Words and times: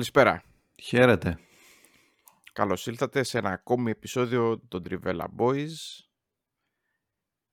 Καλησπέρα. 0.00 0.42
Χαίρετε. 0.82 1.38
Καλώς 2.52 2.86
ήλθατε 2.86 3.22
σε 3.22 3.38
ένα 3.38 3.50
ακόμη 3.50 3.90
επεισόδιο 3.90 4.58
των 4.68 4.82
Trivella 4.88 5.26
Boys. 5.38 5.68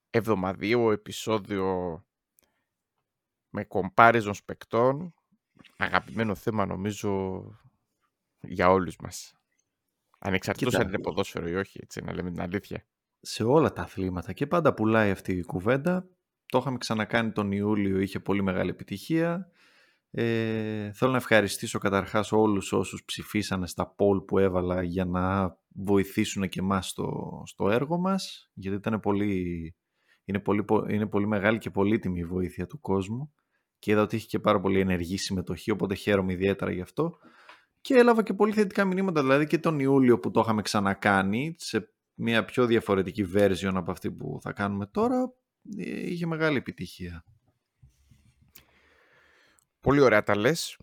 Εβδομαδίο 0.09 0.91
επεισόδιο 0.91 1.65
με 3.49 3.67
comparison 3.69 4.33
παικτών. 4.45 5.13
Αγαπημένο 5.77 6.35
θέμα 6.35 6.65
νομίζω 6.65 7.43
για 8.41 8.69
όλους 8.69 8.95
μας. 8.95 9.33
Ανεξαρτήτως 10.19 10.71
Κοίτα. 10.73 10.85
αν 10.85 10.89
είναι 10.93 11.01
ποδόσφαιρο 11.01 11.47
ή 11.47 11.55
όχι, 11.55 11.79
έτσι, 11.81 12.01
να 12.01 12.13
λέμε 12.13 12.31
την 12.31 12.41
αλήθεια. 12.41 12.85
Σε 13.19 13.43
όλα 13.43 13.73
τα 13.73 13.81
αθλήματα 13.81 14.33
και 14.33 14.47
πάντα 14.47 14.73
πουλάει 14.73 15.11
αυτή 15.11 15.33
η 15.33 15.43
κουβέντα. 15.43 16.07
Το 16.45 16.57
είχαμε 16.57 16.77
ξανακάνει 16.77 17.31
τον 17.31 17.51
Ιούλιο, 17.51 17.99
είχε 17.99 18.19
πολύ 18.19 18.41
μεγάλη 18.41 18.69
επιτυχία. 18.69 19.51
Ε, 20.11 20.91
θέλω 20.91 21.11
να 21.11 21.17
ευχαριστήσω 21.17 21.79
καταρχάς 21.79 22.31
όλους 22.31 22.73
όσους 22.73 23.03
ψηφίσανε 23.05 23.67
στα 23.67 23.95
poll 23.97 24.25
που 24.27 24.37
έβαλα 24.37 24.83
για 24.83 25.05
να 25.05 25.55
βοηθήσουν 25.67 26.49
και 26.49 26.59
εμάς 26.59 26.87
στο, 26.89 27.41
στο 27.45 27.69
έργο 27.69 27.97
μας 27.97 28.51
γιατί 28.53 28.77
ήταν 28.77 28.99
πολύ, 28.99 29.75
είναι, 30.23 30.39
πολύ, 30.39 30.63
πο- 30.63 30.85
είναι 30.89 31.07
πολύ 31.07 31.27
μεγάλη 31.27 31.57
και 31.57 31.69
πολύτιμη 31.69 32.19
η 32.19 32.25
βοήθεια 32.25 32.67
του 32.67 32.79
κόσμου 32.79 33.33
και 33.79 33.91
είδα 33.91 34.01
ότι 34.01 34.15
είχε 34.15 34.27
και 34.27 34.39
πάρα 34.39 34.59
πολύ 34.59 34.79
ενεργή 34.79 35.17
συμμετοχή 35.17 35.71
οπότε 35.71 35.95
χαίρομαι 35.95 36.33
ιδιαίτερα 36.33 36.71
γι' 36.71 36.81
αυτό 36.81 37.17
και 37.81 37.95
έλαβα 37.95 38.23
και 38.23 38.33
πολύ 38.33 38.53
θετικά 38.53 38.85
μηνύματα 38.85 39.21
δηλαδή 39.21 39.47
και 39.47 39.57
τον 39.57 39.79
Ιούλιο 39.79 40.19
που 40.19 40.31
το 40.31 40.39
είχαμε 40.39 40.61
ξανακάνει 40.61 41.55
σε 41.57 41.93
μια 42.13 42.45
πιο 42.45 42.65
διαφορετική 42.65 43.25
version 43.35 43.71
από 43.73 43.91
αυτή 43.91 44.11
που 44.11 44.39
θα 44.41 44.51
κάνουμε 44.51 44.85
τώρα 44.85 45.33
ε, 45.77 46.09
είχε 46.09 46.25
μεγάλη 46.25 46.57
επιτυχία. 46.57 47.25
Πολύ 49.87 49.99
ωραία 50.01 50.23
τα 50.23 50.35
λες. 50.35 50.77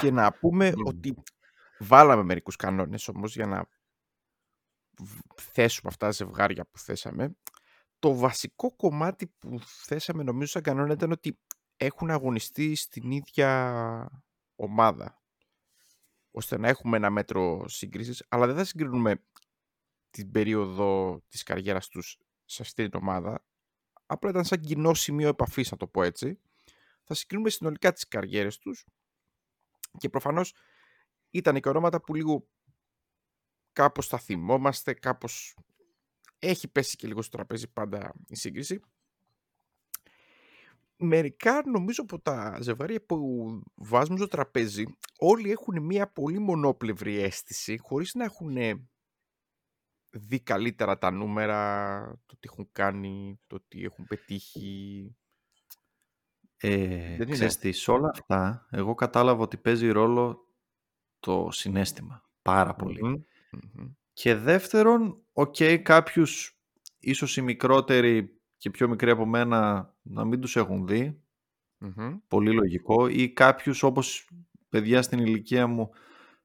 Και 0.00 0.10
να 0.10 0.32
πούμε 0.32 0.70
Μμμ. 0.76 0.86
ότι 0.86 1.14
βάλαμε 1.78 2.22
μερικούς 2.22 2.56
κανόνες 2.56 3.08
όμως 3.08 3.34
για 3.34 3.46
να 3.46 3.68
β- 4.98 5.40
θέσουμε 5.40 5.90
αυτά 5.90 6.06
τα 6.06 6.12
ζευγάρια 6.12 6.64
που 6.64 6.78
θέσαμε. 6.78 7.36
Το 7.98 8.14
βασικό 8.14 8.76
κομμάτι 8.76 9.26
που 9.26 9.60
θέσαμε 9.64 10.22
νομίζω 10.22 10.50
σαν 10.50 10.62
κανόνα 10.62 10.92
ήταν 10.92 11.10
ότι 11.12 11.38
έχουν 11.76 12.10
αγωνιστεί 12.10 12.74
στην 12.74 13.10
ίδια 13.10 14.22
ομάδα. 14.56 15.22
Ώστε 16.30 16.58
να 16.58 16.68
έχουμε 16.68 16.96
ένα 16.96 17.10
μέτρο 17.10 17.68
σύγκρισης, 17.68 18.24
αλλά 18.28 18.46
δεν 18.46 18.56
θα 18.56 18.64
συγκρίνουμε 18.64 19.24
την 20.10 20.30
περίοδο 20.30 21.20
της 21.28 21.42
καριέρας 21.42 21.88
τους 21.88 22.18
σε 22.44 22.62
αυτή 22.62 22.88
την 22.88 23.00
ομάδα. 23.02 23.44
Απλά 24.06 24.30
ήταν 24.30 24.44
σαν 24.44 24.60
κοινό 24.60 24.94
σημείο 24.94 25.28
επαφής, 25.28 25.70
να 25.70 25.76
το 25.76 25.86
πω 25.86 26.02
έτσι. 26.02 26.38
Θα 27.04 27.14
συγκρίνουμε 27.14 27.50
συνολικά 27.50 27.92
τις 27.92 28.08
καριέρες 28.08 28.58
τους 28.58 28.84
και 29.98 30.08
προφανώς 30.08 30.54
ήταν 31.30 31.60
και 31.60 31.68
ονόματα 31.68 32.00
που 32.00 32.14
λίγο 32.14 32.48
κάπως 33.72 34.06
θα 34.06 34.18
θυμόμαστε, 34.18 34.94
κάπως 34.94 35.56
έχει 36.38 36.68
πέσει 36.68 36.96
και 36.96 37.06
λίγο 37.06 37.22
στο 37.22 37.36
τραπέζι 37.36 37.68
πάντα 37.68 38.14
η 38.26 38.36
σύγκριση. 38.36 38.80
Μερικά 40.96 41.62
νομίζω 41.66 42.02
από 42.02 42.20
τα 42.20 42.58
ζευγάρια 42.60 43.04
που 43.04 43.18
βάζουμε 43.74 44.16
στο 44.16 44.28
τραπέζι 44.28 44.84
όλοι 45.18 45.50
έχουν 45.50 45.82
μια 45.82 46.12
πολύ 46.12 46.38
μονόπλευρη 46.38 47.18
αίσθηση 47.18 47.78
χωρίς 47.78 48.14
να 48.14 48.24
έχουν 48.24 48.56
δει 50.10 50.40
καλύτερα 50.40 50.98
τα 50.98 51.10
νούμερα, 51.10 52.00
το 52.26 52.34
τι 52.34 52.48
έχουν 52.50 52.68
κάνει, 52.72 53.40
το 53.46 53.60
τι 53.68 53.84
έχουν 53.84 54.04
πετύχει. 54.04 55.16
Ε, 56.66 57.16
Δεν 57.16 57.30
ξέρεις 57.30 57.54
είναι. 57.54 57.62
τι, 57.70 57.72
σε 57.72 57.90
όλα 57.90 58.08
αυτά 58.08 58.66
εγώ 58.70 58.94
κατάλαβα 58.94 59.42
ότι 59.42 59.56
παίζει 59.56 59.90
ρόλο 59.90 60.48
το 61.20 61.48
συναίσθημα 61.50 62.22
πάρα 62.42 62.74
πολύ. 62.74 63.02
Μμμ, 63.02 63.22
μμμ. 63.72 63.88
Και 64.12 64.34
δεύτερον, 64.34 65.22
οκ, 65.32 65.56
κάποιους 65.82 66.58
ίσως 66.98 67.36
οι 67.36 67.42
μικρότεροι 67.42 68.38
και 68.56 68.70
πιο 68.70 68.88
μικροί 68.88 69.10
από 69.10 69.26
μένα 69.26 69.92
να 70.02 70.24
μην 70.24 70.40
τους 70.40 70.56
έχουν 70.56 70.86
δει, 70.86 71.20
Μμμ. 71.78 72.16
πολύ 72.28 72.52
λογικό, 72.52 73.08
ή 73.08 73.28
κάποιους 73.32 73.82
όπως 73.82 74.28
παιδιά 74.68 75.02
στην 75.02 75.18
ηλικία 75.18 75.66
μου 75.66 75.90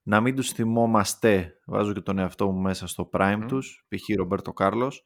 να 0.03 0.21
μην 0.21 0.35
τους 0.35 0.51
θυμόμαστε, 0.51 1.59
βάζω 1.65 1.93
και 1.93 2.01
τον 2.01 2.17
εαυτό 2.17 2.51
μου 2.51 2.59
μέσα 2.61 2.87
στο 2.87 3.09
prime 3.13 3.35
Μμμ. 3.39 3.47
τους, 3.47 3.85
π.χ. 3.87 4.15
Ρομπέρτο 4.17 4.53
Κάρλος, 4.53 5.03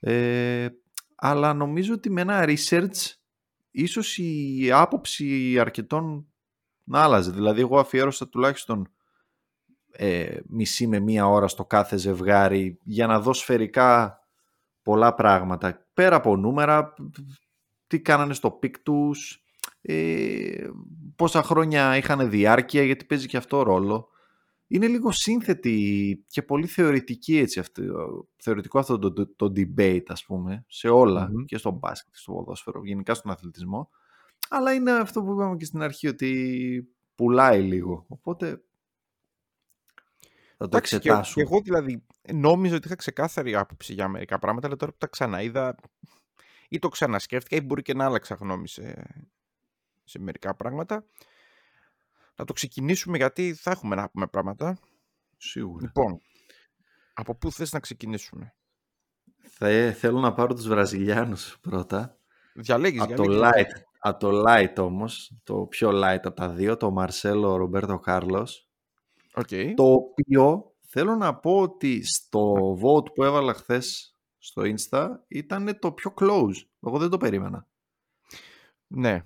ε, 0.00 0.68
αλλά 1.14 1.54
νομίζω 1.54 1.94
ότι 1.94 2.10
με 2.10 2.20
ένα 2.20 2.44
research 2.46 3.12
ίσως 3.72 4.18
η 4.18 4.70
άποψη 4.72 5.58
αρκετών 5.58 6.26
να 6.84 7.02
άλλαζε. 7.02 7.30
Δηλαδή 7.30 7.60
εγώ 7.60 7.78
αφιέρωσα 7.78 8.28
τουλάχιστον 8.28 8.90
ε, 9.92 10.36
μισή 10.46 10.86
με 10.86 11.00
μία 11.00 11.26
ώρα 11.26 11.48
στο 11.48 11.64
κάθε 11.64 11.96
ζευγάρι 11.96 12.78
για 12.82 13.06
να 13.06 13.20
δω 13.20 13.32
σφαιρικά 13.32 14.20
πολλά 14.82 15.14
πράγματα. 15.14 15.86
Πέρα 15.94 16.16
από 16.16 16.36
νούμερα, 16.36 16.94
τι 17.86 18.00
κάνανε 18.00 18.34
στο 18.34 18.50
peak 18.50 18.78
τους, 18.78 19.44
ε, 19.82 20.68
πόσα 21.16 21.42
χρόνια 21.42 21.96
είχαν 21.96 22.30
διάρκεια, 22.30 22.82
γιατί 22.82 23.04
παίζει 23.04 23.26
και 23.26 23.36
αυτό 23.36 23.62
ρόλο. 23.62 24.08
Είναι 24.74 24.86
λίγο 24.86 25.10
σύνθετη 25.10 26.24
και 26.26 26.42
πολύ 26.42 26.66
θεωρητική 26.66 27.38
έτσι 27.38 27.60
αυτή, 27.60 27.82
θεωρητικό 28.36 28.78
αυτό 28.78 28.98
το, 28.98 29.12
το, 29.12 29.26
το 29.36 29.52
debate 29.56 30.04
ας 30.06 30.24
πούμε 30.24 30.64
σε 30.68 30.88
όλα 30.88 31.28
Μμμ. 31.32 31.44
και 31.44 31.56
στο 31.56 31.70
μπάσκετ, 31.70 32.14
στο 32.14 32.32
ποδόσφαιρο, 32.32 32.80
γενικά 32.84 33.14
στον 33.14 33.30
αθλητισμό 33.30 33.90
αλλά 34.48 34.72
είναι 34.72 34.92
αυτό 34.92 35.22
που 35.22 35.32
είπαμε 35.32 35.56
και 35.56 35.64
στην 35.64 35.82
αρχή 35.82 36.08
ότι 36.08 36.94
πουλάει 37.14 37.62
λίγο 37.62 38.04
οπότε 38.08 38.62
θα 40.56 40.68
το 40.68 40.76
Εντάξει, 40.76 40.94
και, 40.94 41.00
και 41.00 41.08
εξετάσουμε. 41.08 41.44
εγώ 41.44 41.60
δηλαδή 41.60 42.04
νόμιζα 42.32 42.76
ότι 42.76 42.86
είχα 42.86 42.96
ξεκάθαρη 42.96 43.54
άποψη 43.54 43.92
για 43.92 44.08
μερικά 44.08 44.38
πράγματα, 44.38 44.66
αλλά 44.66 44.76
τώρα 44.76 44.92
που 44.92 44.98
τα 44.98 45.06
ξαναείδα 45.06 45.76
ή 46.68 46.78
το 46.78 46.88
ξανασκέφτηκα 46.88 47.56
ή 47.56 47.60
μπορεί 47.60 47.82
και 47.82 47.94
να 47.94 48.04
άλλαξα 48.04 48.34
γνώμη 48.34 48.68
σε, 48.68 49.04
σε 50.04 50.18
μερικά 50.18 50.54
πράγματα. 50.54 51.04
Να 52.36 52.44
το 52.44 52.52
ξεκινήσουμε 52.52 53.16
γιατί 53.16 53.54
θα 53.54 53.70
έχουμε 53.70 53.94
να 53.94 54.10
πούμε 54.10 54.26
πράγματα. 54.26 54.78
Σίγουρα. 55.36 55.84
Λοιπόν, 55.86 56.20
από 57.14 57.34
πού 57.34 57.52
θες 57.52 57.72
να 57.72 57.80
ξεκινήσουμε; 57.80 58.54
Θα, 59.50 59.68
ε, 59.68 59.92
θέλω 59.92 60.20
να 60.20 60.32
πάρω 60.34 60.54
τους 60.54 60.68
Βραζιλιάνους 60.68 61.58
πρώτα. 61.60 62.16
Διαλέγεις, 62.54 63.00
Από 63.00 63.14
το 63.14 63.22
διαλέγεις. 63.22 63.66
light, 63.72 63.82
από 63.98 64.18
το 64.18 64.42
light 64.46 64.74
όμως, 64.78 65.32
το 65.44 65.66
πιο 65.66 65.90
light 65.90 66.20
από 66.22 66.32
τα 66.32 66.48
δύο, 66.50 66.76
το 66.76 66.90
Μαρσέλο 66.90 67.56
Ρομπέρτο 67.56 67.98
Κάρλος, 67.98 68.68
Οκ. 69.34 69.48
το 69.74 69.92
οποίο 69.92 70.74
θέλω 70.80 71.14
να 71.16 71.36
πω 71.36 71.60
ότι 71.60 72.04
στο 72.04 72.54
vote 72.82 73.14
που 73.14 73.24
έβαλα 73.24 73.54
χθες 73.54 74.16
στο 74.38 74.62
Insta 74.64 75.08
ήταν 75.28 75.78
το 75.78 75.92
πιο 75.92 76.14
close. 76.20 76.54
Εγώ 76.86 76.98
δεν 76.98 77.10
το 77.10 77.16
περίμενα. 77.18 77.66
Ναι. 78.86 79.24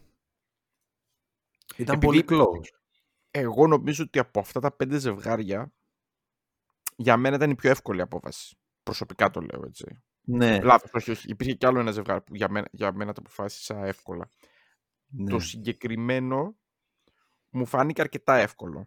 Ήταν 1.76 1.96
Επειδή- 1.96 2.24
πολύ 2.24 2.42
close. 2.42 2.75
Εγώ 3.38 3.66
νομίζω 3.66 4.04
ότι 4.04 4.18
από 4.18 4.40
αυτά 4.40 4.60
τα 4.60 4.76
πέντε 4.76 4.98
ζευγάρια 4.98 5.72
για 6.96 7.16
μένα 7.16 7.36
ήταν 7.36 7.50
η 7.50 7.54
πιο 7.54 7.70
εύκολη 7.70 8.00
απόφαση. 8.00 8.58
Προσωπικά 8.82 9.30
το 9.30 9.40
λέω 9.40 9.64
έτσι. 9.66 10.02
Ναι, 10.20 10.60
Λάθος, 10.60 10.90
όχι, 10.92 11.10
όχι. 11.10 11.28
Υπήρχε 11.30 11.54
κι 11.54 11.66
άλλο 11.66 11.80
ένα 11.80 11.90
ζευγάρι 11.90 12.22
που 12.22 12.34
για 12.34 12.48
μένα, 12.50 12.68
για 12.70 12.92
μένα 12.92 13.12
το 13.12 13.20
αποφάσισα 13.24 13.84
εύκολα. 13.84 14.30
ναι. 15.06 15.30
Το 15.30 15.38
συγκεκριμένο 15.38 16.58
μου 17.50 17.66
φάνηκε 17.66 18.00
αρκετά 18.00 18.34
εύκολο. 18.34 18.86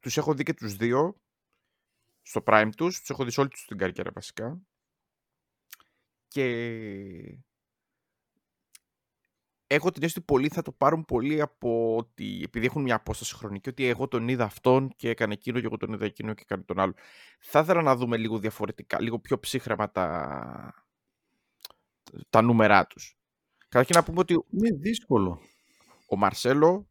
Τους 0.00 0.16
έχω 0.16 0.34
δει 0.34 0.42
και 0.42 0.54
τους 0.54 0.76
δύο 0.76 1.20
στο 2.22 2.42
prime 2.46 2.70
τους. 2.76 3.00
Τους 3.00 3.10
έχω 3.10 3.24
δει 3.24 3.30
σε 3.30 3.40
όλη 3.40 3.48
τους 3.48 3.64
την 3.64 3.78
καριέρα 3.78 4.10
βασικά. 4.14 4.60
Και 6.28 7.38
έχω 9.66 9.90
την 9.90 10.02
αίσθηση 10.02 10.18
ότι 10.18 10.32
πολλοί 10.32 10.48
θα 10.48 10.62
το 10.62 10.72
πάρουν 10.72 11.04
πολύ 11.04 11.40
από 11.40 11.96
ότι 11.96 12.40
επειδή 12.44 12.66
έχουν 12.66 12.82
μια 12.82 12.94
απόσταση 12.94 13.34
χρονική, 13.34 13.68
ότι 13.68 13.86
εγώ 13.86 14.08
τον 14.08 14.28
είδα 14.28 14.44
αυτόν 14.44 14.92
και 14.96 15.08
έκανε 15.08 15.32
εκείνο 15.32 15.60
και 15.60 15.66
εγώ 15.66 15.76
τον 15.76 15.92
είδα 15.92 16.04
εκείνο 16.04 16.34
και 16.34 16.42
έκανε 16.44 16.62
τον 16.62 16.80
άλλο. 16.80 16.94
Θα 17.38 17.60
ήθελα 17.60 17.82
να 17.82 17.96
δούμε 17.96 18.16
λίγο 18.16 18.38
διαφορετικά, 18.38 19.00
λίγο 19.00 19.18
πιο 19.18 19.38
ψύχρεμα 19.38 19.90
τα, 19.90 20.86
τα 22.30 22.42
νούμερά 22.42 22.86
τους. 22.86 23.16
Καταρχήν 23.68 23.96
να 23.96 24.04
πούμε 24.04 24.18
ότι 24.18 24.44
Είναι 24.50 24.76
δύσκολο. 24.76 25.40
ο 26.08 26.16
Μαρσέλο 26.16 26.88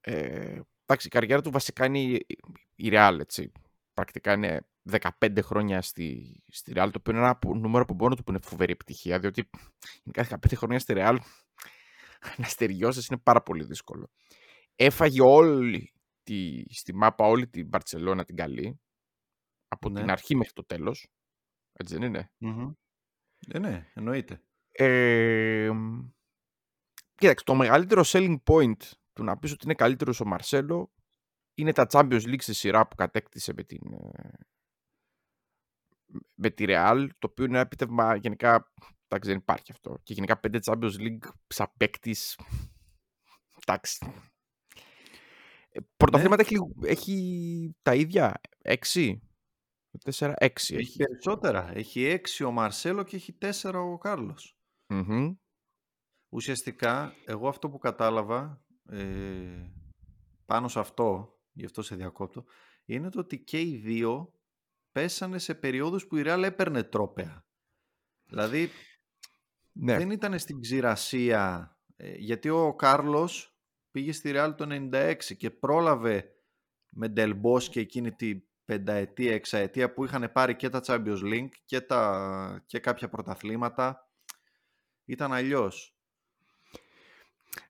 ε, 0.00 0.60
εντάξει, 0.86 1.06
η 1.06 1.10
καριέρα 1.10 1.42
του 1.42 1.50
βασικά 1.50 1.84
είναι 1.84 1.98
η, 1.98 2.26
η 2.74 2.88
Real, 2.92 3.16
έτσι. 3.20 3.52
Πρακτικά 3.94 4.32
είναι 4.32 4.66
15 5.20 5.38
χρόνια 5.42 5.82
στη, 5.82 6.40
στη 6.48 6.72
Real, 6.74 6.88
το 6.92 6.98
οποίο 6.98 7.12
είναι 7.12 7.22
ένα 7.22 7.38
νούμερο 7.54 7.82
από 7.82 7.94
μόνο 7.94 8.14
του 8.14 8.24
που 8.24 8.30
είναι 8.30 8.40
φοβερή 8.42 8.72
επιτυχία, 8.72 9.18
διότι 9.18 9.50
κάθε 10.12 10.38
15 10.48 10.52
χρόνια 10.56 10.78
στη 10.78 10.94
Real 10.96 11.18
να 12.36 12.44
στεριώσεις 12.44 13.06
είναι 13.06 13.20
πάρα 13.22 13.42
πολύ 13.42 13.64
δύσκολο. 13.64 14.10
Έφαγε 14.74 15.20
όλη 15.22 15.92
τη, 16.22 16.64
στη 16.74 16.94
μάπα 16.94 17.24
όλη 17.26 17.48
την 17.48 17.68
Μπαρτσελώνα 17.68 18.24
την 18.24 18.36
καλή, 18.36 18.80
από 19.68 19.88
Ναι. 19.88 20.00
την 20.00 20.10
αρχή 20.10 20.36
μέχρι 20.36 20.52
το 20.52 20.64
τέλος. 20.64 21.08
Έτσι 21.72 21.94
δεν 21.94 22.02
είναι; 22.02 22.30
Μμμ. 22.38 22.72
Ε, 23.48 23.58
ναι, 23.58 23.90
εννοείται. 23.94 24.42
Ε, 24.70 25.70
κοίταξε, 27.14 27.44
το 27.44 27.54
μεγαλύτερο 27.54 28.02
selling 28.04 28.36
point 28.44 28.76
του 29.12 29.24
να 29.24 29.38
πεις 29.38 29.52
ότι 29.52 29.64
είναι 29.64 29.74
καλύτερος 29.74 30.20
ο 30.20 30.24
Μαρσέλο 30.24 30.92
είναι 31.54 31.72
τα 31.72 31.86
Champions 31.90 32.22
League 32.22 32.42
στη 32.42 32.54
σειρά 32.54 32.88
που 32.88 32.96
κατέκτησε 32.96 33.52
με 33.52 33.62
την, 33.64 33.92
ε, 33.92 34.30
με 36.34 36.50
τη 36.50 36.64
Real, 36.68 37.08
το 37.18 37.26
οποίο 37.30 37.44
είναι 37.44 37.52
ένα 37.54 37.66
επίτευγμα 37.66 38.14
γενικά, 38.16 38.72
εντάξει 39.10 39.28
δεν 39.30 39.38
υπάρχει 39.38 39.72
αυτό. 39.72 39.98
Και 40.02 40.12
γενικά 40.12 40.38
πέντε 40.40 40.58
Champions 40.62 40.94
League 40.98 41.28
σαν 41.46 41.66
παίκτης, 41.76 42.38
εντάξει. 43.66 44.12
Ε, 45.72 45.80
Πρωταθλήματα 45.96 46.42
έχει, 46.42 46.52
λίγο- 46.52 46.72
έχει 46.82 47.76
τα 47.82 47.94
ίδια, 47.94 48.40
έξι, 48.58 49.22
τέσσερα, 50.04 50.34
έξι 50.36 50.74
Έχει 50.74 50.82
έχει. 50.84 50.96
περισσότερα. 50.96 51.70
Έχει 51.76 52.04
έξι 52.04 52.44
ο 52.44 52.50
Μαρσέλο 52.50 53.02
και 53.02 53.16
έχει 53.16 53.32
τέσσερα 53.32 53.80
ο 53.80 53.98
Κάρλος. 53.98 54.58
Μμμ. 54.86 55.34
Ουσιαστικά, 56.32 57.14
εγώ 57.24 57.48
αυτό 57.48 57.70
που 57.70 57.78
κατάλαβα 57.78 58.64
ε, 58.90 59.70
πάνω 60.46 60.68
σε 60.68 60.78
αυτό, 60.78 61.38
γι' 61.52 61.64
αυτό 61.64 61.82
σε 61.82 61.96
διακόπτω, 61.96 62.44
είναι 62.84 63.10
το 63.10 63.20
ότι 63.20 63.38
και 63.38 63.60
οι 63.60 63.76
δύο 63.76 64.34
πέσανε 64.92 65.38
σε 65.38 65.54
περιόδους 65.54 66.06
που 66.06 66.16
η 66.16 66.22
Real 66.26 66.42
έπαιρνε 66.44 66.82
τρόπεα. 66.82 67.44
Δηλαδή, 68.24 68.70
Ναι. 69.72 69.96
δεν 69.96 70.10
ήταν 70.10 70.38
στην 70.38 70.60
ξηρασία, 70.60 71.76
ε, 71.96 72.12
γιατί 72.16 72.48
ο 72.48 72.74
Κάρλος 72.74 73.54
πήγε 73.90 74.12
στη 74.12 74.32
Real 74.34 74.54
το 74.56 74.66
96 74.92 75.14
και 75.36 75.50
πρόλαβε 75.50 76.32
με 76.88 77.08
Ντελ 77.08 77.68
Μπόσκε 77.68 77.80
εκείνη 77.80 78.12
τη 78.12 78.40
πενταετία, 78.64 79.34
εξαετία 79.34 79.92
που 79.92 80.04
είχαν 80.04 80.30
πάρει 80.32 80.56
και 80.56 80.68
τα 80.68 80.80
Champions 80.84 81.22
League 81.22 81.48
και, 81.64 81.80
τα, 81.80 82.62
και 82.66 82.78
κάποια 82.78 83.08
πρωταθλήματα. 83.08 84.08
Ήταν 85.04 85.32
αλλιώς. 85.32 85.94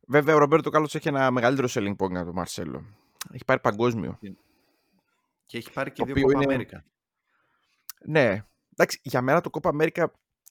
Βέβαια, 0.07 0.35
ο 0.35 0.39
Ρομπέρτο 0.39 0.71
Κάρλος 0.71 0.95
έχει 0.95 1.09
ένα 1.09 1.31
μεγαλύτερο 1.31 1.69
selling 1.71 1.97
point 1.97 2.15
από 2.15 2.25
τον 2.25 2.35
Μαρσέλο. 2.35 2.85
Έχει 3.33 3.45
πάρει 3.45 3.61
παγκόσμιο. 3.61 4.19
Και 5.47 5.57
έχει 5.59 5.73
πάρει 5.73 5.91
και 5.91 6.05
Το 6.05 6.13
δύο 6.13 6.15
οποίο 6.15 6.29
Copa 6.29 6.35
είναι- 6.35 6.45
Αμέρικα. 6.45 6.85
Ναι. 8.05 8.45
Εντάξει, 8.73 9.01
για 9.03 9.23
μένα 9.23 9.41
το 9.41 9.51
Copa 9.53 9.71
America, 9.71 10.07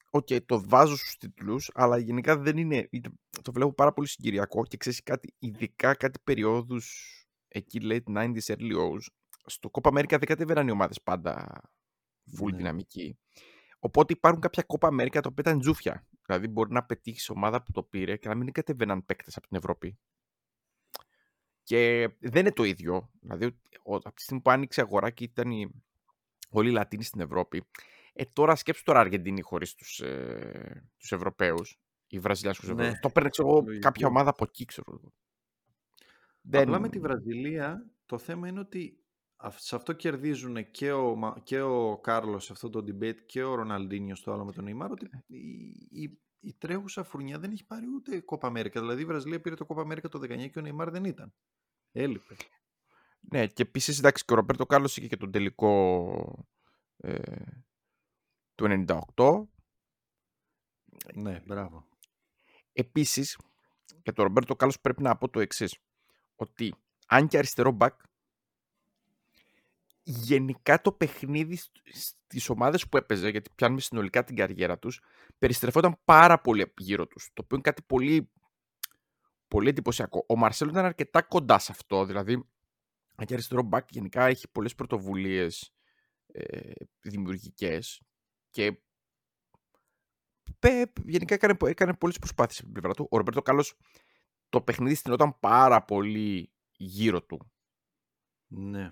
OK, 0.10 0.28
το 0.46 0.64
βάζω 0.68 0.96
στους 0.98 1.18
τίτλους, 1.18 1.72
αλλά 1.74 1.98
γενικά 1.98 2.38
δεν 2.38 2.58
είναι, 2.58 2.88
είναι- 2.92 3.12
το 3.42 3.52
βλέπω 3.52 3.74
πάρα 3.74 3.94
πολύ 3.94 4.08
συγκυριακό 4.08 4.66
και 4.66 4.78
ξέρεις 4.78 5.04
κάτι, 5.04 5.34
ειδικά 5.40 5.94
κάτι 5.96 6.20
περιόδους 6.24 7.06
εκεί 7.48 7.80
late 7.84 8.04
90s, 8.18 8.42
early 8.46 8.74
O's, 8.78 9.06
στο 9.46 9.70
Copa 9.74 9.90
America 9.90 10.10
δεν 10.10 10.26
κατέβαιναν 10.26 10.68
οι 10.68 10.72
ομάδες 10.72 11.02
πάντα 11.02 11.62
full 12.40 12.52
Ναι. 12.52 12.58
δυναμική. 12.58 13.20
Οπότε 13.80 14.14
υπάρχουν 14.14 14.42
κάποια 14.42 14.66
Copa 14.68 14.88
America 14.90 15.12
τα 15.12 15.20
οποία 15.30 15.34
ήταν 15.38 15.60
τζούφια. 15.60 16.08
Δηλαδή 16.26 16.48
μπορεί 16.48 16.72
να 16.72 16.84
πετύχεις 16.84 17.30
ομάδα 17.30 17.64
που 17.64 17.72
το 17.72 17.84
πήρε 17.84 18.18
και 18.18 18.28
να 18.28 18.36
μην 18.36 18.52
κατεβαίναν 18.52 19.06
παίκτες 19.06 19.38
από 19.38 19.48
την 19.48 19.58
Ευρώπη. 19.58 19.98
Και 21.64 22.10
δεν 22.20 22.42
είναι 22.42 22.52
το 22.54 22.64
ίδιο. 22.64 23.10
Δηλαδή, 23.20 23.46
ο- 23.84 23.96
από 23.96 24.14
τη 24.14 24.22
στιγμή 24.22 24.42
που 24.42 24.50
άνοιξε 24.52 24.82
η 24.82 24.84
αγορά 24.84 25.10
και 25.10 25.24
ήταν 25.24 25.52
οι, 25.52 25.84
όλοι 26.50 26.70
οι 26.70 26.72
Λατίνοι 26.72 27.04
στην 27.04 27.22
Ευρώπη, 27.22 27.68
ε, 28.22 28.26
τώρα 28.34 28.56
σκέψου 28.56 28.84
τώρα 28.84 29.00
Αργεντινή 29.00 29.42
χωρίς 29.42 29.76
τους 29.76 30.00
ε, 30.00 30.90
τους 30.98 31.12
Ευρωπαίους, 31.12 31.80
οι 32.08 32.20
Βραζιλιάνους 32.20 32.60
Ναι. 32.64 32.72
Ευρωπαίους. 32.72 33.00
Το 33.00 33.10
παίρνει 33.10 33.30
ξέρω, 33.30 33.48
εγώ, 33.50 33.62
Λογικό. 33.62 33.80
κάποια 33.80 34.08
ομάδα 34.08 34.30
από 34.30 34.44
εκεί, 34.48 34.66
ξέρω 34.66 34.92
εγώ. 34.98 35.14
Δεν... 36.42 36.62
Απλά 36.62 36.80
με 36.80 36.90
τη 36.90 37.00
Βραζιλία 37.00 37.90
το 38.06 38.18
θέμα 38.18 38.48
είναι 38.48 38.60
ότι 38.60 39.04
αυ- 39.36 39.60
σε 39.60 39.76
αυτό 39.76 39.94
κερδίζουν 39.94 40.72
και 40.72 40.92
ο, 40.92 41.16
Μα- 41.16 41.40
και 41.44 41.62
ο 41.62 41.98
Κάρλος 41.98 42.44
σε 42.46 42.54
αυτό 42.54 42.70
το 42.70 42.80
debate 42.80 43.22
και 43.26 43.44
ο 43.44 43.56
Ροναλντίνιο 43.56 44.16
στο 44.16 44.32
άλλο 44.34 44.46
με 44.46 44.52
τον 44.52 44.64
Νεϊμάρ 44.64 44.92
ότι 44.92 45.10
η, 45.28 45.42
η, 46.02 46.20
η 46.40 46.54
τρέχουσα 46.58 47.04
φουρνιά 47.04 47.40
δεν 47.40 47.52
έχει 47.52 47.66
πάρει 47.66 47.86
ούτε 47.96 48.24
Copa 48.28 48.50
America. 48.50 48.72
Δηλαδή 48.74 49.02
η 49.02 49.06
Βραζιλία 49.06 49.42
πήρε 49.42 49.56
το 49.56 49.66
Copa 49.70 49.82
America 49.86 50.10
το 50.10 50.20
19 50.20 50.50
και 50.52 50.60
ο 50.60 50.62
Νεϊμάρ 50.62 50.90
δεν 50.90 51.04
ήταν. 51.04 51.34
Έλειπε. 51.92 52.36
Ναι, 53.20 53.48
και 53.48 53.62
επίσης 53.62 53.98
εντάξει, 54.00 54.26
και 54.26 54.34
ο 54.34 54.36
Ρομπέρτο 54.36 54.66
Κάρλος 54.66 54.98
είχε 54.98 55.08
και 55.08 55.18
τον 55.18 55.32
τελικό 55.32 56.48
ε, 56.98 57.16
του 58.60 58.86
98. 59.16 59.48
Ναι, 61.14 61.42
μπράβο. 61.46 61.88
Επίσης, 62.74 63.38
για 64.04 64.14
τον 64.14 64.26
Ρομπέρτο 64.26 64.56
Κάρλος 64.56 64.80
πρέπει 64.80 65.02
να 65.02 65.18
πω 65.18 65.30
το 65.30 65.40
εξής. 65.40 65.78
Ότι 66.36 66.76
αν 67.08 67.28
και 67.28 67.38
αριστερό 67.38 67.72
μπακ, 67.72 68.00
γενικά 70.04 70.82
το 70.82 70.92
παιχνίδι 70.92 71.56
σ- 71.56 71.72
στις 71.94 72.50
ομάδες 72.50 72.90
που 72.90 72.98
έπαιζε, 72.98 73.30
γιατί 73.30 73.50
πιάνουμε 73.56 73.82
συνολικά 73.82 74.24
την 74.24 74.36
καριέρα 74.36 74.80
τους, 74.80 75.02
περιστρεφόταν 75.38 76.00
πάρα 76.06 76.42
πολύ 76.42 76.74
γύρω 76.78 77.08
τους, 77.08 77.24
το 77.34 77.42
οποίο 77.44 77.58
είναι 77.58 77.62
κάτι 77.62 77.82
πολύ, 77.82 78.32
πολύ 79.48 79.70
εντυπωσιακό. 79.70 80.26
Ο 80.28 80.36
Μαρσέλο 80.36 80.72
ήταν 80.72 80.86
αρκετά 80.86 81.22
κοντά 81.22 81.60
σε 81.60 81.72
αυτό, 81.72 82.06
δηλαδή, 82.06 82.34
αν 83.16 83.26
και 83.26 83.34
αριστερό 83.34 83.62
μπακ 83.62 83.88
γενικά 83.92 84.26
έχει 84.26 84.48
πολλές 84.48 84.76
πρωτοβουλίες 84.76 85.74
ε, 86.32 86.72
δημιουργικές 87.02 88.02
και 88.50 88.80
πε- 90.60 91.00
γενικά 91.06 91.34
έκανε, 91.34 91.58
έκανε 91.66 91.94
πολλές 91.94 92.18
προσπάθειες 92.18 92.58
από 92.60 92.66
την 92.72 92.74
πλευρά 92.82 92.94
του. 92.94 93.08
Ο 93.12 93.18
Ρομπέρτο 93.18 93.42
Κάλλος 93.42 93.78
το 94.50 94.62
παιχνίδι 94.62 94.96
στηνόταν 94.96 95.40
πάρα 95.40 95.84
πολύ 95.84 96.52
γύρω 96.78 97.24
του. 97.24 97.52
Ναι. 98.48 98.90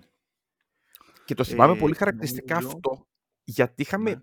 Και 1.24 1.34
το 1.34 1.44
θυμάμαι 1.44 1.72
Ε, 1.76 1.78
πολύ 1.78 1.94
χαρακτηριστικά 1.94 2.54
νομίζω- 2.54 2.76
αυτό, 2.76 3.06
γιατί 3.44 3.82
είχαμε 3.82 4.10
Ναι. 4.14 4.20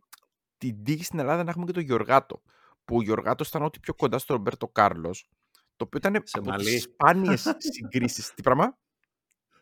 την 0.58 0.84
τύχη 0.84 1.04
στην 1.04 1.20
Ελλάδα 1.20 1.44
να 1.44 1.50
έχουμε 1.50 1.66
και 1.66 1.72
τον 1.72 1.84
Γιωργάτο. 1.84 2.42
Που 2.86 2.98
ο 2.98 3.02
Γιωργάτος 3.02 3.48
ήταν 3.48 3.64
ό,τι 3.64 3.80
πιο 3.80 3.94
κοντά 3.94 4.18
στον 4.18 4.36
Ρομπέρτο 4.36 4.68
Κάρλο. 4.68 5.16
Το 5.76 5.86
οποίο 5.86 6.00
ήταν 6.00 6.22
Σε 6.26 6.38
από 6.40 6.50
μαλλί. 6.50 6.64
τις 6.66 6.84
σπάνιες 6.84 7.56
συγκρίσεις. 7.58 8.34
Τι 8.34 8.42
πράγμα; 8.42 8.78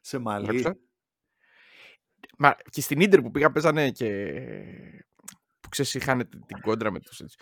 Σε 0.02 0.18
μαλλί. 0.18 0.46
Βλέπεις, 0.46 0.66
ε; 0.66 0.80
Μα 2.38 2.56
και 2.70 2.82
στην 2.82 3.00
Ίντερ 3.00 3.22
που 3.22 3.32
πήγα 3.32 3.52
παίζανε 3.52 3.92
και. 3.92 5.06
Που 5.74 5.84
ξέρεις 5.84 5.94
είχαν 5.94 6.30
την 6.30 6.46
την 6.46 6.62
κόντρα 6.62 6.92
με 6.92 7.00
τους 7.00 7.20
έτσι. 7.20 7.38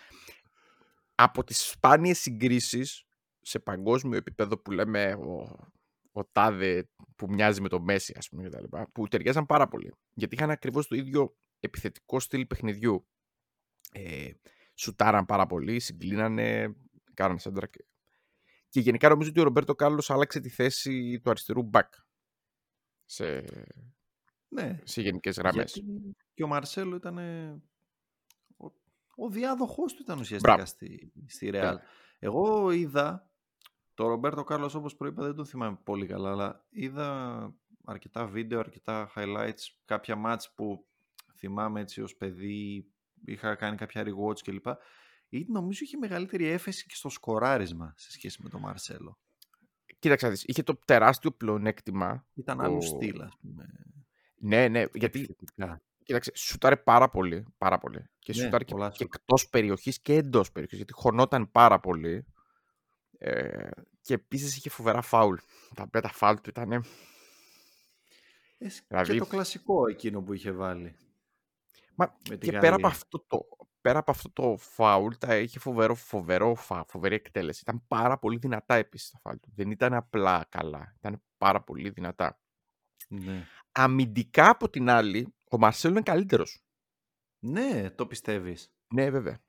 Από 1.16 1.44
τις 1.44 1.70
σπάνιες 1.70 2.20
συγκρίσεις 2.20 3.04
σε 3.42 3.60
παγκόσμιο 3.60 4.18
επίπεδο 4.18 4.58
που 4.58 4.72
λέμε 4.72 5.14
ο, 5.14 5.56
ο 6.12 6.26
Τάδε 6.26 6.90
που 7.16 7.28
μοιάζει 7.30 7.62
με 7.62 7.70
το 7.70 7.82
Μέση 7.82 8.14
ας 8.18 8.30
πούμε 8.30 8.44
και 8.44 8.50
τα 8.50 8.62
λοιπά, 8.62 8.90
που 8.92 9.08
ταιριάζαν 9.08 9.46
πάρα 9.46 9.68
πολύ. 9.68 9.94
Γιατί 10.14 10.36
είχαν 10.36 10.50
ακριβώς 10.50 10.88
το 10.88 10.96
ίδιο 10.96 11.36
επιθετικό 11.60 12.20
στυλ 12.20 12.46
παιχνιδιού. 12.46 13.08
Ε, 13.92 14.30
σουτάραν 14.76 15.26
πάρα 15.26 15.46
πολύ, 15.46 15.80
συγκλίνανε, 15.80 16.76
κάνανε 17.14 17.40
σέντρα 17.40 17.68
και... 17.68 17.86
και 18.70 18.80
γενικά 18.80 19.10
νομίζω 19.10 19.30
ότι 19.30 19.40
ο 19.40 19.44
Ρομπέρτο 19.44 19.76
Κάρλος 19.76 20.10
άλλαξε 20.10 20.40
τη 20.40 20.50
θέση 20.50 21.20
του 21.24 21.30
αριστερού 21.30 21.64
μπακ 21.64 21.94
σε, 23.06 23.44
Ναι. 24.48 24.80
σε 24.84 25.02
γενικές 25.02 25.38
γραμμές. 25.38 25.74
Γιατί 25.74 26.16
και 26.34 26.44
ο 26.44 26.48
Μαρσέλο 26.48 26.96
ήταν 26.96 27.18
ο, 29.16 29.26
ο 29.26 29.30
διάδοχός 29.30 29.94
του 29.94 30.02
ήταν 30.02 30.20
ουσιαστικά 30.20 30.54
Μπράβο. 30.54 30.70
στη, 30.70 31.12
στη 31.28 31.50
Real. 31.54 31.76
Εγώ 32.20 32.72
είδα 32.72 33.30
το 33.94 34.08
Ρομπέρτο 34.08 34.44
Κάρλος 34.44 34.76
όπως 34.76 34.96
προείπα 34.96 35.24
δεν 35.24 35.36
τον 35.36 35.46
θυμάμαι 35.46 35.78
πολύ 35.84 36.06
καλά 36.06 36.32
αλλά 36.32 36.66
είδα 36.70 37.54
αρκετά 37.86 38.26
βίντεο, 38.26 38.60
αρκετά 38.60 39.12
highlights, 39.16 39.68
κάποια 39.86 40.16
μάτς 40.16 40.54
που 40.54 40.86
θυμάμαι 41.36 41.82
έτσι 41.82 42.02
ως 42.02 42.16
παιδί 42.16 42.86
είχα 43.26 43.56
κάνει 43.56 43.78
κάποια 43.78 44.04
rewatch 44.06 44.40
κλπ. 44.44 44.66
Ή 45.30 45.46
νομίζω 45.50 45.80
είχε 45.84 45.98
μεγαλύτερη 45.98 46.46
έφεση 46.46 46.86
και 46.86 46.96
στο 46.96 47.10
σκοράρισμα 47.10 47.94
σε 47.98 48.12
σχέση 48.12 48.44
με 48.44 48.50
τον 48.50 48.60
Μαρσέλο. 48.62 49.18
Κοίταξε, 50.00 50.26
να 50.26 50.32
δεις, 50.32 50.44
είχε 50.44 50.64
το 50.64 50.80
τεράστιο 50.86 51.32
πλεονέκτημα. 51.32 52.26
Ήταν 52.34 52.62
άλλου 52.62 52.78
Ο- 52.78 52.82
στυλ, 52.82 53.22
ας 53.22 53.38
πούμε. 53.42 53.70
Ναι, 54.36 54.68
ναι, 54.68 54.86
γιατί 54.94 55.20
επιθετικά. 55.20 55.82
Κοίταξε, 56.04 56.32
σουτάρε 56.36 56.78
πάρα 56.78 57.10
πολύ. 57.10 57.46
Πάρα 57.58 57.78
πολύ. 57.78 58.10
Και 58.20 58.34
Ναι, 58.36 58.42
σουτάρε 58.44 58.64
και, 58.64 58.72
πολλά 58.74 58.90
και 58.90 58.96
σουτ. 59.04 59.14
εκτός 59.16 59.50
περιοχής 59.50 60.02
και 60.02 60.14
εντός 60.16 60.52
περιοχής. 60.52 60.78
Γιατί 60.78 60.94
χωνόταν 60.94 61.52
πάρα 61.52 61.80
πολύ. 61.80 62.26
Ε, 63.18 63.70
και 64.02 64.14
επίσης 64.14 64.58
είχε 64.58 64.70
φοβερά 64.70 65.02
φάουλ. 65.02 65.36
Τα 65.76 65.84
οποία 65.84 66.02
τα 66.02 66.10
φάουλ 66.10 66.36
του 66.36 66.50
ήταν. 66.50 66.72
Ε, 68.58 68.70
σ- 68.70 68.84
Δηλαδή- 68.88 69.12
Και 69.14 69.20
το 69.20 69.26
κλασικό 69.26 69.88
εκείνο 69.88 70.22
που 70.22 70.34
είχε 70.34 70.52
βάλει. 70.52 70.96
Μα, 71.96 72.16
Με 72.30 72.38
την 72.38 72.52
και 72.52 72.58
πέρα 72.58 72.76
από, 72.76 72.82
Γαλλία. 72.82 72.88
αυτό 72.88 73.20
το, 73.28 73.48
πέρα 73.82 74.00
από 74.00 74.12
αυτό 74.12 74.30
το 74.32 74.58
φάουλ, 74.60 75.14
τα 75.20 75.38
είχε 75.38 75.60
φοβερό, 75.60 75.96
φοβερό, 75.96 76.56
φα, 76.56 76.86
φοβερή 76.88 77.16
εκτέλεση. 77.16 77.60
Ήταν 77.64 77.84
πάρα 77.88 78.18
πολύ 78.20 78.38
δυνατά 78.38 78.76
επίσης 78.76 79.10
τα 79.10 79.20
φάουλ 79.20 79.36
του. 79.38 79.52
Δεν 79.56 79.72
ήταν 79.72 79.94
απλά 79.94 80.46
καλά. 80.50 80.94
Ήταν 80.98 81.22
πάρα 81.38 81.62
πολύ 81.62 81.90
δυνατά. 81.90 82.40
Ναι. 83.08 83.46
Αμυντικά 83.72 84.50
από 84.50 84.70
την 84.70 84.90
άλλη, 84.90 85.34
ο 85.52 85.58
Μαρσέλο 85.58 85.94
είναι 85.94 86.04
καλύτερος. 86.04 86.64
ναι, 87.40 87.90
το 87.90 88.06
πιστεύεις. 88.08 88.72
Ναι, 88.94 89.10
βέβαια. 89.10 89.40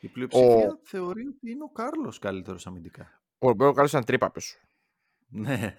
Η 0.00 0.08
πλειοψηφία 0.08 0.68
Ο- 0.68 0.78
θεωρεί 0.82 1.26
ότι 1.26 1.50
είναι 1.50 1.64
ο 1.64 1.68
Κάρλος 1.68 2.18
καλύτερος 2.18 2.66
αμυντικά. 2.66 3.22
Ο 3.38 3.48
Ρομπέρτο 3.48 3.72
Κάρλος 3.72 3.90
ήταν 3.90 4.04
τρύπα 4.04 4.30
πίσω. 4.30 4.58
Ναι. 5.28 5.76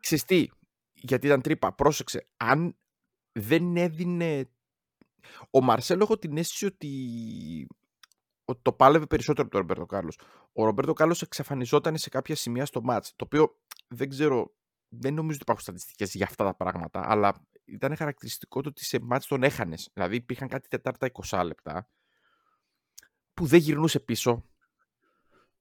Ξέρεις 0.00 0.24
τι, 0.24 0.48
γιατί 0.92 1.26
ήταν 1.26 1.40
τρύπα. 1.42 1.72
Πρόσεξε, 1.72 2.26
αν 2.36 2.76
δεν 3.32 3.76
έδινε... 3.76 4.50
Ο 5.50 5.60
Μαρσέλο 5.62 6.02
έχω 6.02 6.18
την 6.18 6.36
αίσθηση 6.36 6.66
ότι... 6.66 7.66
ότι 8.44 8.60
το 8.62 8.72
πάλευε 8.72 9.06
περισσότερο 9.06 9.42
από 9.42 9.50
τον 9.50 9.60
Ρομπέρτο 9.60 9.86
Κάρλος. 9.86 10.18
Ο 10.52 10.64
Ρομπέρτο 10.64 10.92
Κάρλος 10.92 11.22
εξαφανιζόταν 11.22 11.96
σε 11.96 12.08
κάποια 12.08 12.34
σημεία 12.36 12.66
στο 12.66 12.82
μάτς, 12.82 13.16
το 13.16 13.24
οποίο 13.24 13.58
δεν 13.88 14.08
ξέρω, 14.08 14.54
δεν 14.88 15.14
νομίζω 15.14 15.34
ότι 15.34 15.42
υπάρχουν 15.42 15.64
στατιστικές 15.64 16.14
για 16.14 16.26
αυτά 16.26 16.44
τα 16.44 16.54
πράγματα, 16.54 17.10
αλλά 17.10 17.46
ήταν 17.72 17.96
χαρακτηριστικό 17.96 18.60
το 18.60 18.68
ότι 18.68 18.84
σε 18.84 19.00
μάτς 19.00 19.26
τον 19.26 19.42
έχανες. 19.42 19.90
Δηλαδή 19.92 20.16
υπήρχαν 20.16 20.48
κάτι 20.48 20.68
τετάρτα 20.68 21.10
20 21.28 21.42
λεπτά 21.44 21.88
που 23.34 23.46
δεν 23.46 23.58
γυρνούσε 23.58 24.00
πίσω. 24.00 24.44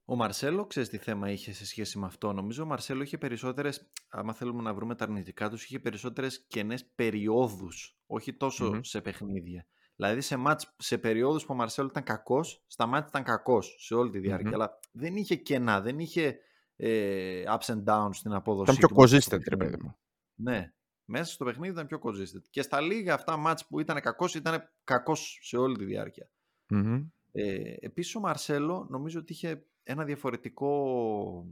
Ο 0.06 0.16
Μαρσέλο, 0.16 0.66
ξέρεις 0.66 0.90
τι 0.90 0.98
θέμα 0.98 1.32
είχε 1.32 1.54
σε 1.54 1.66
σχέση 1.66 2.00
με 2.00 2.06
αυτό; 2.06 2.34
Νομίζω 2.34 2.64
ο 2.64 2.66
Μαρσέλο 2.66 3.02
είχε 3.04 3.18
περισσότερες, 3.18 3.92
άμα 4.10 4.34
θέλουμε 4.34 4.62
να 4.62 4.74
βρούμε 4.74 4.96
τα 4.96 5.04
αρνητικά 5.04 5.50
τους, 5.50 5.64
είχε 5.64 5.80
περισσότερες 5.80 6.46
κενές 6.48 6.86
περιόδους. 6.96 8.00
Όχι 8.06 8.34
τόσο 8.34 8.66
Μμμ. 8.66 8.80
σε 8.82 9.02
παιχνίδια. 9.02 9.66
Δηλαδή 9.96 10.22
σε, 10.22 10.36
μάτς, 10.36 10.76
σε 10.78 10.98
περιόδους 10.98 11.46
που 11.46 11.54
ο 11.54 11.56
Μαρσέλο 11.56 11.88
ήταν 11.88 12.04
κακός, 12.04 12.64
στα 12.68 12.86
μάτια 12.86 13.08
ήταν 13.10 13.24
κακός 13.24 13.76
σε 13.80 13.94
όλη 13.96 14.10
τη 14.10 14.20
διάρκεια. 14.20 14.48
Μμμ. 14.48 14.54
Αλλά 14.54 14.80
δεν 14.92 15.16
είχε 15.16 15.36
κενά, 15.36 15.82
δεν 15.82 16.00
είχε 16.00 16.38
ε, 16.76 17.44
ups 17.48 17.74
and 17.74 17.84
downs 17.84 18.10
στην 18.12 18.34
απόδοσή 18.34 18.72
Ήταν 18.72 18.76
πιο 18.76 18.88
του 18.88 18.96
μέσα 19.02 19.20
στο 19.20 19.36
consistent, 19.36 19.40
ρε 19.50 19.56
παιχνίδι. 19.58 19.72
παιδί 19.72 19.84
μου. 19.84 19.98
Ναι. 20.36 20.74
Μέσα 21.12 21.34
στο 21.34 21.46
παιχνίδι 21.46 21.74
ήταν 21.74 21.88
πιο 21.88 22.00
consistent. 22.04 22.44
Και 22.50 22.62
στα 22.62 22.82
λίγα 22.82 23.14
αυτά 23.14 23.38
μάτς 23.38 23.68
που 23.68 23.80
ήταν 23.80 24.02
κακός, 24.02 24.36
ήταν 24.36 24.70
κακός 24.84 25.40
σε 25.42 25.58
όλη 25.58 25.78
τη 25.78 25.86
διάρκεια. 25.86 26.32
Μμμ. 26.68 27.08
Ε, 27.32 27.76
επίσης 27.80 28.16
ο 28.16 28.20
Μαρσέλο 28.20 28.88
νομίζω 28.90 29.20
ότι 29.20 29.34
είχε 29.34 29.66
ένα 29.84 30.04
διαφορετικό 30.04 31.46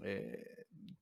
ε, 0.00 0.22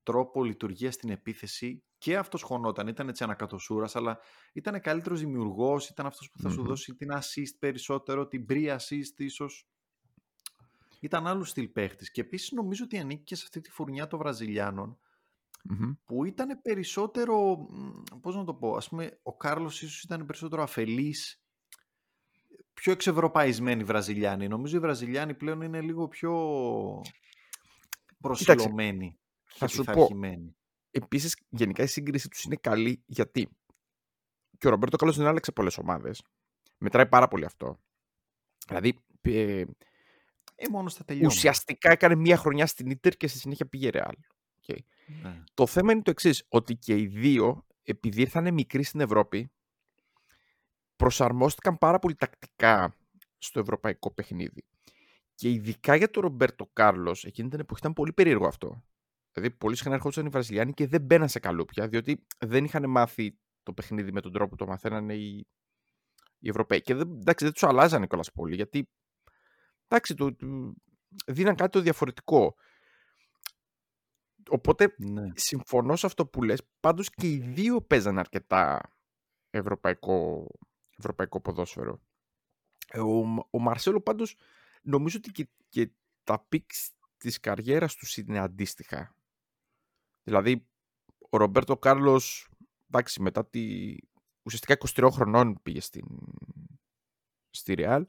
τρόπο 0.02 0.45
λειτουργίας 0.45 0.95
στην 0.95 1.11
επίθεση 1.11 1.83
και 1.99 2.17
αυτός 2.17 2.43
χωνόταν, 2.43 2.88
ήταν 2.88 3.09
έτσι 3.09 3.25
ανακατοσούρας 3.25 3.97
αλλά 3.97 4.19
ήταν 4.52 4.81
καλύτερος 4.81 5.21
δημιουργός, 5.21 5.88
ήταν 5.88 6.07
αυτός 6.07 6.31
που 6.31 6.38
θα 6.38 6.50
σου 6.50 6.61
Μμμ. 6.61 6.67
δώσει 6.67 6.95
την 6.95 7.09
assist 7.12 7.57
περισσότερο, 7.59 8.26
την 8.26 8.47
pre-assist 8.49 9.14
ίσως. 9.17 9.69
Ήταν 11.00 11.26
άλλου 11.26 11.45
στυλ 11.45 11.69
παίχτης 11.69 12.11
και 12.11 12.21
επίσης 12.21 12.50
νομίζω 12.50 12.85
ότι 12.85 12.99
ανήκει 12.99 13.23
και 13.23 13.35
σε 13.35 13.43
αυτή 13.45 13.61
τη 13.61 13.71
φουρνιά 13.71 14.07
των 14.07 14.19
Βραζιλιάνων 14.19 14.99
Μμμ. 15.62 15.93
που 16.05 16.25
ήταν 16.25 16.61
περισσότερο, 16.62 17.57
μ, 17.71 18.19
πώς 18.21 18.37
να 18.37 18.45
το 18.45 18.55
πω, 18.55 18.76
ας 18.76 18.88
πούμε 18.88 19.19
ο 19.23 19.37
Κάρλος 19.37 19.83
ίσως 19.83 20.02
ήταν 20.02 20.26
περισσότερο 20.26 20.62
αφελής, 20.62 21.40
πιο 22.75 22.93
εξευρωπαϊσμένοι 22.93 23.85
Βραζιλιάνοι. 23.85 24.49
Νομίζω 24.49 24.76
οι 24.76 24.81
Βραζιλιάνοι 24.81 25.35
πλέον 25.35 25.61
είναι 25.61 25.81
λίγο 25.81 26.09
πιο 26.09 26.33
προσιλωμένοι 28.21 29.19
θα 29.47 29.67
και 29.67 29.73
σου 29.73 29.85
πω, 29.85 29.93
πειθαρχημένοι. 29.93 30.57
Επίσης, 30.90 31.37
γενικά 31.49 31.83
η 31.83 31.87
σύγκριση 31.87 32.29
τους 32.29 32.45
είναι 32.45 32.57
καλή 32.57 33.02
γιατί 33.07 33.49
και 34.59 34.67
ο 34.67 34.71
Ρομπέρτο 34.71 34.97
Κάλλο 34.97 35.12
δεν 35.12 35.26
άλλαξε 35.26 35.52
πολλές 35.52 35.79
ομάδες. 35.79 36.23
Μετράει 36.79 37.07
πάρα 37.09 37.29
πολύ 37.29 37.45
αυτό. 37.45 37.81
Δηλαδή, 38.67 38.99
ε, 39.21 39.64
Ε, 40.55 40.69
μόνος 40.71 40.93
στα 40.93 41.05
τελειώματα. 41.05 41.35
ουσιαστικά 41.37 41.90
έκανε 41.90 42.14
μία 42.14 42.37
χρονιά 42.37 42.67
στην 42.67 42.90
Ιντερ 42.90 43.17
και 43.17 43.26
στη 43.29 43.38
συνέχεια 43.38 43.67
πήγε 43.67 43.90
Ρεάλ. 43.90 44.14
Okay. 44.71 44.79
Ναι. 45.23 45.45
Το 45.55 45.67
θέμα 45.67 45.93
είναι 45.93 46.03
το 46.03 46.11
εξής, 46.11 46.45
ότι 46.49 46.77
και 46.77 46.97
οι 46.97 47.07
δύο, 47.07 47.67
επειδή 47.83 48.21
ήρθαν 48.21 48.55
μικροί 48.55 48.83
στην 48.83 49.00
Ευρώπη, 49.00 49.53
προσαρμόστηκαν 50.97 51.79
πάρα 51.79 51.99
πολύ 51.99 52.15
τακτικά 52.15 52.97
στο 53.39 53.61
ευρωπαϊκό 53.61 54.11
παιχνίδι. 54.11 54.65
Και 55.35 55.50
ειδικά 55.50 55.95
για 55.95 56.11
τον 56.11 56.23
Ρομπέρτο 56.23 56.71
Κάρλος, 56.73 57.25
εκείνη 57.25 57.49
την 57.49 57.61
εποχή 57.61 57.81
ήταν 57.81 57.93
πολύ 57.93 58.12
περίεργο 58.12 58.47
αυτό. 58.47 58.85
Δηλαδή, 59.33 59.55
πολύ 59.55 59.77
συχνά 59.77 59.95
ερχόντουσαν 59.95 60.27
οι 60.27 60.29
Βραζιλιάνοι 60.29 60.73
και 60.73 60.87
δεν 60.87 61.03
μπαίναν 61.03 61.29
σε 61.29 61.39
καλούπια, 61.39 61.89
διότι 61.89 62.27
δεν 62.39 62.65
είχαν 62.65 62.91
μάθει 62.91 63.39
το 63.62 63.73
παιχνίδι 63.73 64.12
με 64.12 64.21
τον 64.21 64.33
τρόπο 64.33 64.50
που 64.50 64.57
το 64.57 64.67
μαθαίνανε 64.67 65.15
οι, 65.15 65.47
οι 66.39 66.49
Ευρωπαίοι. 66.49 66.81
Και 66.81 66.95
δεν, 66.95 67.11
εντάξει, 67.11 67.45
δεν 67.45 67.53
τους 67.53 67.62
αλλάζανε 67.62 68.07
κιόλας 68.07 68.33
πολύ, 68.33 68.55
γιατί 68.55 68.89
εντάξει, 69.89 70.15
του, 70.15 70.37
του, 70.37 70.77
δίναν 71.27 71.55
κάτι 71.55 71.71
το 71.71 71.81
διαφορετικό. 71.81 72.55
Οπότε 74.50 74.95
Ναι. 74.99 75.28
συμφωνώ 75.35 75.97
σε 75.97 76.07
αυτό 76.07 76.26
που 76.26 76.42
λες. 76.42 76.62
Πάντως 76.80 77.11
και 77.11 77.28
οι 77.33 77.38
δύο 77.38 77.83
παίζαν 77.83 78.19
αρκετά 78.19 78.80
ευρωπαϊκό, 79.50 80.47
ευρωπαϊκό 80.99 81.40
ποδόσφαιρο. 81.40 82.00
Ε, 82.88 83.00
Ο, 83.00 83.25
Μ- 83.25 83.47
ο 83.54 83.59
Μαρσέλο 83.59 84.00
πάντως 84.00 84.37
νομίζω 84.83 85.16
ότι 85.19 85.30
και, 85.30 85.49
και 85.69 85.90
τα 86.25 86.45
πίξ 86.49 86.90
της 87.16 87.40
καριέρας 87.40 87.95
τους 87.95 88.16
είναι 88.16 88.38
αντίστοιχα. 88.38 89.14
Δηλαδή, 90.23 90.66
ο 91.30 91.37
Ρομπέρτο 91.37 91.78
Κάρλος, 91.78 92.49
εντάξει, 92.87 93.23
μετά 93.23 93.47
τη... 93.47 93.95
ουσιαστικά 94.42 94.76
23 94.95 95.09
χρονών 95.12 95.62
πήγε 95.62 95.80
στην... 95.80 96.07
στη 97.50 97.75
Ρεάλ. 97.75 98.07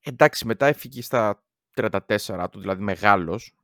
Εντάξει, 0.00 0.46
μετά 0.46 0.66
έφυγε 0.66 1.02
στα 1.02 1.44
34 1.74 2.46
του, 2.50 2.60
δηλαδή 2.60 2.82
μεγάλος. 2.82 3.54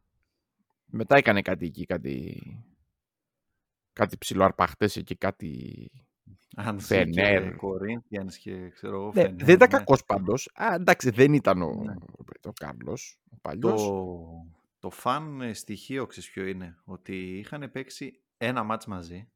Μετά 0.90 1.16
έκανε 1.16 1.42
κάτι 1.42 1.66
εκεί, 1.66 1.84
κάτι, 1.84 2.42
κάτι 3.92 4.18
ψηλό 4.18 4.44
αρπαχτές 4.44 4.96
εκεί, 4.96 5.16
κάτι... 5.16 5.90
Αν 6.56 6.76
και 6.76 6.82
Φενέρ. 6.82 7.56
Κορίνθιανς 7.56 8.38
και 8.38 8.68
ξέρω 8.68 8.96
εγώ 8.96 9.12
Ναι, 9.14 9.22
Φενέρ, 9.22 9.44
δεν 9.44 9.54
ήταν 9.54 9.68
ναι. 9.70 9.78
κακός 9.78 10.04
πάντως. 10.04 10.50
Α, 10.54 10.74
εντάξει, 10.74 11.10
δεν 11.10 11.32
ήταν 11.32 11.62
ο, 11.62 11.74
Ναι. 11.74 11.94
ο 12.44 12.52
Κάρλος, 12.52 13.18
ο 13.30 13.36
παλιός. 13.42 13.82
Το, 13.82 14.26
το 14.78 14.90
φαν 14.90 15.40
ε, 15.40 15.52
στοιχείο 15.52 16.06
ξέρεις 16.06 16.30
ποιο 16.30 16.46
είναι, 16.46 16.78
ότι 16.84 17.38
είχαν 17.38 17.70
παίξει 17.70 18.22
ένα 18.36 18.62
μάτς 18.62 18.86
μαζί 18.86 19.30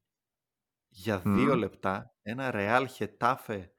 για 0.88 1.18
δύο 1.18 1.52
Μμμ. 1.52 1.58
λεπτά, 1.58 2.14
ένα 2.22 2.50
Real 2.54 2.86
Χετάφε, 2.90 3.72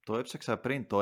το 0.00 0.16
έψαξα 0.16 0.58
πριν, 0.58 0.86
το 0.86 1.00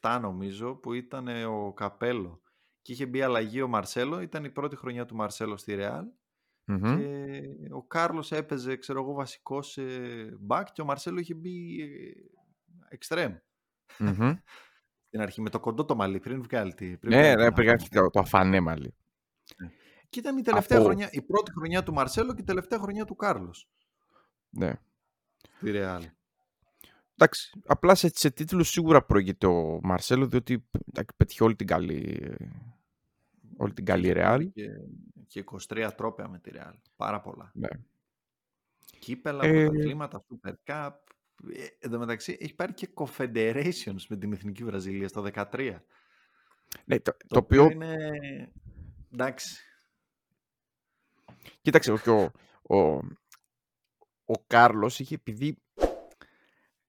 6-7 0.00 0.18
νομίζω, 0.20 0.74
που 0.74 0.92
ήταν 0.92 1.28
ε, 1.28 1.44
ο 1.44 1.72
Καπέλο 1.72 2.42
και 2.86 2.92
είχε 2.92 3.06
μπει 3.06 3.22
αλλαγή 3.22 3.62
ο 3.62 3.68
Μαρσέλο, 3.68 4.20
ήταν 4.20 4.44
η 4.44 4.50
πρώτη 4.50 4.76
χρονιά 4.76 5.04
του 5.04 5.14
Μαρσέλο 5.14 5.56
στη 5.56 5.76
Real 5.78 6.02
Μμμ. 6.64 6.96
και 6.98 7.40
ο 7.72 7.82
Κάρλος 7.82 8.32
έπαιζε, 8.32 8.76
ξέρω 8.76 9.00
εγώ, 9.02 9.12
βασικός 9.12 9.78
ε, 9.78 10.38
back 10.48 10.62
και 10.72 10.80
ο 10.80 10.84
Μαρσέλο 10.84 11.18
είχε 11.20 11.34
μπει 11.34 11.80
ε, 11.82 12.96
extreme 12.98 13.36
Μμμ. 13.98 14.32
στην 15.08 15.20
αρχή 15.20 15.40
με 15.40 15.50
το 15.50 15.60
κοντό 15.60 15.84
το 15.84 15.94
μαλλί 15.94 16.20
πριν 16.20 16.42
βγάλει 16.42 16.74
τη 16.74 16.96
πριν 16.96 17.12
Ναι, 17.12 17.20
βγάλει 17.22 17.36
ναι, 17.36 17.44
την 17.46 17.54
πήγα 17.54 17.72
αφάνεια. 17.72 18.00
το, 18.02 18.10
το 18.10 18.20
αφανέ 18.20 18.60
μαλλί. 18.60 18.94
Και 20.08 20.18
ήταν 20.18 20.36
η 20.38 20.42
τελευταία 20.42 20.78
Από- 20.78 20.86
χρονιά, 20.86 21.08
η 21.10 21.22
πρώτη 21.22 21.50
χρονιά 21.52 21.82
του 21.82 21.92
Μαρσέλο 21.92 22.34
και 22.34 22.40
η 22.40 22.44
τελευταία 22.44 22.78
χρονιά 22.78 23.04
του 23.04 23.16
Κάρλος 23.16 23.68
Ναι. 24.50 24.72
στη 25.56 25.70
Ρεάλ. 25.70 26.02
Εντάξει, 27.18 27.60
απλά 27.66 27.94
σε, 27.94 28.10
σε 28.14 28.30
τίτλους 28.30 28.68
σίγουρα 28.68 29.04
προηγείται 29.04 29.46
ο 29.46 29.80
Μαρσέλο, 29.82 30.26
διότι 30.26 30.68
εντάξει, 30.88 31.14
πέτυχε 31.16 31.42
όλη 31.44 31.56
την 31.56 31.66
καλή, 31.66 32.22
όλη 33.56 33.72
την 33.72 33.84
καλή 33.84 34.12
Ρεάλ. 34.12 34.50
Και, 34.52 34.68
και 35.26 35.44
23 35.68 35.90
τρόπαια 35.96 36.28
με 36.28 36.38
τη 36.38 36.50
Ρεάλ. 36.50 36.74
Πάρα 36.96 37.20
πολλά. 37.20 37.50
Ναι. 37.54 37.68
Κύπελα, 38.98 39.44
Ε, 39.44 39.64
πρωταθλήματα, 39.64 40.24
Super 40.28 40.52
Cup. 40.64 40.90
Ε, 41.52 41.66
εν 41.78 41.90
τω 41.90 41.98
μεταξύ 41.98 42.36
έχει 42.40 42.54
πάρει 42.54 42.72
και 42.74 42.88
Confederations 42.94 44.02
με 44.08 44.16
την 44.16 44.32
Εθνική 44.32 44.64
Βραζιλία 44.64 45.08
στο 45.08 45.26
13. 45.34 45.78
Ναι, 46.84 47.00
το, 47.00 47.12
Το, 47.12 47.26
το 47.28 47.38
οποίο, 47.38 47.70
είναι... 47.70 47.96
Εντάξει. 49.12 49.64
κοίταξε, 51.60 51.94
και 52.02 52.10
ο, 52.10 52.30
ο, 52.62 52.78
ο 54.24 54.44
Κάρλος 54.46 54.98
είχε 54.98 55.14
επειδή 55.14 55.62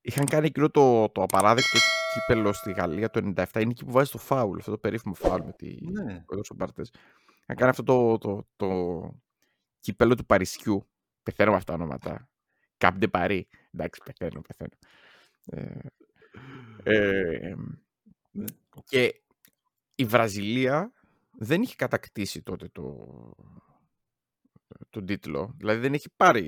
είχαν 0.02 0.26
κάνει 0.26 0.48
εκείνο 0.48 0.70
το, 0.70 1.10
το 1.10 1.22
απαράδεκτο 1.22 1.78
κύπελο 2.22 2.54
στη 2.54 2.72
Γαλλία 2.72 3.10
το 3.10 3.20
97, 3.36 3.46
είναι 3.54 3.70
εκεί 3.72 3.86
που 3.86 3.92
βάζει 3.92 4.12
το 4.12 4.18
φάουλ, 4.18 4.58
αυτό 4.60 4.72
το 4.72 4.78
περίφημο 4.78 5.14
φάουλ 5.14 5.42
με 5.46 5.52
τη 5.52 5.78
Ναι. 5.92 6.24
Κόντρα 6.26 6.44
Μπαρτές. 6.56 6.92
Είχαν 7.42 7.56
κάνει 7.56 7.70
αυτό 7.70 7.84
το, 7.84 8.18
το, 8.18 8.48
το 8.56 9.22
κύπελο 9.80 10.16
του 10.16 10.26
Παρισιού, 10.26 10.88
πεθαίνω 11.24 11.52
με 11.52 11.58
αυτά 11.58 11.74
τα 11.78 11.84
ονόματα. 11.84 12.30
Καπντε 12.78 13.08
Παρί. 13.08 13.48
Εντάξει, 13.72 14.02
πεθαίνω, 14.06 14.42
πεθαίνω. 14.42 14.70
Ε, 15.46 15.80
ε, 16.84 17.56
Ναι. 18.32 18.46
και 18.86 19.22
η 19.96 20.06
Βραζιλία 20.06 20.92
δεν 21.32 21.62
είχε 21.62 21.76
κατακτήσει 21.76 22.42
τότε 22.42 22.68
το, 22.72 23.08
τον 24.90 25.06
τίτλο. 25.06 25.54
Δηλαδή 25.58 25.80
δεν 25.80 25.94
έχει 25.94 26.10
πάρει 26.16 26.44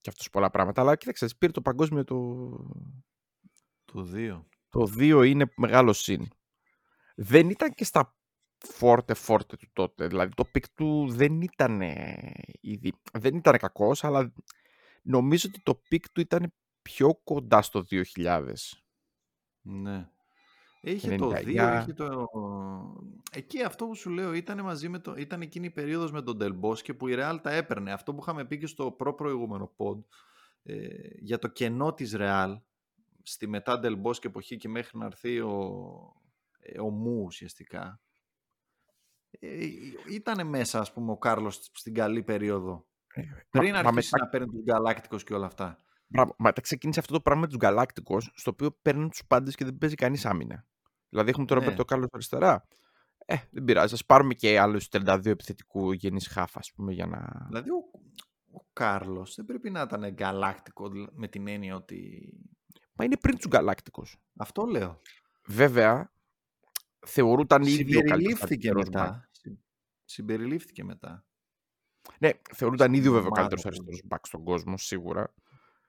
και 0.00 0.10
αυτός 0.10 0.30
πολλά 0.30 0.50
πράγματα. 0.50 0.80
Αλλά 0.80 0.96
κοίταξε, 0.96 1.26
πήρε 1.38 1.52
το 1.52 1.62
παγκόσμιο 1.62 2.04
το, 2.04 2.48
Το 3.84 4.08
2. 4.14 4.42
Το 4.72 4.92
2 4.98 5.24
είναι 5.26 5.52
μεγάλο 5.56 5.92
συν. 5.92 6.28
Δεν 7.14 7.50
ήταν 7.50 7.70
και 7.70 7.84
στα 7.84 8.16
φόρτε 8.58 9.14
φόρτε 9.14 9.56
του 9.56 9.66
τότε. 9.72 10.06
Δηλαδή 10.06 10.34
το 10.34 10.44
peak 10.44 10.68
του 10.68 11.06
δεν 11.08 11.40
ήταν 11.40 11.80
ήδη, 12.60 12.92
δεν 13.12 13.36
ήταν 13.36 13.58
κακός, 13.58 14.04
αλλά 14.04 14.32
νομίζω 15.02 15.48
ότι 15.48 15.62
το 15.62 15.80
peak 15.88 16.10
του 16.10 16.20
ήταν 16.20 16.52
πιο 16.82 17.14
κοντά 17.24 17.62
στο 17.62 17.84
2000. 17.90 18.52
Ναι. 19.62 20.08
Είχε 20.80 21.16
το 21.16 21.32
2, 21.34 21.78
είχε 21.80 21.92
το... 21.92 22.28
Εκεί 23.32 23.62
αυτό 23.62 23.86
που 23.86 23.94
σου 23.94 24.10
λέω 24.10 24.32
ήταν 24.32 24.62
μαζί 24.62 24.88
με 24.88 24.98
το... 24.98 25.14
ήταν 25.16 25.40
εκείνη 25.40 25.66
η 25.66 25.70
περίοδος 25.70 26.12
με 26.12 26.22
τον 26.22 26.38
Ντελ 26.38 26.60
Μπόσκε 26.60 26.94
που 26.94 27.08
η 27.08 27.14
Real 27.18 27.38
τα 27.42 27.50
έπαιρνε. 27.50 27.92
Αυτό 27.92 28.14
που 28.14 28.22
είχαμε 28.22 28.44
πει 28.44 28.58
και 28.58 28.66
στο 28.66 28.90
προ 28.90 29.14
προηγούμενο 29.14 29.72
pod 29.76 29.98
ε, 30.62 30.86
για 31.18 31.38
το 31.38 31.48
κενό 31.48 31.94
της 31.94 32.16
Real 32.18 32.56
στη 33.22 33.48
μετά 33.48 33.78
Τελμπόσκε 33.78 34.26
εποχή 34.26 34.56
και 34.56 34.68
μέχρι 34.68 34.98
να 34.98 35.04
έρθει 35.04 35.40
ο, 35.40 35.76
ε, 36.58 36.80
ο 36.80 36.90
Μου 36.90 37.22
ουσιαστικά. 37.24 38.00
Ε, 39.30 39.66
ήταν 40.10 40.48
μέσα 40.48 40.80
ας 40.80 40.92
πούμε 40.92 41.12
ο 41.12 41.16
Κάρλος 41.16 41.70
στην 41.72 41.94
καλή 41.94 42.22
περίοδο. 42.22 42.86
Ε, 43.14 43.22
πριν 43.50 43.74
αρχίσει 43.74 44.14
να 44.20 44.28
παίρνει 44.28 44.46
τους 44.46 44.62
Γκαλάκτικος 44.62 45.24
και 45.24 45.34
όλα 45.34 45.46
αυτά. 45.46 45.78
Μπράβο. 46.06 46.34
Μα 46.38 46.52
ξεκίνησε 46.52 47.00
αυτό 47.00 47.12
το 47.12 47.20
πράγμα 47.20 47.40
με 47.42 47.46
τους 47.46 47.56
Γκαλάκτικο, 47.56 48.20
στο 48.20 48.50
οποίο 48.50 48.70
παίρνουν 48.82 49.10
τους 49.10 49.26
πάντες 49.26 49.54
και 49.54 49.64
δεν 49.64 49.78
παίζει 49.78 49.94
κανείς 49.94 50.26
άμυνα. 50.26 50.66
Δηλαδή 51.08 51.30
έχουμε 51.30 51.46
τον 51.46 51.56
ναι. 51.56 51.62
Ρομπέρτο 51.62 51.84
Κάρλος 51.84 52.08
αριστερά. 52.12 52.66
Ε, 53.26 53.36
δεν 53.50 53.64
πειράζει. 53.64 53.94
Α 53.94 53.98
πάρουμε 54.06 54.34
και 54.34 54.58
άλλους 54.58 54.88
32 54.92 55.26
επιθετικού 55.26 55.92
γενεί 55.92 56.22
χάφα, 56.22 56.58
ας 56.58 56.72
πούμε, 56.72 56.92
για 56.92 57.06
να. 57.06 57.46
Δηλαδή 57.46 57.70
ο, 57.70 57.76
ο 58.52 58.64
Κάρλος 58.72 59.34
δεν 59.34 59.44
πρέπει 59.44 59.70
να 59.70 59.80
ήταν 59.80 60.10
γκαλάκτικο 60.12 60.90
με 61.12 61.28
την 61.28 61.48
έννοια 61.48 61.76
ότι. 61.76 62.32
Μα 63.02 63.08
είναι 63.08 63.16
πριν 63.16 63.36
τους 63.36 63.46
γκαλάκτικου. 63.46 64.06
Αυτό 64.36 64.64
λέω. 64.64 65.00
Βέβαια, 65.46 66.12
θεωρούταν 67.06 67.62
ήδη 67.62 67.96
ο 67.96 68.02
καλύτερος 68.02 68.84
μετά. 68.84 69.30
Συμπεριλήφθηκε 70.04 70.84
μετά. 70.84 71.26
Ναι, 72.18 72.30
θεωρούταν 72.54 72.94
ήδη 72.94 73.10
βέβαια 73.10 73.28
ο 73.28 73.30
καλύτερος 73.30 73.66
αριστερός 73.66 74.00
μπακ 74.04 74.26
στον 74.26 74.44
κόσμο, 74.44 74.76
σίγουρα. 74.76 75.34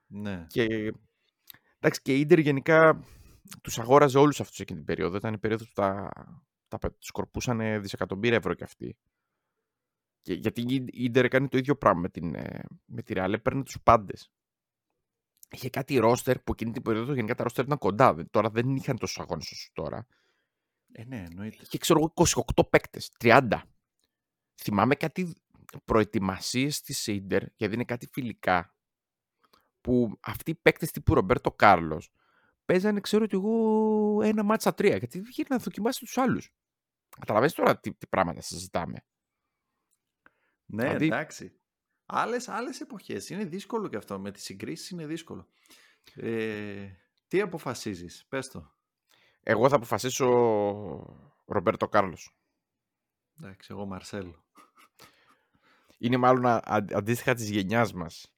Ναι. 0.08 0.46
Και, 0.50 0.94
εντάξει, 1.80 2.02
και 2.02 2.16
η 2.16 2.20
Ίντερ 2.20 2.40
γενικά 2.40 3.06
τους 3.62 3.80
αγόραζε 3.80 4.18
όλους 4.18 4.40
αυτούς 4.40 4.60
εκείνη 4.60 4.78
την 4.78 4.88
περίοδο. 4.88 5.18
Ήταν 5.18 5.34
η 5.34 5.38
περίοδος 5.38 5.68
που 5.68 5.74
τα, 5.74 6.10
τα, 6.68 6.96
σκορπούσαν 7.00 7.82
δισεκατομμύρια 7.82 8.38
ευρώ 8.38 8.54
κι 8.54 8.64
αυτοί. 8.64 8.98
Και, 10.22 10.34
γιατί 10.34 10.62
η 10.62 10.86
Ίντερ 10.92 11.26
έκανε 11.26 11.48
το 11.48 11.58
ίδιο 11.58 11.76
πράγμα 11.76 12.02
με, 12.02 12.10
την, 12.10 12.36
ε, 12.36 12.64
με 12.86 13.02
τη 13.02 13.14
Real, 13.18 13.34
έπαιρνε 13.34 13.64
τους 13.64 13.78
πάντες. 13.84 14.32
Είχε 15.54 15.70
κάτι 15.70 15.98
ρόστερ 15.98 16.40
που 16.40 16.52
εκείνη 16.52 16.72
την 16.72 16.82
περίοδο 16.82 17.14
γενικά 17.14 17.36
τα 17.36 17.44
ρόστερ 17.44 17.66
ήταν 17.66 17.78
κοντά. 17.78 18.26
Τώρα 18.30 18.50
δεν 18.50 18.76
είχαν 18.76 18.98
τόσου 18.98 19.22
αγώνες 19.22 19.52
όσο 19.52 19.70
τώρα. 19.74 20.08
Ε, 20.92 21.04
ναι, 21.04 21.24
εννοείται. 21.30 21.58
Είχε 21.62 21.78
ξέρω 21.78 22.00
εγώ 22.00 22.14
28 22.56 22.70
παίκτες, 22.70 23.12
30. 23.20 23.62
Θυμάμαι 24.56 24.96
κάτι 24.96 25.36
προετοιμασίες 25.86 26.82
της 26.82 27.08
Ίντερ, 27.08 27.44
γιατί 27.56 27.74
είναι 27.74 27.86
κάτι 27.86 28.08
φιλικά. 28.12 28.76
Που 29.82 30.18
αυτοί 30.20 30.52
οι 30.52 30.56
παίκτες 30.56 30.92
τύπου 30.92 31.14
Ρομπέρτο 31.14 31.52
Κάρλος 31.52 32.12
παίζανε, 32.66 33.00
ξέρω 33.00 33.24
ότι 33.24 33.38
εγώ, 33.38 34.22
ένα 34.22 34.44
μάτσα 34.44 34.74
τρία. 34.74 34.98
Γιατί 34.98 35.20
δεν 35.20 35.46
να 35.50 35.58
δοκιμάσει 35.58 36.00
τους 36.00 36.18
άλλους. 36.18 36.54
Καταλαβαίνετε 37.20 37.62
τώρα 37.62 37.80
τι, 37.80 37.94
τι 37.94 38.08
πράγματα 38.08 38.42
συζητάμε. 38.42 39.06
Ναι, 40.66 40.84
δηλαδή... 40.84 41.06
εντάξει. 41.06 41.58
Άλλες, 42.16 42.48
άλλες 42.48 42.82
εποχές. 42.82 43.30
Είναι 43.30 43.46
δύσκολο 43.46 43.88
και 43.88 43.98
αυτό. 43.98 44.20
Με 44.20 44.32
τις 44.32 44.44
συγκρίσεις 44.44 44.90
είναι 44.90 45.06
δύσκολο. 45.06 45.48
Ε, 46.16 46.90
τι 47.28 47.42
αποφασίζεις, 47.42 48.26
πες 48.30 48.48
το. 48.48 48.74
Εγώ 49.44 49.70
θα 49.70 49.76
αποφασίσω 49.76 50.28
Ρομπέρτο 51.46 51.90
Κάρλος. 51.90 52.38
Εντάξει, 53.40 53.68
εγώ 53.72 53.86
Μαρσέλο. 53.86 54.46
Είναι 55.98 56.18
μάλλον 56.18 56.46
α, 56.46 56.62
αντίστοιχα 56.94 57.34
της 57.34 57.50
γενιάς 57.50 57.94
μας. 57.94 58.36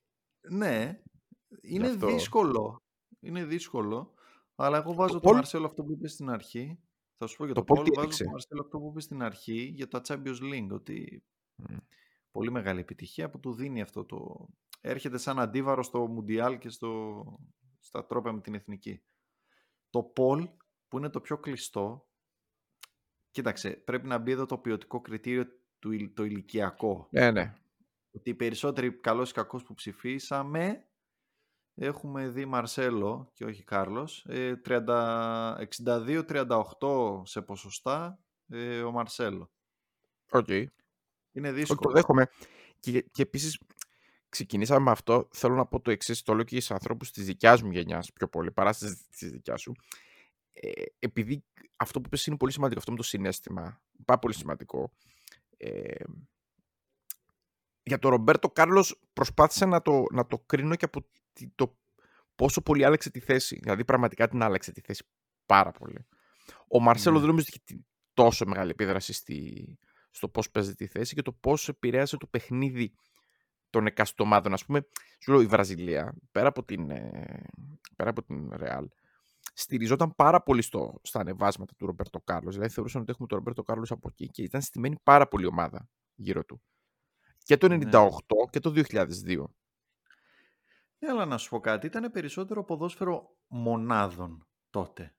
Ναι, 0.50 1.02
είναι 1.62 1.96
δύσκολο. 1.96 2.84
Είναι 3.20 3.46
δύσκολο. 3.46 4.14
Αλλά 4.56 4.78
εγώ 4.78 4.94
βάζω 4.94 5.14
το, 5.14 5.20
το 5.20 5.34
Μαρσέλο 5.34 5.66
αυτό 5.66 5.84
που 5.84 5.92
είπες 5.92 6.12
στην 6.12 6.30
αρχή. 6.30 6.80
Θα 7.18 7.28
σου 7.28 7.38
πω 7.38 7.46
για 7.46 7.54
το, 7.54 7.64
το 7.64 7.74
Πολ, 7.74 7.86
βάζω 7.96 8.24
το 8.24 8.30
Μαρσέλο 8.30 8.62
αυτό 8.62 8.80
που 8.80 8.88
είπες 8.90 9.04
στην 9.04 9.24
αρχή 9.24 9.62
για 9.62 9.88
το 9.88 10.02
Champions 10.08 10.40
League. 10.42 10.70
Ότι 10.72 11.24
πολύ 12.36 12.52
μεγάλη 12.52 12.80
επιτυχία 12.80 13.30
που 13.30 13.40
του 13.40 13.54
δίνει 13.54 13.82
αυτό 13.82 14.06
το... 14.06 14.48
Έρχεται 14.82 15.18
σαν 15.18 15.40
αντίβαρο 15.40 15.84
στο 15.84 16.08
Μουντιάλ 16.08 16.58
και 16.58 16.70
στο... 16.70 17.24
στα 17.80 18.06
τρόπια 18.06 18.32
με 18.32 18.42
την 18.42 18.54
εθνική. 18.54 19.02
Το 19.90 20.04
Πολ 20.04 20.50
που 20.88 20.98
είναι 20.98 21.10
το 21.10 21.22
πιο 21.22 21.38
κλειστό 21.38 22.10
κοίταξε, 23.32 23.70
πρέπει 23.70 24.08
να 24.08 24.18
μπει 24.18 24.32
εδώ 24.32 24.46
το 24.46 24.58
ποιοτικό 24.58 25.02
κριτήριο 25.02 25.46
του, 25.80 26.14
το 26.14 26.24
ηλικιακό. 26.24 27.08
Ναι, 27.12 27.32
ναι. 27.32 27.54
Ότι 28.12 28.30
οι 28.30 28.36
περισσότεροι 28.36 29.00
καλός 29.00 29.30
ή 29.30 29.34
κακός 29.34 29.64
που 29.64 29.74
ψηφίσαμε 29.74 30.88
έχουμε 31.74 32.30
δει 32.30 32.46
Μαρσέλο 32.46 33.32
και 33.34 33.46
όχι 33.46 33.64
Κάρλος. 33.64 34.28
62-38 34.30 34.64
ε, 36.82 37.22
σε 37.24 37.42
ποσοστά 37.42 38.20
ε, 38.48 38.82
ο 38.82 38.92
Μαρσέλο. 38.92 39.52
OK. 40.30 40.46
Okay. 40.50 40.66
Είναι 41.36 41.52
δύσκολο. 41.52 41.80
Το 41.80 41.92
δέχομαι. 41.92 42.28
Και, 42.80 43.02
και 43.12 43.22
επίσης 43.22 43.60
ξεκινήσαμε 44.30 44.80
με 44.80 44.92
αυτό. 44.92 45.28
Θέλω 45.32 45.56
να 45.56 45.66
πω 45.66 45.80
το 45.80 45.92
εξής. 45.92 46.22
Το 46.22 46.34
λέω 46.34 46.44
και 46.44 46.56
στους 46.56 46.72
ανθρώπους 46.72 47.12
της 47.12 47.26
δικιάς 47.26 47.62
μου 47.62 47.72
γενιάς 47.72 48.14
πιο 48.14 48.28
πολύ 48.28 48.52
παρά 48.52 48.72
της 48.74 49.32
δικιάς 49.32 49.62
σου. 49.62 49.74
Ε, 50.54 50.70
επειδή 51.00 51.44
αυτό 51.76 52.02
που 52.02 52.10
πες 52.10 52.26
είναι 52.26 52.38
πολύ 52.38 52.52
σημαντικό, 52.52 52.80
αυτό 52.80 52.92
με 52.92 52.98
το 52.98 53.04
συνέστημα, 53.04 53.82
πάρα 54.06 54.20
πολύ 54.20 54.34
σημαντικό. 54.34 54.92
Ε, 55.58 56.04
για 57.84 58.00
τον 58.00 58.12
Ρομπέρτο 58.12 58.50
Κάρλος 58.50 59.00
προσπάθησα 59.14 59.66
να 59.66 59.82
το, 59.82 60.04
να 60.12 60.28
το 60.28 60.40
κρίνω 60.40 60.76
και 60.76 60.86
από 60.86 61.06
το 61.56 61.78
πόσο 62.36 62.62
πολύ 62.62 62.86
άλλαξε 62.86 63.10
τη 63.10 63.20
θέση. 63.20 63.60
Δηλαδή 63.62 63.86
πραγματικά 63.86 64.28
την 64.28 64.44
άλλαξε 64.44 64.72
τη 64.72 64.82
θέση 64.82 65.04
πάρα 65.46 65.72
πολύ. 65.72 66.06
Ο 66.68 66.80
Μαρσέλο 66.80 67.16
mm. 67.16 67.20
δεν 67.20 67.28
νομίζω 67.28 67.46
ότι 67.50 67.64
έχει 67.70 67.86
τόσο 68.14 68.46
μεγάλη 68.46 68.70
επίδραση 68.70 69.14
στη, 69.14 69.78
στο 70.16 70.30
πώς 70.30 70.52
παίζει 70.52 70.76
τη 70.76 70.88
θέση 70.88 71.16
και 71.16 71.22
το 71.22 71.32
πώς 71.32 71.70
επηρέασε 71.70 72.18
το 72.18 72.28
παιχνίδι 72.28 72.94
των 73.70 73.86
εκάστοτε 73.86 74.24
ομάδων. 74.24 74.54
Α 74.54 74.58
πούμε, 74.66 74.88
σου 75.20 75.32
λέω 75.32 75.42
η 75.42 75.46
Βραζιλία, 75.46 76.16
πέρα 76.32 76.48
από 76.48 76.64
την, 76.64 76.90
ε, 76.90 77.44
πέρα 77.96 78.10
από 78.10 78.24
την 78.24 78.54
Real, 78.60 78.86
στηριζόταν 79.54 80.16
πάρα 80.16 80.42
πολύ 80.44 80.62
στο, 80.62 81.00
στα 81.02 81.20
ανεβάσματα 81.20 81.74
του 81.78 81.86
Ρομπέρτο 81.86 82.22
Κάρλος. 82.22 82.54
Δηλαδή 82.54 82.74
θεωρούσαν 82.74 83.02
ότι 83.02 83.12
έχουμε 83.12 83.28
τον 83.28 83.38
Ρομπέρτο 83.38 83.64
Κάρλος 83.64 83.92
από 83.92 84.08
εκεί 84.12 84.28
και 84.28 84.42
ήταν 84.42 84.62
στημένη 84.62 84.96
πάρα 85.04 85.28
πολύ 85.28 85.46
ομάδα 85.46 85.90
γύρω 86.16 86.46
του. 86.46 86.62
Και 87.44 87.58
το 87.58 87.68
1998 87.68 87.72
ναι. 87.72 88.10
και 88.50 88.60
το 88.60 88.74
2002. 88.76 89.44
Ναι, 91.00 91.10
αλλά 91.10 91.26
να 91.26 91.38
σου 91.38 91.50
πω 91.50 91.60
κάτι, 91.60 91.86
ήταν 91.86 92.12
περισσότερο 92.12 92.64
ποδόσφαιρο 92.64 93.38
μονάδων 93.48 94.48
τότε. 94.70 95.15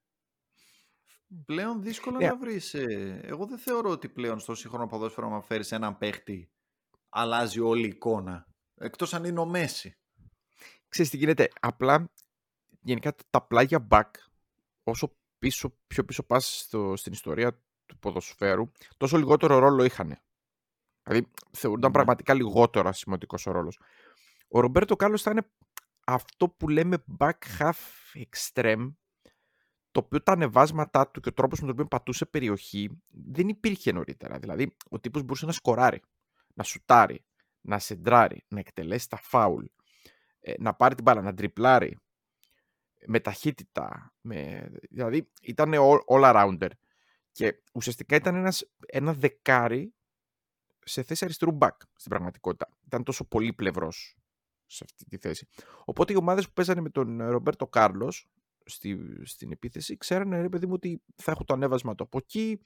Πλέον 1.45 1.83
δύσκολο 1.83 2.19
yeah. 2.19 2.29
να 2.29 2.37
βρεις. 2.37 2.75
Ε, 2.75 3.21
εγώ 3.23 3.47
δεν 3.47 3.59
θεωρώ 3.59 3.91
ότι 3.91 4.09
πλέον 4.09 4.39
στο 4.39 4.55
σύγχρονο 4.55 4.87
ποδόσφαιρο 4.87 5.29
να 5.29 5.41
φέρεις 5.41 5.73
έναν 5.73 5.99
παίχτη 5.99 6.51
αλλάζει 7.09 7.61
όλη 7.61 7.85
η 7.85 7.89
εικόνα. 7.89 8.47
Εκτός 8.75 9.15
αν 9.15 9.25
είναι 9.25 9.41
ο 9.41 9.47
Μέση. 9.47 9.97
Ξέρεις 10.89 11.11
τι 11.11 11.17
γίνεται. 11.17 11.49
Απλά 11.61 12.11
γενικά 12.81 13.15
τα 13.31 13.43
πλάγια 13.43 13.87
back 13.91 14.11
όσο 14.83 15.17
πίσω, 15.39 15.77
πιο 15.87 16.05
πίσω 16.05 16.23
πας 16.23 16.69
στην 16.95 17.13
ιστορία 17.13 17.63
του 17.87 17.99
ποδοσφαίρου 17.99 18.71
τόσο 18.97 19.17
λιγότερο 19.17 19.59
ρόλο 19.59 19.85
είχαν. 19.85 20.19
Δηλαδή 21.03 21.31
θεωρούνταν 21.51 21.91
ναι. 21.91 21.97
πραγματικά 21.97 22.35
λιγότερο 22.35 22.93
σημαντικός 22.93 23.47
ο 23.47 23.51
ρόλος. 23.51 23.81
Ο 24.49 24.61
Ρομπέρτο 24.61 24.97
Κάλλος 24.97 25.23
θα 25.23 25.31
είναι 25.31 25.51
αυτό 26.07 26.49
που 26.49 26.69
λέμε 26.69 27.05
back 27.19 27.39
half 27.59 27.75
extreme 28.15 28.95
το 29.97 30.03
οποίο 30.05 30.23
τα 30.23 30.33
ανεβάσματά 30.33 31.09
του 31.09 31.21
και 31.21 31.29
ο 31.29 31.33
τρόπος 31.33 31.61
με 31.61 31.67
τον 31.67 31.75
οποίο 31.75 31.87
πατούσε 31.87 32.27
περιοχή 32.27 33.03
δεν 33.11 33.49
υπήρχε 33.49 33.93
νωρίτερα. 33.93 34.39
Δηλαδή, 34.39 34.77
ο 34.91 35.01
τύπος 35.01 35.23
μπορούσε 35.23 35.47
να 35.47 35.53
σκοράρει, 35.53 36.03
να 36.55 36.63
σουτάρει, 36.63 37.25
να 37.61 37.79
σεντράρει, 37.79 38.45
να 38.49 38.59
εκτελέσει 38.59 39.09
τα 39.09 39.17
φάουλ, 39.17 39.65
ε, 40.41 40.55
να 40.59 40.75
πάρει 40.75 40.95
την 40.95 41.05
μπάλα, 41.05 41.21
να 41.23 41.35
τριπλάρει, 41.35 41.99
με 43.07 43.21
ταχύτητα. 43.21 44.15
Με... 44.21 44.71
Δηλαδή, 44.91 45.31
ήταν 45.43 45.73
all, 45.75 45.99
all-arounder. 46.09 46.71
Και 47.33 47.63
ουσιαστικά 47.73 48.17
ήταν 48.17 48.35
ένας, 48.35 48.71
ένα 48.87 49.13
δεκάρι 49.13 49.95
σε 50.85 51.03
θέση 51.03 51.25
αριστερού 51.25 51.59
back 51.61 51.77
στην 51.95 52.11
πραγματικότητα. 52.11 52.69
Ήταν 52.87 53.03
τόσο 53.03 53.25
πολύ 53.25 53.53
πλευρός 53.53 54.17
σε 54.67 54.85
αυτή 54.85 55.05
τη 55.05 55.17
θέση. 55.17 55.49
Οπότε 55.85 56.13
οι 56.13 56.17
ομάδες 56.17 56.47
που 56.47 56.53
παίζανε 56.53 56.81
με 56.81 56.91
τον 56.91 57.31
Ρομπέρτο 57.31 57.67
Κάρλος 57.67 58.31
στη, 58.67 58.99
στην 59.23 59.53
επίθεση, 59.53 59.97
ξέρανε 59.97 60.41
ρε 60.41 60.49
παιδί 60.49 60.67
μου 60.67 60.73
ότι 60.75 61.03
θα 61.17 61.31
έχω 61.31 61.45
το 61.45 61.55
ανέβασμα 61.55 61.95
του 61.95 62.03
από 62.03 62.19
εκεί, 62.19 62.61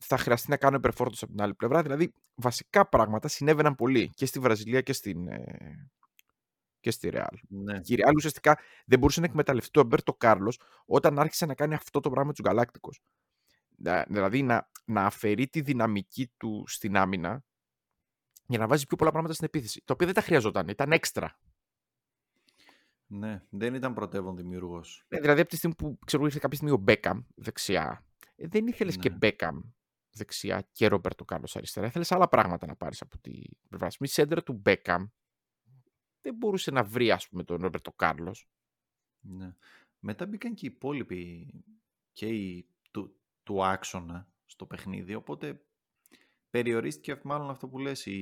θα 0.00 0.16
χρειαστεί 0.18 0.50
να 0.50 0.56
κάνω 0.56 0.76
υπερφόρτωση 0.76 1.24
από 1.24 1.32
την 1.32 1.42
άλλη 1.42 1.54
πλευρά. 1.54 1.82
Δηλαδή, 1.82 2.12
βασικά 2.34 2.88
πράγματα 2.88 3.28
συνέβαιναν 3.28 3.74
πολύ 3.74 4.10
και 4.14 4.26
στη 4.26 4.38
Βραζιλία 4.38 4.80
και, 4.80 4.92
στην, 4.92 5.28
ε, 5.28 5.90
και 6.80 6.90
στη 6.90 7.08
Ρεάλ. 7.08 7.38
Ναι. 7.48 7.80
Και 7.80 7.92
η 7.92 7.96
Ρεάλ 7.96 8.14
ουσιαστικά 8.16 8.58
δεν 8.86 8.98
μπορούσε 8.98 9.20
να 9.20 9.26
εκμεταλλευτεί 9.26 9.70
τον 9.70 9.86
Μπέρτο 9.86 10.14
Κάρλος 10.14 10.60
όταν 10.86 11.18
άρχισε 11.18 11.46
να 11.46 11.54
κάνει 11.54 11.74
αυτό 11.74 12.00
το 12.00 12.10
πράγμα 12.10 12.26
με 12.26 12.32
τους 12.32 12.44
Γκαλάκτικου. 12.44 12.90
Δηλαδή 14.08 14.42
να, 14.42 14.70
να 14.84 15.04
αφαιρεί 15.04 15.48
τη 15.48 15.60
δυναμική 15.60 16.32
του 16.36 16.64
στην 16.66 16.96
άμυνα 16.96 17.44
για 18.46 18.58
να 18.58 18.66
βάζει 18.66 18.86
πιο 18.86 18.96
πολλά 18.96 19.10
πράγματα 19.10 19.34
στην 19.34 19.46
επίθεση. 19.46 19.82
Τα 19.84 19.92
οποία 19.92 20.06
δεν 20.06 20.14
τα 20.14 20.20
χρειαζόταν, 20.20 20.68
ήταν 20.68 20.92
έξτρα. 20.92 21.38
Ναι, 23.06 23.42
δεν 23.50 23.74
ήταν 23.74 23.94
πρωτεύον 23.94 24.36
δημιουργός. 24.36 25.04
Ναι, 25.08 25.20
δηλαδή 25.20 25.40
από 25.40 25.48
τη 25.48 25.56
στιγμή 25.56 25.76
που 25.76 25.98
ξέρω 26.06 26.24
ήρθε 26.24 26.38
κάποια 26.38 26.56
στιγμή 26.56 26.74
ο 26.74 26.78
Μπέκαμ 26.78 27.22
δεξιά, 27.34 28.06
ε, 28.36 28.46
δεν 28.48 28.66
ήθελες 28.66 28.96
και 28.96 29.08
Ναι. 29.08 29.16
Μπέκαμ 29.16 29.60
δεξιά 30.10 30.68
και 30.72 30.86
Ρομπέρτο 30.86 31.24
Κάρλος 31.24 31.56
αριστερά. 31.56 31.86
Ήθελες 31.86 32.12
άλλα 32.12 32.28
πράγματα 32.28 32.66
να 32.66 32.76
πάρεις 32.76 33.00
από 33.00 33.18
την 33.18 33.42
πλευρά 33.68 33.90
σου. 33.90 34.04
Η 34.04 34.06
σέντρα 34.06 34.42
του 34.42 34.52
Μπέκαμ 34.52 35.06
δεν 36.20 36.34
μπορούσε 36.34 36.70
να 36.70 36.84
βρει, 36.84 37.10
ας 37.10 37.28
πούμε, 37.28 37.44
τον 37.44 37.60
Ρομπέρτο 37.60 37.92
Κάρλος. 37.92 38.48
Ναι. 39.20 39.54
Μετά 39.98 40.26
μπήκαν 40.26 40.54
και 40.54 40.66
οι 40.66 40.72
υπόλοιποι 40.74 41.54
και 42.12 42.26
οι 42.28 42.68
του, 42.90 43.16
του 43.42 43.64
άξονα 43.64 44.28
στο 44.46 44.66
παιχνίδι, 44.66 45.14
οπότε 45.14 45.65
περιορίστηκε 46.56 47.20
μάλλον 47.22 47.50
αυτό 47.50 47.68
που 47.68 47.78
λες 47.78 48.06
η, 48.06 48.12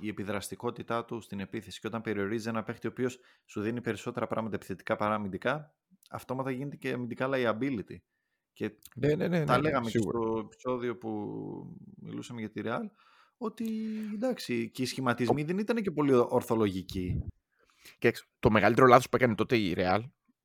η 0.00 0.08
επιδραστικότητά 0.08 1.04
του 1.04 1.20
στην 1.20 1.40
επίθεση 1.40 1.80
και 1.80 1.86
όταν 1.86 2.00
περιορίζει 2.00 2.48
ένα 2.48 2.62
παίχτη 2.62 2.86
ο 2.86 2.90
οποίος 2.90 3.18
σου 3.44 3.60
δίνει 3.60 3.80
περισσότερα 3.80 4.26
πράγματα 4.26 4.54
επιθετικά 4.54 4.96
παρά 4.96 5.14
αμυντικά 5.14 5.74
αυτόματα 6.10 6.50
γίνεται 6.50 6.76
και 6.76 6.92
αμυντικά 6.92 7.28
liability 7.32 7.96
και 8.52 8.70
Ναι, 8.96 9.14
ναι, 9.14 9.28
ναι. 9.28 9.44
τα 9.44 9.52
ναι, 9.52 9.56
ναι, 9.56 9.62
λέγαμε 9.62 9.90
και 9.90 9.98
σίγουρα. 9.98 10.18
στο 10.18 10.38
επεισόδιο 10.38 10.96
που 10.96 11.10
μιλούσαμε 11.96 12.40
για 12.40 12.50
τη 12.50 12.60
Real 12.64 12.86
ότι 13.36 13.66
εντάξει 14.14 14.70
και 14.70 14.82
οι 14.82 14.86
σχηματισμοί 14.86 15.42
δεν 15.42 15.58
ήταν 15.58 15.82
και 15.82 15.90
πολύ 15.90 16.14
ορθολογικοί 16.14 17.24
Κοίταξε, 17.98 18.24
το 18.38 18.50
μεγαλύτερο 18.50 18.86
λάθος 18.86 19.08
που 19.08 19.16
έκανε 19.16 19.34
τότε 19.34 19.56
η 19.56 19.74
Real, 19.76 20.00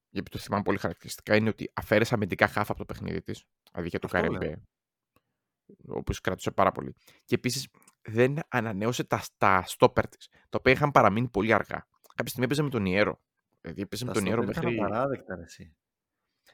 γιατί 0.09 0.29
το 0.29 0.37
θυμάμαι 0.37 0.63
πολύ 0.63 0.77
χαρακτηριστικά, 0.77 1.35
είναι 1.35 1.49
ότι 1.49 1.71
αφαίρεσε 1.73 2.13
αμυντικά 2.13 2.47
χάφ 2.47 2.69
από 2.69 2.79
το 2.79 2.85
παιχνίδι 2.85 3.21
της. 3.21 3.45
Δηλαδή 3.71 3.89
για 3.89 3.99
το 3.99 4.07
Αυτό 4.13 4.19
λέω. 4.19 4.31
Καρεμπέ. 4.39 4.61
Όπω 5.87 6.13
κρατούσε 6.23 6.51
πάρα 6.51 6.71
πολύ. 6.71 6.95
Και 7.25 7.35
επίσης 7.35 7.67
δεν 8.01 8.35
ανανέωσε 8.49 9.03
τα, 9.03 9.21
τα 9.37 9.63
στόπερ 9.65 10.07
της, 10.07 10.27
τα 10.49 10.57
οποία 10.59 10.71
είχαν 10.71 10.91
παραμείνει 10.91 11.27
πολύ 11.27 11.53
αργά. 11.53 11.87
Κάποια 12.15 12.27
στιγμή 12.27 12.43
έπαιζε 12.45 12.61
με 12.61 12.69
τον 12.69 12.85
Ιέρο. 12.85 13.21
Δηλαδή 13.61 13.81
έπαιζε 13.81 14.05
με 14.05 14.11
τα 14.13 14.17
τον 14.19 14.27
Ιέρο 14.27 14.41
στόπερ 14.41 14.61
ήταν 14.63 14.73
μέχρι. 14.73 14.85
απαράδεκτα 14.93 15.35
ρε 15.35 15.41
εσύ. 15.43 15.75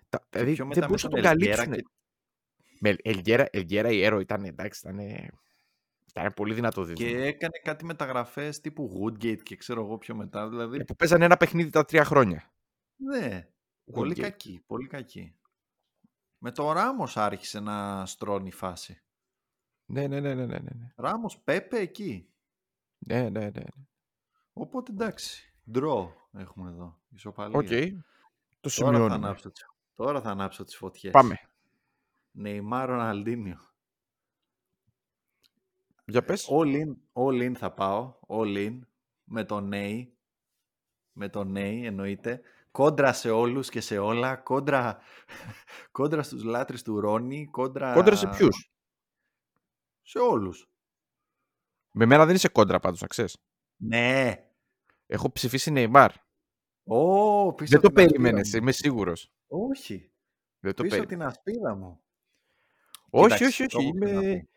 Τα, 0.10 0.18
Και 0.18 0.26
δηλαδή 0.40 0.54
πιο 0.54 0.66
δεν 0.66 0.68
μετά 0.68 0.80
με 0.82 0.88
μπορούσαν 0.88 1.10
να 1.12 1.16
τον 1.16 1.24
τον 1.26 1.32
Ελγκέρα 1.42 1.56
καλύψουν. 1.66 1.84
και- 1.84 2.78
Με 2.80 2.96
Ελγέρα, 3.04 3.48
Ελγέρα 3.52 3.92
Ιέρο 3.92 4.20
ήταν 4.20 4.44
εντάξει, 4.44 4.82
ήταν, 4.88 5.00
ήταν 6.10 6.34
πολύ 6.34 6.54
δυνατό 6.54 6.84
δίδυμο. 6.84 7.10
Και 7.10 7.18
έκανε 7.26 7.60
κάτι 7.64 7.86
μεταγραφές 7.86 8.60
τύπου 8.62 9.02
Woodgate 9.04 9.44
και 9.44 9.56
ξέρω 9.56 9.82
εγώ 9.82 9.98
πιο 9.98 10.16
μετά. 10.16 10.50
Δηλαδή, 10.50 10.78
Ε, 10.80 10.84
που 10.84 10.96
παίζανε 10.96 11.26
ένα 11.26 11.38
παιχνίδι 11.38 11.70
τα 11.70 11.86
τρία 11.86 12.04
χρόνια. 12.06 12.54
ναι, 12.96 13.48
πολύ 13.92 14.14
Woodgate. 14.18 14.22
κακή, 14.22 14.64
πολύ 14.66 14.88
κακή. 14.88 15.36
Με 16.38 16.52
το 16.52 16.72
Ράμος 16.72 17.18
άρχισε 17.18 17.60
να 17.60 18.06
στρώνει 18.06 18.48
η 18.48 18.52
φάση. 18.52 19.00
Ναι, 19.86 20.08
ναι, 20.08 20.20
ναι, 20.20 20.34
ναι, 20.34 20.46
ναι, 20.46 20.58
ναι. 20.60 20.88
Ράμος, 20.96 21.38
Πέπε 21.40 21.78
εκεί. 21.78 22.30
Ναι, 22.98 23.30
ναι, 23.30 23.50
ναι. 23.50 23.64
Οπότε 24.54 24.92
εντάξει, 24.92 25.54
draw 25.74 26.08
έχουμε 26.38 26.70
εδώ, 26.70 27.00
ισοπαλία. 27.10 27.58
Οκ. 27.58 27.68
Το 27.68 27.74
Τώρα 27.74 28.02
θα, 28.62 28.70
σημειώνουμε. 28.70 29.14
ανάψω 29.14 29.52
τις, 29.52 29.66
τώρα 29.96 30.22
θα 30.22 30.30
ανάψω 30.30 30.64
τις 30.64 30.76
φωτιές. 30.76 31.12
Πάμε. 31.12 31.40
Νεϊμάρ 32.32 32.90
Ροναλντίνιο. 32.90 33.60
Για 36.06 36.24
πες. 36.24 36.48
All 36.52 36.74
in, 36.84 36.96
all 37.14 37.50
in 37.50 37.54
θα 37.54 37.72
πάω, 37.72 38.20
all 38.28 38.68
in, 38.68 38.80
με 39.24 39.44
το 39.44 39.60
Νέι. 39.60 40.18
Με 41.12 41.30
το 41.30 41.44
Νέι 41.44 41.86
εννοείται. 41.86 42.42
Κόντρα 42.72 43.14
σε 43.14 43.30
όλους 43.30 43.70
και 43.70 43.82
σε 43.82 43.98
όλα. 43.98 44.36
Κόντρα, 44.36 45.00
κόντρα 45.92 46.24
στους 46.24 46.44
λάτρεις 46.44 46.82
του 46.82 47.00
Ρόνι. 47.00 47.46
Κόντρα, 47.46 47.94
Κόντρα 47.94 48.16
σε 48.16 48.28
ποιους; 48.28 48.72
Σε 50.08 50.20
όλους. 50.20 50.70
Με 51.92 52.06
μένα 52.06 52.26
δεν 52.26 52.36
είσαι 52.36 52.48
κόντρα 52.50 52.80
πάντως, 52.80 53.02
να 53.02 53.08
ξέρεις. 53.08 53.38
Ναι. 53.76 54.34
Έχω 55.06 55.32
ψηφίσει 55.32 55.72
Neymar. 55.76 56.10
Ω, 56.84 57.54
πίσω 57.54 57.72
Δεν 57.72 57.82
το 57.82 57.88
από 57.88 57.96
την 57.96 58.06
ασπίδα 58.06 58.12
περίμενες, 58.22 58.52
μου. 58.54 58.58
είμαι 58.58 58.72
σίγουρος. 58.72 59.32
Όχι. 59.48 60.12
Δεν 60.60 60.74
το 60.74 60.84
πίσω 60.84 60.96
από 60.96 61.06
περίμενες. 61.06 61.08
την 61.08 61.22
ασπίδα 61.52 61.76
μου. 61.76 62.04
Όχι, 63.10 63.24
Κοίταξε, 63.38 63.46
όχι, 63.64 63.66
το 63.66 63.78
όχι. 63.78 63.88
έχω 63.88 64.00
ξαναπεί. 64.06 64.28
Είμαι... 64.30 64.48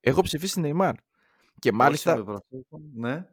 Έχω 0.00 0.22
ψηφίσει 0.22 0.60
Neymar. 0.64 0.92
Και 1.58 1.68
Όχι 1.68 1.76
μάλιστα, 1.78 2.16
με 2.16 2.24
προσέχουν. 2.24 2.90
Ναι. 2.94 3.26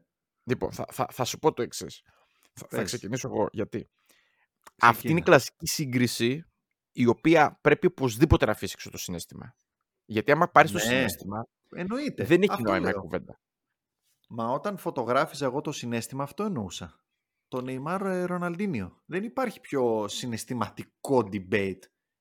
λοιπόν, 0.44 0.72
θα, 0.72 0.86
θα, 0.92 1.08
θα 1.12 1.24
σου 1.26 1.40
πω 1.40 1.54
το 1.54 1.62
εξής. 1.62 2.02
Θα, 2.54 2.68
θα 2.70 2.78
Πες. 2.78 2.86
ξεκινήσω 2.86 3.28
εγώ 3.28 3.48
γιατί 3.52 3.90
αυτή 4.82 5.08
είναι 5.10 5.20
η 5.20 5.22
Ξεκίνα. 5.22 5.22
κλασική 5.24 5.68
σύγκριση 5.68 6.46
η 6.92 7.06
οποία 7.06 7.58
πρέπει 7.62 7.86
οπωσδήποτε 7.86 8.46
να 8.46 8.52
αφήσει 8.52 8.74
έξω 8.76 8.90
το 8.90 8.98
συνέστημα. 8.98 9.56
Γιατί 10.06 10.32
άμα 10.32 10.48
πάρεις 10.48 10.72
το 10.72 10.78
Ναι. 10.78 10.84
συνέστημα, 10.84 11.48
Εννοείται. 11.76 12.24
δεν 12.24 12.42
έχει 12.42 12.52
Αυτό 12.52 12.70
νόημα 12.70 12.90
η 12.90 12.92
λέω. 12.92 13.02
κουβέντα. 13.02 13.40
Μα 14.28 14.48
όταν 14.50 14.78
φωτογράφιζα 14.78 15.46
εγώ 15.46 15.62
το 15.62 15.72
συνέστημα, 15.72 16.24
αυτό 16.24 16.44
εννοούσα. 16.44 17.00
Το 17.48 17.64
Neymar 17.68 18.02
ε, 18.06 18.24
Ροναλντίνιο. 18.24 19.02
Δεν 19.06 19.24
υπάρχει 19.24 19.60
πιο 19.60 20.08
συναισθηματικό 20.08 21.30
debate. 21.32 21.80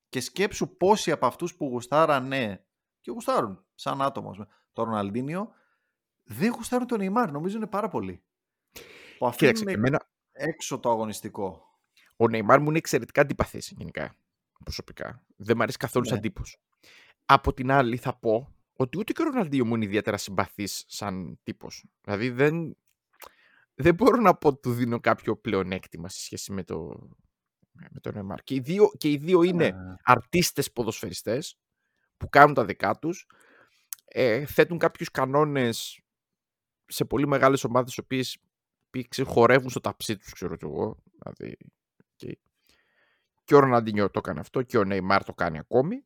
Και 0.08 0.20
σκέψου 0.20 0.76
πόσοι 0.76 1.10
από 1.10 1.26
αυτούς 1.26 1.54
που 1.56 1.66
γουστάρανε 1.66 2.64
και 3.00 3.10
γουστάρουν 3.10 3.64
σαν 3.74 4.02
άτομο 4.02 4.30
ας 4.30 4.36
πούμε, 4.36 4.48
το 4.72 4.82
Ροναλντίνιο 4.82 5.52
δεν 6.24 6.52
γουστάρουν 6.52 6.86
το 6.86 6.96
Neymar. 7.00 7.28
Νομίζω 7.32 7.56
είναι 7.56 7.66
πάρα 7.66 7.88
πολύ. 7.88 8.22
Που 9.18 9.26
αφήνουν 9.26 9.54
Κοίταξε, 9.54 9.76
εμένα 9.78 10.08
έξω 10.32 10.78
το 10.78 10.90
αγωνιστικό. 10.90 11.62
ο 12.16 12.24
Neymar 12.24 12.58
μου 12.60 12.68
είναι 12.68 12.78
εξαιρετικά 12.78 13.20
αντιπαθής 13.20 13.70
γενικά, 13.76 14.16
προσωπικά. 14.64 15.24
Δεν 15.36 15.56
μου 15.56 15.62
αρέσει 15.62 15.78
καθόλου 15.78 16.04
σαν 16.06 16.14
Ναι. 16.16 16.20
τύπος. 16.22 16.56
Από 17.26 17.52
την 17.54 17.70
άλλη 17.70 17.96
θα 17.96 18.14
πω 18.18 18.54
ότι 18.80 18.98
ούτε 18.98 19.12
και 19.12 19.22
ο 19.22 19.24
Ροναλντίνο 19.24 19.64
μου 19.64 19.74
είναι 19.74 19.84
ιδιαίτερα 19.84 20.16
συμπαθής 20.16 20.84
σαν 20.86 21.40
τύπος. 21.42 21.84
Δηλαδή 22.00 22.30
δεν, 22.30 22.76
δεν 23.74 23.94
μπορώ 23.94 24.20
να 24.20 24.34
πω 24.34 24.48
ότι 24.48 24.60
του 24.60 24.72
δίνω 24.72 25.00
κάποιο 25.00 25.36
πλεονέκτημα 25.36 26.08
σε 26.08 26.20
σχέση 26.20 26.52
με 26.52 26.64
το, 26.64 27.08
με 27.72 28.00
το 28.00 28.10
Neymar. 28.14 28.38
Και 28.44 28.54
οι 28.54 28.60
δύο, 28.60 28.90
και 28.96 29.10
οι 29.10 29.16
δύο 29.16 29.42
είναι 29.42 29.66
Ε, 29.66 29.74
αρτίστες 30.02 30.72
ποδοσφαιριστές 30.72 31.58
που 32.16 32.28
κάνουν 32.28 32.54
τα 32.54 32.64
δικά 32.64 32.98
τους, 32.98 33.26
ε, 34.04 34.46
θέτουν 34.46 34.78
κάποιους 34.78 35.10
κανόνες 35.10 36.00
σε 36.86 37.04
πολύ 37.04 37.26
μεγάλες 37.26 37.64
ομάδες 37.64 37.94
οι 37.94 38.00
οποίες 38.00 38.34
οι 38.34 38.40
οποίοι 38.86 39.08
χορεύουν 39.24 39.70
στο 39.70 39.80
ταψί 39.80 40.16
τους, 40.16 40.32
ξέρω 40.32 40.56
κι 40.56 40.64
εγώ. 40.64 41.02
Δηλαδή, 41.18 41.56
και, 42.16 42.38
και 43.44 43.54
ο 43.54 43.58
Ροναντινιό 43.58 44.10
το 44.10 44.18
έκανε 44.18 44.40
αυτό 44.40 44.62
και 44.62 44.78
ο 44.78 44.84
Νεϊμάρ 44.84 45.24
το 45.24 45.34
κάνει 45.34 45.58
ακόμη. 45.58 46.04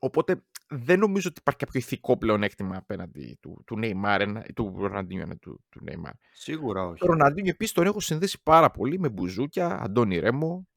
Οπότε 0.00 0.44
δεν 0.70 0.98
νομίζω 0.98 1.28
ότι 1.28 1.40
υπάρχει 1.40 1.64
κάποιο 1.64 1.80
ηθικό 1.80 2.18
πλεονέκτημα 2.18 2.76
απέναντι 2.76 3.38
του, 3.40 3.62
του 3.66 3.78
Νεϊμάρ, 3.78 4.20
ένα- 4.20 4.42
του 4.54 4.74
Ροναντινιό, 4.78 5.22
ένα 5.22 5.36
του, 5.36 5.64
του 5.68 5.80
Νεϊμάρ. 5.82 6.12
σίγουρα 6.32 6.82
όχι. 6.86 6.98
Το 7.00 7.06
Ροναντίνιο 7.06 7.50
επίσης 7.50 7.74
τον 7.74 7.86
έχω 7.86 8.00
συνδέσει 8.00 8.42
πάρα 8.42 8.70
πολύ 8.70 8.98
με 8.98 9.08
μπουζούκια, 9.08 9.66
Αντώνη 9.80 10.18
Ρέμο. 10.18 10.68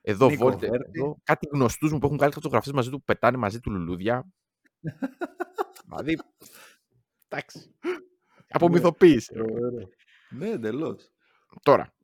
Εδώ 0.00 0.28
Νίκο 0.28 0.44
βόλτε, 0.44 0.68
Βέρτη. 0.68 0.90
εδώ, 1.00 1.16
κάτι 1.22 1.48
γνωστούς 1.52 1.92
μου 1.92 1.98
που 1.98 2.06
έχουν 2.06 2.18
κάνει 2.18 2.32
φωτογραφίες 2.32 2.74
μαζί 2.74 2.90
του 2.90 2.98
που 2.98 3.04
πετάνε 3.04 3.36
μαζί 3.36 3.60
του 3.60 3.70
λουλούδια. 3.70 4.26
δηλαδή. 5.86 6.18
Εντάξει. 7.28 7.74
Απομυθοποίησε. 8.48 9.34
Ναι, 10.30 10.48
εντελώς. 10.48 11.10
Τώρα, 11.62 11.94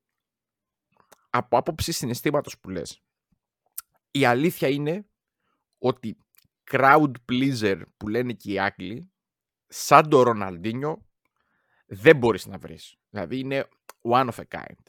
από 1.31 1.57
άποψη 1.57 1.93
συναισθήματος 1.93 2.59
που 2.61 2.69
λες, 2.71 3.03
η 4.11 4.25
αλήθεια 4.25 4.69
είναι 4.69 5.07
ότι 5.79 6.17
crowd 6.73 7.11
pleaser 7.33 7.83
που 7.97 8.09
λένε 8.09 8.33
και 8.33 8.53
οι 8.53 8.59
Άγγλοι, 8.59 9.13
σαν 9.67 10.09
το 10.09 10.23
Ροναλντίνιο, 10.23 11.07
δεν 11.87 12.17
μπορείς 12.17 12.47
να 12.47 12.59
βρεις. 12.59 12.97
Δηλαδή 13.11 13.39
είναι 13.39 13.69
one 14.01 14.29
of 14.29 14.35
a 14.35 14.45
kind. 14.59 14.83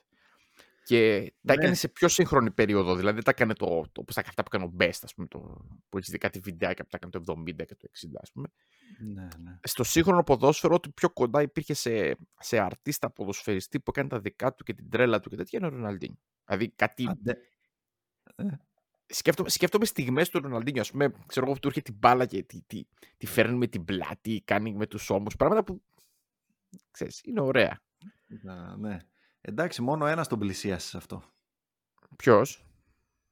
Και 0.83 1.33
τα 1.45 1.53
Ναι. 1.53 1.61
έκανε 1.61 1.73
σε 1.75 1.87
πιο 1.87 2.07
σύγχρονη 2.07 2.51
περίοδο. 2.51 2.95
Δηλαδή 2.95 3.15
δεν 3.15 3.23
τα 3.23 3.31
έκανε 3.31 3.53
το, 3.53 3.65
το, 3.91 4.01
όπως 4.01 4.15
τα, 4.15 4.21
αυτά 4.27 4.43
που 4.43 4.49
έκανε 4.53 4.71
ο 4.73 4.75
Best, 4.79 4.99
ας 5.03 5.13
πούμε, 5.13 5.27
το, 5.27 5.39
που 5.89 5.97
έχεις 5.97 6.09
δει 6.09 6.17
κάτι 6.17 6.39
βιντεάκια 6.39 6.83
που 6.83 6.89
τα 6.89 6.97
έκανε 7.01 7.25
το 7.25 7.33
70 7.37 7.55
και 7.65 7.75
το 7.75 7.87
60, 8.07 8.09
ας 8.21 8.31
πούμε 8.31 8.47
Ναι, 8.99 9.27
ναι. 9.43 9.59
στο 9.63 9.83
σύγχρονο 9.83 10.23
ποδόσφαιρο, 10.23 10.75
ό,τι 10.75 10.89
πιο 10.89 11.09
κοντά 11.09 11.41
υπήρχε 11.41 11.73
σε, 11.73 12.17
σε 12.39 12.59
αρτίστα 12.59 13.11
ποδοσφαιριστή 13.11 13.79
που 13.79 13.91
έκανε 13.91 14.07
τα 14.07 14.19
δικά 14.19 14.53
του 14.53 14.63
και 14.63 14.73
την 14.73 14.89
τρέλα 14.89 15.19
του 15.19 15.29
και 15.29 15.35
τέτοια 15.35 15.59
είναι 15.59 15.67
ο 15.67 15.71
Ροναλντίνιο. 15.71 16.19
Δηλαδή 16.45 16.69
κάτι. 16.69 17.07
Αντε... 17.07 17.37
Σκέφτομαι, 19.13 19.49
σκέφτομαι 19.49 19.85
στιγμές 19.85 20.29
του 20.29 20.39
Ροναλντίνιο. 20.39 20.81
Α 20.81 20.85
πούμε, 20.91 21.13
ξέρω 21.25 21.45
εγώ, 21.45 21.53
που 21.53 21.59
του 21.59 21.67
έρχεται 21.67 21.89
την 21.91 21.99
μπάλα 21.99 22.25
και 22.25 22.43
τη, 22.43 22.61
τη, 22.61 22.83
τη 23.17 23.25
φέρνει 23.25 23.57
με 23.57 23.67
την 23.67 23.85
πλάτη, 23.85 24.41
κάνει 24.45 24.73
με 24.73 24.87
τους 24.87 25.09
ώμους. 25.09 25.35
Πράγματα 25.35 25.63
που. 25.63 25.83
ξέρεις, 26.91 27.21
είναι 27.23 27.41
ωραία. 27.41 27.81
Να, 28.43 28.77
ναι. 28.77 28.97
Εντάξει, 29.41 29.81
μόνο 29.81 30.05
ένας 30.05 30.27
τον 30.27 30.39
πλησίασες 30.39 30.89
σε 30.89 30.97
αυτό. 30.97 31.23
Ποιος; 32.15 32.65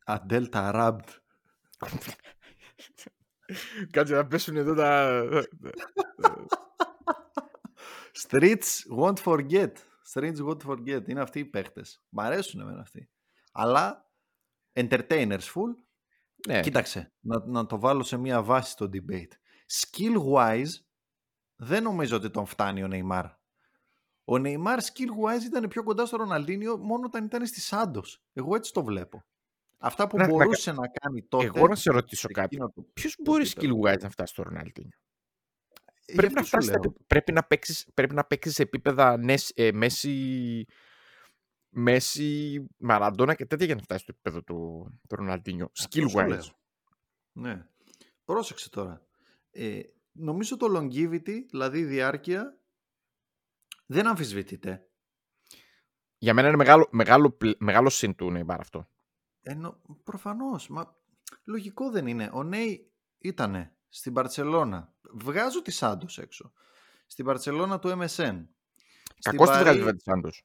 Αντέλ 0.06 0.50
Ταράμπτ. 0.50 1.10
Κάτσε 3.92 4.16
να 4.16 4.28
πέσουν 4.28 4.56
εδώ 4.56 4.74
τα. 4.74 5.24
Streets 8.28 8.98
won't 9.00 9.18
forget. 9.24 9.72
Streets 10.14 10.38
won't 10.38 10.62
forget. 10.66 11.08
Είναι 11.08 11.22
αυτοί 11.22 11.40
οι 11.40 11.46
παίχτες. 11.46 12.02
Μ' 12.10 12.20
αρέσουν 12.20 12.60
εμένα 12.60 12.82
αυτοί. 12.82 13.10
Αλλά 13.52 14.09
entertainers 14.74 15.40
full. 15.54 15.76
ναι, 16.48 16.60
Κοίταξε, 16.62 17.14
να, 17.20 17.46
να 17.46 17.66
το 17.66 17.80
βάλω 17.80 18.04
σε 18.04 18.18
μία 18.18 18.44
βάση 18.44 18.72
στο 18.72 18.90
debate. 18.94 19.32
Skill 19.80 20.34
wise, 20.36 20.72
δεν 21.56 21.84
νομίζω 21.84 22.16
ότι 22.16 22.30
τον 22.30 22.46
φτάνει 22.46 22.84
ο 22.84 22.88
Neymar. 22.92 23.30
Ο 24.24 24.38
Νεϊμάρ 24.38 24.80
skill 24.80 25.26
wise 25.26 25.44
ήταν 25.46 25.68
πιο 25.68 25.84
κοντά 25.84 26.06
στο 26.06 26.18
Ροναλντίνιο 26.18 26.78
μόνο 26.78 27.06
όταν 27.06 27.26
ήταν 27.26 27.46
στη 27.46 27.62
Σάντος. 27.62 28.24
Εγώ 28.34 28.56
έτσι 28.56 28.74
το 28.74 28.84
βλέπω. 28.84 29.24
Αυτά 29.78 30.08
που 30.08 30.18
Να- 30.18 30.28
να- 30.28 30.34
μπορούσε 30.34 30.72
να, 30.72 30.88
κάνει 30.88 31.24
τότε. 31.24 31.46
Εγώ 31.46 31.68
να 31.68 31.76
σε 31.76 31.92
ρωτήσω 31.92 32.28
κάτι. 32.28 32.56
εκείνο 32.56 32.72
το- 32.72 32.82
Ποιος 32.94 33.16
το 33.16 33.22
μπορεί 33.26 33.42
επίπεδο. 33.46 33.80
skill 33.82 33.88
wise 33.94 34.00
να 34.02 34.10
φτάσει 34.10 34.34
στο 34.34 34.44
Ροναλντίνιο. 34.44 34.98
Ε, 36.06 36.14
Πρέπει 36.14 36.28
γι' 36.28 36.34
να, 36.34 36.42
αυτό 36.42 36.62
σου 36.62 36.68
φτάσεις, 36.68 36.70
λέω. 36.84 36.92
στα- 36.96 37.04
πρέπει, 37.08 37.32
να 37.32 37.44
παίξεις, 37.44 37.88
πρέπει 37.94 38.14
να 38.16 38.24
παίξεις 38.24 38.54
σε 38.56 38.62
επίπεδα 38.62 39.18
Νες- 39.18 39.52
ε, 39.56 39.72
Μέση, 39.72 40.66
Μέση, 41.80 42.66
Μαραντόνα 42.78 43.34
και 43.34 43.46
τέτοια 43.46 43.66
για 43.66 43.76
να 43.76 43.82
φτάσει 43.82 44.04
στο 44.04 44.12
επίπεδο 44.16 44.44
του, 44.44 44.88
του 45.10 45.16
Ροναλντίνιο. 45.16 45.66
Skill 45.66 46.04
Αυτό 46.04 46.08
σου 46.10 46.18
wise. 46.20 46.28
λέω. 46.28 46.44
Ναι. 47.32 47.66
Πρόσεξε 48.26 48.70
τώρα. 48.70 49.06
Ε, 49.52 49.82
νομίζω 50.12 50.58
το 50.58 50.66
longevity, 50.78 51.40
δηλαδή 51.50 51.80
η 51.80 51.86
διάρκεια, 51.86 52.58
δεν 53.86 54.08
αμφισβητείται. 54.08 54.84
Για 56.18 56.34
μένα 56.34 56.48
είναι 56.48 56.58
μεγάλο, 56.58 56.88
μεγάλο, 56.92 57.32
πλ- 57.32 57.58
μεγάλο 57.62 57.90
συν 57.90 58.16
του 58.16 58.32
Neymar 58.36 58.56
αυτό. 58.60 58.90
Ενώ 59.42 59.82
προφανώς, 60.04 60.68
μα 60.68 60.96
λογικό 61.44 61.90
δεν 61.90 62.08
είναι. 62.08 62.30
Ο 62.34 62.44
Νέι 62.44 62.92
ήτανε 63.18 63.76
στην 63.90 64.14
Παρσελώνα. 64.14 64.94
Βγάζω 65.02 65.62
τη 65.62 65.72
Σάντος 65.72 66.18
έξω. 66.18 66.54
Στην 67.08 67.26
Παρσελώνα 67.26 67.80
του 67.80 67.88
MSN. 67.90 68.06
Στην 68.06 69.32
Κακώς 69.32 69.48
τη 69.48 69.54
Παρί- 69.54 69.64
βγάζει 69.64 69.78
βέβαια 69.78 69.94
τη 69.94 70.02
Σάντος. 70.02 70.44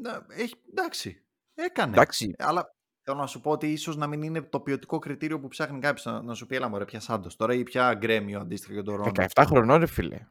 Να, 0.00 0.26
έχει, 0.28 0.54
εντάξει, 0.70 1.22
έκανε. 1.54 1.92
Εντάξει, 1.92 2.34
Αλλά 2.38 2.74
θέλω 3.02 3.18
να 3.18 3.26
σου 3.26 3.40
πω 3.40 3.50
ότι 3.50 3.72
ίσως 3.72 3.96
να 3.96 4.06
μην 4.06 4.22
είναι 4.22 4.42
το 4.42 4.60
ποιοτικό 4.60 4.98
κριτήριο 4.98 5.40
που 5.40 5.48
ψάχνει 5.48 5.80
κάποιος 5.80 6.04
να, 6.04 6.22
να 6.22 6.34
σου 6.34 6.46
πει: 6.46 6.54
Έλα, 6.56 6.68
μωρέ, 6.68 6.84
πια 6.84 7.00
Σάντος 7.00 7.36
τώρα 7.36 7.54
ή 7.54 7.62
πια 7.62 7.94
γκρέμιο 7.94 8.40
αντίστοιχα 8.40 8.72
για 8.72 8.82
τον 8.82 8.94
Ρόνο. 8.96 9.10
17 9.34 9.44
χρονών 9.46 9.78
ρε 9.78 9.86
φίλε. 9.86 10.26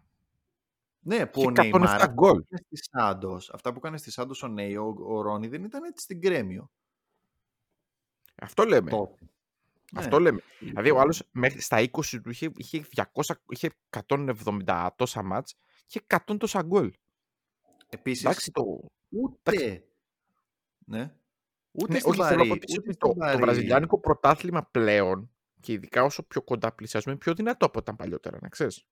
Ναι, 1.00 1.26
που 1.26 1.40
Και 1.40 1.48
ο 1.48 1.50
Νέιμαρ. 1.50 1.82
107 1.82 1.86
αυτά 1.86 2.08
που 2.08 2.14
γκολ. 2.14 2.32
έκανε 2.32 2.62
Στη 2.72 2.90
Σάντος, 2.92 3.50
αυτά 3.54 3.72
που 3.72 3.78
έκανε 3.78 3.98
στη 3.98 4.12
Σάντος 4.12 4.44
ο 4.44 4.48
Νέι, 4.48 4.76
ο, 4.76 4.96
ο 5.08 5.22
Ρόνι 5.22 5.48
δεν 5.48 5.64
ήταν 5.64 5.84
έτσι 5.84 6.04
στην 6.04 6.18
γκρέμιο. 6.18 6.72
Αυτό 8.36 8.64
λέμε. 8.64 8.90
Τότε. 8.90 9.20
Αυτό 9.96 10.18
Ναι. 10.18 10.24
λέμε. 10.24 10.42
Δηλαδή 10.60 10.92
ο 10.92 11.00
άλλος 11.00 11.24
μέχρι 11.32 11.62
στα 11.62 11.78
20 11.80 12.20
του 12.24 12.30
είχε, 12.30 12.52
είχε, 12.56 12.86
200, 13.14 13.34
είχε 13.50 13.70
170 14.08 14.88
τόσα 14.96 15.24
μάτς 15.24 15.56
και 15.86 16.02
100 16.08 16.38
τόσα 16.40 16.62
γκολ. 16.62 16.94
Επίσης, 17.96 18.24
Εντάξει 18.26 18.52
το... 18.52 18.80
ούτε. 19.10 19.86
Ναι. 20.86 21.16
Ούτε 21.72 21.94
Ναι, 21.94 22.00
στην 22.00 22.12
όχι, 22.12 22.22
θέλω 22.22 22.30
να 22.32 22.38
Παρί, 22.38 22.48
πω 22.48 22.56
επίσης 22.56 22.78
ούτε 22.78 22.90
ότι 22.90 22.98
το, 22.98 23.08
στην 23.08 23.20
το 23.20 23.26
Παρί. 23.26 23.42
βραζιλιάνικο 23.42 24.00
πρωτάθλημα 24.00 24.66
πλέον 24.66 25.30
και 25.60 25.74
ειδικά 25.74 26.04
όσο 26.04 26.24
πιο 26.24 26.42
κοντά 26.42 26.72
πλησιάζουμε 26.72 27.14
είναι 27.14 27.22
πιο 27.22 27.34
δυνατό 27.34 27.66
από 27.66 27.80
όταν 27.80 27.96
παλιότερα, 27.96 28.38
να 28.42 28.50
ξέρεις. 28.50 28.86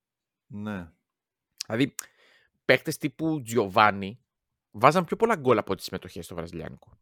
Ναι. 0.47 0.91
Δηλαδή, 1.65 1.95
παίκτες 2.65 2.97
τύπου 2.97 3.43
Giovanni 3.47 4.11
βάζαν 4.71 5.05
πιο 5.05 5.15
πολλά 5.15 5.35
γκολ 5.35 5.57
από 5.57 5.75
τις 5.75 5.85
συμμετοχές 5.85 6.25
στο 6.25 6.35
βραζιλιάνικο. 6.35 6.97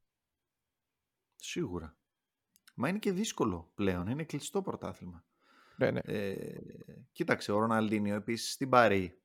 Σίγουρα. 1.35 1.97
Μα 2.75 2.89
είναι 2.89 2.99
και 2.99 3.11
δύσκολο 3.11 3.71
πλέον. 3.75 4.07
Είναι 4.07 4.23
κλειστό 4.23 4.61
πρωτάθλημα. 4.61 5.25
Ναι, 5.77 5.91
ναι. 5.91 5.99
Ε, 6.03 6.61
κοίταξε, 7.11 7.51
ο 7.51 7.59
Ροναλντίνιο 7.59 8.15
επίσης 8.15 8.51
στην 8.51 8.69
Παρή 8.69 9.21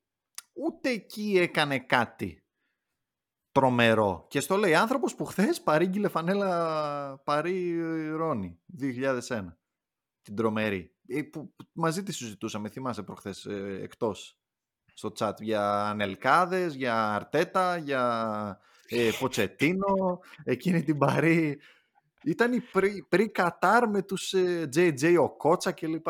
ούτε 0.52 0.90
εκεί 0.90 1.38
έκανε 1.38 1.78
κάτι 1.78 2.45
τρομερό. 3.60 4.26
Και 4.28 4.40
στο 4.40 4.56
λέει 4.56 4.74
άνθρωπος 4.74 5.14
που 5.14 5.24
χθες 5.24 5.60
παρήγγειλε 5.60 6.08
φανέλα 6.08 7.20
Παρή 7.24 7.80
Ρόνι 8.10 8.58
2001. 8.80 9.56
Την 10.22 10.36
τρομερή. 10.36 10.94
Ε, 11.08 11.22
Που, 11.22 11.54
που 11.56 11.64
μαζί 11.72 12.02
τη 12.02 12.12
συζητούσαμε, 12.12 12.68
θυμάσαι 12.68 13.02
προχθές 13.02 13.44
ε, 13.44 13.78
εκτός 13.82 14.38
στο 14.94 15.12
chat 15.18 15.32
για 15.40 15.88
Ανελκάδες, 15.88 16.74
για 16.74 17.14
Αρτέτα, 17.14 17.76
για 17.76 18.60
ε, 18.88 19.10
Ποτσετίνο, 19.18 20.20
εκείνη 20.44 20.82
την 20.82 20.98
Παρή. 20.98 21.60
Ήταν 22.22 22.52
η 22.52 22.60
πρι, 22.60 23.06
πρι 23.08 23.30
Κατάρ 23.30 23.88
με 23.88 24.02
τους 24.02 24.32
ε, 24.32 24.68
JJ 24.74 25.16
ο 25.20 25.36
Κότσα 25.36 25.72
κλπ. 25.72 26.06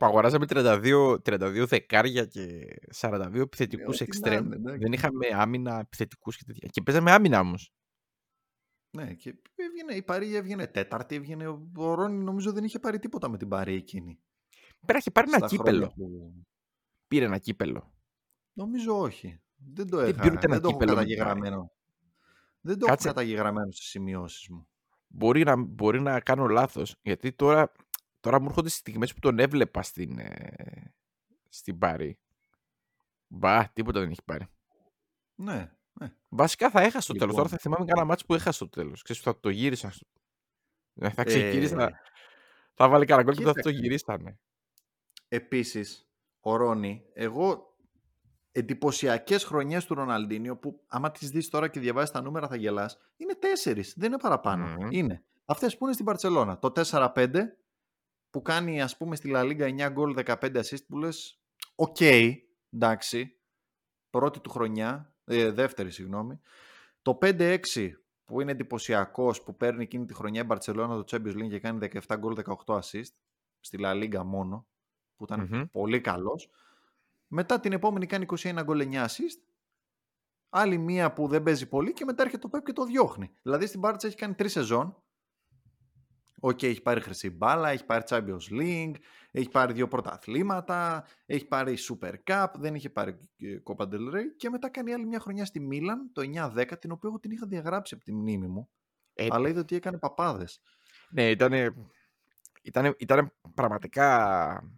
Που 0.00 0.06
αγοράζαμε 0.06 0.44
32, 0.48 1.16
32 1.22 1.64
δεκάρια 1.66 2.24
και 2.26 2.66
42 2.94 3.34
επιθετικούς 3.34 4.00
ό,τι 4.00 4.02
να 4.02 4.06
εξτρέμ. 4.08 4.44
είναι, 4.46 4.54
εντάξει. 4.56 4.78
Δεν 4.78 4.92
είχαμε 4.92 5.26
άμυνα 5.34 5.78
επιθετικούς 5.78 6.36
και 6.36 6.44
τέτοια. 6.46 6.68
Και 6.68 6.82
παίζαμε 6.82 7.10
άμυνα 7.12 7.40
όμως. 7.40 7.72
Ναι, 8.96 9.14
και 9.14 9.34
έβγαινε, 9.54 9.94
η 9.94 10.02
Παρή 10.02 10.34
έβγαινε 10.34 10.66
τέταρτη, 10.66 11.14
έβγαινε. 11.14 11.46
Ο 11.76 11.94
Ρόνι 11.94 12.24
νομίζω 12.24 12.52
δεν 12.52 12.64
είχε 12.64 12.78
πάρει 12.78 12.98
τίποτα 12.98 13.28
με 13.28 13.36
την 13.38 13.48
Παρή 13.48 13.74
εκείνη. 13.74 14.18
Πέρα 14.86 14.98
είχε 14.98 15.10
πάρει 15.10 15.28
ένα 15.28 15.46
στα 15.46 15.56
χρόνια 15.56 15.72
κύπελο. 15.72 15.92
που- 15.96 16.44
Πήρε 17.08 17.24
ένα 17.24 17.38
κύπελο. 17.38 17.92
Νομίζω 18.52 18.98
όχι. 19.00 19.40
Δεν 19.56 19.90
το 19.90 19.96
Δεν 19.96 20.08
είχα. 20.08 20.20
πήρε 20.22 20.34
ούτε 20.34 20.44
ένα 20.46 20.54
δεν 20.54 20.62
το 20.62 20.68
έχω 20.68 20.78
κύπελο 20.78 20.96
με 20.98 21.04
την 21.04 21.16
καταγεγραμμένο. 21.16 21.72
Δεν 22.60 22.78
το 22.78 22.86
Κάτσε. 22.86 23.08
έχω 23.08 23.16
καταγεγραμμένο 23.16 23.70
στις 23.70 23.86
σημειώσεις 23.88 24.48
μου. 24.48 24.68
Μπορεί 25.06 25.42
να, 25.44 25.56
μπορεί 25.56 26.00
να 26.00 26.20
κάνω 26.20 26.46
λάθος. 26.46 26.96
Γιατί 27.02 27.32
τώρα, 27.32 27.72
τώρα 28.20 28.40
μου 28.40 28.46
έρχονται 28.48 28.68
στιγμές 28.68 29.14
που 29.14 29.20
τον 29.20 29.38
έβλεπα 29.38 29.82
στην, 29.82 30.18
ε, 30.18 30.94
στην 31.48 31.78
Πάρη. 31.78 32.18
Μπα, 33.26 33.68
τίποτα 33.68 34.00
δεν 34.00 34.10
έχει 34.10 34.22
πάρει. 34.24 34.46
Ναι, 35.34 35.72
ναι. 35.92 36.12
Βασικά 36.28 36.70
θα 36.70 36.80
έχασε 36.80 37.06
το 37.06 37.12
τέλος. 37.12 37.28
Λοιπόν. 37.28 37.36
Τώρα 37.36 37.48
θα 37.48 37.56
θυμάμαι 37.58 37.84
κανένα 37.84 38.06
μάτσο 38.06 38.26
που 38.26 38.34
έχασε 38.34 38.58
το 38.58 38.68
τέλος. 38.68 39.02
Ξέρεις, 39.02 39.22
θα 39.22 39.40
το 39.40 39.48
γύρισα. 39.48 39.90
στο- 39.90 40.06
Ε, 40.94 41.10
Θα 41.10 41.24
ξεκίνησα. 41.24 41.82
Ε, 41.82 41.90
Θα 42.74 42.88
βάλει 42.88 43.04
κανένα 43.06 43.26
γκολ 43.26 43.36
και 43.36 43.44
θα 43.44 43.52
το 43.52 43.58
κοίταξε. 43.60 43.78
γυρίσανε. 43.80 44.38
Επίσης, 45.28 46.08
ο 46.40 46.56
Ρόνι, 46.56 47.04
εγώ 47.12 47.76
εντυπωσιακές 48.52 49.44
χρονιές 49.44 49.84
του 49.84 49.94
Ροναλντίνιο 49.94 50.56
που 50.56 50.82
άμα 50.86 51.10
τις 51.10 51.30
δεις 51.30 51.48
τώρα 51.48 51.68
και 51.68 51.80
διαβάζεις 51.80 52.10
τα 52.10 52.20
νούμερα 52.22 52.48
θα 52.48 52.56
γελάς, 52.56 52.98
είναι 53.16 53.34
τέσσερις, 53.34 53.94
δεν 53.96 54.08
είναι 54.12 54.20
παραπάνω. 54.20 54.66
Μμμ. 54.66 54.88
Είναι 54.90 55.24
αυτές 55.44 55.76
που 55.76 55.84
είναι 55.84 55.92
στην 55.92 56.04
Μπαρσελόνα. 56.04 56.58
Το 56.58 56.70
4-5 56.70 57.56
που 58.30 58.42
κάνει 58.42 58.82
ας 58.82 58.96
πούμε 58.96 59.16
στη 59.16 59.28
Λα 59.28 59.42
Λίγκα 59.42 59.88
9 59.88 59.92
γκολ 59.92 60.14
15 60.26 60.34
assist 60.40 60.86
που 60.88 60.98
λες 60.98 61.40
οκ, 61.74 62.00
εντάξει, 62.70 63.40
πρώτη 64.10 64.40
του 64.40 64.50
χρονιά, 64.50 65.14
ε, 65.24 65.50
δεύτερη 65.50 65.90
συγγνώμη. 65.90 66.40
Το 67.02 67.18
5-6 67.22 67.58
που 68.24 68.40
είναι 68.40 68.50
εντυπωσιακός 68.50 69.42
που 69.42 69.56
παίρνει 69.56 69.82
εκείνη 69.82 70.04
τη 70.04 70.14
χρονιά 70.14 70.40
η 70.40 70.44
Μπαρσελόνα 70.44 71.04
το 71.04 71.04
Champions 71.10 71.34
League 71.36 71.48
και 71.48 71.60
κάνει 71.60 71.88
17 72.06 72.16
γκολ 72.18 72.36
18 72.66 72.78
assist 72.80 73.12
στη 73.60 73.78
Λα 73.78 73.94
Λίγκα 73.94 74.24
μόνο 74.24 74.66
που 75.16 75.24
ήταν 75.24 75.48
Μμμ. 75.50 75.62
πολύ 75.70 76.00
καλός. 76.00 76.50
Μετά 77.26 77.60
την 77.60 77.72
επόμενη 77.72 78.06
κάνει 78.06 78.26
21 78.38 78.60
γκολ 78.64 78.88
9 78.92 79.04
assist. 79.04 79.42
Άλλη 80.48 80.78
μία 80.78 81.12
που 81.12 81.28
δεν 81.28 81.42
παίζει 81.42 81.68
πολύ 81.68 81.92
και 81.92 82.04
μετά 82.04 82.22
έρχεται 82.22 82.48
ο 82.48 82.58
Πεπ 82.58 82.62
και 82.62 82.72
τον 82.72 82.84
διώχνει. 82.84 83.30
Δηλαδή 83.42 83.66
στην 83.66 83.80
Μπάρτσα 83.80 84.06
έχει 84.06 84.16
κάνει 84.16 84.34
τρεις 84.34 84.52
σεζόν. 84.52 85.02
Οκ, 86.40 86.62
έχει 86.62 86.82
πάρει 86.82 87.00
χρυσή 87.00 87.30
μπάλα, 87.30 87.68
έχει 87.68 87.84
πάρει 87.84 88.02
Champions 88.08 88.60
League, 88.60 88.94
έχει 89.30 89.48
πάρει 89.48 89.72
δύο 89.72 89.88
πρωταθλήματα, 89.88 91.04
έχει 91.26 91.46
πάρει 91.46 91.76
Super 91.88 92.14
Cup, 92.24 92.46
δεν 92.58 92.74
είχε 92.74 92.90
πάρει 92.90 93.10
ε, 93.38 93.56
Copa 93.64 93.82
del 93.84 94.14
Rey 94.14 94.24
και 94.36 94.50
μετά 94.50 94.68
κάνει 94.70 94.92
άλλη 94.92 95.06
μια 95.06 95.20
χρονιά 95.20 95.44
στη 95.44 95.60
Μίλαν 95.60 96.10
το 96.12 96.22
9-10, 96.22 96.64
την 96.80 96.90
οποία 96.90 97.08
εγώ 97.08 97.18
την 97.20 97.30
είχα 97.30 97.46
διαγράψει 97.46 97.94
από 97.94 98.04
τη 98.04 98.12
μνήμη 98.12 98.46
μου. 98.46 98.68
Ε, 99.14 99.26
Αλλά 99.30 99.48
είδα 99.48 99.60
ότι 99.60 99.76
έκανε 99.76 99.98
παπάδες. 99.98 100.60
Ναι, 101.10 101.30
ήταν. 101.30 101.52
Ήτανε, 102.62 102.94
ήτανε 102.98 103.32
πραγματικά 103.54 104.06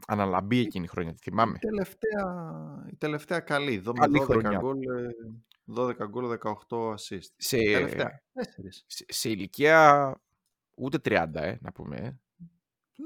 αναλαμπή 0.07 0.59
εκείνη 0.59 0.85
η 0.85 0.89
χρονιά, 0.89 1.13
τη 1.13 1.19
θυμάμαι. 1.23 1.53
Η 1.57 1.59
τελευταία, 1.67 2.87
η 2.91 2.97
τελευταία 2.97 3.41
καλή, 3.41 3.79
δω- 3.79 3.93
με 3.93 3.99
Καλή 4.01 4.19
12 4.21 4.25
χρονιά. 4.25 4.59
γκολ, 4.59 4.79
ε, 4.83 5.09
12 5.65 6.07
γκολ, 6.09 6.39
18 6.69 6.91
assist. 6.91 7.31
Σε, 7.37 7.57
Τελευταία, 7.57 8.23
τέσσερις. 8.33 8.85
σε, 8.87 9.05
σε 9.09 9.29
ηλικία 9.29 10.15
ούτε 10.85 10.99
30, 11.05 11.29
ε, 11.35 11.57
να 11.61 11.73
πούμε. 11.73 11.97
ε. 11.97 12.17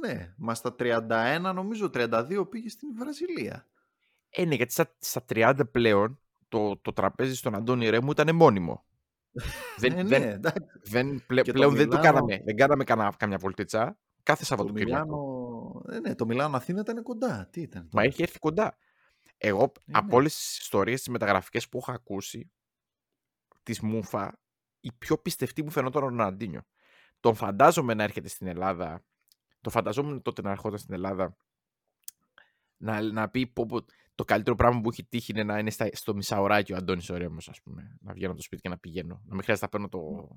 Ναι, 0.07 0.35
μα 0.37 0.55
στα 0.55 0.75
31 0.79 1.51
νομίζω 1.55 1.91
32 1.95 2.47
πήγε 2.51 2.69
στην 2.69 2.89
Βραζιλία. 2.99 3.67
Ε, 4.31 4.45
ναι, 4.45 4.55
γιατί 4.55 4.73
στα, 4.73 4.95
στα 4.99 5.25
30 5.29 5.61
πλέον 5.71 6.21
το, 6.49 6.77
το 6.77 6.93
τραπέζι 6.93 7.35
στον 7.35 7.55
Αντώνη 7.55 7.89
Ρέμου 7.89 8.11
ήταν 8.11 8.35
μόνιμο. 8.37 8.85
δεν, 9.79 9.93
Ε, 9.93 10.03
ναι, 10.03 10.09
δεν, 10.09 10.23
εντάξει. 10.23 10.61
δεν, 10.83 11.25
πλε- 11.27 11.45
Και 11.45 11.53
το 11.53 11.59
πλέον 11.59 11.75
δεν 11.75 11.89
το 11.91 11.97
Μιλάνο- 11.97 12.15
κάναμε. 12.19 12.43
Δεν 12.45 12.57
κάναμε 12.57 12.85
κανένα, 12.85 13.15
καμιά 13.17 13.39
βολτίτσα. 13.39 13.99
Κάθε 14.23 14.41
Το 14.41 14.47
Σαββατοκύριακο. 14.47 15.05
Μιλάνο, 15.05 15.97
ε, 15.97 16.09
ναι, 16.09 16.15
το 16.15 16.27
Μιλάνο 16.27 16.57
Αθήνα 16.57 16.81
ήταν 16.81 17.03
κοντά. 17.03 17.49
Τι 17.51 17.61
ήταν 17.61 17.83
Μα 17.83 17.89
τώρα; 17.89 18.05
έχει 18.05 18.23
έρθει 18.23 18.39
κοντά. 18.39 18.77
Εγώ 19.39 19.63
Ε, 19.63 19.69
από 19.93 20.07
ναι. 20.07 20.15
όλες 20.15 20.35
τις 20.35 20.59
ιστορίες, 20.59 20.99
τις 20.99 21.09
μεταγραφικές 21.09 21.69
που 21.69 21.79
έχω 21.79 21.93
ακούσει 21.93 22.51
της 23.63 23.81
Μούφα, 23.81 24.41
η 24.81 24.93
πιο 24.99 25.19
πιστευτή 25.19 25.63
μου 25.63 25.71
φαινόταν 25.71 26.03
ο 26.03 26.07
Ροναντίνιο. 26.07 26.63
Τον 27.27 27.35
φαντάζομαι 27.35 27.95
να 27.95 28.03
έρχεται 28.03 28.29
στην 28.29 28.47
Ελλάδα. 28.47 29.05
Το 29.61 29.71
φανταζόμουν 29.71 30.23
τότε 30.23 30.43
να 30.43 30.51
ερχόταν 30.51 30.79
στην 30.79 30.95
Ελλάδα 30.95 31.37
να, 32.77 33.03
να 33.03 33.29
πει 33.29 33.47
πω, 33.47 33.67
πω, 33.67 33.85
το 34.15 34.25
καλύτερο 34.25 34.57
πράγμα 34.57 34.81
που 34.81 34.89
έχει 34.89 35.05
τύχει 35.05 35.33
είναι 35.33 35.45
να 35.45 35.59
είναι 35.59 35.71
στα, 35.71 35.89
στο 35.93 36.15
μισάωράκι 36.15 36.73
ο 36.73 36.77
Αντώνης 36.77 37.11
ο 37.11 37.17
Ρέμος, 37.17 37.49
ας 37.49 37.63
πούμε. 37.63 37.97
Να 38.01 38.13
βγαίνω 38.13 38.29
από 38.29 38.37
το 38.37 38.43
σπίτι 38.43 38.63
και 38.63 38.69
να 38.69 38.79
πηγαίνω. 38.79 39.23
Να 39.25 39.35
μην 39.35 39.43
χρειάζεται 39.43 39.67
να 39.67 39.69
παίρνω 39.73 39.89
το, 39.89 40.29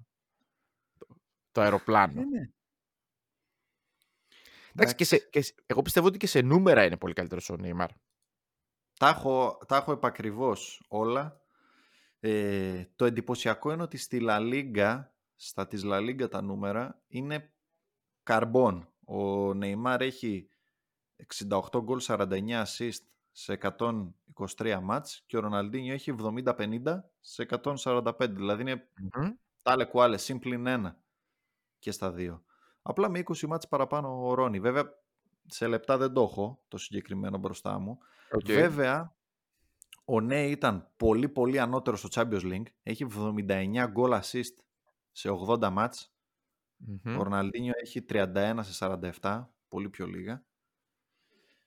το, 0.97 1.07
το 1.51 1.61
αεροπλάνο. 1.61 2.21
Ε, 2.21 2.23
ναι. 2.23 2.49
Εντάξει, 4.73 4.95
και 4.95 5.03
σε, 5.03 5.17
και 5.17 5.41
σε- 5.41 5.53
εγώ 5.65 5.81
πιστεύω 5.81 6.07
ότι 6.07 6.17
και 6.17 6.27
σε 6.27 6.41
νούμερα 6.41 6.85
είναι 6.85 6.97
πολύ 6.97 7.13
καλύτερος 7.13 7.49
ο 7.49 7.55
Νέιμαρ. 7.55 7.89
Τα 8.99 9.07
έχω, 9.07 9.57
τα 9.67 9.75
έχω 9.75 9.91
επακριβώς 9.91 10.83
όλα. 10.87 11.41
Ε, 12.19 12.85
το 12.95 13.05
εντυπωσιακό 13.05 13.71
είναι 13.71 13.83
ότι 13.83 13.97
στη 13.97 14.19
La 14.21 14.39
Liga, 14.39 15.03
στα 15.41 15.67
της 15.67 15.81
La 15.85 15.99
Liga 15.99 16.29
τα 16.29 16.41
νούμερα, 16.41 17.01
είναι 17.07 17.53
καρμπών. 18.23 18.89
Ο 19.05 19.53
Νεϊμάρ 19.53 20.01
έχει 20.01 20.49
68 21.49 21.81
γκολ 21.83 22.01
49 22.07 22.63
assist 22.63 23.03
σε 23.31 23.57
123 24.57 24.79
μάτς 24.81 25.23
και 25.25 25.37
ο 25.37 25.39
Ροναλντίνιο 25.39 25.93
έχει 25.93 26.15
70-50 26.45 26.99
σε 27.19 27.45
145. 27.63 28.13
Δηλαδή 28.29 28.61
είναι 28.61 28.75
mm-hmm. 28.75 29.33
τάλε 29.61 29.85
κουάλε, 29.85 30.17
σύμπλην 30.17 30.67
ένα 30.67 30.99
και 31.79 31.91
στα 31.91 32.11
δύο. 32.11 32.43
Απλά 32.81 33.09
με 33.09 33.23
20 33.25 33.47
μάτς 33.47 33.67
παραπάνω 33.67 34.27
ο 34.27 34.33
Ρόνι. 34.33 34.59
Βέβαια 34.59 34.93
σε 35.45 35.67
λεπτά 35.67 35.97
δεν 35.97 36.13
το 36.13 36.21
έχω 36.21 36.63
το 36.67 36.77
συγκεκριμένο 36.77 37.37
μπροστά 37.37 37.79
μου. 37.79 37.97
Okay. 38.37 38.53
Βέβαια 38.53 39.15
ο 40.05 40.21
Νέι 40.21 40.51
ήταν 40.51 40.91
πολύ 40.97 41.29
πολύ 41.29 41.59
ανώτερος 41.59 41.99
στο 41.99 42.09
Champions 42.11 42.43
League. 42.43 42.67
Έχει 42.83 43.05
79 43.15 43.87
γκολ 43.91 44.11
assist 44.13 44.68
σε 45.19 45.29
80 45.47 45.69
μάτς. 45.71 46.13
Mm-hmm. 46.87 47.15
Ο 47.19 47.23
Ροναλντίνιο 47.23 47.73
έχει 47.83 48.05
31 48.09 48.59
σε 48.61 48.99
47, 49.21 49.45
πολύ 49.67 49.89
πιο 49.89 50.05
λίγα. 50.05 50.43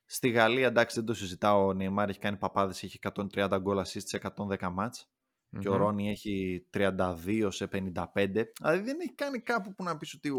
Στη 0.05 0.29
Γαλλία, 0.29 0.67
εντάξει, 0.67 0.97
δεν 0.97 1.05
το 1.05 1.15
συζητάω. 1.15 1.67
Ο 1.67 1.73
Νεϊμάρ 1.73 2.09
έχει 2.09 2.19
κάνει 2.19 2.37
παπάδες, 2.37 2.83
έχει 2.83 2.99
130 3.35 3.59
γκολ 3.61 3.79
assist 3.79 4.03
σε 4.05 4.21
110 4.37 4.69
μάτς. 4.73 5.07
Mm-hmm. 5.07 5.59
Και 5.61 5.69
ο 5.69 5.77
Ρόνι 5.77 6.11
έχει 6.11 6.67
32 6.73 7.49
σε 7.49 7.69
55. 7.73 7.93
Δηλαδή 8.15 8.83
δεν 8.85 9.01
έχει 9.01 9.15
κάνει 9.15 9.39
κάπου 9.39 9.75
που 9.75 9.83
να 9.83 9.97
πεις 9.97 10.15
ότι... 10.15 10.31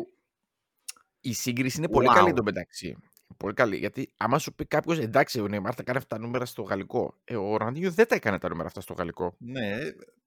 Η 1.20 1.34
σύγκριση 1.34 1.78
είναι 1.78 1.90
πολύ 1.90 2.08
καλή 2.08 2.34
το 2.34 2.44
μεταξύ. 2.44 2.98
Πολύ 3.38 3.54
καλή. 3.54 3.78
Γιατί 3.78 4.14
άμα 4.18 4.40
σου 4.40 4.54
πει 4.54 4.66
κάποιος, 4.66 5.00
εντάξει, 5.00 5.40
ο 5.40 5.48
Νεϊμάρ 5.48 5.74
θα 5.76 5.84
κάνει 5.84 5.98
αυτά 5.98 6.16
τα 6.16 6.22
νούμερα 6.22 6.46
στο 6.46 6.62
γαλλικό. 6.62 7.20
Ε, 7.24 7.36
ο 7.36 7.58
Ροναντίνιο 7.58 7.92
δεν 7.92 8.08
τα 8.08 8.16
έκανε 8.16 8.38
τα 8.40 8.50
νούμερα 8.50 8.68
αυτά 8.68 8.82
στο 8.82 8.94
γαλλικό. 8.94 9.36
Ναι, 9.40 9.78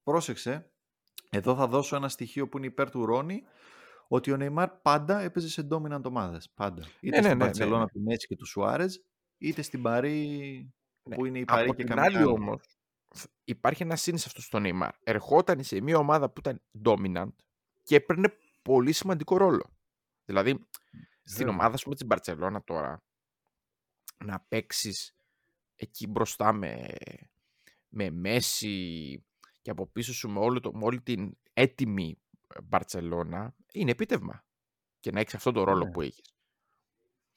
πρόσεξε. 0.02 0.70
Εδώ 1.30 1.54
θα 1.54 1.66
δώσω 1.66 1.96
ένα 1.96 2.08
στοιχείο 2.08 2.48
που 2.48 2.56
είναι 2.56 2.66
υπέρ 2.66 2.90
του 2.90 3.06
Ρόνι 3.06 3.42
ότι 4.08 4.32
ο 4.32 4.36
Νεϊμάρ 4.36 4.68
πάντα 4.68 5.20
έπαιζε 5.20 5.48
σε 5.48 5.66
dominant 5.70 6.02
ομάδες. 6.04 6.50
Πάντα. 6.54 6.86
Είτε 7.00 7.16
ναι, 7.16 7.22
στην 7.22 7.38
ναι, 7.38 7.44
ναι, 7.44 7.66
ναι, 7.66 7.78
ναι. 7.78 7.86
του 7.86 8.00
Μέση 8.00 8.26
και 8.26 8.36
του 8.36 8.46
Σουάρες, 8.46 9.04
είτε 9.38 9.62
στην 9.62 9.82
Παρή 9.82 10.26
ναι. 11.02 11.16
που 11.16 11.24
είναι 11.24 11.38
η 11.38 11.44
Παρή 11.44 11.64
Από 11.68 11.74
και 11.74 11.84
την 11.84 11.98
άλλη 11.98 12.24
όμως, 12.24 12.62
υπάρχει 13.44 13.82
ένα 13.82 13.96
σύνη 13.96 14.16
αυτό 14.26 14.40
στο 14.40 14.58
Νεϊμάρ. 14.58 14.94
Ερχόταν 15.04 15.62
σε 15.62 15.80
μια 15.80 15.98
ομάδα 15.98 16.30
που 16.30 16.40
ήταν 16.40 16.62
dominant 16.84 17.34
και 17.82 17.96
έπαιρνε 17.96 18.28
πολύ 18.62 18.92
σημαντικό 18.92 19.36
ρόλο. 19.36 19.76
Δηλαδή, 20.24 20.66
στην 21.22 21.48
ομάδα 21.48 21.76
σου 21.76 21.88
με 21.88 21.94
την 21.94 22.06
Μπαρτσελώνα 22.06 22.64
τώρα, 22.64 23.02
να 24.24 24.40
παίξεις 24.48 25.16
εκεί 25.76 26.06
μπροστά 26.06 26.52
με, 26.52 26.86
με 27.88 28.10
Μέση 28.10 29.25
και 29.66 29.72
από 29.72 29.86
πίσω 29.86 30.14
σου 30.14 30.28
με, 30.28 30.38
όλο 30.38 30.60
το, 30.60 30.72
με 30.72 30.84
όλη 30.84 31.00
την 31.00 31.36
έτοιμη 31.52 32.18
Μπαρτσελώνα, 32.64 33.54
είναι 33.72 33.90
επίτευγμα. 33.90 34.44
Και 35.00 35.10
να 35.10 35.20
έχεις 35.20 35.34
αυτόν 35.34 35.52
τον 35.52 35.64
ρόλο 35.64 35.84
ναι. 35.84 35.90
που 35.90 36.00
έχεις. 36.00 36.34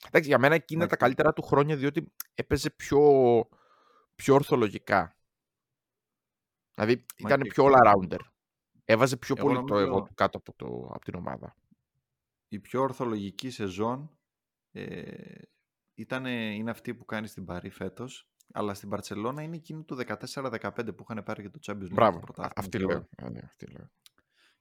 Εντάξει, 0.07 0.29
για 0.29 0.39
μένα 0.39 0.55
εκείνα 0.55 0.87
τα 0.87 0.95
καλύτερα 0.95 1.33
του 1.33 1.41
χρόνια 1.41 1.75
διότι 1.75 2.13
έπαιζε 2.33 2.69
πιο, 2.69 2.99
πιο 4.15 4.33
ορθολογικά. 4.33 5.17
Δηλαδή 6.73 7.05
ήταν 7.15 7.39
πιο 7.39 7.65
all-rounder. 7.67 8.19
Έβαζε 8.85 9.17
πιο 9.17 9.35
πολύ 9.35 9.63
το 9.63 9.77
εγώ 9.77 10.01
του 10.01 10.13
κάτω 10.13 10.37
από, 10.37 10.53
το, 10.55 10.89
από 10.93 11.03
την 11.03 11.15
ομάδα. 11.15 11.55
Η 12.47 12.59
πιο 12.59 12.81
ορθολογική 12.81 13.49
σεζόν 13.49 14.17
ε, 14.71 15.41
ήταν, 15.93 16.25
είναι 16.25 16.71
αυτή 16.71 16.95
που 16.95 17.05
κάνει 17.05 17.27
στην 17.27 17.45
Παρή 17.45 17.69
φέτος. 17.69 18.29
Αλλά 18.51 18.73
στην 18.73 18.89
Παρσελώνα 18.89 19.41
είναι 19.41 19.55
εκείνη 19.55 19.83
του 19.83 19.97
14-15 20.07 20.95
που 20.95 21.05
είχαν 21.09 21.23
πάρει 21.23 21.41
και 21.41 21.49
το 21.49 21.59
Champions 21.65 21.83
League. 21.83 21.93
Μπράβο, 21.93 22.21
αυτή 22.55 22.79
λέω. 22.79 23.07
Ναι, 23.31 23.39
αυτή 23.43 23.65
λέω. 23.65 23.89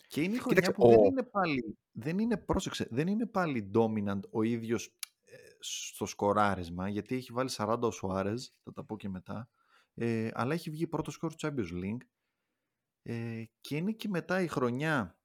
Και 0.08 0.22
είναι 0.22 0.34
η 0.34 0.38
χρονιά 0.38 0.72
που 0.72 0.86
ο... 0.86 0.90
δεν 0.90 1.04
είναι 1.04 1.22
πάλι, 1.22 1.78
δεν 1.92 2.18
είναι, 2.18 2.36
πρόσεξε, 2.36 2.88
δεν 2.90 3.06
είναι 3.06 3.26
πάλι 3.26 3.70
dominant 3.74 4.20
ο 4.30 4.42
ίδιος 4.42 4.96
ε, 5.24 5.36
στο 5.58 6.06
σκοράρισμα, 6.06 6.88
γιατί 6.88 7.14
έχει 7.14 7.32
βάλει 7.32 7.50
40 7.52 7.78
ο 7.80 7.90
Σουάρες, 7.90 8.54
θα 8.62 8.72
τα 8.72 8.84
πω 8.84 8.96
και 8.96 9.08
μετά, 9.08 9.48
ε, 9.94 10.30
αλλά 10.32 10.54
έχει 10.54 10.70
βγει 10.70 10.86
πρώτο 10.86 11.10
σκορ 11.10 11.34
του 11.34 11.46
Champions 11.46 11.84
League 11.84 12.06
ε, 13.02 13.44
και 13.60 13.76
είναι 13.76 13.92
και 13.92 14.08
μετά 14.08 14.40
η 14.40 14.46
χρονιά, 14.46 15.18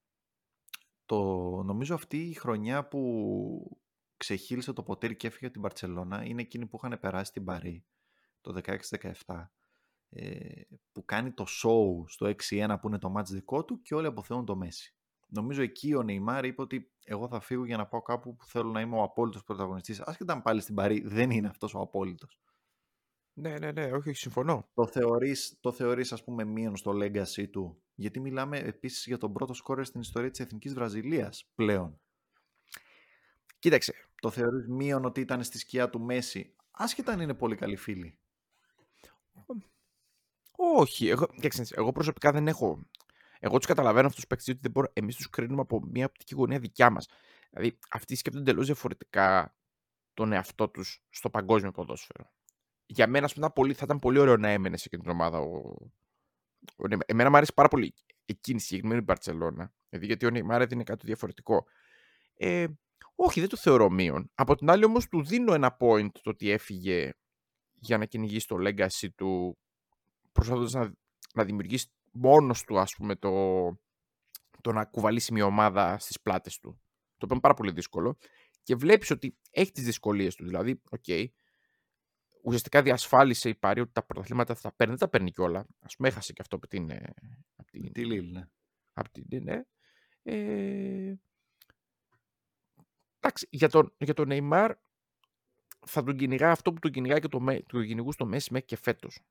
το, 1.05 1.21
νομίζω 1.63 1.93
αυτή 1.95 2.17
η 2.17 2.33
χρονιά 2.33 2.87
που 2.87 3.81
ξεχύλισε 4.17 4.73
το 4.73 4.83
ποτήρι 4.83 5.15
και 5.15 5.27
έφυγε 5.27 5.45
από 5.45 5.53
την 5.53 5.61
Παρτσελώνα, 5.61 6.25
είναι 6.25 6.41
εκείνη 6.41 6.65
που 6.65 6.79
είχαν 6.83 6.99
περάσει 6.99 7.31
την 7.31 7.43
Παρή 7.43 7.85
το 8.43 8.61
16-17 9.25 9.45
ε, 10.09 10.61
που 10.91 11.05
κάνει 11.05 11.31
το 11.31 11.45
show 11.47 12.03
στο 12.07 12.33
6-1 12.49 12.75
που 12.81 12.87
είναι 12.87 12.97
το 12.97 13.13
match 13.17 13.25
δικό 13.25 13.65
του 13.65 13.81
και 13.81 13.95
όλοι 13.95 14.07
αποθεώνουν 14.07 14.45
το 14.45 14.55
Μέση. 14.55 14.95
Νομίζω 15.27 15.61
εκεί 15.61 15.93
ο 15.93 16.03
Νεϊμάρ 16.03 16.45
είπε 16.45 16.61
ότι 16.61 16.91
εγώ 17.03 17.27
θα 17.27 17.39
φύγω 17.39 17.65
για 17.65 17.77
να 17.77 17.85
πάω 17.85 18.01
κάπου 18.01 18.35
που 18.35 18.45
θέλω 18.45 18.71
να 18.71 18.81
είμαι 18.81 18.95
ο 18.95 19.03
απόλυτος 19.03 19.43
πρωταγωνιστής. 19.43 20.01
Άσχετα 20.01 20.33
αν 20.33 20.41
πάλι 20.41 20.61
στην 20.61 20.75
Παρή 20.75 21.01
δεν 21.05 21.31
είναι 21.31 21.47
αυτός 21.47 21.73
ο 21.73 21.79
απόλυτος. 21.79 22.41
Ναι, 23.33 23.57
ναι, 23.57 23.71
ναι, 23.71 23.91
όχι, 23.91 24.13
συμφωνώ. 24.13 24.69
Το 24.73 24.87
θεωρείς, 24.87 25.57
το 25.61 25.71
θεωρείς 25.71 26.11
ας 26.11 26.23
πούμε 26.23 26.43
μείον 26.43 26.75
στο 26.75 26.91
legacy 26.91 27.49
του; 27.51 27.81
Γιατί 27.95 28.19
μιλάμε 28.19 28.57
επίσης 28.57 29.05
για 29.05 29.17
τον 29.17 29.33
πρώτο 29.33 29.53
σκόρερ 29.53 29.85
στην 29.85 30.01
ιστορία 30.01 30.29
της 30.29 30.39
Εθνικής 30.39 30.73
Βραζιλίας 30.73 31.51
πλέον. 31.55 31.99
Κοίταξε. 33.59 33.93
Το 34.21 34.29
θεωρείς 34.29 34.67
μείον 34.67 35.05
ότι 35.05 35.21
ήταν 35.21 35.43
στη 35.43 35.57
σκιά 35.57 35.89
του 35.89 36.01
Μέση. 36.01 36.55
Άσχετα 36.71 37.11
αν 37.11 37.19
είναι 37.19 37.33
πολύ 37.33 37.55
καλοί 37.55 37.75
φίλοι; 37.75 38.17
Όχι. 40.55 41.07
Εγώ, 41.07 41.27
εγώ 41.69 41.91
προσωπικά 41.91 42.31
δεν 42.31 42.47
έχω. 42.47 42.87
Εγώ 43.39 43.57
τους 43.57 43.67
καταλαβαίνω 43.67 44.07
αυτούς 44.07 44.15
τους 44.15 44.27
παίκτες 44.27 44.47
ότι 44.47 44.59
δεν 44.61 44.71
μπορώ. 44.71 44.87
Εμείς 44.93 45.15
τους 45.15 45.29
κρίνουμε 45.29 45.61
από 45.61 45.81
μια 45.91 46.05
οπτική 46.05 46.35
γωνία 46.35 46.59
δικιά 46.59 46.89
μας. 46.89 47.07
Δηλαδή, 47.49 47.77
αυτοί 47.89 48.15
σκέφτονται 48.15 48.49
εντελώς 48.49 48.65
διαφορετικά 48.65 49.55
τον 50.13 50.31
εαυτό 50.31 50.69
τους 50.69 51.03
στο 51.09 51.29
παγκόσμιο 51.29 51.71
ποδόσφαιρο. 51.71 52.31
Για 52.85 53.07
μένα, 53.07 53.29
πούμε, 53.33 53.49
πολύ, 53.49 53.73
θα 53.73 53.81
ήταν 53.85 53.99
πολύ 53.99 54.19
ωραίο 54.19 54.37
να 54.37 54.49
έμενε 54.49 54.77
σε 54.77 54.83
εκείνη 54.85 55.01
την 55.01 55.11
ομάδα. 55.11 55.39
Ο... 55.39 55.75
Ο... 56.75 56.97
Εμένα 57.05 57.29
μου 57.29 57.35
αρέσει 57.35 57.53
πάρα 57.53 57.67
πολύ 57.67 57.93
εκείνη 58.25 58.57
η 58.57 58.61
συγκεκριμένη 58.61 59.01
Μπαρσελόνα. 59.01 59.73
Δηλαδή, 59.89 60.07
γιατί 60.07 60.25
ο 60.25 60.29
Νεϊμάρ 60.29 60.61
έδινε 60.61 60.83
κάτι 60.83 61.05
διαφορετικό. 61.05 61.65
Ε, 62.35 62.65
όχι, 63.15 63.39
δεν 63.39 63.49
το 63.49 63.57
θεωρώ 63.57 63.89
μείον. 63.89 64.31
Από 64.35 64.55
την 64.55 64.69
άλλη, 64.69 64.85
όμως, 64.85 65.07
του 65.07 65.23
δίνω 65.23 65.53
ένα 65.53 65.77
point 65.79 66.11
το 66.21 66.29
ότι 66.29 66.49
έφυγε 66.49 67.11
για 67.73 67.97
να 67.97 68.05
κυνηγήσει 68.05 68.47
το 68.47 68.55
legacy 68.59 69.07
του 69.15 69.57
προσπαθώντας 70.33 70.73
να, 70.73 70.93
να 71.33 71.43
δημιουργήσεις 71.43 71.93
μόνος 72.11 72.63
του, 72.63 72.79
ας 72.79 72.95
πούμε, 72.95 73.15
το, 73.15 73.31
το 74.61 74.71
να 74.71 74.85
κουβαλήσει 74.85 75.33
μια 75.33 75.45
ομάδα 75.45 75.97
στις 75.99 76.21
πλάτες 76.21 76.59
του. 76.59 76.69
Το 77.17 77.25
οποίο 77.25 77.31
είναι 77.31 77.39
πάρα 77.39 77.53
πολύ 77.53 77.71
δύσκολο. 77.71 78.17
Και 78.63 78.75
βλέπεις 78.75 79.11
ότι 79.11 79.37
έχει 79.51 79.71
τις 79.71 79.83
δυσκολίες 79.83 80.35
του. 80.35 80.45
Δηλαδή, 80.45 80.81
OK, 80.89 81.03
okay, 81.07 81.25
ουσιαστικά 82.43 82.81
διασφάλισε 82.81 83.49
η 83.49 83.55
Παρί 83.55 83.81
ότι 83.81 83.91
τα 83.91 84.05
πρωταθλήματα 84.05 84.55
θα 84.55 84.61
τα 84.61 84.75
παίρνει. 84.75 84.95
Δεν 84.95 85.01
τα 85.01 85.09
παίρνει 85.09 85.31
κιόλα. 85.31 85.59
Α 85.59 85.95
πούμε, 85.95 86.07
έχασε 86.07 86.33
και 86.33 86.41
αυτό 86.41 86.55
από 86.55 86.67
την. 86.67 86.89
Ε, 86.89 87.13
από 87.55 87.71
την 87.71 87.91
τη 87.91 88.05
Λίλ, 88.05 88.31
ναι. 88.31 88.47
Από 88.93 89.09
την, 89.11 89.43
ναι. 89.43 89.61
Ε, 90.23 91.13
εντάξει, 93.19 93.47
για 93.49 93.69
τον, 93.69 93.95
για 93.97 94.13
τον 94.13 94.27
Neymar 94.31 94.71
θα 95.85 96.03
τον 96.03 96.17
κυνηγά 96.17 96.51
αυτό 96.51 96.73
που 96.73 96.79
τον 96.79 96.91
κυνηγάει 96.91 97.19
και 97.19 97.27
το, 97.27 97.43
το 97.65 97.83
κυνηγού 97.83 98.11
στο 98.11 98.25
Μέση 98.25 98.51
μέχρι 98.51 98.67
και 98.67 98.75
φέτος 98.75 99.21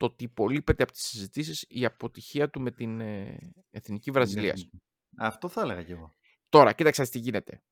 το 0.00 0.06
ότι 0.06 0.24
υπολείπεται 0.24 0.82
από 0.82 0.92
τις 0.92 1.02
συζητήσεις 1.02 1.64
η 1.68 1.84
αποτυχία 1.84 2.50
του 2.50 2.60
με 2.60 2.70
την 2.70 3.00
ε, 3.00 3.38
Εθνική 3.70 4.10
Βραζιλία. 4.10 4.54
Ναι, 5.08 5.26
αυτό 5.26 5.48
θα 5.48 5.60
έλεγα 5.60 5.82
κι 5.82 5.92
εγώ. 5.92 6.14
Τώρα, 6.48 6.72
κοίταξε 6.72 7.02
τι 7.02 7.18
γίνεται. 7.18 7.62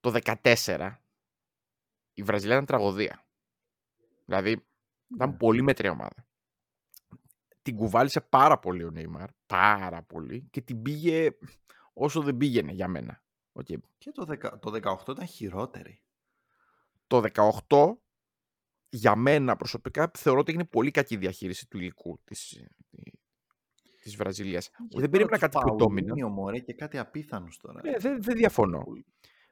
Το 0.00 0.18
14 0.42 0.94
η 2.12 2.22
Βραζιλία 2.22 2.54
ήταν 2.54 2.66
τραγωδία. 2.66 3.26
Δηλαδή, 4.24 4.66
ήταν 5.14 5.30
ναι. 5.30 5.36
πολύ 5.36 5.62
μέτρια 5.62 5.90
ομάδα. 5.90 6.28
Την 7.62 7.76
κουβάλισε 7.76 8.20
πάρα 8.20 8.58
πολύ 8.58 8.84
ο 8.84 8.90
Νέιμαρ. 8.90 9.30
Πάρα 9.46 10.02
πολύ. 10.02 10.48
Και 10.50 10.60
την 10.60 10.82
πήγε 10.82 11.30
όσο 11.92 12.22
δεν 12.22 12.36
πήγαινε 12.36 12.72
για 12.72 12.88
μένα. 12.88 13.22
Okay. 13.52 13.76
Και 13.98 14.10
το, 14.10 14.26
10, 14.28 14.60
το 14.60 14.98
18 15.04 15.08
ήταν 15.08 15.26
χειρότερη. 15.26 16.02
Το 17.06 17.22
18 17.68 17.92
για 18.88 19.16
μένα 19.16 19.56
προσωπικά 19.56 20.10
θεωρώ 20.14 20.40
ότι 20.40 20.50
έγινε 20.50 20.66
πολύ 20.68 20.90
κακή 20.90 21.16
διαχείριση 21.16 21.68
του 21.68 21.78
υλικού 21.78 22.20
της, 22.24 22.64
της 24.02 24.16
Βραζιλίας. 24.16 24.70
δεν 24.90 25.10
περίμενα 25.10 25.38
κάτι 25.38 25.58
πιο 25.64 25.74
ντόμινα. 25.74 26.28
Μωρέ, 26.28 26.58
και 26.58 26.74
κάτι 26.74 26.98
απίθανος 26.98 27.56
τώρα. 27.56 27.80
Ε, 27.82 27.98
δεν, 27.98 28.22
δεν 28.22 28.36
διαφωνώ. 28.36 28.84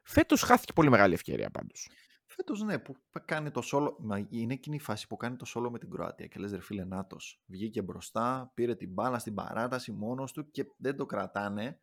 Φέτος 0.03 0.41
χάθηκε 0.41 0.73
πολύ 0.73 0.89
μεγάλη 0.89 1.13
ευκαιρία 1.13 1.49
πάντως. 1.49 1.89
Φέτος 2.25 2.61
ναι, 2.61 2.79
που 2.79 2.95
κάνει 3.25 3.51
το 3.51 3.61
σόλο. 3.61 3.97
είναι 4.29 4.53
εκείνη 4.53 4.75
η 4.75 4.79
φάση 4.79 5.07
που 5.07 5.17
κάνει 5.17 5.35
το 5.35 5.45
σόλο 5.45 5.71
με 5.71 5.79
την 5.79 5.89
Κροατία. 5.89 6.27
Και 6.27 6.39
λες, 6.39 6.51
ρε 6.51 6.61
φίλε, 6.61 6.83
Νάτο. 6.85 7.17
Βγήκε 7.45 7.81
μπροστά, 7.81 8.51
πήρε 8.53 8.75
την 8.75 8.93
μπάλα 8.93 9.19
στην 9.19 9.33
παράταση 9.33 9.91
μόνος 9.91 10.31
του 10.31 10.51
και 10.51 10.65
δεν 10.77 10.95
το 10.95 11.05
κρατάνε 11.05 11.81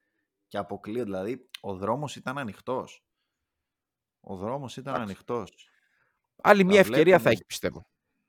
και 0.48 0.58
αποκλείεται. 0.58 1.04
Δηλαδή, 1.04 1.48
ο 1.60 1.76
δρόμος 1.76 2.16
ήταν 2.16 2.38
ανοιχτός. 2.38 3.06
Ο 4.20 4.36
δρόμος 4.36 4.76
ήταν 4.76 5.00
ανοιχτός. 5.00 5.68
Άλλη 6.42 6.64
μια 6.64 6.78
ευκαιρία 6.80 7.18
θα 7.18 7.30
έχει, 7.30 7.44
πιστεύω. 7.44 7.86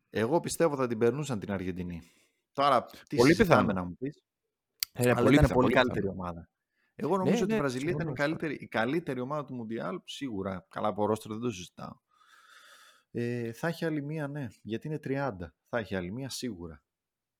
Εγώ 0.10 0.40
πιστεύω 0.40 0.76
θα 0.76 0.88
την 0.88 0.98
περνούσαν 0.98 1.40
την 1.40 1.52
Αργεντινή. 1.52 2.02
Τώρα, 2.54 2.86
τι 2.86 3.16
Πολύ 3.16 3.34
συζητάμε 3.36 3.62
πιθανό. 3.62 3.80
να 3.82 3.88
μου 3.88 3.96
πεις; 3.96 4.24
Ε, 4.92 5.10
αλλά 5.10 5.20
ήταν 5.20 5.30
πιθανό, 5.32 5.54
πολύ 5.54 5.68
πιθανό. 5.68 5.86
καλύτερη 5.88 6.08
ομάδα. 6.14 6.50
Εγώ 6.96 7.18
νομίζω 7.18 7.36
Ναι, 7.36 7.42
ότι 7.44 7.52
η 7.52 7.56
ναι, 7.56 7.60
Βραζιλία 7.62 7.90
ήταν 7.90 8.00
η 8.08 8.10
συμφωνώ. 8.10 8.28
καλύτερη, 8.28 8.54
η 8.64 8.68
καλύτερη 8.68 9.20
ομάδα 9.20 9.46
του 9.46 9.54
Μουντιάλ, 9.54 10.00
σίγουρα. 10.06 10.66
Καλά 10.70 10.88
από 10.88 11.06
ρόστρο 11.06 11.34
δεν 11.34 11.42
το 11.44 11.50
συζητάω. 11.52 11.94
Ε, 13.12 13.54
θα 13.54 13.68
έχει 13.68 13.86
άλλη 13.86 14.02
μία, 14.02 14.28
ναι, 14.28 14.48
γιατί 14.62 14.88
είναι 14.88 15.00
30. 15.04 15.54
Θα 15.70 15.78
έχει 15.78 15.96
άλλη 15.96 16.12
μία, 16.12 16.30
σίγουρα. 16.30 16.84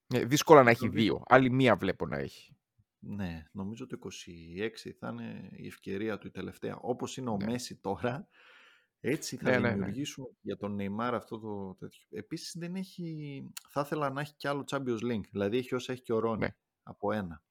Ε, 0.08 0.26
δύσκολα 0.26 0.64
να 0.64 0.70
έχει 0.70 0.86
Νομίζω- 0.86 1.04
δύο. 1.04 1.22
Άλλη 1.28 1.50
μία 1.52 1.76
βλέπω 1.76 2.06
να 2.08 2.18
έχει. 2.18 2.58
Ναι, 3.00 3.46
νομίζω 3.52 3.86
το 3.86 3.98
26 3.98 4.92
θα 5.00 5.10
είναι 5.10 5.50
η 5.52 5.68
ευκαιρία 5.68 6.18
του 6.18 6.28
η 6.28 6.32
τελευταία. 6.32 6.76
Όπως 6.76 7.18
είναι 7.18 7.30
ο 7.30 7.38
Ναι. 7.38 7.46
Μέση 7.46 7.76
τώρα, 7.76 8.28
έτσι 9.10 9.36
θα 9.38 9.50
Ναι, 9.50 9.58
ναι, 9.58 9.68
ναι. 9.68 9.74
δημιουργήσουμε 9.74 10.28
για 10.42 10.58
τον 10.58 10.78
Neymar 10.80 11.12
αυτό 11.14 11.40
το 11.40 11.76
τέτοιο. 11.80 12.06
Επίσης 12.10 12.56
δεν 12.58 12.76
έχει, 12.76 13.44
θα 13.70 13.82
ήθελα 13.82 14.10
να 14.10 14.22
έχει 14.22 14.34
κι 14.36 14.48
άλλο 14.48 14.64
Champions 14.72 15.02
League. 15.02 15.28
Δηλαδή 15.32 15.58
έχει 15.58 15.76
όσα 15.76 15.92
έχει 15.92 16.02
και 16.02 16.14
ο 16.14 16.20
Ρόνι 16.20 16.40
Ναι. 16.40 16.56
από 16.84 17.12
ένα. 17.12 17.44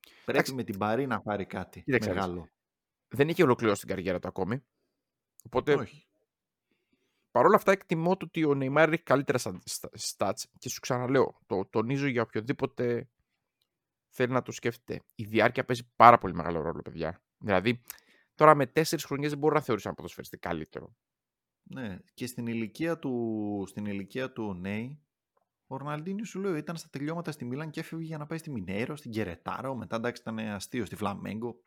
Πρέπει 0.00 0.24
Εντάξει. 0.38 0.54
με 0.54 0.64
την 0.64 0.78
Παρή 0.78 1.06
να 1.06 1.20
πάρει 1.20 1.46
κάτι 1.46 1.82
Κοίταξε 1.82 2.08
να 2.08 2.14
δεις. 2.14 2.24
μεγάλο. 2.24 2.48
Δεν 3.08 3.28
είχε 3.28 3.42
ολοκληρώσει 3.42 3.80
την 3.80 3.88
καριέρα 3.88 4.18
του 4.18 4.28
ακόμη. 4.28 4.64
Οπότε 5.44 5.74
Όχι. 5.74 6.06
παρόλα 7.30 7.56
αυτά 7.56 7.72
εκτιμώ 7.72 8.16
το 8.16 8.24
ότι 8.24 8.44
ο 8.44 8.50
Neymar 8.54 8.88
έχει 8.92 9.02
καλύτερα 9.02 9.38
στα- 9.38 9.60
στα- 9.64 9.90
stats 10.00 10.42
και 10.58 10.68
σου 10.68 10.80
ξαναλέω, 10.80 11.40
το 11.46 11.66
τονίζω 11.70 12.06
για 12.06 12.22
οποιοδήποτε 12.22 13.08
θέλει 14.08 14.32
να 14.32 14.42
το 14.42 14.52
σκέφτεται. 14.52 15.02
Η 15.14 15.24
διάρκεια 15.24 15.64
παίζει 15.64 15.90
πάρα 15.96 16.18
πολύ 16.18 16.34
μεγάλο 16.34 16.60
ρόλο, 16.60 16.82
παιδιά. 16.82 17.22
Δηλαδή, 17.38 17.82
τώρα 18.34 18.54
με 18.54 18.66
τέσσερις 18.66 19.04
χρονιές 19.04 19.30
δεν 19.30 19.38
μπορώ 19.38 19.54
να 19.54 19.60
θεωρήσω 19.60 19.88
ένα 19.88 19.96
ποδοσφαιριστή 19.96 20.38
καλύτερο. 20.38 20.96
Ναι, 21.62 21.98
και 22.14 22.26
στην 22.26 22.46
ηλικία 22.46 22.98
του, 22.98 23.64
στην 23.68 23.86
ηλικία 23.86 24.32
του 24.32 24.54
Νέι, 24.54 25.00
ο 25.66 25.76
Ροναλντίνιος 25.76 26.28
σου 26.28 26.40
λέω 26.40 26.56
ήταν 26.56 26.76
στα 26.76 26.88
τελειώματα 26.90 27.32
στη 27.32 27.44
Μίλαν 27.44 27.70
και 27.70 27.80
έφευγε 27.80 28.04
για 28.06 28.18
να 28.18 28.26
πάει 28.26 28.38
στη 28.38 28.50
Μινέρο, 28.50 28.96
στην 28.96 29.10
Κερετάρο, 29.10 29.74
μετά 29.74 29.96
εντάξει 29.96 30.22
ήταν 30.22 30.38
αστείο 30.38 30.84
στη 30.84 30.96
Φλαμέγκο. 30.96 31.60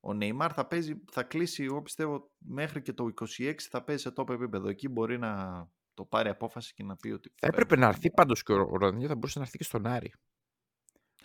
Ο 0.00 0.14
Νεϊμάρ 0.14 0.52
θα 0.54 0.66
παίζει, 0.66 1.02
θα 1.10 1.22
κλείσει, 1.22 1.64
εγώ 1.64 1.82
πιστεύω, 1.82 2.30
μέχρι 2.38 2.82
και 2.82 2.92
το 2.92 3.08
26 3.38 3.54
θα 3.58 3.82
παίζει 3.84 4.02
σε 4.02 4.10
τόπο 4.10 4.32
επίπεδο. 4.32 4.68
Εκεί 4.68 4.88
μπορεί 4.88 5.18
να 5.18 5.62
το 5.94 6.04
πάρει 6.04 6.28
απόφαση 6.28 6.74
και 6.74 6.82
να 6.82 6.96
πει 6.96 7.10
ότι. 7.10 7.32
Θα 7.36 7.46
έπρεπε 7.46 7.76
να 7.76 7.86
έρθει 7.86 8.10
πάντως 8.10 8.42
και 8.42 8.52
ο 8.52 8.56
Ροναλντίνιο, 8.56 9.08
θα 9.08 9.14
μπορούσε 9.14 9.38
να 9.38 9.44
έρθει 9.44 9.58
και 9.58 9.64
στον 9.64 9.86
Άρη. 9.86 10.12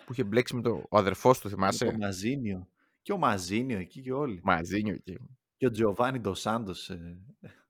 Που 0.05 0.13
είχε 0.13 0.23
μπλέξει 0.23 0.55
με 0.55 0.61
το, 0.61 0.85
ο 0.89 0.97
αδερφός 0.97 1.39
του, 1.39 1.47
Με 1.47 1.53
θυμάσαι. 1.53 1.85
το 1.85 1.97
Μαζίνιο. 1.97 2.67
Και 3.01 3.13
ο 3.13 3.17
Μαζίνιο 3.17 3.77
εκεί 3.79 4.01
και 4.01 4.11
όλοι. 4.13 4.39
Μαζίνιο 4.43 4.93
εκεί. 4.93 5.17
Και 5.57 5.65
ο 5.65 5.71
Τζιοβάνι 5.71 6.19
Ντοσάντο. 6.19 6.73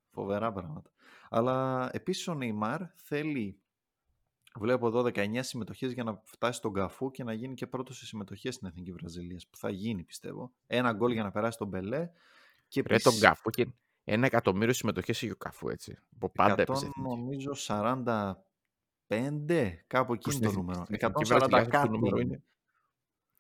φοβερά 0.10 0.52
πράγματα. 0.52 0.92
Αλλά 1.30 1.90
επίσης 1.94 2.28
ο 2.28 2.34
Νεϊμάρ 2.34 2.82
θέλει. 2.96 3.56
Βλέπω 4.60 4.88
εδώ 4.88 5.02
19 5.02 5.40
συμμετοχές 5.40 5.92
για 5.92 6.04
να 6.04 6.22
φτάσει 6.24 6.58
στον 6.58 6.74
Καφού 6.74 7.12
και 7.12 7.24
να 7.24 7.34
γίνει 7.34 7.54
και 7.54 7.68
πρώτος 7.68 7.98
σε 7.98 8.06
συμμετοχές 8.06 8.56
στην 8.56 8.68
Εθνική 8.68 8.92
Βραζιλίας. 8.92 9.48
Που 9.48 9.58
θα 9.58 9.70
γίνει, 9.70 10.04
πιστεύω. 10.04 10.54
Ένα 10.68 10.94
γκολ 10.94 11.12
για 11.12 11.24
να 11.24 11.32
περάσει 11.32 11.58
τον 11.58 11.68
Μπελέ. 11.68 12.10
Και 12.68 12.82
Ρε 12.82 12.88
τον 12.88 12.96
επίσης 12.98 13.20
Καφού 13.22 13.50
και 13.50 13.68
ένα 14.04 14.26
εκατομμύριο 14.26 14.74
συμμετοχές 14.74 15.22
είχε 15.22 15.32
ο 15.32 15.36
Καφού 15.36 15.70
έτσι. 15.70 15.98
Από 16.16 16.30
πάντα 16.30 16.54
100, 16.54 16.60
έπαιζε. 16.60 16.86
εθνική. 16.86 17.10
νομίζω 17.10 17.52
45, 17.56 18.36
κάπου 19.88 20.14
εκεί 20.14 20.32
Στην 20.32 20.44
είναι 20.44 20.52
το 20.52 20.52
εθνική- 20.52 20.56
νούμερο. 20.58 20.84
στην 20.84 20.96
εθνική 20.96 21.06
140 21.06 21.28
Βραζιλία 21.28 21.58
αυτό 21.58 21.70
το 21.72 21.78
κάτι 21.78 21.90
νούμερο 21.90 22.18
είναι. 22.20 22.44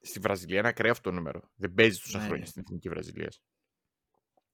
Είναι. 0.01 0.09
Στη 0.09 0.19
Βραζιλία 0.19 0.59
είναι 0.59 0.67
ακραίο 0.67 0.91
αυτό 0.91 1.09
το 1.09 1.15
νούμερο. 1.15 1.41
Δεν 1.55 1.73
παίζει 1.73 1.99
τόσα 1.99 2.19
Ναι. 2.19 2.25
χρόνια 2.25 2.45
στην 2.45 2.61
εθνική 2.65 2.89
Βραζιλία. 2.89 3.31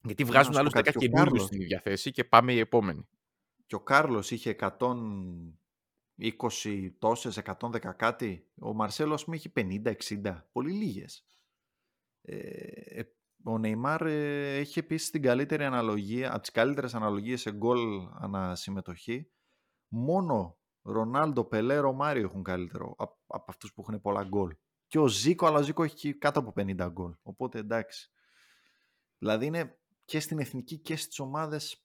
Γιατί 0.02 0.24
να 0.24 0.30
βγάζουν 0.30 0.54
σου 0.54 0.60
άλλου 0.60 0.70
πω 0.70 0.80
10 0.80 0.84
κάτι, 0.84 0.92
και 0.92 0.98
ο 0.98 1.02
καινούριου 1.10 1.26
Κάρλος. 1.32 1.48
στην 1.48 1.62
ίδια 1.62 1.82
θέση 1.82 2.12
και 2.12 2.24
πάμε 2.24 2.54
οι 2.54 2.60
επόμενοι. 2.60 3.08
Και 3.66 3.76
ο 3.76 3.80
Κάρλος 3.82 4.32
είχε 4.32 4.50
120 4.50 6.96
τόσες, 7.00 7.38
110 7.38 7.94
κάτι. 7.94 8.48
Ο 8.62 8.74
Μαρσέλο, 8.74 9.14
ας 9.14 9.24
πούμε, 9.24 9.36
είχε 9.36 9.50
50-60. 9.50 10.48
Πολύ 10.52 10.72
λίγες. 10.72 11.26
Ε, 12.22 12.38
ε, 13.00 13.04
ο 13.44 13.58
Νεϊμάρ 13.58 14.02
ε, 14.02 14.58
έχει 14.58 14.80
επίσης 14.80 15.10
την 15.10 15.22
καλύτερη 15.22 15.64
αναλογία, 15.64 16.32
από 16.32 16.40
τις 16.42 16.52
καλύτερες 16.52 16.94
αναλογίες 16.94 17.42
σε 17.42 17.52
γκολ 17.52 18.08
ανασυμμετοχή. 18.20 19.30
Μόνο 19.88 20.58
Ρονάλντο, 20.82 21.46
Πελέ, 21.46 21.78
Ρωμάριο 21.78 22.24
έχουν 22.24 22.44
καλύτερο 22.44 22.96
από, 22.98 23.18
από 23.28 23.46
αυτούς 23.48 23.74
που 23.74 23.82
έχουν 23.82 24.02
πολλά 24.02 24.24
γκολ. 24.24 24.56
Και 24.88 25.00
ο 25.00 25.08
Ζήκο, 25.08 25.46
αλλά 25.48 25.58
ο 25.60 25.62
Ζήκο 25.62 25.84
έχει 25.84 26.14
κάτω 26.14 26.40
από 26.40 26.54
50 26.58 26.88
γκολ. 26.92 27.14
Οπότε 27.24 27.60
εντάξει. 27.60 28.12
Δηλαδή 29.18 29.46
είναι 29.46 29.78
και 30.06 30.20
στην 30.20 30.40
εθνική 30.40 30.78
και 30.78 30.96
στις 30.96 31.20
ομάδες 31.20 31.84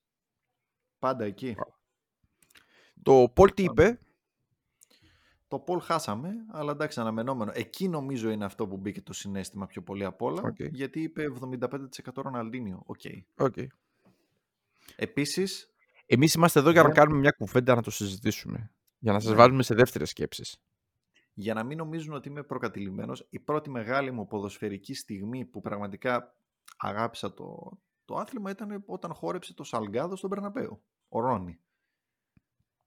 πάντα 0.99 1.25
εκεί. 1.25 1.57
Το 3.03 3.29
poll 3.35 3.53
τι 3.55 3.63
είπε; 3.63 3.99
Το 5.49 5.59
poll 5.59 5.81
χάσαμε, 5.81 6.33
αλλά 6.51 6.73
εντάξει, 6.73 7.01
αναμενόμενο. 7.01 7.51
Εκεί 7.55 7.89
νομίζω 7.89 8.31
είναι 8.31 8.45
αυτό 8.45 8.67
που 8.67 8.77
μπήκε 8.77 9.03
το 9.03 9.13
συναίσθημα 9.13 9.67
πιο 9.67 9.83
πολύ 9.83 10.05
απ' 10.05 10.23
όλα, 10.23 10.43
Οκ. 10.43 10.61
γιατί 10.61 11.01
είπε 11.03 11.23
75% 11.41 12.23
Ροναλντίνιο. 12.23 12.83
OK. 12.87 13.01
Okay. 13.37 13.67
Επίσης, 14.97 15.67
Εμείς 16.07 16.35
είμαστε 16.35 16.59
εδώ 16.59 16.71
για 16.71 16.83
να 16.83 16.89
Ναι. 16.89 16.95
κάνουμε 16.95 17.19
μια 17.19 17.31
κουβέντα 17.31 17.75
να 17.75 17.83
το 17.83 17.91
συζητήσουμε. 17.91 18.73
Για 18.99 19.13
να 19.13 19.21
σας 19.21 19.31
Ναι. 19.31 19.37
βάλουμε 19.37 19.63
σε 19.63 19.75
δεύτερες 19.75 20.09
σκέψεις. 20.11 20.61
Για 21.35 21.55
να 21.55 21.65
μην 21.65 21.77
νομίζουν 21.79 22.15
ότι 22.15 22.29
είμαι 22.29 22.43
προκατειλημμένος, 22.43 23.27
η 23.31 23.39
πρώτη 23.41 23.71
μεγάλη 23.71 24.11
μου 24.11 24.27
ποδοσφαιρική 24.27 24.95
στιγμή 24.95 25.45
που 25.45 25.61
πραγματικά 25.61 26.37
αγάπησα 26.77 27.35
το, 27.35 27.79
το 28.05 28.17
άθλημα 28.17 28.51
ήταν 28.51 28.83
όταν 28.87 29.15
χόρεψε 29.15 29.55
το 29.55 29.65
Σαλγκάδο 29.65 30.17
στον 30.17 30.31
Περναπέο, 30.31 30.83
ο 31.09 31.21
Ρόνι. 31.21 31.61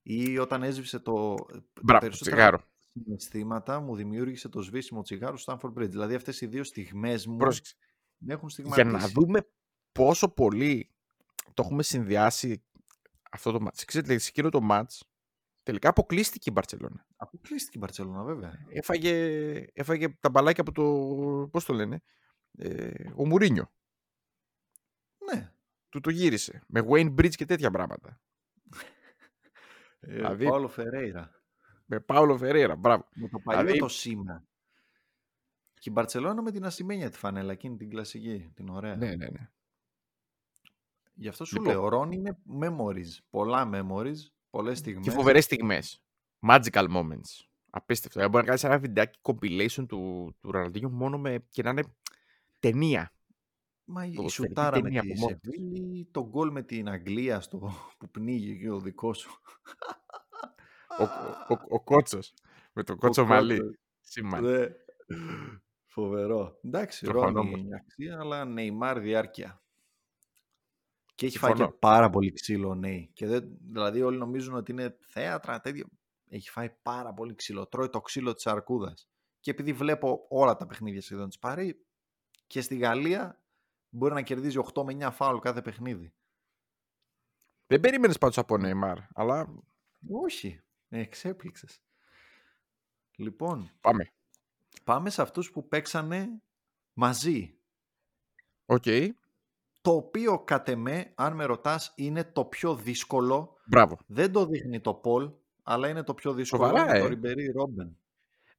Ή 0.01 0.37
όταν 0.37 0.63
έσβησε 0.63 0.99
το... 0.99 1.35
τα 1.73 1.81
Μπράβο, 1.83 1.99
περισσότερα 1.99 2.35
τσιγάρο. 2.35 2.63
συναισθήματα 2.91 3.79
μου 3.79 3.95
δημιούργησε 3.95 4.49
το 4.49 4.61
σβήσιμο 4.61 5.01
τσιγάρου 5.01 5.37
στο 5.37 5.57
Stanford 5.61 5.73
Bridge. 5.73 5.89
Δηλαδή 5.89 6.15
αυτές 6.15 6.41
οι 6.41 6.47
δύο 6.47 6.63
στιγμές 6.63 7.25
μου 7.27 7.37
Πρόσεξε. 7.37 7.75
με 8.17 8.33
έχουν 8.33 8.47
Για 8.47 8.63
στιγματίσει. 8.63 8.85
να 8.85 9.07
δούμε 9.07 9.47
πόσο 9.91 10.29
πολύ 10.29 10.93
το 11.53 11.61
έχουμε 11.65 11.83
συνδυάσει 11.83 12.63
αυτό 13.31 13.51
το 13.51 13.59
μάτς. 13.61 13.85
Ξέρετε, 13.85 14.17
σε 14.17 14.29
εκείνο 14.29 14.49
το 14.49 14.61
μάτς 14.61 15.03
τελικά 15.63 15.89
αποκλείστηκε 15.89 16.49
η 16.49 16.53
Μπαρτσελώνα. 16.55 17.05
Αποκλείστηκε 17.16 17.78
η 17.78 17.82
Μπαρτσελώνα 17.82 18.24
βέβαια. 18.24 18.66
Έφαγε, 18.70 19.13
έφαγε 19.74 20.09
τα 20.20 20.30
μπαλάκια 20.30 20.63
από 20.68 20.72
το, 20.72 21.47
πώς 21.51 21.66
το 21.66 21.74
λένε, 21.74 22.01
ε, 22.57 22.91
ο 23.16 23.28
Μουρίνιο. 23.28 23.72
Ναι. 25.34 25.51
Του 25.89 25.99
το 25.99 26.09
γύρισε. 26.09 26.63
Με 26.68 26.86
Wayne 26.89 27.16
Bridge 27.16 27.36
και 27.36 27.45
τέτοια 27.45 27.72
πράγματα. 27.72 28.22
Ε, 29.99 30.13
Δηλαδή- 30.13 30.45
Πάολο 30.45 30.68
Φερέιρα. 30.68 31.43
Με 31.86 31.99
Πάολο 31.99 32.38
Φερέρα, 32.38 32.76
μπράβο. 32.76 33.07
Με 33.13 33.28
το 33.30 33.39
παλιό 33.39 33.61
Δηλαδή- 33.61 33.80
το 33.80 33.88
σήμα. 33.88 34.47
Και 35.74 35.89
η 35.89 35.93
Μπαρτσελώνα 35.95 36.41
με 36.41 36.51
την 36.51 36.66
ασημένια 36.66 37.09
τη 37.09 37.18
φανέλα, 37.18 37.51
εκείνη 37.51 37.78
την 37.78 37.89
κλασική, 37.89 38.51
την 38.55 38.70
ωραία. 38.70 38.95
Ναι, 38.95 39.16
ναι, 39.16 39.28
ναι. 39.30 39.49
Γι' 41.13 41.28
αυτό 41.28 41.45
σου 41.45 41.55
Λοιπόν. 41.55 41.72
λέω, 41.72 41.84
ο 41.84 41.88
Ρόν 41.88 42.11
είναι 42.11 42.38
memories. 42.61 43.18
Πολλά 43.30 43.70
memories, 43.74 44.18
πολλές 44.49 44.78
στιγμές. 44.78 45.05
Και 45.05 45.11
φοβερές 45.11 45.43
στιγμές. 45.43 46.05
Magical 46.49 46.87
moments. 46.95 47.45
Απίστευτο. 47.69 48.19
Ε, 48.21 48.23
Μπορεί 48.23 48.37
να 48.37 48.43
κάνεις 48.43 48.63
ένα 48.63 48.77
βιντεάκι 48.79 49.19
compilation 49.21 49.85
του, 49.87 50.35
του 50.41 50.51
Ροναλντίνιο 50.51 50.89
μόνο 50.89 51.17
με. 51.17 51.45
και 51.49 51.63
να 51.63 51.69
είναι 51.69 51.83
ταινία. 52.59 53.09
Μα 53.87 54.05
η 54.05 54.11
ποδοσφαιρική 54.13 54.53
σουτάρα 54.53 54.75
με 54.75 54.81
ταινία 54.81 55.01
τη 55.01 55.11
από 55.11 55.19
μόνη 55.19 55.35
της. 55.35 55.49
Σεβίλη, 55.53 56.07
το 56.11 56.27
γκολ 56.27 56.51
με 56.51 56.61
την 56.63 56.89
Αγγλία 56.89 57.39
στο, 57.39 57.59
που 57.99 58.09
πνίγει 58.11 58.59
και 58.59 58.69
ο 58.69 58.79
δικός 58.79 59.17
σου. 59.19 59.41
Ο, 60.99 61.03
ο, 61.03 61.07
ο, 61.49 61.57
ο 61.69 61.83
Κότσος. 61.83 62.33
Με 62.73 62.83
το 62.83 62.95
Κότσο 62.95 63.25
Μαλί. 63.25 63.57
Κότσος. 63.57 63.75
Σήμα. 63.99 64.41
Ναι. 64.41 64.67
Φοβερό. 65.85 66.59
Εντάξει, 66.63 66.97
Συμφωνώ 66.97 67.21
Ρόνι 67.25 67.39
όμως. 67.39 67.61
αξία, 67.75 68.19
αλλά 68.19 68.45
Νεϊμάρ 68.45 68.99
διάρκεια. 68.99 69.63
Και 71.15 71.25
έχει 71.25 71.37
Συμφωνώ. 71.37 71.55
φάει 71.55 71.67
και 71.67 71.73
πάρα 71.79 72.09
πολύ 72.09 72.31
ξύλο 72.31 72.69
ο 72.69 72.75
Νέι. 72.75 73.09
Και 73.13 73.27
δεν, 73.27 73.57
δηλαδή 73.61 74.01
όλοι 74.01 74.17
νομίζουν 74.17 74.55
ότι 74.55 74.71
είναι 74.71 74.97
θέατρα, 75.07 75.59
τέτοιο. 75.61 75.85
Έχει 76.36 76.49
φάει 76.49 76.69
πάρα 76.69 77.13
πολύ 77.13 77.36
ξύλο. 77.36 77.67
Τρώει 77.67 77.89
το 77.89 78.01
ξύλο 78.01 78.33
της 78.33 78.47
αρκούδας. 78.47 79.09
Και 79.39 79.51
επειδή 79.51 79.73
βλέπω 79.73 80.25
όλα 80.29 80.55
τα 80.55 80.65
παιχνίδια 80.65 81.01
σχεδόν 81.01 81.27
της 81.27 81.39
πάρει 81.39 81.86
και 82.47 82.61
στη 82.61 82.77
Γαλλία 82.77 83.43
μπορεί 83.89 84.13
να 84.13 84.21
κερδίζει 84.21 84.57
8 84.73 84.83
με 84.83 85.07
9 85.07 85.11
φάουλ 85.11 85.39
κάθε 85.39 85.61
παιχνίδι. 85.61 86.13
Δεν 87.67 87.79
περίμενες 87.79 88.17
πάντως 88.17 88.38
από 88.38 88.57
Νεϊμάρ, 88.57 88.97
αλλά 89.13 89.53
Όχι. 90.09 90.63
Εξέπληξες. 90.89 91.81
Λοιπόν, 93.15 93.71
πάμε. 93.81 94.13
πάμε 94.83 95.09
σε 95.09 95.21
αυτούς 95.21 95.51
που 95.51 95.67
παίξανε 95.67 96.41
μαζί. 96.93 97.59
Οκ. 98.65 98.86
Το 99.81 99.91
οποίο 99.91 100.39
κατ' 100.43 100.69
εμέ, 100.69 101.13
αν 101.15 101.36
με 101.36 101.45
ρωτάς, 101.45 101.93
είναι 101.95 102.23
το 102.23 102.45
πιο 102.45 102.75
δύσκολο. 102.75 103.57
Μπράβο. 103.65 103.97
Δεν 104.07 104.31
το 104.31 104.45
δείχνει 104.45 104.81
το 104.81 104.93
poll, 104.93 105.32
αλλά 105.68 105.89
είναι 105.89 106.03
το 106.03 106.13
πιο 106.13 106.34
δύσκολο. 106.34 106.66
Σοβαρά, 106.66 106.89
είναι 106.89 106.99
το 106.99 107.05
ε. 107.05 107.09
Ριμπερί 107.09 107.51
Ρόμπεν. 107.51 107.97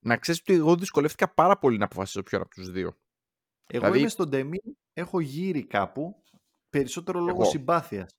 Να 0.00 0.16
ξέρεις 0.16 0.40
ότι 0.40 0.54
εγώ 0.54 0.76
δυσκολεύτηκα 0.76 1.34
πάρα 1.34 1.58
πολύ 1.58 1.78
να 1.78 1.84
αποφασίσω 1.84 2.22
ποιον 2.22 2.40
από 2.40 2.50
τους 2.50 2.70
δύο. 2.70 2.86
Εγώ 3.66 3.80
Δηλαδή- 3.80 3.98
είμαι 4.00 4.08
στον 4.08 4.28
Ντεμί, 4.28 4.58
έχω 4.92 5.20
γύρει 5.20 5.66
κάπου, 5.66 6.22
περισσότερο 6.70 7.20
λόγω 7.20 7.40
Εγώ. 7.42 7.50
συμπάθειας. 7.50 8.18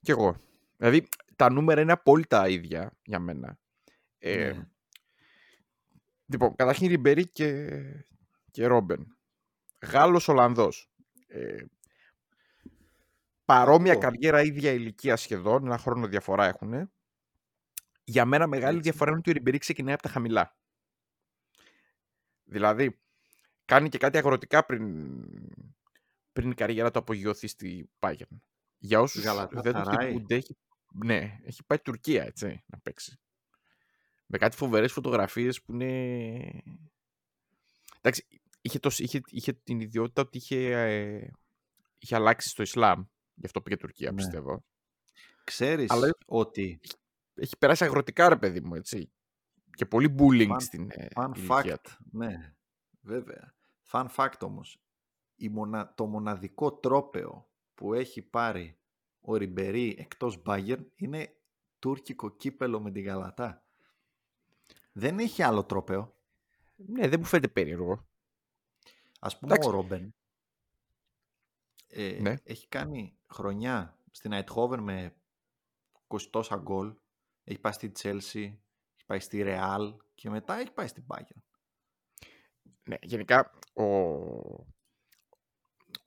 Κι 0.00 0.10
εγώ. 0.10 0.36
Δηλαδή, 0.76 1.08
τα 1.36 1.50
νούμερα 1.50 1.80
είναι 1.80 1.92
απόλυτα 1.92 2.48
ίδια 2.48 2.98
για 3.02 3.18
μένα. 3.18 3.58
Ε, 4.18 4.52
Ναι. 4.52 4.66
Λοιπόν, 6.26 6.54
καταρχήν 6.54 6.88
Ριμπερί 6.88 7.28
και, 7.32 7.68
και 8.50 8.66
Ρόμπεν. 8.66 9.16
Γάλλος 9.90 10.28
Ολλανδός. 10.28 10.90
Ε, 11.26 11.64
παρόμοια 13.44 13.92
Αυτό. 13.92 14.04
καριέρα, 14.04 14.42
ίδια 14.42 14.72
ηλικία 14.72 15.16
σχεδόν, 15.16 15.64
ένα 15.66 15.78
χρόνο 15.78 16.06
διαφορά 16.06 16.46
έχουν. 16.46 16.92
Για 18.04 18.24
μένα 18.24 18.46
μεγάλη 18.46 18.76
Έτσι. 18.78 18.90
διαφορά 18.90 19.10
είναι 19.10 19.18
ότι 19.18 19.30
ο 19.30 19.32
Ριμπερί 19.32 19.58
ξεκινάει 19.58 19.94
από 19.94 20.02
τα 20.02 20.08
χαμηλά. 20.08 20.56
Δηλαδή, 22.44 23.00
κάνει 23.64 23.88
και 23.88 23.98
κάτι 23.98 24.18
αγροτικά 24.18 24.64
πριν, 24.66 25.24
πριν 26.32 26.50
η 26.50 26.54
καριέρα 26.54 26.90
του 26.90 26.98
απογειωθεί 26.98 27.46
στη 27.46 27.90
Bayern. 27.98 28.38
Για 28.78 29.00
όσους 29.00 29.22
δεν 29.22 29.32
το 29.34 29.38
Γαλατασαράι. 29.38 30.06
θυμούνται, 30.06 30.34
έχει, 30.34 30.56
ναι, 31.04 31.38
έχει 31.44 31.64
πάει 31.66 31.78
Τουρκία, 31.78 32.24
έτσι, 32.24 32.62
να 32.66 32.78
παίξει. 32.78 33.18
Με 34.26 34.38
κάτι 34.38 34.56
φοβερές 34.56 34.92
φωτογραφίες 34.92 35.62
που 35.62 35.72
είναι... 35.72 36.62
Εντάξει, 38.00 38.26
είχε, 38.60 38.78
το, 38.78 38.90
είχε, 38.98 39.20
είχε 39.26 39.52
την 39.52 39.80
ιδιότητα 39.80 40.22
ότι 40.22 40.38
είχε, 40.38 40.70
ε, 40.70 41.30
είχε 41.98 42.14
αλλάξει 42.14 42.48
στο 42.48 42.62
Ισλάμ. 42.62 43.04
Γι' 43.34 43.46
αυτό 43.46 43.60
πήγε 43.62 43.76
Τουρκία, 43.76 44.10
Ναι. 44.10 44.16
πιστεύω. 44.16 44.64
Ξέρεις 45.44 45.90
Αλλά- 45.90 46.16
ότι 46.26 46.80
Έχει 47.42 47.58
περάσει 47.58 47.84
αγροτικά, 47.84 48.28
ρε 48.28 48.36
παιδί 48.36 48.60
μου, 48.60 48.74
έτσι. 48.74 49.12
Και 49.74 49.86
πολύ 49.86 50.14
bullying 50.18 50.50
Fun- 50.52 50.56
στην 50.60 50.88
ε, 50.90 51.06
Fun 51.14 51.30
ηλικία 51.36 51.74
fact, 51.76 51.80
του. 51.82 51.90
ναι, 52.10 52.54
βέβαια. 53.00 53.54
Fun 53.90 54.06
fact 54.16 54.38
όμως, 54.40 54.82
η 55.36 55.48
μονα... 55.48 55.94
το 55.94 56.06
μοναδικό 56.06 56.72
τρόπεο 56.72 57.50
που 57.74 57.94
έχει 57.94 58.22
πάρει 58.22 58.78
ο 59.20 59.36
Ριμπερί 59.36 59.96
εκτός 59.98 60.42
Bayern 60.46 60.84
είναι 60.94 61.36
τουρκικό 61.78 62.28
κύπελο 62.30 62.80
με 62.80 62.90
τη 62.90 63.00
Γαλατά. 63.00 63.64
Δεν 64.92 65.18
έχει 65.18 65.42
άλλο 65.42 65.64
τρόπεο. 65.64 66.16
Ναι, 66.76 67.08
δεν 67.08 67.20
μου 67.20 67.26
φαίνεται 67.26 67.48
περίεργο. 67.48 68.06
Ας 69.20 69.38
πούμε 69.38 69.52
Εντάξει. 69.52 69.68
ο 69.68 69.72
Ρόμπεν 69.72 70.14
ε, 71.88 72.18
Ναι. 72.20 72.34
έχει 72.44 72.68
κάνει 72.68 73.16
χρονιά 73.26 73.98
στην 74.10 74.32
Αιτχόβεν 74.32 74.80
με 74.80 75.14
20 76.08 76.20
τόσα 76.30 76.56
γκολ. 76.56 76.94
Έχει 77.44 77.58
πάει 77.58 77.72
στη 77.72 77.92
Chelsea, 77.98 78.52
έχει 78.94 79.04
πάει 79.06 79.20
στη 79.20 79.42
Real 79.46 79.96
και 80.14 80.30
μετά 80.30 80.54
έχει 80.54 80.72
πάει 80.72 80.86
στην 80.86 81.04
Bayern. 81.06 81.42
Ναι, 82.84 82.96
γενικά 83.02 83.50
ο, 83.72 83.84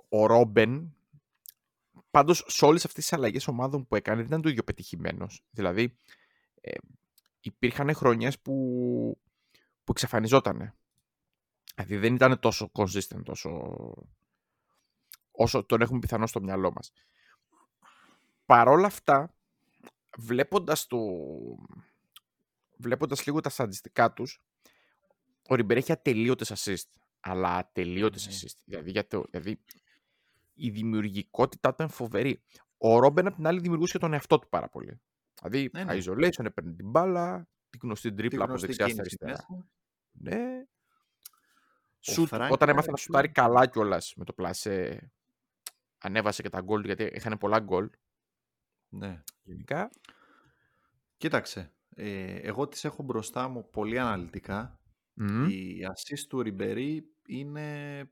ο 0.09 0.25
Ρόμπεν 0.25 0.95
πάντως 2.11 2.43
σε 2.47 2.65
όλες 2.65 2.85
αυτές 2.85 3.03
τις 3.03 3.13
αλλαγές 3.13 3.47
ομάδων 3.47 3.87
που 3.87 3.95
έκανε 3.95 4.17
δεν 4.17 4.25
ήταν 4.25 4.41
το 4.41 4.49
ίδιο 4.49 4.63
πετυχημένος. 4.63 5.45
Δηλαδή 5.49 5.97
ε, 6.61 6.71
υπήρχαν 7.39 7.93
χρονιές 7.93 8.39
που, 8.39 8.53
που 9.83 9.91
εξαφανιζόταν. 9.91 10.75
Δηλαδή 11.75 11.97
δεν 11.97 12.15
ήταν 12.15 12.39
τόσο 12.39 12.71
consistent 12.73 13.25
όσο, 13.25 13.69
όσο 15.31 15.63
τον 15.63 15.81
έχουμε 15.81 15.99
πιθανό 15.99 16.27
στο 16.27 16.41
μυαλό 16.41 16.71
μας. 16.71 16.91
Παρόλα 18.45 18.85
αυτά, 18.87 19.35
βλέποντας, 20.17 20.87
το, 20.87 20.97
βλέποντας 22.77 23.25
λίγο 23.25 23.39
τα 23.41 23.49
στατιστικά 23.49 24.13
τους, 24.13 24.41
ο 25.47 25.55
Ριμπερ 25.55 25.77
έχει 25.77 25.91
ατελείωτες 25.91 26.51
assist. 26.55 26.89
Αλλά 27.19 27.49
ατελείωτες 27.55 28.27
Ναι. 28.27 28.33
assist. 28.33 28.57
Δηλαδή, 28.65 28.91
για 28.91 29.07
το, 29.07 29.23
δηλαδή 29.29 29.59
η 30.53 30.69
δημιουργικότητά 30.69 31.75
του 31.75 31.81
είναι 31.83 31.91
φοβερή. 31.91 32.41
Ο 32.77 32.99
Ρόμπεν 32.99 33.27
απ' 33.27 33.35
την 33.35 33.47
άλλη 33.47 33.59
δημιουργούσε 33.59 33.97
τον 33.97 34.13
εαυτό 34.13 34.39
του 34.39 34.49
πάρα 34.49 34.69
πολύ. 34.69 35.01
Δηλαδή, 35.41 35.69
Ναι, 35.73 35.83
ναι. 35.83 35.93
isolation, 36.05 36.45
έπαιρνε 36.45 36.73
την 36.73 36.89
μπάλα, 36.89 37.47
την 37.69 37.79
γνωστή 37.83 38.09
Τη 38.09 38.15
τρίπλα 38.15 38.43
από 38.43 38.47
γνωστή 38.47 38.67
δεξιά 38.67 38.87
στα 38.87 38.95
κίνηση 38.95 39.17
αριστερά. 39.21 39.45
μέσα. 39.49 39.67
Ναι. 40.11 40.65
Σουτ, 41.99 42.27
Φρανκ 42.27 42.41
όταν 42.43 42.55
ήταν 42.55 42.69
έμαθε 42.69 42.87
να 42.89 42.93
πιο- 42.95 43.03
σουτάρει 43.03 43.29
καλά 43.29 43.67
κιόλας 43.67 44.13
με 44.15 44.23
το 44.25 44.33
πλασέ, 44.33 45.11
ανέβασε 45.97 46.41
και 46.41 46.49
τα 46.49 46.61
γκολ 46.61 46.81
του, 46.81 46.87
γιατί 46.87 47.03
είχαν 47.03 47.37
πολλά 47.37 47.59
γκολ. 47.59 47.89
Ναι. 48.97 49.21
Γενικά, 49.43 49.89
Κοίταξε, 51.17 51.73
ε, 51.95 52.35
εγώ 52.35 52.67
τις 52.67 52.83
έχω 52.85 53.03
μπροστά 53.03 53.47
μου 53.47 53.69
πολύ 53.69 53.99
αναλυτικά. 53.99 54.79
μμμ, 55.13 55.45
Η 55.49 55.79
assist 55.87 56.25
του 56.29 56.41
Ριμπερί 56.41 57.03
είναι 57.27 58.09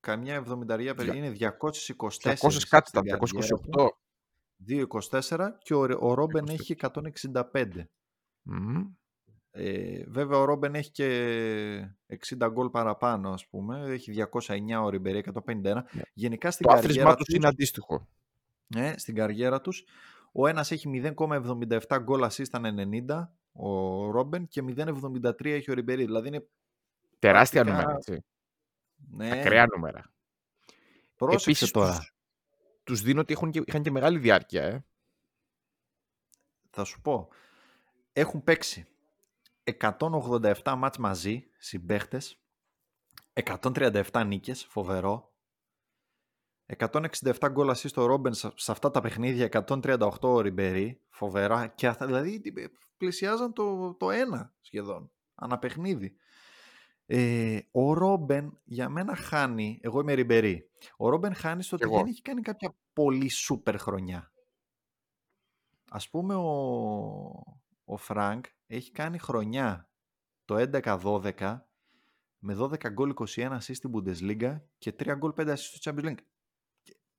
καμιά 0.00 0.34
εβδομηνταριά 0.34 0.94
περί... 0.94 1.10
Δια- 1.10 1.24
είναι 1.24 1.36
224 1.36 2.36
200 2.36 2.64
κάτι 2.68 2.88
στην 2.88 3.02
ήταν, 3.04 3.18
καριέρα 3.18 3.18
228. 3.18 3.60
του, 3.70 3.98
224 5.10 5.48
και 5.62 5.74
ο, 5.74 5.84
Ρε- 5.86 5.96
ο 6.00 6.14
Ρόμπεν 6.14 6.44
224. 6.44 6.50
έχει 6.50 6.76
165. 7.52 7.66
Μμμ. 8.42 8.92
Ε, 9.52 10.04
βέβαια 10.06 10.38
ο 10.38 10.44
Ρόμπεν 10.44 10.74
έχει 10.74 10.90
και 10.90 11.96
60 12.06 12.48
γκολ 12.50 12.70
παραπάνω 12.70 13.30
ας 13.32 13.46
πούμε, 13.48 13.80
έχει 13.90 14.12
209 14.32 14.82
ο 14.82 14.88
Ριμπερί 14.88 15.24
151. 15.34 15.62
Ναι. 15.62 15.82
Γενικά 16.12 16.50
στην 16.50 16.66
Το 16.66 16.72
άθροισμά 16.72 16.96
καριέρα 17.02 17.16
του 17.16 17.24
τους, 17.24 17.34
είναι 17.34 17.46
αντίστοιχο. 17.46 18.08
Ναι, 18.74 18.94
στην 18.98 19.14
καριέρα 19.14 19.60
τους 19.60 19.84
ο 20.32 20.46
ένας 20.46 20.70
έχει 20.70 21.14
0,77 21.16 21.98
γκολ 22.02 22.24
assist 22.24 22.44
στα 22.44 22.60
90 22.62 23.28
ο 23.52 24.10
Ρόμπεν 24.10 24.48
και 24.48 24.64
0,73 24.66 25.44
έχει 25.44 25.70
ο 25.70 25.74
Ριμπερί. 25.74 26.04
Δηλαδή 26.04 26.28
είναι 26.28 26.46
Τεράστια 27.18 27.64
Πρακτικά, 27.64 27.88
νούμερα, 27.88 27.98
έτσι. 28.08 28.24
ναι, 29.10 29.30
Ακραία 29.30 29.66
νούμερα. 29.66 30.12
πρόσεξε 31.16 31.50
Επίσης, 31.50 31.70
τώρα. 31.70 31.96
τους, 31.96 32.14
τους 32.84 33.02
δίνω 33.02 33.20
ότι 33.20 33.32
έχουν 33.32 33.50
και, 33.50 33.62
είχαν 33.64 33.82
και 33.82 33.90
μεγάλη 33.90 34.18
διάρκεια, 34.18 34.62
ε. 34.62 34.84
Θα 36.70 36.84
σου 36.84 37.00
πω. 37.00 37.28
Έχουν 38.12 38.44
παίξει 38.44 38.86
187 39.78 40.74
μάτς 40.76 40.98
μαζί, 40.98 41.46
συμπαίχτες. 41.58 42.40
137 43.32 44.24
νίκες, 44.26 44.64
φοβερό. 44.64 45.29
167 46.78 47.48
γκολ 47.50 47.70
assist 47.70 47.94
ο 47.94 48.06
Ρόμπεν 48.06 48.34
σε 48.34 48.52
σε 48.56 48.72
αυτά 48.72 48.90
τα 48.90 49.00
παιχνίδια, 49.00 49.48
138 49.66 50.10
ο 50.20 50.40
Ριμπερί, 50.40 51.00
φοβερά. 51.08 51.66
Και 51.66 51.86
αυτά, 51.86 52.06
δηλαδή 52.06 52.40
τι- 52.40 52.52
πλησιάζαν 52.96 53.52
το, 53.52 53.94
το 53.94 54.10
ένα 54.10 54.54
σχεδόν, 54.60 55.10
ανά 55.34 55.58
παιχνίδι. 55.58 56.14
Ε, 57.06 57.58
ο 57.70 57.92
Ρόμπεν 57.92 58.60
για 58.64 58.88
μένα 58.88 59.14
χάνει, 59.16 59.78
εγώ 59.82 60.00
είμαι 60.00 60.12
Ριμπερί, 60.12 60.70
ο 60.96 61.08
Ρόμπεν 61.08 61.34
χάνει 61.34 61.62
στο 61.62 61.76
Κι 61.76 61.84
ότι 61.84 61.92
εγώ. 61.92 62.02
δεν 62.02 62.10
έχει 62.12 62.22
κάνει 62.22 62.40
κάποια 62.40 62.74
πολύ 62.92 63.28
σούπερ 63.28 63.78
χρονιά. 63.78 64.32
Ας 65.90 66.08
πούμε 66.10 66.34
ο, 66.34 66.48
ο 67.84 67.96
Φρανκ 67.96 68.44
έχει 68.66 68.90
κάνει 68.90 69.18
χρονιά 69.18 69.88
το 70.44 70.68
11-12 70.72 71.58
με 72.38 72.56
12 72.60 72.90
γκολ 72.92 73.14
21 73.16 73.26
assist 73.50 73.74
στην 73.74 73.90
Bundesliga 73.94 74.60
και 74.78 74.94
3 74.98 75.14
γκολ 75.16 75.32
5 75.36 75.48
assist 75.48 75.56
στο 75.56 75.90
Champions 75.92 76.04
League. 76.04 76.18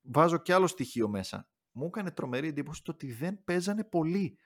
Και 0.01 0.09
Βάζω 0.11 0.37
κι 0.37 0.51
άλλο 0.51 0.67
στοιχείο 0.67 1.07
μέσα. 1.07 1.49
Μου 1.71 1.85
έκανε 1.85 2.11
τρομερή 2.11 2.47
εντύπωση 2.47 2.83
το 2.83 2.91
ότι 2.91 3.11
δεν 3.11 3.43
παίζανε 3.43 3.83
πολύ. 3.83 4.37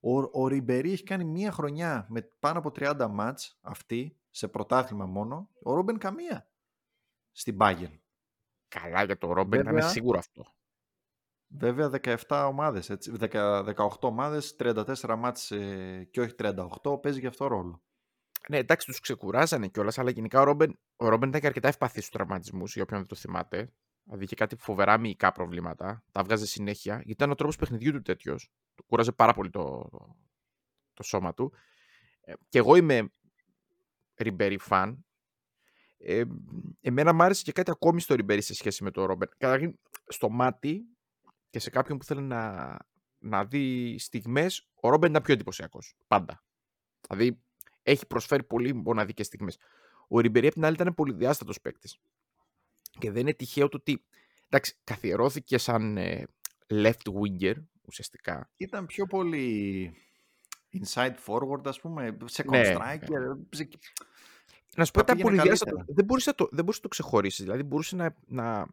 Ο, 0.00 0.42
ο 0.42 0.46
Ριμπερί 0.48 0.92
έχει 0.92 1.02
κάνει 1.02 1.24
μία 1.24 1.52
χρονιά 1.52 2.06
με 2.08 2.22
πάνω 2.38 2.58
από 2.58 2.72
30 2.74 3.06
μάτς 3.10 3.58
αυτή, 3.60 4.20
σε 4.30 4.48
πρωτάθλημα 4.48 5.06
μόνο. 5.06 5.50
Ο 5.62 5.74
Ρόμπεν 5.74 5.98
καμία 5.98 6.50
στην 7.32 7.56
Bayern. 7.60 7.98
Καλά 8.68 9.04
για 9.04 9.18
το 9.18 9.32
Ρόμπεν 9.32 9.60
ήταν 9.60 9.74
Βέβαια. 9.74 9.88
σίγουρο 9.88 10.18
αυτό. 10.18 10.44
Βέβαια 11.52 11.90
17 12.28 12.44
ομάδες, 12.48 12.90
έτσι, 12.90 13.12
10 13.18 13.64
18 13.76 13.88
ομάδες, 14.00 14.56
34 14.58 15.16
μάτς 15.18 15.50
ε, 15.50 16.08
και 16.10 16.20
όχι 16.20 16.34
38, 16.38 17.02
παίζει 17.02 17.20
γι' 17.20 17.26
αυτό 17.26 17.46
ρόλο. 17.46 17.82
Ναι, 18.48 18.58
εντάξει, 18.58 18.86
τους 18.86 19.00
ξεκουράζανε 19.00 19.68
κιόλας, 19.68 19.98
αλλά 19.98 20.10
γενικά 20.10 20.40
ο 20.40 20.44
Ρόμπεν, 20.44 20.78
ο 20.96 21.08
Ρόμπεν 21.08 21.28
ήταν 21.28 21.40
και 21.40 21.46
αρκετά 21.46 21.68
ευπαθής 21.68 22.04
στους 22.04 22.16
τραυματισμούς, 22.16 22.74
για 22.74 22.82
όποιον 22.82 22.98
δεν 22.98 23.08
το 23.08 23.14
θυμάται. 23.14 23.72
Δηλαδή 24.10 24.24
είχε 24.24 24.34
κάτι 24.34 24.56
φοβερά 24.56 24.98
μυϊκά 24.98 25.32
προβλήματα. 25.32 26.04
Τα 26.12 26.22
βγάζε 26.22 26.46
συνέχεια, 26.46 26.94
γιατί 26.94 27.10
ήταν 27.10 27.30
ο 27.30 27.34
τρόπος 27.34 27.56
παιχνιδιού 27.56 27.92
του 27.92 28.02
τέτοιος. 28.02 28.50
Του 28.74 28.84
κούραζε 28.84 29.12
πάρα 29.12 29.32
πολύ 29.32 29.50
το, 29.50 29.88
το 30.94 31.02
σώμα 31.02 31.34
του. 31.34 31.52
Ε, 32.20 32.32
και 32.48 32.58
εγώ 32.58 32.76
είμαι 32.76 33.12
Ριμπέρι 34.16 34.58
φαν. 34.58 35.04
Ε, 35.98 36.22
εμένα 36.80 37.12
μου 37.12 37.22
άρεσε 37.22 37.42
και 37.42 37.52
κάτι 37.52 37.70
ακόμη 37.70 38.00
στο 38.00 38.14
Ριμπέρι 38.14 38.42
σε 38.42 38.54
σχέση 38.54 38.84
με 38.84 38.90
το 38.90 39.04
Ρόμπεν. 39.04 39.28
Καταρχήν, 39.38 39.78
στο 40.06 40.28
μάτι 40.28 40.84
και 41.50 41.58
σε 41.58 41.70
κάποιον 41.70 41.98
που 41.98 42.04
θέλει 42.04 42.22
να, 42.22 42.76
να 43.18 43.44
δει 43.44 43.96
στιγμές, 43.98 44.68
ο 44.74 44.88
Ρόμπεν 44.88 45.10
ήταν 45.10 45.22
πιο 45.22 45.34
εντυπωσιακός. 45.34 45.96
Πάντα. 46.06 46.44
Δηλαδή, 47.08 47.42
έχει 47.82 48.06
προσφέρει 48.06 48.44
πολύ 48.44 48.74
μοναδικές 48.74 49.26
στιγμές. 49.26 49.58
Ο 50.08 50.20
Ριμπερί 50.20 50.46
απ' 50.46 50.52
την 50.52 50.64
άλλη 50.64 50.74
ήταν 50.74 50.94
πολυδιάστατος 50.94 51.60
παίκτης. 51.60 51.98
Και 52.98 53.10
δεν 53.10 53.20
είναι 53.20 53.34
τυχαίο 53.34 53.68
το 53.68 53.76
ότι 53.76 54.04
εντάξει, 54.48 54.74
καθιερώθηκε 54.84 55.58
σαν 55.58 55.96
ε, 55.96 56.24
left 56.68 57.12
winger 57.20 57.54
ουσιαστικά. 57.82 58.50
Ήταν 58.56 58.86
πιο 58.86 59.06
πολύ 59.06 59.92
inside 60.72 61.14
forward, 61.26 61.60
ας 61.66 61.80
πούμε, 61.80 62.16
second 62.30 62.44
Ναι, 62.50 62.62
striker. 62.76 63.06
σε- 63.50 63.68
Να 64.76 64.84
σου 64.84 64.90
πω, 64.90 64.98
Θα 64.98 65.04
ήταν 65.04 65.16
πήγαινε 65.16 65.22
πολυδιάστατο. 65.22 65.70
καλύτερα. 65.70 65.94
Δεν 65.96 66.04
μπορούσε 66.04 66.28
να 66.28 66.34
το, 66.34 66.44
δεν 66.50 66.64
μπορούσε 66.64 66.76
να 66.82 66.82
το 66.82 66.88
ξεχωρίσεις. 66.88 67.44
Δηλαδή, 67.44 67.62
μπορούσε 67.62 67.96
να. 67.96 68.16
να 68.26 68.66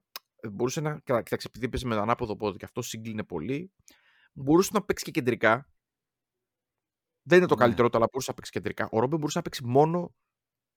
μπορούσε 0.51 0.81
να. 0.81 0.99
Κοιτάξτε, 0.99 1.37
επειδή 1.47 1.69
παίζει 1.69 1.85
με 1.85 1.95
το 1.95 2.01
ανάποδο 2.01 2.35
πόδι 2.35 2.57
και 2.57 2.65
αυτό 2.65 2.81
σύγκλινε 2.81 3.23
πολύ. 3.23 3.71
μπορούσε 4.33 4.69
να 4.73 4.83
παίξει 4.83 5.03
και 5.03 5.11
κεντρικά. 5.11 5.69
Δεν 7.21 7.37
είναι 7.37 7.47
το 7.47 7.55
Ναι. 7.55 7.61
καλύτερο, 7.61 7.89
αλλά 7.91 8.07
μπορούσε 8.11 8.29
να 8.29 8.35
παίξει 8.35 8.51
κεντρικά. 8.51 8.89
Ο 8.91 8.99
Ρόμπεν 8.99 9.19
μπορούσε 9.19 9.37
να 9.37 9.43
παίξει 9.43 9.63
μόνο 9.65 10.15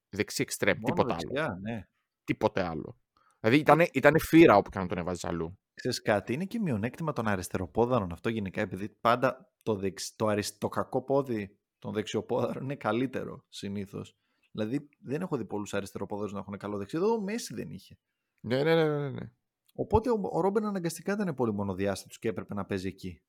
δεξί 0.08 0.42
εξτρέμ, 0.42 0.78
Μόνο 0.80 0.94
τίποτα 0.94 1.14
άλλο. 1.14 1.28
δεξιά, 1.32 1.58
ναι. 1.62 1.82
Τίποτε 2.24 2.62
άλλο. 2.62 2.98
Δηλαδή 3.40 3.58
ήταν, 3.58 3.80
ήτανε 3.92 4.18
φύρα 4.18 4.56
όπου 4.56 4.70
και 4.70 4.78
να 4.78 4.86
τον 4.86 4.98
έβαζες 4.98 5.24
αλλού. 5.24 5.58
Ξέρεις 5.74 6.02
κάτι, 6.02 6.32
είναι 6.32 6.44
και 6.44 6.58
μειονέκτημα 6.60 7.12
των 7.12 7.28
αριστεροπόδαρων 7.28 8.12
αυτό 8.12 8.28
γενικά, 8.28 8.60
επειδή 8.60 8.88
πάντα 8.88 9.52
το, 9.62 9.74
δεξ, 9.74 10.16
το, 10.16 10.26
αρισ- 10.26 10.58
το 10.58 10.68
κακό 10.68 11.02
πόδι 11.02 11.58
των 11.78 11.92
δεξιοπόδαρων 11.92 12.62
είναι 12.64 12.76
καλύτερο 12.76 13.44
συνήθως. 13.48 14.16
Δηλαδή 14.52 14.88
δεν 14.98 15.20
έχω 15.22 15.36
δει 15.36 15.44
πολλούς 15.44 15.74
αριστεροπόδαρους 15.74 16.32
να 16.32 16.38
έχουν 16.38 16.56
καλό 16.56 16.78
δεξί. 16.78 16.96
Εδώ 16.96 17.12
ο 17.12 17.20
Μέση 17.20 17.54
δεν 17.54 17.70
είχε. 17.70 17.98
Ναι, 18.40 18.62
ναι, 18.62 18.74
ναι. 18.74 18.98
ναι, 18.98 19.10
ναι. 19.10 19.30
Οπότε 19.74 20.10
ο, 20.10 20.20
ο 20.22 20.40
Ρόμπεν 20.40 20.64
αναγκαστικά 20.64 21.12
ήταν 21.12 21.34
πολύ 21.34 21.52
μονοδιάστατος 21.52 22.18
και 22.18 22.28
έπρεπε 22.28 22.54
να 22.54 22.64
παίζει 22.64 22.88
εκεί. 22.88 23.20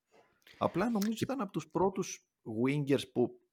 Απλά 0.57 0.89
νομίζω 0.89 1.17
ήταν 1.21 1.41
από 1.41 1.51
τους 1.51 1.69
πρώτους 1.69 2.27
wingers 2.65 3.11
που 3.13 3.29
ε, 3.31 3.50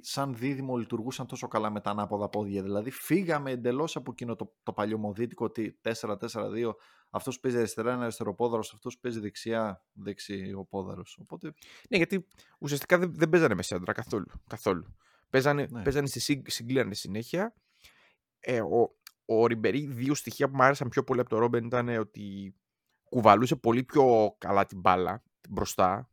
σαν 0.00 0.34
δίδυμο 0.34 0.76
λειτουργούσαν 0.76 1.26
τόσο 1.26 1.48
καλά 1.48 1.70
με 1.70 1.80
τα 1.80 1.90
ανάποδα 1.90 2.28
πόδια. 2.28 2.62
Δηλαδή 2.62 2.90
φύγαμε 2.90 3.50
εντελώς 3.50 3.96
από 3.96 4.10
εκείνο 4.12 4.36
το, 4.36 4.54
το 4.62 4.72
παλιωμοδίτικο 4.72 5.44
ότι 5.44 5.80
4-4-2 5.82 6.72
αυτός 7.10 7.40
παίζει 7.40 7.58
αριστερά 7.58 7.92
είναι 7.94 8.02
αριστεροπόδαρος, 8.02 8.72
αυτός 8.72 8.98
παίζει 8.98 9.20
δεξιά 9.20 9.84
δεξιοπόδαρος. 9.92 11.18
Οπότε 11.20 11.54
Ναι, 11.88 11.96
γιατί 11.96 12.26
ουσιαστικά 12.58 12.98
δεν, 12.98 13.14
δεν 13.14 13.28
παίζανε 13.28 13.54
μεσέντρα 13.54 13.92
καθόλου. 13.92 14.26
καθόλου. 14.46 14.96
Παίζανε, 15.30 15.66
Ναι. 15.70 15.82
παίζανε 15.82 16.06
στη 16.06 16.20
σύγ, 16.20 16.40
συγκλίνανε 16.46 16.94
συνέχεια. 16.94 17.54
Ε, 18.38 18.60
ο, 18.60 18.96
ο 19.24 19.46
Ριμπερί, 19.46 19.86
δύο 19.86 20.14
στοιχεία 20.14 20.48
που 20.48 20.56
μου 20.56 20.62
άρεσαν 20.62 20.88
πιο 20.88 21.04
πολύ 21.04 21.20
από 21.20 21.28
το 21.28 21.38
Ρόμπεν 21.38 21.64
ήταν 21.64 21.88
ότι 21.88 22.54
κουβαλούσε 23.08 23.56
πολύ 23.56 23.84
πιο 23.84 24.34
καλά 24.38 24.66
την 24.66 24.80
μπάλα 24.80 25.22
την 25.40 25.52
μπροστά. 25.52 26.08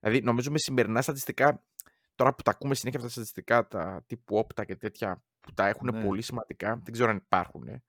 Δηλαδή, 0.00 0.20
νομίζω 0.22 0.50
με 0.50 0.58
σημερινά 0.58 1.02
στατιστικά, 1.02 1.64
τώρα 2.14 2.34
που 2.34 2.42
τα 2.42 2.50
ακούμε 2.50 2.74
συνέχεια 2.74 2.98
αυτά 3.00 3.08
τα 3.14 3.20
στατιστικά, 3.20 3.66
τα 3.68 4.04
τύπου 4.06 4.36
όπτα 4.36 4.64
και 4.64 4.76
τέτοια, 4.76 5.24
που 5.40 5.52
τα 5.52 5.66
έχουν 5.66 5.88
Ναι. 5.92 6.04
πολύ 6.04 6.22
σημαντικά, 6.22 6.76
δεν 6.84 6.92
ξέρω 6.92 7.10
αν 7.10 7.16
υπάρχουν. 7.16 7.82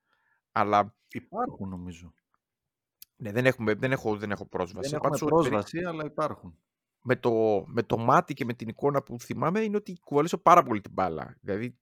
Αλλά 0.51 0.95
υπάρχουν 1.07 1.69
νομίζω. 1.69 2.13
ναι, 3.15 3.31
δεν, 3.31 3.45
έχουμε, 3.45 3.73
δεν, 3.73 3.91
έχω, 3.91 4.17
δεν 4.17 4.31
έχω 4.31 4.45
πρόσβαση. 4.45 4.89
Δεν 4.89 4.97
έχουμε 4.97 5.09
Πάντως, 5.17 5.21
ο 5.21 5.25
Ριμπερί- 5.25 5.49
πρόσβαση, 5.49 5.79
αλλά 5.85 6.05
υπάρχουν. 6.05 6.57
με 7.01 7.15
το, 7.15 7.63
με 7.67 7.83
το 7.83 7.97
μάτι 7.97 8.33
και 8.33 8.45
με 8.45 8.53
την 8.53 8.67
εικόνα 8.67 9.03
που 9.03 9.19
θυμάμαι 9.19 9.59
είναι 9.59 9.75
ότι 9.77 9.99
κουβαλούσε 10.03 10.37
πάρα 10.37 10.63
πολύ 10.63 10.81
την 10.81 10.91
μπάλα. 10.93 11.37
Δηλαδή 11.41 11.79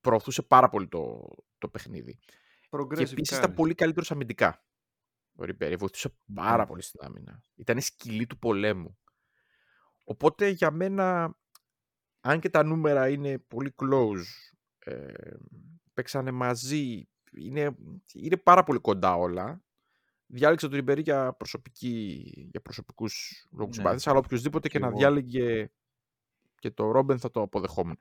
προωθούσε 0.00 0.42
πάρα 0.42 0.68
πολύ 0.68 0.88
το, 0.88 1.28
το 1.58 1.68
παιχνίδι. 1.68 2.18
Και 2.60 2.68
Progressive 2.70 3.12
επίσης 3.12 3.36
ήταν 3.38 3.50
carries. 3.50 3.54
πολύ 3.56 3.74
καλύτερος 3.74 4.10
αμυντικά. 4.10 4.64
Ο 5.36 5.44
Ριμπέρι 5.44 5.76
βοηθούσε 5.76 6.16
πάρα 6.34 6.56
Ναι. 6.62 6.66
πολύ 6.66 6.82
στην 6.82 7.00
άμυνα. 7.02 7.42
Ήταν 7.54 7.80
σκυλή 7.80 8.26
του 8.26 8.38
πολέμου. 8.38 8.98
Οπότε 10.04 10.48
για 10.48 10.70
μένα, 10.70 11.36
αν 12.26 12.40
και 12.40 12.48
τα 12.50 12.62
νούμερα 12.64 13.08
είναι 13.08 13.38
πολύ 13.38 13.74
close, 13.76 14.24
ε, 14.78 15.12
παίξανε 15.94 16.30
μαζί, 16.30 17.08
είναι, 17.36 17.76
είναι 18.12 18.36
πάρα 18.36 18.64
πολύ 18.64 18.78
κοντά 18.78 19.14
όλα. 19.14 19.62
Διάλεξα 20.26 20.66
τον 20.68 20.76
Ριμπερί 20.76 21.00
για, 21.02 21.32
προσωπική, 21.32 22.22
για 22.50 22.60
προσωπικούς 22.60 23.46
λόγους 23.52 23.68
Ναι. 23.76 23.82
συμπάθειας, 23.82 24.06
αλλά 24.06 24.18
οποιοδήποτε 24.18 24.68
και 24.68 24.76
Κι 24.76 24.82
να 24.82 24.88
εγώ. 24.88 24.98
διάλεγε 24.98 25.70
και 26.58 26.70
το 26.70 26.90
Ρόμπεν 26.90 27.18
θα 27.18 27.30
το 27.30 27.40
αποδεχόμουν. 27.42 27.98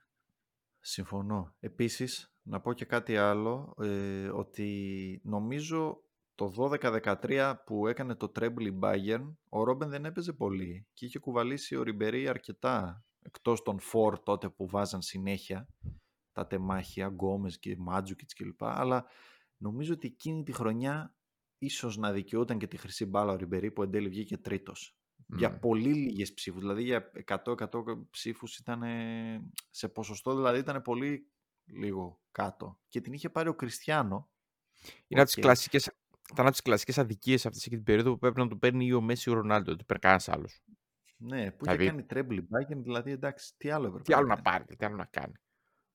Συμφωνώ. 0.80 1.55
Επίσης, 1.59 2.34
να 2.41 2.61
πω 2.61 2.74
και 2.74 2.86
κάτι 2.86 3.17
άλλο, 3.17 3.76
ε, 3.82 4.28
ότι 4.28 5.21
νομίζω 5.24 6.03
το 6.36 6.49
12-13 6.49 7.55
που 7.65 7.88
έκανε 7.88 8.15
το 8.15 8.32
treble 8.39 8.61
η 8.61 8.80
Bayern, 8.82 9.34
ο 9.49 9.63
Ρόμπεν 9.63 9.89
δεν 9.89 10.05
έπαιζε 10.05 10.34
πολύ 10.34 10.88
και 10.93 11.05
είχε 11.05 11.19
κουβαλήσει 11.19 11.76
ο 11.76 11.84
Ριμπερί 11.84 12.28
αρκετά, 12.28 13.05
εκτός 13.24 13.61
των 13.61 13.80
φορ 13.80 14.19
τότε 14.19 14.49
που 14.49 14.67
βάζαν 14.67 15.01
συνέχεια 15.01 15.67
τα 16.32 16.47
τεμάχια, 16.47 17.07
Γκόμες 17.07 17.59
και 17.59 17.76
Μάτζουκιτς 17.78 18.34
κλπ. 18.34 18.63
Αλλά 18.63 19.05
νομίζω 19.57 19.93
ότι 19.93 20.07
εκείνη 20.07 20.43
τη 20.43 20.51
χρονιά 20.51 21.15
ίσως 21.57 21.97
να 21.97 22.11
δικαιούταν 22.11 22.57
και 22.57 22.67
τη 22.67 22.78
χρυσή 22.78 23.05
μπάλα 23.05 23.32
ο 23.32 23.36
Ριμπερί 23.36 23.71
που 23.71 23.84
εν 23.84 23.91
τέλει 23.91 24.09
βγήκε 24.09 24.38
τρίτος. 24.38 24.97
Για 25.38 25.49
Μμ. 25.49 25.59
πολύ 25.59 25.93
λίγες 25.93 26.34
ψήφους, 26.34 26.59
δηλαδή 26.59 26.84
για 26.84 27.11
100-100 27.26 28.07
ψήφους 28.09 28.57
ήταν 28.57 28.84
σε 29.69 29.88
ποσοστό, 29.88 30.36
δηλαδή 30.36 30.59
ήταν 30.59 30.82
πολύ 30.82 31.32
λίγο 31.65 32.21
κάτω. 32.32 32.80
Και 32.88 33.01
την 33.01 33.13
είχε 33.13 33.30
πάρει 33.30 33.49
ο 33.49 33.55
Κριστιανό. 33.55 34.32
Είναι 35.07 35.21
από 35.21 35.30
τις 35.30 35.38
Οκ. 35.38 35.43
κλασικές, 35.43 35.86
ήταν 36.32 36.45
από 36.45 36.51
τις 36.51 36.61
κλασικές 36.61 36.97
αδικίες 36.97 37.45
αυτής 37.45 37.61
εκείνη 37.61 37.76
την 37.76 37.86
περίοδο 37.86 38.11
που 38.11 38.19
πρέπει 38.19 38.39
να 38.39 38.47
του 38.47 38.59
παίρνει 38.59 38.86
ή 38.86 38.93
ο 38.93 39.01
Μέσι 39.01 39.30
ή 39.30 39.34
ο 39.34 39.36
Ρονάλντο, 39.36 39.69
δεν 39.69 39.78
του 39.78 39.86
παίρνει 39.86 40.01
κανένας 40.01 40.30
άλλος. 40.30 40.61
Ναι, 41.26 41.51
που 41.51 41.65
είχε 41.65 41.76
Δηλαδή- 41.78 42.05
κάνει 42.05 42.05
treble 42.28 42.39
Bayern, 42.39 42.82
δηλαδή 42.84 43.11
εντάξει, 43.11 43.53
τι 43.57 43.69
άλλο 43.69 43.86
έπρεπε 43.88 44.03
Τι 44.03 44.13
άλλο 44.13 44.28
να 44.28 44.34
κάνει. 44.36 44.41
πάρει, 44.43 44.76
τι 44.76 44.86
άλλο 44.86 44.95
να 44.95 45.05
κάνει. 45.05 45.34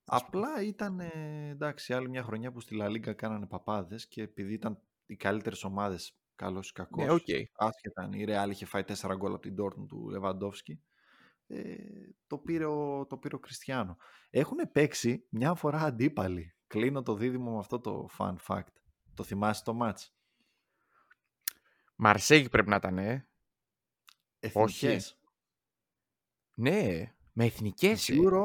Απλά 0.05 0.61
ήταν, 0.63 0.99
ε, 0.99 1.47
εντάξει, 1.49 1.93
άλλη 1.93 2.09
μια 2.09 2.23
χρονιά 2.23 2.51
που 2.51 2.59
στη 2.59 2.75
Λα 2.75 2.89
Λίγκα 2.89 3.13
κάνανε 3.13 3.45
παπάδες 3.47 4.07
και 4.07 4.21
επειδή 4.21 4.53
ήταν 4.53 4.79
οι 5.05 5.15
καλύτερες 5.15 5.63
ομάδες, 5.63 6.17
καλός 6.35 6.69
ή 6.69 6.73
κακός, 6.73 7.05
Ναι, 7.05 7.11
οκ. 7.11 7.25
άσχετα 7.55 8.01
αν 8.01 8.13
η 8.13 8.25
Real 8.27 8.47
είχε 8.49 8.65
φάει 8.65 8.83
4 8.83 9.15
γκολ 9.15 9.31
από 9.33 9.41
την 9.41 9.55
Dortmund 9.59 9.87
του 9.87 10.09
Λεβαντόφσκι, 10.09 10.81
ε, 11.47 11.75
το, 12.27 12.37
πήρε 12.37 12.65
ο, 12.65 13.05
το 13.05 13.17
πήρε 13.17 13.35
ο 13.35 13.39
Κριστιανό. 13.39 13.97
Έχουν 14.29 14.57
παίξει 14.71 15.25
μια 15.29 15.53
φορά 15.53 15.79
αντίπαλοι. 15.79 16.55
Κλείνω 16.67 17.03
το 17.03 17.15
δίδυμο 17.15 17.51
με 17.51 17.59
αυτό 17.59 17.79
το 17.79 18.09
fun 18.17 18.35
fact. 18.47 18.73
Το 19.13 19.23
θυμάσαι 19.23 19.63
το 19.63 19.77
match. 19.81 20.07
Μαρσέγη 21.95 22.49
πρέπει 22.49 22.69
να 22.69 22.75
ήταν, 22.75 22.97
ε. 22.97 23.27
Όχι. 24.53 24.97
Εθνικές. 26.63 26.97
Ναι, 26.97 27.13
με 27.33 27.45
εθνικές, 27.45 28.09
ε. 28.09 28.13
Euro, 28.17 28.43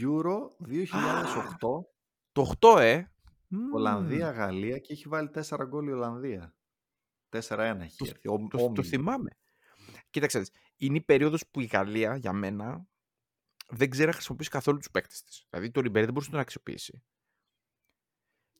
Euro 0.00 0.38
2008, 0.68 1.84
Το 2.32 2.54
8, 2.60 2.78
ε. 2.78 3.12
Μμμ. 3.48 3.74
Ολλανδία, 3.74 4.30
Γαλλία 4.30 4.78
και 4.78 4.92
έχει 4.92 5.08
βάλει 5.08 5.28
4 5.28 5.64
γκολ 5.66 5.86
η 5.88 5.92
Ολλανδία. 5.92 6.54
4-1 7.28 7.80
έχει 7.84 7.96
Το- 7.96 8.04
έρθει. 8.08 8.28
Ο, 8.28 8.38
Το, 8.38 8.56
το 8.56 8.64
όμιλο. 8.64 8.82
θυμάμαι. 8.82 9.30
Κοίταξε, 10.10 10.44
είναι 10.76 10.96
η 10.96 11.00
περίοδος 11.00 11.44
που 11.50 11.60
η 11.60 11.64
Γαλλία 11.64 12.16
για 12.16 12.32
μένα 12.32 12.86
δεν 13.68 13.90
ξέρει 13.90 14.06
να 14.06 14.12
χρησιμοποιήσει 14.12 14.50
καθόλου 14.50 14.78
τους 14.78 14.90
παίκτες 14.90 15.22
της. 15.22 15.46
Δηλαδή 15.50 15.70
το 15.70 15.80
Ριμπέρι 15.80 16.04
δεν 16.04 16.12
μπορούσε 16.12 16.30
να 16.30 16.36
τον 16.36 16.44
αξιοποιήσει. 16.44 17.02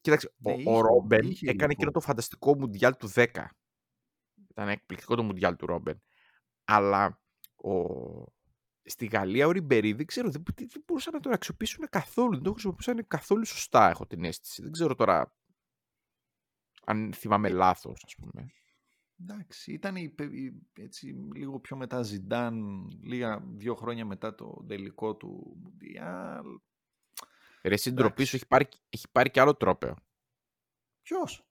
Κοίταξε, 0.01 0.33
Ναι, 0.37 0.53
ο, 0.53 0.59
είχε, 0.59 0.70
ο 0.70 0.81
Ρόμπεν 0.81 1.26
είχε 1.26 1.45
έκανε 1.51 1.55
υλικό. 1.64 1.72
εκείνο 1.72 1.91
το 1.91 2.01
φανταστικό 2.01 2.57
Μουντιάλ 2.57 2.97
του 2.97 3.09
10. 3.14 3.26
Ήταν 4.51 4.68
εκπληκτικό 4.68 5.14
το 5.14 5.22
Μουντιάλ 5.22 5.57
του 5.57 5.66
Ρόμπεν. 5.66 6.03
Αλλά 6.64 7.20
ο... 7.57 7.72
στη 8.89 9.07
Γαλλία 9.07 9.47
ο 9.47 9.51
Ριμπερί 9.51 9.93
δεν 9.93 10.07
ξέρω, 10.07 10.30
δεν, 10.30 10.43
δεν 10.57 10.82
μπορούσαν 10.86 11.12
να 11.12 11.20
τον 11.20 11.32
αξιοποιήσουν 11.32 11.86
καθόλου. 11.91 12.34
Δεν 12.34 12.43
τον 12.43 12.53
χρησιμοποιούσαν 12.53 13.07
καθόλου 13.07 13.45
σωστά, 13.45 13.89
έχω 13.91 14.07
την 14.07 14.24
αίσθηση. 14.24 14.62
Δεν 14.62 14.72
ξέρω 14.72 14.95
τώρα 14.95 15.34
αν 16.84 17.12
θυμάμαι 17.12 17.49
λάθος, 17.49 18.03
ας 18.05 18.14
πούμε. 18.14 18.53
Εντάξει, 19.20 19.72
ήταν 19.72 19.97
η, 19.97 20.09
πε- 20.09 20.32
η- 20.32 20.66
έτσι, 20.72 21.07
λίγο 21.34 21.61
πιο 21.61 21.76
μετά 21.76 22.03
Ζιντάν, 22.03 22.86
λίγα 23.03 23.41
δύο 23.47 23.74
χρόνια 23.74 24.05
μετά 24.05 24.34
το 24.34 24.64
τελικό 24.68 25.16
του 25.16 25.57
Μουντιάλ. 25.62 26.45
Ρε 27.62 27.74
εσύ 27.74 27.91
ντροπή 27.93 28.12
Εντάξει. 28.12 28.30
σου 28.30 28.36
έχει 28.36 28.47
πάρει, 28.47 28.68
έχει 28.89 29.11
πάρει 29.12 29.30
και 29.30 29.41
άλλο 29.41 29.55
τρόπαιο 29.55 29.95
Ποιος, 31.03 31.47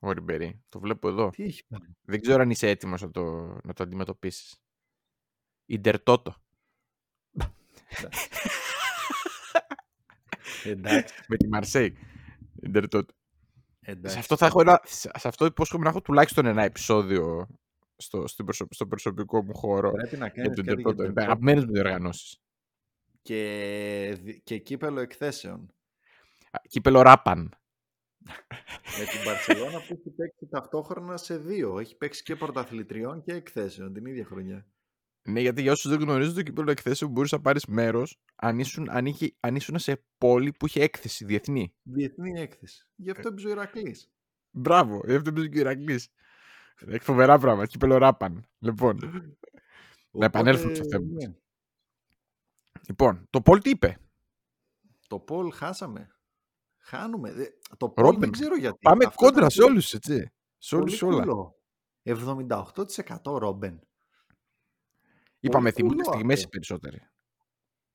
ο 0.00 0.12
Ριμπερί. 0.12 0.64
Το 0.68 0.80
βλέπω 0.80 1.08
εδώ. 1.08 1.30
τι 1.30 1.42
έχει 1.42 1.66
πάρει; 1.66 1.96
Δεν 2.02 2.20
ξέρω 2.20 2.42
αν 2.42 2.50
είσαι 2.50 2.68
έτοιμος 2.68 3.02
να 3.02 3.10
το, 3.10 3.22
να 3.64 3.72
το 3.72 3.82
αντιμετωπίσεις. 3.82 4.62
Ιντερτότο. 5.72 6.34
Εντάξει, 10.64 11.14
Με 11.28 11.36
τη 11.36 11.48
Μαρσέη. 11.48 11.96
Ιντερτότο. 12.62 13.14
εντάξει. 13.80 14.14
Σε 14.14 14.20
αυτό 14.20 14.36
θα 14.36 14.46
έχω 14.46 14.60
ένα, 14.60 14.80
σε 14.84 15.10
σε 15.18 15.28
αυτό 15.28 15.44
υπόσχομαι 15.44 15.84
να 15.84 15.90
έχω 15.90 16.00
τουλάχιστον 16.00 16.46
ένα 16.46 16.62
επεισόδιο 16.62 17.46
στο, 17.96 18.26
στην 18.26 18.44
προσω- 18.44 18.66
στο 18.74 18.86
προσωπικό 18.86 19.42
μου 19.44 19.54
χώρο 19.54 19.90
Πρέπει 19.92 20.16
να 20.16 20.26
για 20.26 20.34
κάνεις 20.34 20.56
τον 20.56 20.56
κάτι 20.56 20.62
για 20.62 20.72
Ιντερτότο. 20.72 20.96
τον 20.96 21.04
Είναι 21.04 21.12
Ιντερτότο. 21.12 21.20
αγαπημένες 21.26 21.64
μου 21.64 21.72
διοργανώσεις. 21.72 22.40
και, 23.22 24.18
δι- 24.22 24.42
και 24.44 24.58
κύπελο 24.58 25.00
εκθέσεων. 25.00 25.74
Α, 26.50 26.58
Κύπελο 26.68 27.02
Ράπαν. 27.02 27.54
Με 28.98 29.04
την 29.10 29.24
Παρσελώνα 29.24 29.78
που 29.78 29.92
έχει 29.92 30.10
παίξει 30.16 30.46
ταυτόχρονα 30.50 31.16
σε 31.16 31.38
δύο. 31.38 31.78
Έχει 31.78 31.96
παίξει 31.96 32.22
και 32.22 32.36
πρωταθλητριών 32.36 33.22
και 33.22 33.32
εκθέσεων 33.32 33.92
την 33.92 34.06
ίδια 34.06 34.24
χρονιά. 34.24 34.66
Ναι, 35.30 35.40
γιατί 35.40 35.62
για 35.62 35.72
όσους 35.72 35.90
δεν 35.90 36.00
γνωρίζουν, 36.00 36.34
το 36.34 36.42
κύπελο 36.42 36.70
εκθέσεων 36.70 37.10
μπορούσε 37.10 37.34
να 37.36 37.40
πάρεις 37.42 37.66
μέρος 37.66 38.20
αν 38.36 38.58
ήσουν, 38.58 38.90
αν, 38.90 39.06
είχε- 39.06 39.34
αν 39.40 39.56
ήσουν 39.56 39.78
σε 39.78 40.04
πόλη 40.18 40.52
που 40.52 40.66
είχε 40.66 40.82
έκθεση 40.82 41.24
διεθνή. 41.24 41.74
Διεθνή 41.82 42.40
έκθεση. 42.40 42.86
Γι' 42.94 43.08
Ε. 43.08 43.12
αυτό 43.16 43.28
έπαιζε 43.28 43.46
ο 43.46 43.50
Ηρακλής. 43.50 44.10
Μπράβο, 44.50 45.00
γι' 45.06 45.14
αυτό 45.14 45.32
παίζει 45.32 45.48
και 45.48 45.56
ο 45.56 45.60
Ηρακλής. 45.60 46.08
Έχει 46.86 47.04
φοβερά 47.04 47.38
πράγματα. 47.38 47.66
Κύπελο 47.66 47.96
Ράπαν. 47.96 48.48
Λοιπόν, 48.58 48.98
Να 50.10 50.24
επανέλθουμε 50.24 50.74
στο 50.74 50.84
θέμα 50.88 51.04
μας. 51.12 51.24
ναι. 51.26 51.34
λοιπόν 52.88 53.26
το 53.30 53.40
Πολ 53.40 53.60
τι 53.60 53.70
είπε; 53.70 53.98
Το 55.08 55.18
Πολ 55.18 55.52
χάσαμε. 55.52 56.08
Χάνουμε. 56.78 57.32
Δε- 57.32 57.46
Το 57.76 57.88
Πολ 57.88 58.04
Ρόμπεν, 58.04 58.20
δεν 58.20 58.30
ξέρω 58.30 58.56
γιατί. 58.56 58.78
Πάμε 58.80 59.04
Αυτό 59.04 59.16
κόντρα 59.24 59.38
ήταν 59.38 59.50
σε 59.50 59.62
όλους, 59.62 59.92
έτσι. 59.94 60.32
Σε 60.58 60.76
όλους 60.76 60.98
πολύ 60.98 61.14
όλα. 61.14 61.22
κουλό. 61.22 61.54
78% 62.02 63.38
Ρόμπεν. 63.38 63.80
Είπαμε 65.40 65.70
θυμούνται 65.70 65.94
κουλό 66.02 66.12
στιγμές 66.14 66.36
αυτό. 66.36 66.48
οι 66.48 66.50
περισσότεροι. 66.50 67.08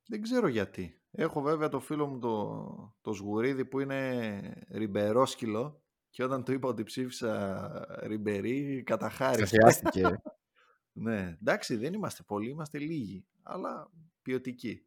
Δεν 0.07 0.21
ξέρω 0.21 0.47
γιατί. 0.47 0.99
Έχω 1.11 1.41
βέβαια 1.41 1.69
το 1.69 1.79
φίλο 1.79 2.07
μου 2.07 2.19
το, 2.19 2.95
το 3.01 3.13
Σγουρίδη 3.13 3.65
που 3.65 3.79
είναι 3.79 4.39
ριμπερόσκυλο 4.71 5.83
και 6.09 6.23
όταν 6.23 6.43
του 6.43 6.51
είπα 6.51 6.67
ότι 6.67 6.83
ψήφισα 6.83 7.99
ριμπερί 8.03 8.83
καταχάρισε. 8.83 9.43
Ξαφιάστηκε. 9.43 10.21
ναι, 11.05 11.37
εντάξει 11.41 11.75
δεν 11.75 11.93
είμαστε 11.93 12.23
πολλοί, 12.23 12.49
είμαστε 12.49 12.79
λίγοι, 12.79 13.25
αλλά 13.43 13.91
ποιοτικοί. 14.21 14.85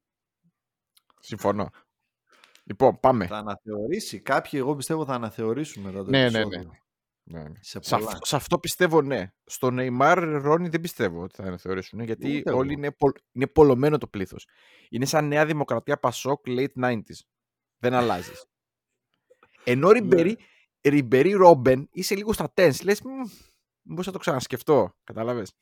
Συμφωνώ. 1.20 1.68
Λοιπόν, 2.64 3.00
πάμε. 3.00 3.26
Θα 3.26 3.36
αναθεωρήσει, 3.36 4.20
κάποιοι 4.20 4.50
εγώ 4.62 4.76
πιστεύω 4.76 5.04
θα 5.04 5.14
αναθεωρήσουν 5.14 5.82
μετά 5.82 6.04
το 6.04 6.10
Ναι, 6.10 6.18
ναι, 6.18 6.24
επεισόδιο. 6.26 6.58
ναι. 6.58 6.64
Ναι, 6.64 6.78
ναι. 7.30 7.44
Σε 7.60 7.78
Σε, 7.82 7.96
πολλά. 7.96 8.10
αυ- 8.10 8.24
σε 8.26 8.36
αυτό 8.36 8.58
πιστεύω 8.58 9.02
ναι. 9.02 9.32
Στο 9.44 9.68
Neymar 9.72 10.38
Ρόνι 10.42 10.68
δεν 10.68 10.80
πιστεύω 10.80 11.22
ότι 11.22 11.34
θα 11.34 11.42
αναθεωρήσουν 11.42 12.00
γιατί 12.00 12.36
Ούτε 12.38 12.50
όλοι 12.52 12.70
εγώ. 12.72 12.78
είναι, 12.78 12.92
πολ, 12.92 13.12
είναι 13.32 13.46
πολλωμένο 13.46 13.98
το 13.98 14.06
πλήθος. 14.06 14.46
Είναι 14.88 15.04
σαν 15.04 15.28
νέα 15.28 15.46
δημοκρατία 15.46 15.98
Πασόκ 15.98 16.42
late 16.46 16.72
90s. 16.84 17.00
Δεν 17.78 17.94
αλλάζεις. 17.94 18.44
Ενώ 19.64 19.90
Ριμπερί, 19.90 20.36
Ναι. 20.82 20.90
Ριμπερί 20.90 21.32
Ρόμπεν 21.32 21.88
είσαι 21.92 22.14
λίγο 22.14 22.32
στα 22.32 22.52
tens. 22.56 22.82
Λες, 22.82 23.02
«Μμ, 23.02 23.10
μήπως 23.82 24.06
θα 24.06 24.12
το 24.12 24.18
ξανασκεφτώ. 24.18 24.96
Κατάλαβες. 25.04 25.52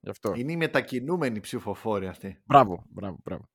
Γι' 0.00 0.10
αυτό. 0.10 0.32
Είναι 0.34 0.52
οι 0.52 0.56
μετακινούμενοι 0.56 1.40
ψηφοφόροι 1.40 2.06
αυτοί. 2.06 2.40
Μπράβο, 2.44 2.84
μπράβο, 2.88 3.18
μπράβο. 3.24 3.48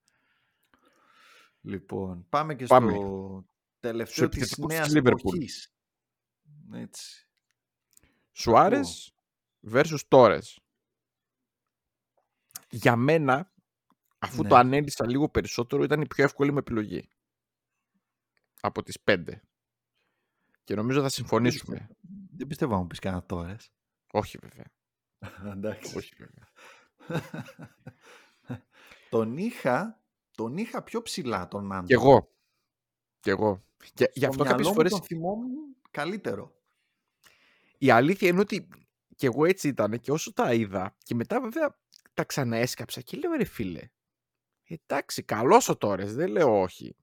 Λοιπόν, 1.62 2.26
πάμε 2.30 2.56
και 2.56 2.66
Πάμε. 2.66 2.92
στο 2.94 3.46
τελευταίο 3.80 4.30
της 4.30 4.40
επιθετικό 4.42 4.68
της 4.68 4.78
νέας 4.78 4.92
Liverpool. 4.94 5.18
εποχής. 5.20 5.74
Έτσι. 6.74 7.30
Σουάρες 8.42 9.14
versus 9.72 10.00
Τόρες. 10.08 10.60
Για 12.70 12.96
μένα, 12.96 13.54
αφού 14.20 14.42
Ναι. 14.44 14.50
το 14.50 14.56
ανέλησα 14.56 15.08
λίγο 15.08 15.30
περισσότερο, 15.30 15.84
ήταν 15.84 16.02
η 16.02 16.08
πιο 16.08 16.24
εύκολη 16.24 16.52
μου 16.52 16.58
επιλογή. 16.58 17.10
Από 18.62 18.84
τις 18.84 19.00
πέντε. 19.00 19.42
Και 20.64 20.76
νομίζω 20.76 21.02
θα 21.02 21.10
συμφωνήσουμε. 21.10 21.90
Δεν 22.36 22.48
πιστεύω 22.48 22.74
να 22.74 22.80
μου 22.80 22.88
πεις 22.88 23.00
κανένα 23.00 23.24
τόρες. 23.26 23.72
Όχι 24.12 24.38
βέβαια. 24.38 24.66
Εντάξει. 25.56 25.98
Όχι 25.98 26.16
βέβαια. 26.18 26.50
τον 29.10 29.38
είχα, 29.38 30.04
τον 30.32 30.58
είχα 30.58 30.84
πιο 30.84 31.02
ψηλά 31.02 31.48
τον 31.48 31.72
Άντο. 31.72 31.86
Κι 31.86 31.94
εγώ. 31.94 32.36
Κι 33.20 33.30
εγώ. 33.30 33.64
Και 33.94 34.10
γι' 34.14 34.20
Στο 34.20 34.28
αυτό 34.28 34.44
μυαλό 34.44 34.50
κάποιες 34.50 34.68
μου 34.68 34.74
φορές 34.74 34.92
τον 34.92 35.02
θυμόμουν 35.02 35.76
καλύτερο. 35.92 36.61
Η 37.82 37.90
αλήθεια 37.90 38.28
είναι 38.28 38.40
ότι 38.40 38.68
κι 39.16 39.26
εγώ 39.26 39.46
έτσι 39.46 39.68
ήταν 39.68 40.00
και 40.00 40.12
όσο 40.12 40.34
τα 40.34 40.54
είδα 40.54 40.98
και 41.04 41.16
μετά 41.16 41.42
βέβαια 41.42 41.80
τα 42.14 42.24
ξαναέσκαψα 42.24 43.02
και 43.02 43.18
λέω 43.18 43.32
ρε 43.32 43.44
φίλε 43.44 43.90
εντάξει 44.68 45.24
καλός 45.24 45.70
ο 45.70 45.78
Τόρες 45.78 46.16
δεν 46.16 46.30
λέω 46.30 46.62
όχι 46.62 46.96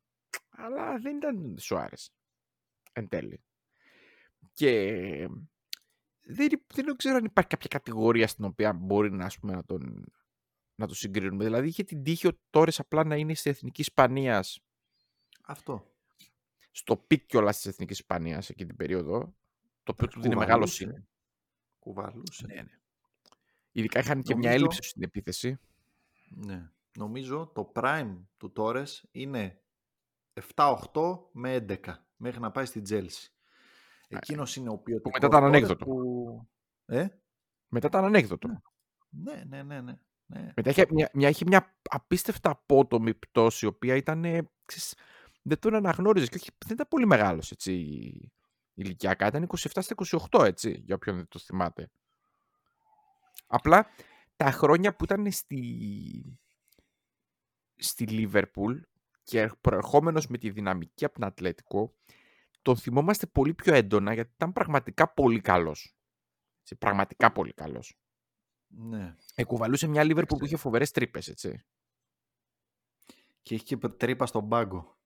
αλλά 0.48 0.98
δεν 0.98 1.16
ήταν 1.16 1.56
σου 1.58 1.76
άρεσε 1.76 2.10
εν 2.92 3.08
τέλει 3.08 3.42
και 4.52 4.92
δεν, 6.30 6.48
δεν 6.74 6.96
ξέρω 6.96 7.16
αν 7.16 7.24
υπάρχει 7.24 7.50
κάποια 7.50 7.68
κατηγορία 7.70 8.26
στην 8.28 8.44
οποία 8.44 8.72
μπορεί 8.72 9.12
να, 9.12 9.24
ας 9.24 9.38
πούμε, 9.38 9.52
να, 9.54 9.64
τον, 9.64 10.12
να 10.74 10.86
το 10.86 10.94
συγκρίνουμε. 10.94 11.44
Δηλαδή 11.44 11.68
είχε 11.68 11.84
την 11.84 12.02
τύχη 12.02 12.26
ο 12.26 12.38
Τόρες 12.50 12.80
απλά 12.80 13.04
να 13.04 13.16
είναι 13.16 13.34
στη 13.34 13.50
Εθνική 13.50 13.80
Ισπανίας. 13.80 14.60
Αυτό. 15.42 15.94
στο 16.70 16.96
peak 16.96 17.26
κιόλας 17.26 17.56
της 17.56 17.66
Εθνικής 17.66 17.98
Ισπανίας 17.98 18.50
εκείνη 18.50 18.68
την 18.68 18.76
περίοδο 18.76 19.36
το 19.88 19.94
οποίο 19.96 20.08
του 20.08 20.20
δίνει 20.20 20.34
μεγάλο 20.34 20.64
Κουβαλούσε. 20.64 20.84
σύν 20.84 21.08
Κουβαλούσε. 21.78 22.46
Ναι, 22.46 22.54
ναι. 22.54 22.78
Ειδικά 23.72 23.98
είχαν 24.00 24.22
και 24.22 24.34
μια 24.36 24.48
Νομίζω- 24.50 24.66
έλλειψη 24.66 24.88
στην 24.90 25.02
επίθεση. 25.02 25.58
Ναι. 26.28 26.70
Νομίζω 26.98 27.46
το 27.54 27.72
prime 27.74 28.16
του 28.36 28.52
Τόρες 28.52 29.04
είναι 29.10 29.60
7-8 30.54 31.28
με 31.32 31.54
11 31.68 32.06
μέχρι 32.16 32.40
να 32.40 32.50
πάει 32.50 32.64
στην 32.64 32.82
Τσέλσι. 32.82 33.32
Εκείνος 34.08 34.56
είναι 34.56 34.68
ο 34.70 34.78
ποιοτικός 34.78 35.12
μετά 35.12 35.26
ήταν 35.26 35.40
Τόρες 35.40 35.56
ανέκδοτο. 35.56 35.84
Που... 35.84 36.48
Ε; 36.86 37.06
Μετά 37.68 37.86
ήταν 37.86 38.04
ανέκδοτο. 38.04 38.48
Ναι, 39.08 39.42
ναι, 39.46 39.62
ναι, 39.62 39.80
ναι. 39.80 39.98
ναι. 40.26 40.52
Μετά 40.56 40.70
είχε 40.70 40.86
μια, 40.90 41.10
μια, 41.14 41.28
είχε 41.28 41.44
μια 41.46 41.76
απίστευτα 41.90 42.50
απότομη 42.50 43.14
πτώση, 43.14 43.64
η 43.64 43.68
οποία 43.68 43.96
ήταν. 43.96 44.24
ε, 44.24 44.50
Ξέρεις, 44.64 44.94
δεν 45.42 45.58
τον 45.58 45.74
αναγνώριζες 45.74 46.28
και 46.28 46.36
όχι, 46.36 46.50
δεν 46.64 46.72
ήταν 46.74 46.86
πολύ 46.90 47.06
μεγάλος 47.06 47.50
έτσι 47.50 48.32
ηλικιακά. 48.80 49.26
Ήταν 49.26 49.46
27 49.56 49.56
στα 49.56 49.94
28, 50.30 50.44
έτσι, 50.44 50.82
για 50.84 50.94
όποιον 50.94 51.16
δεν 51.16 51.28
το 51.28 51.38
θυμάται. 51.38 51.90
Απλά 53.46 53.86
τα 54.36 54.50
χρόνια 54.50 54.96
που 54.96 55.04
ήταν 55.04 55.32
στη, 55.32 56.38
στη 57.76 58.06
Λίβερπουλ 58.06 58.78
και 59.22 59.50
προερχόμενος 59.60 60.26
με 60.26 60.38
τη 60.38 60.50
δυναμική 60.50 61.04
από 61.04 61.14
την 61.14 61.24
Ατλέτικο, 61.24 61.94
τον 62.62 62.76
θυμόμαστε 62.76 63.26
πολύ 63.26 63.54
πιο 63.54 63.74
έντονα 63.74 64.14
γιατί 64.14 64.30
ήταν 64.34 64.52
πραγματικά 64.52 65.12
πολύ 65.12 65.40
καλός. 65.40 65.96
Έτσι, 66.60 66.76
πραγματικά 66.76 67.32
πολύ 67.32 67.52
καλός. 67.52 67.98
ναι. 68.66 69.16
Εκουβαλούσε 69.34 69.86
μια 69.86 70.04
Λίβερπουλ 70.04 70.38
που 70.38 70.44
είχε 70.44 70.56
φοβερές 70.56 70.90
τρύπες, 70.90 71.28
έτσι. 71.28 71.64
Και 73.42 73.54
έχει 73.54 73.64
και 73.64 73.76
τρύπα 73.76 74.26
στον 74.26 74.48
πάγκο. 74.48 74.98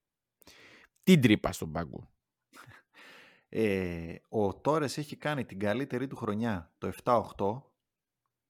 Τι 1.03 1.19
τρύπα 1.19 1.53
στον 1.53 1.73
πάγκο; 1.73 2.11
Ε, 3.55 4.17
ο 4.29 4.55
Τόρες 4.55 4.99
έχει 4.99 5.17
κάνει 5.17 5.45
την 5.45 5.59
καλύτερη 5.59 6.07
του 6.07 6.17
χρονιά 6.17 6.75
το 6.79 6.93
7-8 7.03 7.63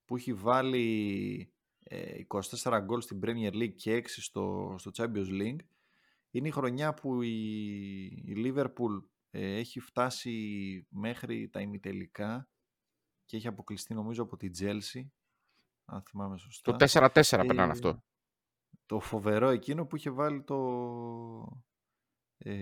που 0.05 0.17
έχει 0.17 0.33
βάλει 0.33 1.53
ε, 1.79 2.21
24 2.63 2.81
γκολ 2.85 3.01
στην 3.01 3.21
Premier 3.23 3.53
League 3.53 3.75
και 3.75 3.97
6 3.97 4.03
στο, 4.07 4.75
στο 4.79 4.91
Champions 4.95 5.29
League. 5.29 5.61
Είναι 6.31 6.49
η 6.49 6.51
χρονιά 6.51 6.95
που 6.95 7.23
η, 7.23 8.05
η 8.05 8.35
Liverpool 8.37 9.03
ε, 9.31 9.57
έχει 9.57 9.81
φτάσει 9.81 10.87
μέχρι 10.91 11.49
τα 11.49 11.61
ημιτελικά 11.61 12.49
και 13.25 13.37
έχει 13.37 13.47
αποκλειστεί 13.47 13.95
νομίζω 13.95 14.23
από 14.23 14.37
την 14.37 14.53
Chelsea 14.59 15.07
αν 15.85 16.03
θυμάμαι 16.03 16.39
σωστά. 16.39 16.77
Το 16.77 16.87
4-4 16.93 17.11
περνάνε 17.31 17.63
Ε, 17.63 17.71
αυτό. 17.71 18.05
Το 18.87 19.01
φοβερό 19.01 19.49
εκείνο 19.49 19.87
που 19.87 19.97
είχε 19.97 20.11
βάλει 20.11 20.43
το 20.43 20.57
ε, 22.45 22.53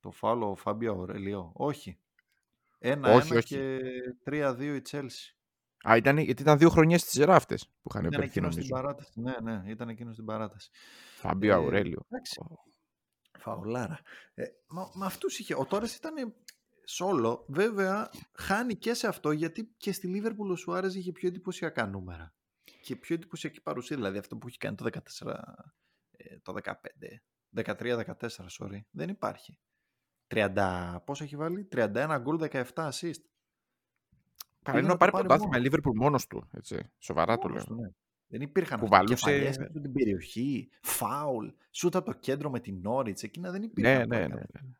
το 0.00 0.10
φάουλο 0.10 0.50
ο 0.50 0.54
Φάμπιο 0.54 0.92
Αουρελιό. 0.92 1.52
Όχι. 1.54 1.98
Ένα-ένα 2.78 3.16
Όχι, 3.16 3.36
όχι. 3.36 3.46
και 3.46 3.78
3-2 4.24 4.60
η 4.60 4.82
Chelsea. 4.90 5.32
Α, 5.88 5.96
ήταν, 5.96 6.18
γιατί 6.18 6.42
ήταν 6.42 6.58
δύο 6.58 6.68
χρονιές 6.70 7.00
στις 7.00 7.14
γεράφτες 7.14 7.66
που 7.82 7.88
είχαν 7.90 8.00
Ήταν 8.04 8.12
επερθεί 8.12 8.30
εκείνος 8.30 8.54
στην 8.54 8.66
νομίζω. 8.68 8.82
παράταση. 8.86 9.20
Ναι, 9.20 9.52
ναι, 9.52 9.70
ήταν 9.70 9.88
εκείνος 9.88 10.12
στην 10.14 10.24
παράταση. 10.26 10.70
Φάμπιο 11.16 11.50
Ε, 11.50 11.54
Αουρέλιο. 11.54 12.06
εντάξει. 12.08 12.40
Φαουλάρα. 13.38 14.00
Ε, 14.34 14.44
μα, 14.68 14.90
μα 14.94 15.06
αυτούς 15.06 15.38
είχε. 15.38 15.54
Ο 15.54 15.64
Τόρες 15.64 15.96
ήταν 15.96 16.34
σόλο. 16.84 17.44
Βέβαια, 17.48 18.10
χάνει 18.32 18.76
και 18.76 18.94
σε 18.94 19.06
αυτό 19.06 19.30
γιατί 19.30 19.74
και 19.76 19.92
στη 19.92 20.06
Λίβερπουλ 20.06 20.50
ο 20.50 20.56
Σουάρες 20.56 20.94
είχε 20.94 21.12
πιο 21.12 21.28
εντυπωσιακά 21.28 21.86
νούμερα. 21.86 22.34
Και 22.80 22.96
πιο 22.96 23.14
εντυπωσιακή 23.14 23.60
παρουσία. 23.60 23.96
Δηλαδή 23.96 24.18
αυτό 24.18 24.36
που 24.36 24.46
έχει 24.48 24.56
κάνει 24.58 24.76
το 24.76 24.84
14, 24.84 25.34
ε, 26.10 26.38
το 26.42 26.52
15, 26.52 26.72
13-14, 27.56 28.02
sorry. 28.58 28.80
Δεν 28.90 29.08
υπάρχει. 29.08 29.58
30, 30.34 30.96
πόσο 31.04 31.24
έχει 31.24 31.36
βάλει, 31.36 31.68
31 31.72 32.18
γκολ, 32.20 32.38
17 32.50 32.62
assist. 32.74 33.22
Καλό 34.62 34.78
είναι 34.78 34.86
να 34.86 34.92
να 34.92 34.92
το 34.92 34.96
πάρει 34.96 35.12
πάρει 35.12 35.12
πρωτάθλημα 35.12 35.36
η 35.44 35.48
μόνος. 35.48 35.62
Λίβερπουλ 35.62 35.96
μόνος 35.98 36.26
του. 36.26 36.48
Έτσι. 36.52 36.90
Σοβαρά 36.98 37.38
το 37.38 37.48
Μόνος 37.48 37.66
λέω. 37.68 37.76
του, 37.76 37.82
ναι. 37.82 37.88
Δεν 38.26 38.40
υπήρχαν 38.40 38.78
Που 38.78 38.84
αυτά. 38.84 38.96
βαλούσε- 38.96 39.24
κεφαλιές 39.24 39.58
μέσα 39.58 39.70
στην 39.78 39.92
περιοχή, 39.92 40.68
φάουλ, 40.82 41.48
σούτα 41.70 41.98
από 41.98 42.12
το 42.12 42.18
κέντρο 42.18 42.50
με 42.50 42.60
την 42.60 42.78
Νόριτς, 42.82 43.22
εκείνα 43.22 43.50
δεν 43.50 43.62
υπήρχαν. 43.62 43.92
Ναι, 44.08 44.16
ναι, 44.18 44.26
πλάκα. 44.26 44.34
ναι. 44.34 44.68
ναι. 44.68 44.74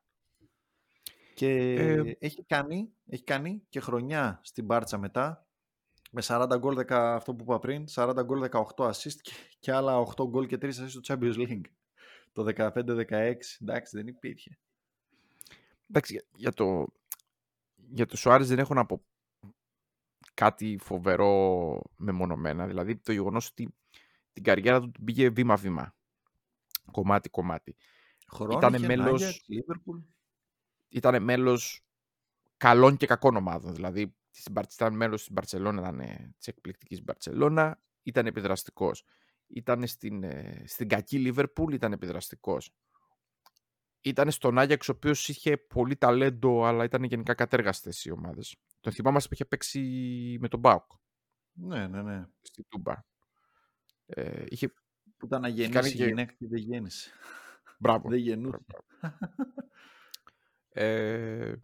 Και 1.34 1.48
Ε, 1.74 2.16
έχει, 2.18 2.44
κάνει, 2.44 2.92
έχει 3.06 3.24
κάνει 3.24 3.62
και 3.68 3.80
χρονιά 3.80 4.40
στην 4.42 4.64
Μπάρτσα 4.64 4.98
μετά 4.98 5.46
με 6.10 6.22
40 6.24 6.56
γκολ, 6.58 6.76
10 6.78 6.90
αυτό 6.90 7.34
που 7.34 7.42
είπα 7.44 7.58
πριν, 7.58 7.84
40 7.88 8.22
γκολ, 8.24 8.48
18 8.50 8.88
assist 8.90 9.12
και, 9.22 9.32
και 9.58 9.72
άλλα 9.72 9.98
8 10.16 10.26
γκολ 10.28 10.46
και 10.46 10.58
3 10.60 10.64
assist 10.64 10.88
στο 10.88 11.00
Champions 11.04 11.34
League. 11.36 11.60
Το 12.34 12.42
15-16, 12.44 13.58
εντάξει 13.60 13.96
δεν 13.96 14.06
υπήρχε. 14.06 14.58
Εντάξει, 15.88 16.12
για- 16.12 16.24
για 16.36 16.52
το, 16.52 16.86
για 17.76 18.06
το 18.06 18.16
Σουάρες 18.16 18.48
δεν 18.48 18.58
έχω 18.58 18.74
να 18.74 18.86
πω 18.86 19.04
κάτι 20.34 20.78
φοβερό 20.80 21.80
μεμονωμένα. 21.96 22.66
Δηλαδή 22.66 22.96
το 22.96 23.12
γεγονός 23.12 23.48
ότι 23.48 23.74
την 24.32 24.42
καριέρα 24.42 24.80
του 24.80 24.90
την 24.90 25.04
πήγε 25.04 25.28
βήμα-βήμα. 25.30 25.94
Κομμάτι-κομμάτι. 26.90 27.76
Χρόνο 28.32 28.56
Ήτανε 28.58 28.76
είχε 28.76 28.86
μέλος- 28.86 29.22
Nuggets, 29.22 29.54
Liverpool. 29.54 30.02
Ήταν 30.88 31.22
μέλος 31.22 31.84
καλών 32.56 32.96
και 32.96 33.06
κακών 33.06 33.36
ομάδων. 33.36 33.74
Δηλαδή 33.74 34.14
στην 34.30 34.52
Μπαρ- 34.52 34.72
ήταν 34.72 34.96
μέλος 34.96 35.20
της 35.20 35.32
Μπαρτσελώνα, 35.32 35.80
ήταν 35.80 36.00
ε, 36.00 36.34
της 36.38 36.46
εκπληκτικής 36.48 37.02
Μπαρτσελώνα, 37.02 37.80
ήταν 38.02 38.26
επιδραστικός. 38.26 39.04
Ήταν 39.54 39.86
στην, 39.86 40.22
ε, 40.22 40.64
στην 40.66 40.88
κακή 40.88 41.18
Λίβερπουλ, 41.18 41.74
ήταν 41.74 41.92
επιδραστικός. 41.92 42.70
Ήταν 44.00 44.30
στον 44.30 44.58
Άγιαξ, 44.58 44.88
ο 44.88 44.92
οποίος 44.92 45.28
είχε 45.28 45.56
πολύ 45.56 45.96
ταλέντο, 45.96 46.64
αλλά 46.64 46.84
ήταν 46.84 47.02
γενικά 47.02 47.34
κατέργαστες 47.34 48.04
οι 48.04 48.10
ομάδες. 48.10 48.56
Τον 48.80 48.92
θυμάμαστε 48.92 49.28
που 49.28 49.34
είχε 49.34 49.44
παίξει 49.44 49.80
με 50.40 50.48
τον 50.48 50.60
Μπάουκ 50.60 50.92
Ναι, 51.52 51.86
ναι, 51.86 52.02
ναι. 52.02 52.26
στη 52.42 52.64
Τούμπα. 52.68 52.94
Ε, 54.06 54.44
είχε... 54.48 54.68
Που 55.16 55.26
ήταν 55.26 55.40
να 55.40 55.48
είχε 55.48 55.56
γεννήσει 55.56 55.80
κάνει 55.80 55.88
η 55.88 55.96
και... 55.96 56.04
γυναίκα 56.04 56.32
και 56.32 56.46
δεν 56.48 56.58
γέννησε. 56.58 57.10
Μπράβο. 57.78 58.08
δεν 58.08 58.18
γεννούσε. 58.18 58.58
μπράβο, 58.66 58.84
μπράβο. 59.00 59.64
Ε, 60.76 61.54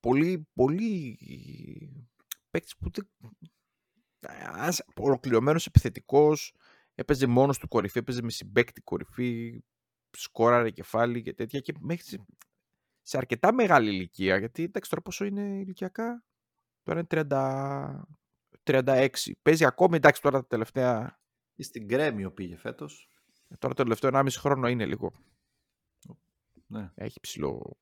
πολύ, 0.00 0.48
πολύ 0.54 1.18
παίκτης 2.50 2.76
που 2.76 2.90
δεν... 2.90 3.10
Ένας 4.54 4.82
ολοκληρωμένος 4.96 5.66
επιθετικός, 5.66 6.54
έπαιζε 6.98 7.26
μόνος 7.26 7.58
του 7.58 7.68
κορυφή, 7.68 7.98
έπαιζε 7.98 8.22
με 8.22 8.30
συμπέκτη 8.30 8.80
κορυφή, 8.80 9.62
σκόραρε 10.10 10.70
κεφάλι 10.70 11.22
και 11.22 11.32
τέτοια 11.34 11.60
και 11.60 11.72
μέχρι 11.80 12.04
σε- 12.04 12.24
σε 13.02 13.16
αρκετά 13.16 13.52
μεγάλη 13.52 13.90
ηλικία, 13.90 14.36
γιατί 14.38 14.62
εντάξει 14.62 14.90
τώρα 14.90 15.02
πόσο 15.02 15.24
είναι 15.24 15.42
ηλικιακά, 15.42 16.24
τώρα 16.82 16.98
είναι 16.98 17.08
30, 17.08 18.06
36, 18.62 19.08
παίζει 19.42 19.64
ακόμη 19.64 19.96
εντάξει 19.96 20.22
τώρα 20.22 20.40
τα 20.40 20.46
τελευταία, 20.46 21.20
Και 21.54 21.62
στην 21.62 21.88
Κρέμιο 21.88 22.30
πήγε 22.32 22.56
φέτος. 22.56 23.08
τώρα 23.58 23.74
το 23.74 23.82
τελευταίο 23.82 24.10
1,5 24.10 24.38
χρόνο 24.38 24.68
είναι 24.68 24.86
λίγο, 24.86 25.12
Ναι. 26.66 26.90
έχει 26.94 27.20
ψηλό, 27.20 27.76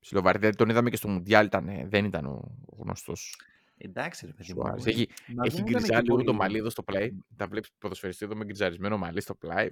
ψηλό 0.00 0.22
βαρύ, 0.22 0.38
δηλαδή 0.38 0.56
τον 0.56 0.68
είδαμε 0.68 0.90
και 0.90 0.96
στο 0.96 1.08
Μουντιάλ, 1.08 1.46
ήταν, 1.46 1.88
δεν 1.88 2.04
ήταν 2.04 2.26
ο 2.26 2.58
γνωστός 2.76 3.40
Εντάξει 3.78 4.26
ρε 4.26 4.32
παιδί 4.32 4.52
μου. 4.54 4.60
Σουάρες. 4.62 4.86
ε, 4.86 4.90
Έχει, 4.90 5.08
μα 5.34 5.42
έχει 5.46 5.56
δεν 5.56 5.66
ήταν 5.66 5.80
γκριζάρει 5.80 6.02
και 6.06 6.12
λίγο 6.12 6.16
το 6.18 6.24
πολύ- 6.24 6.36
μαλλί 6.38 6.58
εδώ 6.58 6.70
στο 6.70 6.82
πλάι, 6.82 7.10
τα 7.36 7.46
βλέπεις 7.46 7.70
ποδοσφαιριστή 7.78 8.24
εδώ 8.24 8.36
με 8.36 8.44
γκριζαρισμένο 8.44 8.98
μαλλί 8.98 9.20
στο 9.20 9.34
πλάι, 9.34 9.70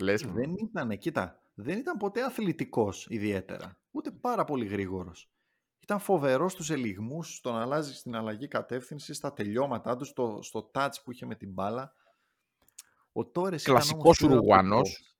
λες, 0.00 0.22
Δεν 0.22 0.54
ήταν, 0.56 0.98
κοίτα, 0.98 1.42
δεν 1.54 1.78
ήταν 1.78 1.96
ποτέ 1.96 2.22
αθλητικός 2.22 3.06
ιδιαίτερα. 3.10 3.78
Ούτε 3.90 4.10
πάρα 4.10 4.44
πολύ 4.44 4.66
γρήγορος. 4.66 5.30
Ήταν 5.80 6.00
φοβερός 6.00 6.52
στους 6.52 6.70
ελιγμούς, 6.70 7.40
τον 7.40 7.56
αλλάζει 7.56 7.94
στην 7.94 8.14
αλλαγή 8.16 8.48
κατεύθυνσης, 8.48 9.16
στα 9.16 9.32
τελειώματά 9.32 9.96
του, 9.96 10.04
στο, 10.04 10.38
στο 10.42 10.70
touch 10.74 10.92
που 11.04 11.12
είχε 11.12 11.26
με 11.26 11.34
την 11.34 11.52
μπάλα. 11.52 11.94
Ο 13.12 13.26
Τόρες 13.26 13.62
ήταν 13.62 13.74
Κλασικός 13.74 14.02
όμως 14.02 14.18
πιο 14.18 14.28
Ουρουγουανός, 14.28 14.88
ερωτικός. 14.88 15.14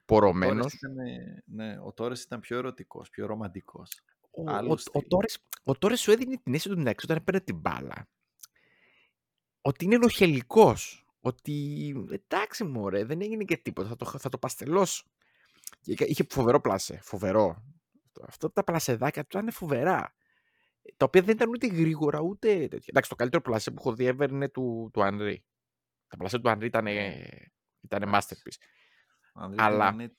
Ο 0.00 0.04
πορωμένος. 0.04 0.56
Τόρες 0.56 0.72
ήταν, 0.72 0.98
ε, 0.98 1.42
ναι, 1.46 1.78
ο 1.80 1.92
Τόρες 1.92 2.22
ήταν 2.22 2.40
πιο 2.40 2.56
ερωτικός, 2.56 3.10
πιο 3.10 3.26
ρομαντικός. 3.26 4.00
Ο, 4.30 4.42
ο, 4.42 4.54
Άλλος 4.54 4.86
ο, 4.86 4.88
στυλ. 4.98 5.08
Τόρες, 5.08 5.38
ο 5.64 5.74
Τόρες 5.74 6.00
σου 6.00 6.10
έδινε 6.10 6.36
την 6.42 6.54
αίσθηση 6.54 6.74
του 6.74 6.80
εντάξει 6.80 7.04
όταν 7.04 7.16
έπαιρνε 7.16 7.40
την 7.40 7.56
μπάλα. 7.56 8.08
Ότι 9.60 9.84
είναι 9.84 9.94
ενοχελικός. 9.94 11.04
Ότι 11.20 11.88
εντάξει 12.10 12.64
μωρέ, 12.64 13.04
δεν 13.04 13.20
έγινε 13.20 13.44
και 13.44 13.56
τίποτα, 13.56 13.88
θα 13.88 13.96
το, 13.96 14.04
θα 14.18 14.28
το 14.28 14.38
παστελώσω. 14.38 15.04
Και 15.80 15.94
κα- 15.94 16.06
είχε 16.06 16.26
φοβερό 16.30 16.60
πλάσε, 16.60 17.00
φοβερό. 17.02 17.64
Αυτό 18.26 18.50
τα 18.50 18.64
πλασεδάκια 18.64 19.22
του 19.26 19.38
ήταν 19.38 19.52
φοβερά. 19.52 20.14
Τα 20.96 21.04
οποία 21.04 21.22
δεν 21.22 21.34
ήταν 21.34 21.48
ούτε 21.48 21.66
γρήγορα 21.66 22.20
ούτε 22.20 22.48
τέτοια. 22.68 22.84
Εντάξει, 22.86 23.10
το 23.10 23.16
καλύτερο 23.16 23.42
πλασέ 23.42 23.70
που 23.70 23.76
έχω 23.78 23.94
δει 23.94 24.08
ever 24.18 24.28
είναι 24.30 24.48
του, 24.48 24.90
του 24.92 25.02
Ανρί. 25.02 25.44
Τα 26.06 26.16
πλασέ 26.16 26.38
του 26.38 26.50
Ανρί 26.50 26.66
ήταν, 26.66 26.86
ήταν 27.80 28.02
Εντάξει. 28.02 28.36
masterpiece. 28.36 28.64
Αν 29.34 29.50
δεν 29.50 29.60
Αλλά- 29.60 29.92
ήταν, 29.94 30.16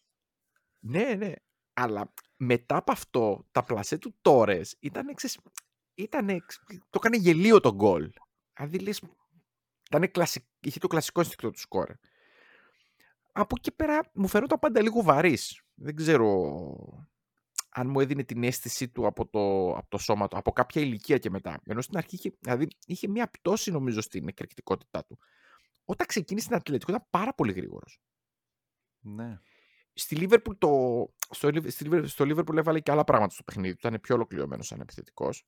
Ναι, 0.79 1.13
ναι. 1.15 1.31
Αλλά 1.73 2.13
μετά 2.43 2.75
από 2.75 2.91
αυτό, 2.91 3.47
τα 3.51 3.63
πλασέ 3.63 3.97
του 3.97 4.15
Τόρες 4.21 4.75
ήταν, 4.79 5.13
ξέρεις, 5.13 5.39
ήτανε, 5.93 6.39
ξ- 6.45 6.67
το 6.67 6.99
έκανε 7.03 7.17
γελίο 7.17 7.59
το 7.59 7.73
γκολ. 7.73 8.11
Δηλαδή 8.55 8.79
λες, 8.79 9.01
ήτανε 9.85 10.07
κλασικ, 10.07 10.45
είχε 10.59 10.79
το 10.79 10.87
κλασικό 10.87 11.21
αισθηκτό 11.21 11.51
του 11.51 11.59
σκόρ. 11.59 11.89
Από 13.31 13.55
εκεί 13.57 13.71
πέρα 13.71 14.11
μου 14.13 14.27
φαινόταν 14.27 14.59
πάντα 14.59 14.81
λίγο 14.81 15.01
βαρύς. 15.01 15.61
Δεν 15.73 15.95
ξέρω 15.95 16.55
αν 17.69 17.89
μου 17.89 17.99
έδινε 17.99 18.23
την 18.23 18.43
αίσθηση 18.43 18.89
του 18.89 19.05
από 19.05 19.27
το, 19.27 19.71
από 19.77 19.89
το 19.89 19.97
σώμα 19.97 20.27
του, 20.27 20.37
από 20.37 20.51
κάποια 20.51 20.81
ηλικία 20.81 21.17
και 21.17 21.29
μετά. 21.29 21.61
Ενώ 21.65 21.81
στην 21.81 21.97
αρχή 21.97 22.15
είχε, 22.15 22.37
δηλαδή, 22.39 22.67
είχε 22.85 23.07
μια 23.07 23.27
πτώση 23.27 23.71
νομίζω 23.71 24.01
στην 24.01 24.27
εκρηκτικότητά 24.27 25.05
του. 25.05 25.19
Όταν 25.85 26.07
ξεκίνησε 26.07 26.47
την 26.47 26.55
Ατλέτικο 26.55 26.91
ήταν 26.91 27.07
πάρα 27.09 27.33
πολύ 27.33 27.51
γρήγορος 27.51 28.01
ναι. 29.01 29.39
Στη 30.01 30.17
Liverpool 30.19 30.57
το, 30.57 30.69
στο, 31.29 31.47
Liv- 31.47 31.67
στη 31.69 31.85
Liverpool- 31.89 32.07
στο 32.07 32.25
Liverpool 32.27 32.57
έβαλε 32.57 32.79
και 32.79 32.91
άλλα 32.91 33.03
πράγματα 33.03 33.33
στο 33.33 33.43
παιχνίδι 33.43 33.75
του. 33.75 33.87
Ήταν 33.87 33.99
πιο 34.01 34.15
ολοκληρωμένος 34.15 34.67
σαν 34.67 34.79
επιθετικός. 34.79 35.43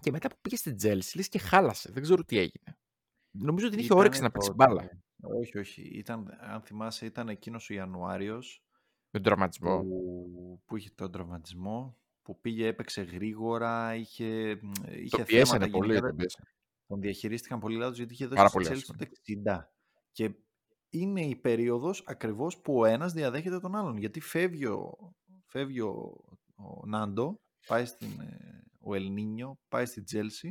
Και 0.00 0.10
μετά 0.10 0.28
που 0.28 0.36
πήγε 0.40 0.56
στην 0.56 0.76
Chelsea, 0.82 1.14
λες 1.14 1.28
και 1.28 1.38
χάλασε. 1.38 1.90
Δεν 1.92 2.02
ξέρω 2.02 2.24
τι 2.24 2.38
έγινε. 2.38 2.78
Νομίζω 3.30 3.66
ότι 3.66 3.74
δεν 3.76 3.84
είχε 3.84 3.86
Ήτανε 3.86 4.00
όρεξη 4.00 4.22
να 4.22 4.30
παίξει 4.30 4.48
τότε- 4.50 4.66
μπάλα 4.68 4.90
Όχι, 5.22 5.58
όχι. 5.58 5.82
Ήταν, 5.82 6.38
αν 6.40 6.60
θυμάσαι, 6.62 7.06
ήταν 7.06 7.28
εκείνος 7.28 7.70
ο 7.70 7.74
Ιανουάριος 7.74 8.62
με 9.10 9.20
τον 9.20 9.22
τραυματισμό. 9.22 9.80
που, 9.82 10.62
που 10.64 10.76
είχε 10.76 10.90
τον 10.94 11.10
τραυματισμό, 11.12 11.98
που 12.22 12.40
πήγε, 12.40 12.66
έπαιξε 12.66 13.02
γρήγορα, 13.02 13.94
είχε, 13.94 14.50
είχε 14.96 15.16
Το 15.16 15.22
πιέσανε 15.24 15.64
θέματα 15.64 15.70
πολύ. 15.70 15.88
γενικά, 15.92 16.06
Τον 16.08 16.16
πιέσανε. 16.16 16.48
τον 16.86 17.00
διαχειρίστηκαν 17.00 17.58
πολύ 17.60 17.76
λάθος 17.76 17.96
γιατί 17.96 18.12
είχε 18.12 18.28
Πάρα 18.28 18.40
δώσει 18.42 18.52
πολύ 18.52 18.64
στη 18.64 18.74
Chelsea 18.74 18.78
άσχημα. 18.78 18.96
το 18.98 19.04
60. 19.04 19.72
Και 20.12 20.34
είναι 20.90 21.20
η 21.24 21.36
περίοδος 21.36 22.04
ακριβώς 22.06 22.58
που 22.58 22.78
ο 22.78 22.84
ένας 22.84 23.12
διαδέχεται 23.12 23.60
τον 23.60 23.76
άλλον. 23.76 23.96
Γιατί 23.96 24.20
φεύγει 24.20 24.66
ο, 24.66 25.12
φεύγει 25.46 25.80
ο, 25.80 26.14
ο 26.54 26.86
Νάντο, 26.86 27.40
πάει 27.66 27.84
στην, 27.84 28.20
ε, 28.20 28.62
ο 28.80 28.94
Ελνίνιο, 28.94 29.58
πάει 29.68 29.86
στη 29.86 30.02
Chelsea 30.12 30.48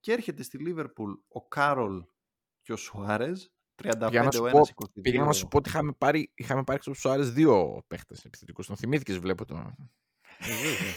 και 0.00 0.12
έρχεται 0.12 0.42
στη 0.42 0.58
Λίβερπουλ 0.58 1.12
ο 1.28 1.46
Κάρολ 1.48 2.04
και 2.62 2.72
ο 2.72 2.76
Σουάρεζ, 2.76 3.42
35 3.82 4.06
Πήγα 4.10 4.22
να 4.22 4.30
σου 4.30 4.44
ο 4.44 4.50
πω- 4.50 4.56
ένας, 4.56 4.72
22. 4.74 5.00
Πήγα 5.02 5.24
να 5.24 5.32
σου 5.32 5.48
πω 5.48 5.56
ότι 5.56 5.68
είχαμε 5.68 5.92
πάρει, 5.92 6.30
είχαμε 6.34 6.64
πάρει 6.64 6.80
στους 6.82 6.98
Σουάρες 6.98 7.32
δύο 7.32 7.82
παίχτες 7.88 8.24
επιθετικούς. 8.24 8.66
Τον 8.66 8.76
θυμήθηκες 8.76 9.18
βλέπω 9.18 9.44
το. 9.44 9.54
Ε, 10.38 10.46
βέβαια. 10.46 10.94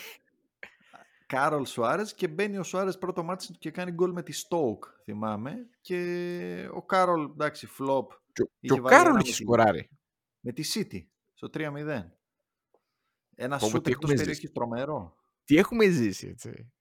Κάρολ 1.28 1.66
Σουάρες 1.66 2.14
και 2.14 2.28
μπαίνει 2.28 2.58
ο 2.58 2.64
Σουάρες 2.64 2.98
πρώτο 2.98 3.24
μάτς 3.24 3.54
και 3.54 3.72
κάνει 3.72 3.92
γκολ 3.92 4.12
με 4.12 4.24
τη 4.24 4.32
Στόουκ, 4.32 4.84
θυμάμαι. 5.04 5.70
Και 5.82 6.70
ο 6.74 6.82
Κάρολ, 6.86 7.24
εντάξει, 7.24 7.68
flop. 7.68 8.12
Και, 8.36 8.42
ο- 8.42 8.46
και 8.46 8.52
Είχε 8.60 8.80
ο 8.80 8.84
βάλει 8.84 8.96
Κάρολ 8.96 9.12
ένα 9.14 9.20
είχε 9.20 9.30
με 9.32 9.36
τη- 9.38 9.44
σκοράρει. 9.44 9.90
Με 10.40 10.52
τη 10.52 10.64
City, 10.74 11.06
στο 11.34 11.50
3-0. 11.54 12.12
Ένα 13.36 13.58
Πω, 13.58 13.66
πω, 13.66 13.72
σούτ 13.72 13.84
τι 13.84 13.92
εκτός 13.92 14.10
έχουμε 14.10 14.14
περιοχής 14.14 14.40
ζήσει. 14.42 14.52
τρομερό. 14.54 15.16
Τι 15.44 15.58
έχουμε 15.58 15.88
ζήσει, 15.90 16.28
έτσι. 16.28 16.72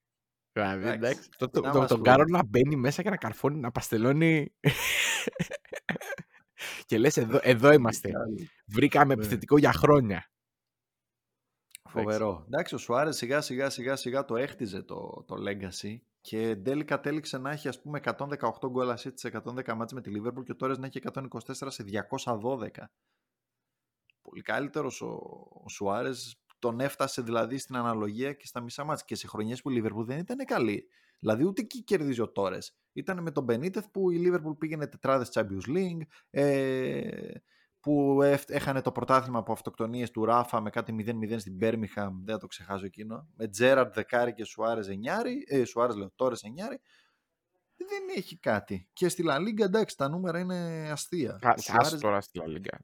Δηλαδή, 0.52 0.82
Εντάξει, 0.88 0.96
εντάξει, 0.96 1.28
το, 1.38 1.48
το, 1.48 1.60
να 1.60 1.72
το- 1.72 1.78
μας 1.78 1.88
τον 1.88 1.98
πω. 1.98 2.04
Κάρολ 2.04 2.30
να 2.30 2.44
μπαίνει 2.44 2.76
μέσα 2.76 3.02
και 3.02 3.10
να 3.10 3.16
καρφώνει, 3.16 3.58
να 3.60 3.70
παστελώνει. 3.70 4.54
και 6.86 6.98
λες, 6.98 7.16
εδώ, 7.16 7.38
εδώ 7.42 7.72
είμαστε. 7.72 8.10
Βρήκαμε 8.66 9.14
Ναι. 9.14 9.20
επιθετικό 9.20 9.58
για 9.58 9.72
χρόνια. 9.72 10.28
Φοβερό. 11.90 12.42
Εντάξει, 12.46 12.74
ο 12.74 12.78
Σουάρες 12.78 13.16
σιγά 13.16 13.40
σιγά 13.40 13.70
σιγά 13.70 13.96
σιγά 13.96 14.24
το 14.24 14.36
έχτιζε 14.36 14.82
το, 14.82 15.24
το 15.26 15.34
legacy 15.48 15.98
και 16.24 16.48
εν 16.48 16.62
τέλει 16.62 16.84
κατέληξε 16.84 17.38
να 17.38 17.50
έχει 17.50 17.68
ας 17.68 17.80
πούμε 17.80 18.00
118 18.04 18.36
γκολ 18.68 18.88
assist 18.90 19.12
σε 19.14 19.42
110 19.44 19.74
μάτς 19.74 19.92
με 19.92 20.00
τη 20.00 20.10
Liverpool 20.14 20.44
και 20.44 20.52
ο 20.52 20.56
Τόρες 20.56 20.78
να 20.78 20.86
έχει 20.86 21.00
124 21.12 21.26
σε 21.48 21.84
212. 22.42 22.68
Πολύ 24.22 24.42
καλύτερος 24.42 25.00
ο, 25.00 25.06
ο 25.64 25.68
Σουάρες 25.68 26.44
τον 26.58 26.80
έφτασε 26.80 27.22
δηλαδή 27.22 27.58
στην 27.58 27.76
αναλογία 27.76 28.32
και 28.32 28.46
στα 28.46 28.60
μισά 28.60 28.84
μάτς 28.84 29.04
και 29.04 29.14
σε 29.14 29.26
χρονιές 29.26 29.62
που 29.62 29.70
η 29.70 29.82
Liverpool 29.82 30.04
δεν 30.04 30.18
ήταν 30.18 30.36
καλή. 30.44 30.88
Δηλαδή 31.18 31.44
ούτε 31.44 31.62
εκεί 31.62 31.82
κερδίζει 31.82 32.20
ο 32.20 32.28
Τόρες. 32.28 32.76
Ήταν 32.92 33.22
με 33.22 33.30
τον 33.30 33.44
Μπενίτεθ 33.44 33.86
που 33.90 34.10
η 34.10 34.22
Liverpool 34.26 34.58
πήγαινε 34.58 34.86
τετράδες 34.86 35.30
Champions 35.32 35.76
League, 35.76 36.06
ε, 36.30 37.32
που 37.84 38.22
έφ- 38.22 38.50
έχανε 38.50 38.80
το 38.80 38.92
πρωτάθλημα 38.92 39.38
από 39.38 39.52
αυτοκτονίες 39.52 40.10
του 40.10 40.24
Ράφα 40.24 40.60
με 40.60 40.70
κάτι 40.70 40.92
0-0 40.92 41.38
στην 41.38 41.54
Μπέρμιχαμ, 41.56 42.24
δεν 42.24 42.34
θα 42.34 42.40
το 42.40 42.46
ξεχάσω 42.46 42.84
εκείνο, 42.86 43.28
με 43.34 43.48
Τζέραρτ 43.48 43.94
Δεκάρη 43.94 44.32
και 44.32 44.44
Σουάρες 44.44 44.88
Εννιάρη, 44.88 45.44
ε, 45.46 45.64
Σουάρες 45.64 45.96
λέω, 45.96 46.10
Τόρες 46.14 46.42
Εννιάρη, 46.42 46.80
δεν 47.76 48.02
έχει 48.16 48.38
κάτι. 48.38 48.88
Και 48.92 49.08
στη 49.08 49.22
Λα 49.22 49.38
Λίγκα, 49.38 49.64
εντάξει, 49.64 49.96
τα 49.96 50.08
νούμερα 50.08 50.38
είναι 50.38 50.88
αστεία. 50.90 51.38
Α, 51.42 51.54
Ο 51.56 51.60
Σουάρες 51.60 51.92
Ας 51.92 52.00
τώρα 52.00 52.20
στη 52.20 52.38
Λα 52.38 52.46
Λίγκα. 52.46 52.78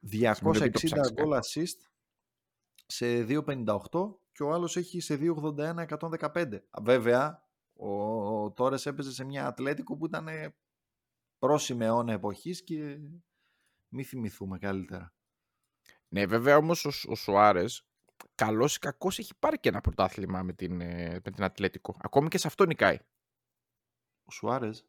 260 0.00 0.60
μην 0.62 0.72
το 0.72 0.80
ψάξεις 0.84 1.12
γκολ 1.12 1.38
assist 1.42 1.88
σε 2.86 3.22
2.58 3.24 4.18
και 4.32 4.42
ο 4.42 4.52
άλλος 4.52 4.76
έχει 4.76 5.00
σε 5.00 5.16
2.81-115. 5.16 6.62
Βέβαια, 6.82 7.42
ο, 7.72 7.88
ο 8.42 8.50
Τόρες 8.50 8.86
έπαιζε 8.86 9.12
σε 9.12 9.24
μια 9.24 9.46
Ατλέτικο 9.46 9.96
που 9.96 10.06
ήταν 10.06 10.28
πρόσημη 11.38 11.84
αιώνα 11.84 12.12
εποχής 12.12 12.64
και 12.64 12.98
μη 13.94 14.02
θυμηθούμε 14.04 14.58
καλύτερα. 14.58 15.14
Ναι, 16.08 16.26
βέβαια 16.26 16.56
όμως 16.56 16.84
ο, 16.84 16.90
Σ- 16.90 17.08
ο 17.08 17.14
Σουάρες, 17.14 17.86
καλός 18.34 18.76
ή 18.76 18.78
κακός, 18.78 19.18
έχει 19.18 19.32
πάρει 19.38 19.58
και 19.60 19.68
ένα 19.68 19.80
πρωτάθλημα 19.80 20.42
με 20.42 20.52
την, 20.52 20.80
ε, 20.80 21.20
με 21.24 21.30
την 21.30 21.44
Ατλέτικο. 21.44 21.96
Ακόμη 22.00 22.28
και 22.28 22.38
σε 22.38 22.46
αυτό 22.46 22.64
νικάει. 22.64 22.98
Ο 24.24 24.30
Σουάρες; 24.30 24.86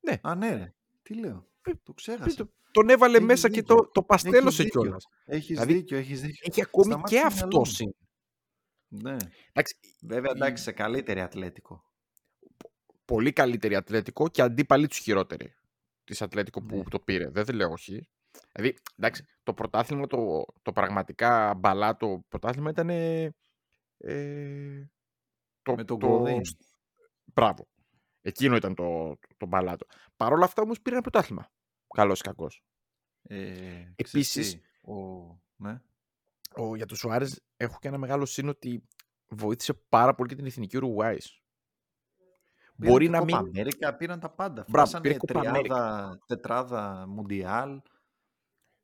Ναι. 0.00 0.18
Α, 0.22 0.34
ναι, 0.34 0.54
ρε. 0.54 0.74
Τι 1.02 1.14
λέω. 1.14 1.48
Πει- 1.62 1.80
Το 1.82 1.92
ξέχασα. 1.92 2.36
Το- 2.36 2.52
Τον 2.70 2.88
έβαλε 2.88 3.16
Έχεις 3.16 3.26
μέσα 3.26 3.48
και 3.48 3.60
δίκιο. 3.60 3.76
το, 3.76 3.88
το 3.88 4.02
παστέλωσε 4.02 4.46
Έχεις 4.46 4.56
δίκιο. 4.64 4.80
κιόλας. 4.80 5.06
Έχεις 5.24 5.46
Δηλαδή, 5.46 5.72
δίκιο, 5.72 5.96
έχεις 5.96 6.20
δίκιο. 6.20 6.46
Έχει 6.50 6.62
ακόμη 6.62 6.86
Σταμάτησε 6.86 7.16
και 7.16 7.28
το 7.28 7.34
μυαλό 7.46 7.60
αυτό. 7.60 7.84
μου. 7.84 7.96
Ναι. 8.88 9.16
Εντάξει, 9.52 9.76
Βέβαια, 10.00 10.30
η- 10.32 10.36
εντάξει, 10.36 10.62
σε 10.62 10.72
καλύτερη 10.72 11.20
Ατλέτικο. 11.20 11.84
πολύ 13.04 13.32
καλύτερη 13.32 13.74
Ατλέτικο 13.76 14.28
και 14.28 14.42
αντίπαλοι 14.42 14.86
τους 14.88 14.98
χειρότερη 14.98 15.54
της 16.04 16.22
Ατλέτικο 16.22 16.62
που 16.62 16.76
Ναι. 16.76 16.82
το 16.84 17.00
πήρε. 17.00 17.30
Δεν 17.30 17.44
το 17.44 17.52
λέω 17.52 17.70
όχι. 17.70 18.08
Δηλαδή, 18.52 18.78
εντάξει, 18.96 19.24
το 19.42 19.54
πρωτάθλημα, 19.54 20.06
το, 20.06 20.44
το 20.62 20.72
πραγματικά 20.72 21.54
μπαλά 21.54 21.96
το 21.96 22.24
πρωτάθλημα 22.28 22.70
ήταν. 22.70 22.90
Ε, 22.90 23.30
το, 25.62 25.74
Με 25.74 25.84
τον 25.84 25.98
το, 25.98 26.06
Γκοδίν. 26.08 26.40
Μπράβο. 27.24 27.68
Εκείνο 28.20 28.56
ήταν 28.56 28.74
το, 28.74 29.18
το 29.36 29.46
μπαλάτο. 29.46 29.86
Παρ' 30.16 30.32
όλα 30.32 30.44
αυτά 30.44 30.62
όμως 30.62 30.80
πήρε 30.80 30.94
ένα 30.96 31.10
πρωτάθλημα. 31.10 31.50
Καλός 31.94 32.18
ή 32.18 32.22
κακός. 32.22 32.64
Ε, 33.22 33.92
Επίσης- 33.96 34.28
ξέρεις 34.28 34.52
τι, 34.54 34.90
ο... 34.92 34.94
ναι. 35.56 35.80
Ο, 36.56 36.76
για 36.76 36.86
τους 36.86 36.98
Σουάρες 36.98 37.42
έχω 37.56 37.76
και 37.80 37.88
ένα 37.88 37.98
μεγάλο 37.98 38.26
σύνο 38.26 38.50
ότι 38.50 38.88
βοήθησε 39.28 39.74
πάρα 39.74 40.14
πολύ 40.14 40.28
και 40.28 40.34
την 40.34 40.46
εθνική 40.46 40.76
Ουρουγουάης. 40.76 41.41
Πήραν 42.82 42.92
Μπορεί 42.92 43.04
και 43.04 43.10
να 43.10 43.20
Copa 43.20 43.24
μην... 43.24 43.34
Αμέρικα, 43.34 43.94
πήραν 43.96 44.20
τα 44.20 44.30
πάντα. 44.30 44.64
Μπράβο, 44.68 44.88
Φτάσανε 44.88 45.02
πήρε 45.02 45.16
Copa 45.20 45.26
τριάδα, 45.40 46.18
τετράδα 46.26 47.04
Μουντιάλ. 47.08 47.80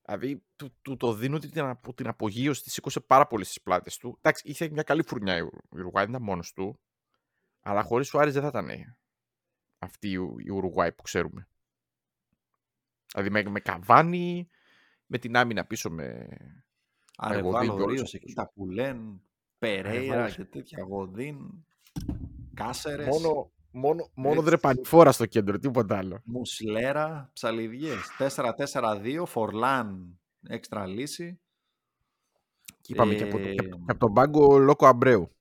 Δηλαδή, 0.05 0.44
του, 0.57 0.76
του 0.82 0.96
το 0.96 1.12
δίνω 1.12 1.38
την, 1.38 1.61
απο- 1.61 1.94
την 1.94 2.09
απογείωση, 2.09 2.62
τη 2.62 2.70
σήκωσε 2.70 3.01
πάρα 3.01 3.26
πολύ 3.26 3.44
στις 3.44 3.62
πλάτες 3.62 3.96
του. 3.96 4.16
Εντάξει, 4.18 4.49
είχε 4.49 4.70
μια 4.70 4.82
καλή 4.82 5.03
φουρνιά 5.03 5.36
η 5.36 5.40
Ουρου- 5.40 5.64
η 5.72 5.78
Ουρουγουάη, 5.78 6.05
δεν 6.05 6.12
ήταν 6.14 6.22
μόνος 6.26 6.53
του. 6.53 6.80
Αλλά 7.61 7.82
χωρίς 7.82 8.07
Σουάρες 8.07 8.32
δεν 8.32 8.42
θα 8.42 8.49
ήταν 8.49 8.68
αυτή 9.78 10.11
η 10.11 10.14
Ου- 10.16 10.40
η 10.46 10.51
Ουρουγουάη 10.51 10.92
που 10.92 11.03
ξέρουμε. 11.03 11.49
Δηλαδή 13.12 13.30
με, 13.30 13.42
με 13.51 13.61
καβάνι, 13.61 14.49
με 15.07 15.18
την 15.18 15.36
άμυνα 15.36 15.64
πίσω 15.64 15.90
με. 15.90 16.28
Αρεβάλο 17.16 17.51
Γοδίν 17.51 17.68
και 17.76 17.82
όλους 17.82 17.86
Ρίος, 17.94 18.03
αυτούς. 18.03 18.20
εκεί 18.22 18.32
τα 18.32 18.51
πουλέν, 18.55 19.20
Περέιρα 19.59 19.99
Αρεβάλος. 20.12 20.34
και 20.36 20.44
τέτοια, 20.44 20.82
Γοδίν, 20.82 21.38
Κάσερες, 22.55 23.07
Μόνο, 23.07 23.53
μόνο, 23.71 24.11
μόνο 24.14 24.35
Έτσι. 24.35 24.45
δρεπανηφόρα 24.45 25.12
στο 25.12 25.27
κέντρο, 25.27 25.59
τίποτα 25.59 25.99
άλλο. 25.99 26.21
Μουσλέρα, 26.25 27.31
Ψαλιδιές, 27.33 27.99
4-4-2, 28.19 29.25
Φορλάν, 29.27 30.21
έξτρα 30.49 30.87
λύση, 30.87 31.41
Και 32.81 32.93
είπαμε 32.93 33.14
και, 33.14 33.23
από 33.23 33.39
το, 33.39 33.49
Ε, 33.49 33.55
και 33.55 33.61
από- 33.66 33.77
και 33.77 33.85
από 33.91 33.99
τον 34.01 34.12
πάγκο 34.12 34.59
Λόκο 34.59 34.87
Αμπρέου. 34.87 35.33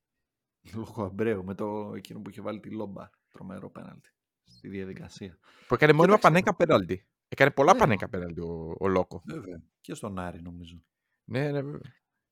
λόγω 0.74 1.04
Αμπρέου, 1.04 1.44
με 1.44 1.54
το 1.56 1.94
εκείνο 1.96 2.20
που 2.22 2.30
είχε 2.30 2.42
βάλει 2.42 2.60
τη 2.60 2.70
λόμπα, 2.70 3.10
τρομερό 3.30 3.70
πέναλτι, 3.70 4.10
στη 4.44 4.68
διαδικασία. 4.68 5.38
Που 5.68 5.74
έκανε 5.74 5.94
μόνιμα 5.94 6.16
Κοίταξε. 6.16 6.28
πανέκα 6.42 6.56
πέναλτι. 6.56 7.08
Έκανε 7.28 7.52
πολλά 7.52 7.74
Ναι. 7.74 7.80
πανέκα 7.80 8.10
πέναλτι 8.10 8.40
ο, 8.42 8.76
ο 8.80 8.88
Λόκο. 8.88 9.22
Βέβαια. 9.26 9.62
Και 9.82 9.94
στον 9.94 10.20
Άρη 10.20 10.42
νομίζω. 10.42 10.84
Ναι, 11.24 11.52
ναι, 11.52 11.62
βέβαια. 11.62 11.82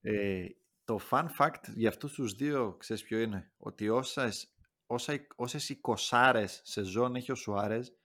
Ε, 0.01 0.45
το 0.85 0.99
fun 1.09 1.25
fact 1.39 1.63
για 1.75 1.89
αυτούς 1.89 2.13
τους 2.13 2.33
δύο, 2.33 2.75
ξέρεις 2.79 3.03
ποιο 3.03 3.19
είναι, 3.19 3.51
ότι 3.57 3.89
όσες, 3.89 4.54
όσα, 4.85 5.27
όσες 5.35 5.69
εικοσάρες 5.69 6.61
σεζόν 6.63 7.15
έχει 7.15 7.31
ο 7.31 7.35
Σουάρες, 7.35 7.95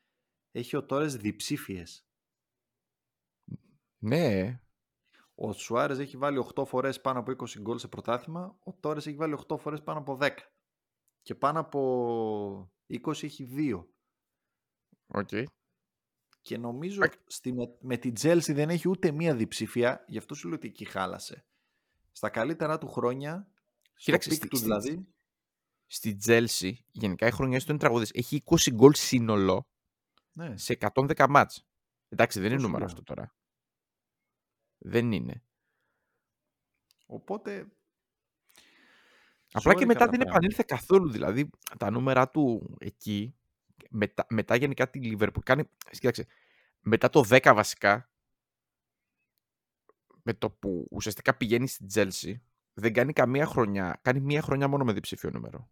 έχει 0.50 0.76
ο 0.76 0.84
Τόρες 0.84 1.16
διψήφιες. 1.16 2.04
Ναι, 4.02 4.60
Ο 5.34 5.52
Σουάρες 5.52 5.98
έχει 5.98 6.16
βάλει 6.16 6.38
8 6.54 6.64
φορές 6.66 7.00
πάνω 7.00 7.18
από 7.18 7.30
20 7.30 7.60
γκολ 7.60 7.78
σε 7.78 7.88
πρωτάθλημα, 7.88 8.58
ο 8.64 8.72
Τόρες 8.74 9.06
έχει 9.06 9.16
βάλει 9.16 9.36
8 9.48 9.58
φορές 9.58 9.82
πάνω 9.82 9.98
από 9.98 10.18
10. 10.20 10.30
Και 11.22 11.34
πάνω 11.34 11.60
από 11.60 12.72
20 12.86 13.22
έχει 13.22 13.44
2. 13.44 13.86
οκ. 15.06 15.28
Και 16.42 16.56
νομίζω 16.58 17.02
Εντάξει. 17.04 17.18
στη, 17.26 17.52
με, 17.52 17.76
με 17.80 17.96
την 17.96 18.12
Chelsea 18.20 18.52
δεν 18.54 18.70
έχει 18.70 18.88
ούτε 18.88 19.10
μία 19.10 19.36
διψήφια, 19.36 20.04
γι' 20.08 20.18
αυτό 20.18 20.34
σου 20.34 20.46
λέω 20.48 20.56
ότι 20.56 20.68
εκεί 20.68 20.84
χάλασε. 20.84 21.46
Στα 22.12 22.30
καλύτερά 22.30 22.78
του 22.78 22.88
χρόνια, 22.88 23.50
στο 23.82 23.92
Κοίταξε, 23.94 24.28
peak 24.28 24.38
στη- 24.38 24.48
τους 24.48 24.58
στη- 24.58 24.66
δηλαδή, 24.68 25.14
Στη 25.92 26.16
Τσέλσι, 26.16 26.84
γενικά 26.90 27.26
οι 27.26 27.30
χρονιές 27.30 27.64
του 27.64 27.70
είναι 27.70 27.80
τραγωδίες. 27.80 28.10
Έχει 28.14 28.42
20 28.44 28.72
γκολ 28.72 28.94
σύνολο 28.94 29.68
ναι, 30.32 30.56
σε 30.56 30.78
110 30.94 31.26
μάτς. 31.28 31.66
Εντάξει, 32.08 32.40
δεν 32.40 32.52
είναι 32.52 32.56
Αυτό 32.56 32.66
σου 32.66 32.72
νούμερο 32.72 32.90
λέω. 32.90 33.00
αυτό 33.00 33.14
τώρα. 33.14 33.34
Δεν 34.78 35.12
είναι. 35.12 35.42
οπότε 37.06 37.66
Απλά 39.52 39.74
και 39.74 39.80
ζόρικα 39.80 39.86
μετά 39.86 40.04
τα 40.04 40.10
δεν 40.10 40.18
πράγματα. 40.18 40.30
επανήλθε 40.30 40.64
καθόλου. 40.66 41.10
Δηλαδή, 41.10 41.50
τα 41.78 41.90
νούμερα 41.90 42.30
του 42.30 42.76
εκεί, 42.80 43.34
μετά, 43.90 44.26
μετά 44.28 44.56
γενικά 44.56 44.90
τη 44.90 45.00
Liverpool 45.02 45.42
κάνει... 45.44 45.64
Κοίταξε, 45.90 46.26
μετά 46.80 47.08
το 47.08 47.24
10 47.28 47.52
βασικά, 47.54 48.10
με 50.22 50.34
το 50.34 50.50
που 50.50 50.88
ουσιαστικά 50.90 51.36
πηγαίνει 51.36 51.66
στην 51.66 51.86
Τζέλσι, 51.86 52.42
δεν 52.72 52.92
κάνει 52.92 53.12
καμία 53.12 53.46
χρονιά. 53.46 54.00
Κάνει 54.02 54.20
μία 54.20 54.42
χρονιά 54.42 54.68
μόνο 54.68 54.84
με 54.84 54.92
διψήφιο 54.92 55.30
νούμερο. 55.30 55.70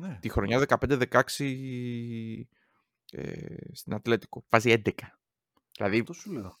Ναι. 0.00 0.18
Τη 0.20 0.28
χρονιά 0.28 0.64
15-16 0.68 1.20
ε, 3.12 3.56
στην 3.74 3.94
Ατλέτικο. 3.94 4.44
Βάζει 4.48 4.82
11. 4.84 4.90
Δηλαδή, 5.76 5.98
Αυτό 5.98 6.12
σου 6.12 6.32
λέω. 6.32 6.56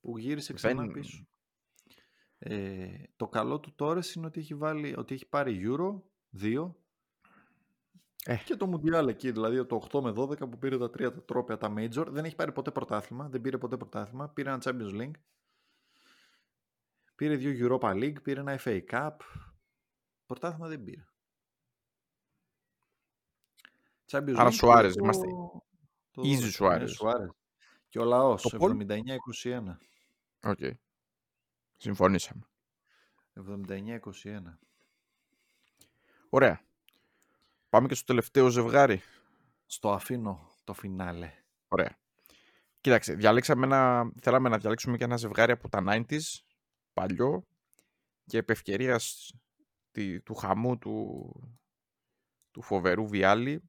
Που 0.00 0.18
γύρισε 0.18 0.52
ξανά 0.52 0.82
Δεν- 0.82 0.92
πίσω. 0.92 1.26
Ε, 2.38 3.02
το 3.16 3.28
καλό 3.28 3.60
του 3.60 3.74
τώρα 3.74 4.00
είναι 4.14 4.26
ότι 4.26 4.40
έχει, 4.40 4.54
βάλει, 4.54 4.94
ότι 4.96 5.14
έχει 5.14 5.26
πάρει 5.28 5.60
Euro 5.64 6.00
2 6.42 6.74
Ε. 8.24 8.36
και 8.44 8.56
το 8.56 8.72
Mundial 8.74 9.08
εκεί, 9.08 9.30
δηλαδή 9.30 9.66
το 9.66 9.86
8 9.92 10.00
με 10.02 10.10
12 10.16 10.38
που 10.50 10.58
πήρε 10.58 10.78
τα 10.78 10.90
τρία 10.90 11.12
τα 11.12 11.22
τρόπια, 11.22 11.56
τα 11.56 11.74
Major. 11.76 12.06
Δεν 12.08 12.24
έχει 12.24 12.34
πάρει 12.34 12.52
ποτέ 12.52 12.70
πρωτάθλημα, 12.70 13.28
δεν 13.28 13.40
πήρε 13.40 13.58
ποτέ 13.58 13.76
πρωτάθλημα. 13.76 14.28
Πήρε 14.28 14.48
ένα 14.50 14.58
Champions 14.62 15.00
League. 15.00 15.14
Πήρε 17.14 17.36
δύο 17.36 17.78
Europa 17.80 17.90
League, 17.94 18.22
πήρε 18.22 18.40
ένα 18.40 18.60
FA 18.64 18.80
Cup. 18.90 19.16
Πρωτάθλημα 20.26 20.68
δεν 20.68 20.84
πήρε. 20.84 21.04
Champions 24.10 24.34
Άρα 24.36 24.48
League 24.48 24.52
Σουάρες, 24.52 24.92
πήρε 24.94 25.04
είμαστε 25.04 25.26
το 26.10 26.22
easy 26.22 26.36
12, 26.36 26.40
ναι, 26.40 26.50
Σουάρες. 26.50 26.90
Σουάρες. 26.92 27.30
Και 27.88 27.98
ο 27.98 28.04
λαός, 28.04 28.42
Το 28.42 28.56
Πολ- 28.56 28.70
79-21. 28.80 29.78
οκ. 30.42 30.58
Συμφωνήσαμε. 31.76 32.42
79-21. 33.32 34.58
Ωραία. 36.28 36.60
Πάμε 37.68 37.88
και 37.88 37.94
στο 37.94 38.04
τελευταίο 38.04 38.48
ζευγάρι. 38.48 39.02
Στο 39.66 39.92
αφήνω 39.92 40.50
το 40.64 40.72
φινάλε. 40.72 41.32
Ωραία. 41.68 41.98
Κοίταξε, 42.80 43.14
διαλέξαμε 43.14 43.66
ένα, 43.66 44.12
θέλαμε 44.20 44.48
να 44.48 44.58
διαλέξουμε 44.58 44.96
και 44.96 45.04
ένα 45.04 45.16
ζευγάρι 45.16 45.52
από 45.52 45.68
τα 45.68 45.82
90s, 45.86 46.20
παλιό, 46.92 47.46
και 48.26 48.38
επ' 48.38 48.50
ευκαιρίας 48.50 49.32
τη- 49.90 50.20
του 50.22 50.34
χαμού 50.34 50.78
του, 50.78 51.30
του 52.50 52.62
φοβερού 52.62 53.08
Βιάλη. 53.08 53.62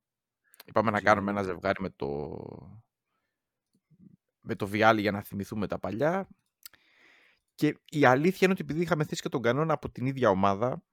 Είπαμε 0.67 0.91
να 0.91 1.01
κάνουμε 1.01 1.31
ένα 1.31 1.41
Gianluca. 1.41 1.45
ζευγάρι 1.45 1.81
με 1.81 1.89
το, 1.89 2.37
με 4.39 4.55
το 4.55 4.67
Βιάλη 4.67 5.01
για 5.01 5.11
να 5.11 5.21
θυμηθούμε 5.21 5.67
τα 5.67 5.79
παλιά. 5.79 6.27
Και 7.55 7.79
η 7.89 8.05
αλήθεια 8.05 8.39
είναι 8.41 8.51
ότι 8.51 8.61
επειδή 8.61 8.81
είχαμε 8.81 9.03
θέσει 9.03 9.21
και 9.21 9.29
τον 9.29 9.41
κανόνα 9.41 9.73
από 9.73 9.89
την 9.89 10.05
ίδια 10.05 10.29
ομάδα, 10.29 10.83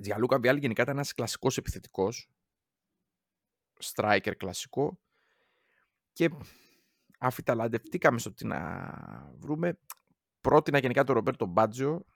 Τζιαλούκα 0.00 0.38
Βιάλη 0.38 0.58
γενικά 0.58 0.82
ήταν 0.82 0.94
ένας 0.94 1.12
κλασικός 1.12 1.56
επιθετικός, 1.56 2.30
striker 3.80 4.32
κλασικό, 4.36 5.00
και 6.12 6.30
αφιταλαντευτήκαμε 7.18 8.18
στο 8.18 8.32
τι 8.32 8.46
να 8.46 9.32
βρούμε. 9.36 9.78
Πρότεινα 10.40 10.78
γενικά 10.78 11.04
τον 11.04 11.14
Ρομπέρτο 11.14 11.46
Μπάτζιο. 11.46 12.06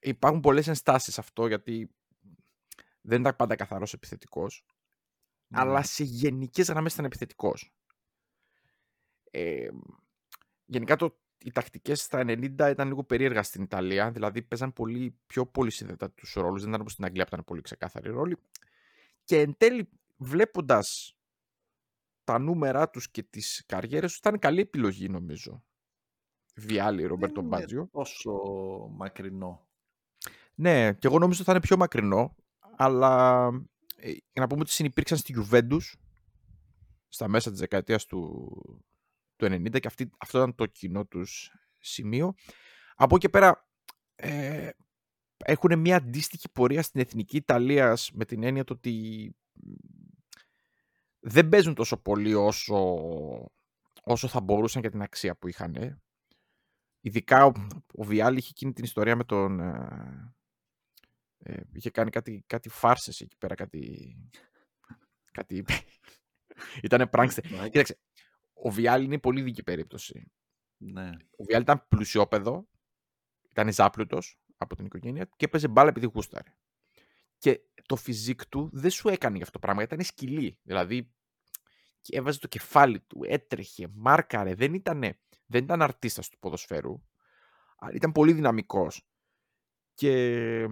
Υπάρχουν 0.00 0.40
πολλές 0.40 0.66
ενστάσεις 0.68 1.14
σε 1.14 1.20
αυτό, 1.20 1.46
γιατί 1.46 1.94
δεν 3.00 3.20
ήταν 3.20 3.36
πάντα 3.36 3.56
καθαρός 3.56 3.92
επιθετικός, 3.92 4.64
αλλά 5.50 5.78
Ναι. 5.78 5.84
σε 5.84 6.04
γενικές 6.04 6.68
γραμμές 6.68 6.92
ήταν 6.92 7.04
επιθετικός. 7.04 7.72
Ε, 9.30 9.68
γενικά 10.64 10.96
το, 10.96 11.18
οι 11.38 11.52
τακτικές 11.52 12.02
στα 12.02 12.20
90 12.26 12.68
ήταν 12.70 12.88
λίγο 12.88 13.04
περίεργα 13.04 13.42
στην 13.42 13.62
Ιταλία, 13.62 14.10
δηλαδή 14.10 14.42
παίζαν 14.42 14.72
πολύ 14.72 15.18
πιο 15.26 15.46
πολύ 15.46 15.70
συνδετά 15.70 16.10
τους 16.10 16.32
ρόλους, 16.32 16.60
δεν 16.60 16.68
ήταν 16.68 16.80
όπως 16.80 16.92
στην 16.92 17.04
Αγγλία 17.04 17.24
που 17.24 17.30
ήταν 17.32 17.44
πολύ 17.44 17.60
ξεκάθαροι 17.60 18.10
ρόλοι. 18.10 18.36
Και 19.24 19.40
εν 19.40 19.56
τέλει, 19.56 19.88
βλέποντας 20.16 21.14
τα 22.24 22.38
νούμερα 22.38 22.90
τους 22.90 23.10
και 23.10 23.22
τις 23.22 23.62
καριέρες 23.66 24.10
τους, 24.10 24.18
ήταν 24.18 24.38
καλή 24.38 24.60
επιλογή 24.60 25.08
νομίζω. 25.08 25.64
Βιάλη, 26.56 27.04
Ρομπέρτο 27.04 27.40
είναι 27.40 27.48
Μπάτζιο. 27.48 27.88
τόσο 27.92 28.32
μακρινό. 28.90 29.68
Ναι, 30.54 30.92
και 30.92 31.06
εγώ 31.06 31.18
νόμιζα 31.18 31.36
ότι 31.36 31.46
θα 31.46 31.52
είναι 31.52 31.60
πιο 31.60 31.76
μακρινό, 31.76 32.36
αλλά 32.76 33.46
ε, 33.46 33.69
για 34.02 34.40
να 34.40 34.46
πούμε 34.46 34.60
ότι 34.60 34.70
συνυπήρξαν 34.70 35.18
στη 35.18 35.34
Juventus 35.38 35.92
στα 37.08 37.28
μέσα 37.28 37.50
της 37.50 37.58
δεκαετίας 37.58 38.06
του, 38.06 38.52
του 39.36 39.46
90 39.46 39.80
και 39.80 39.86
αυτή, 39.86 40.10
αυτό 40.18 40.38
ήταν 40.38 40.54
το 40.54 40.66
κοινό 40.66 41.06
τους 41.06 41.50
σημείο. 41.78 42.34
Από 42.94 43.14
εκεί 43.14 43.24
και 43.26 43.32
πέρα 43.32 43.68
ε, 44.14 44.70
έχουν 45.36 45.78
μια 45.78 45.96
αντίστοιχη 45.96 46.50
πορεία 46.50 46.82
στην 46.82 47.00
Εθνική 47.00 47.36
Ιταλίας 47.36 48.10
με 48.12 48.24
την 48.24 48.42
έννοια 48.42 48.64
το 48.64 48.72
ότι 48.72 49.34
μ, 49.52 49.72
δεν 51.20 51.48
παίζουν 51.48 51.74
τόσο 51.74 51.96
πολύ 51.96 52.34
όσο, 52.34 52.96
όσο 54.02 54.28
θα 54.28 54.40
μπορούσαν 54.40 54.80
για 54.80 54.90
την 54.90 55.02
αξία 55.02 55.36
που 55.36 55.48
είχαν. 55.48 55.74
ε. 55.74 56.02
Ειδικά 57.00 57.44
ο, 57.44 57.52
ο 57.94 58.04
Βιάλη 58.04 58.38
είχε 58.38 58.48
εκείνη 58.50 58.72
την 58.72 58.84
ιστορία 58.84 59.16
με 59.16 59.24
τον... 59.24 59.60
ε, 61.42 61.52
ε, 61.52 61.62
είχε 61.72 61.90
κάνει 61.90 62.10
κάτι, 62.10 62.44
κάτι 62.46 62.68
φάρσες 62.68 63.20
εκεί 63.20 63.36
πέρα, 63.38 63.54
κάτι... 63.54 64.16
κάτι 65.32 65.64
Ήτανε 66.82 67.08
prankster. 67.12 67.42
Κοίταξε, 67.62 67.98
ο 68.52 68.70
Βιάλη 68.70 69.04
είναι 69.04 69.18
πολύ 69.18 69.42
δίκη 69.42 69.62
περίπτωση. 69.62 70.32
Ναι. 70.76 71.10
Ο 71.36 71.44
Βιάλη 71.44 71.62
ήταν 71.62 71.86
πλουσιόπεδο, 71.88 72.68
ήταν 73.50 73.72
ζάπλουτος 73.72 74.40
από 74.56 74.76
την 74.76 74.84
οικογένεια 74.84 75.24
και 75.36 75.44
έπαιζε 75.44 75.68
μπάλα 75.68 75.88
επειδή 75.88 76.06
γούσταρε. 76.14 76.54
Και 77.38 77.60
το 77.86 77.96
φυσικ 77.96 78.46
του 78.46 78.70
δεν 78.72 78.90
σου 78.90 79.08
έκανε 79.08 79.34
για 79.36 79.44
αυτό 79.44 79.58
το 79.58 79.66
πράγμα, 79.66 79.82
ήταν 79.82 80.02
σκυλή. 80.02 80.58
Δηλαδή, 80.62 81.12
έβαζε 82.08 82.38
το 82.38 82.48
κεφάλι 82.48 83.00
του, 83.00 83.20
έτρεχε, 83.24 83.88
μάρκαρε, 83.92 84.54
δεν 84.54 84.74
ήταν, 84.74 85.00
δεν 85.46 85.64
ήταν 85.64 85.82
αρτίστας 85.82 86.28
του 86.28 86.38
ποδοσφαίρου, 86.38 87.02
αλλά 87.76 87.94
ήταν 87.94 88.12
πολύ 88.12 88.32
δυναμικός. 88.32 89.08
Και 89.94 90.66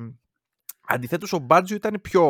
αντιθέτως 0.89 1.32
ο 1.32 1.39
Μπάτζιο 1.39 1.76
ήταν 1.76 1.99
πιο 2.03 2.24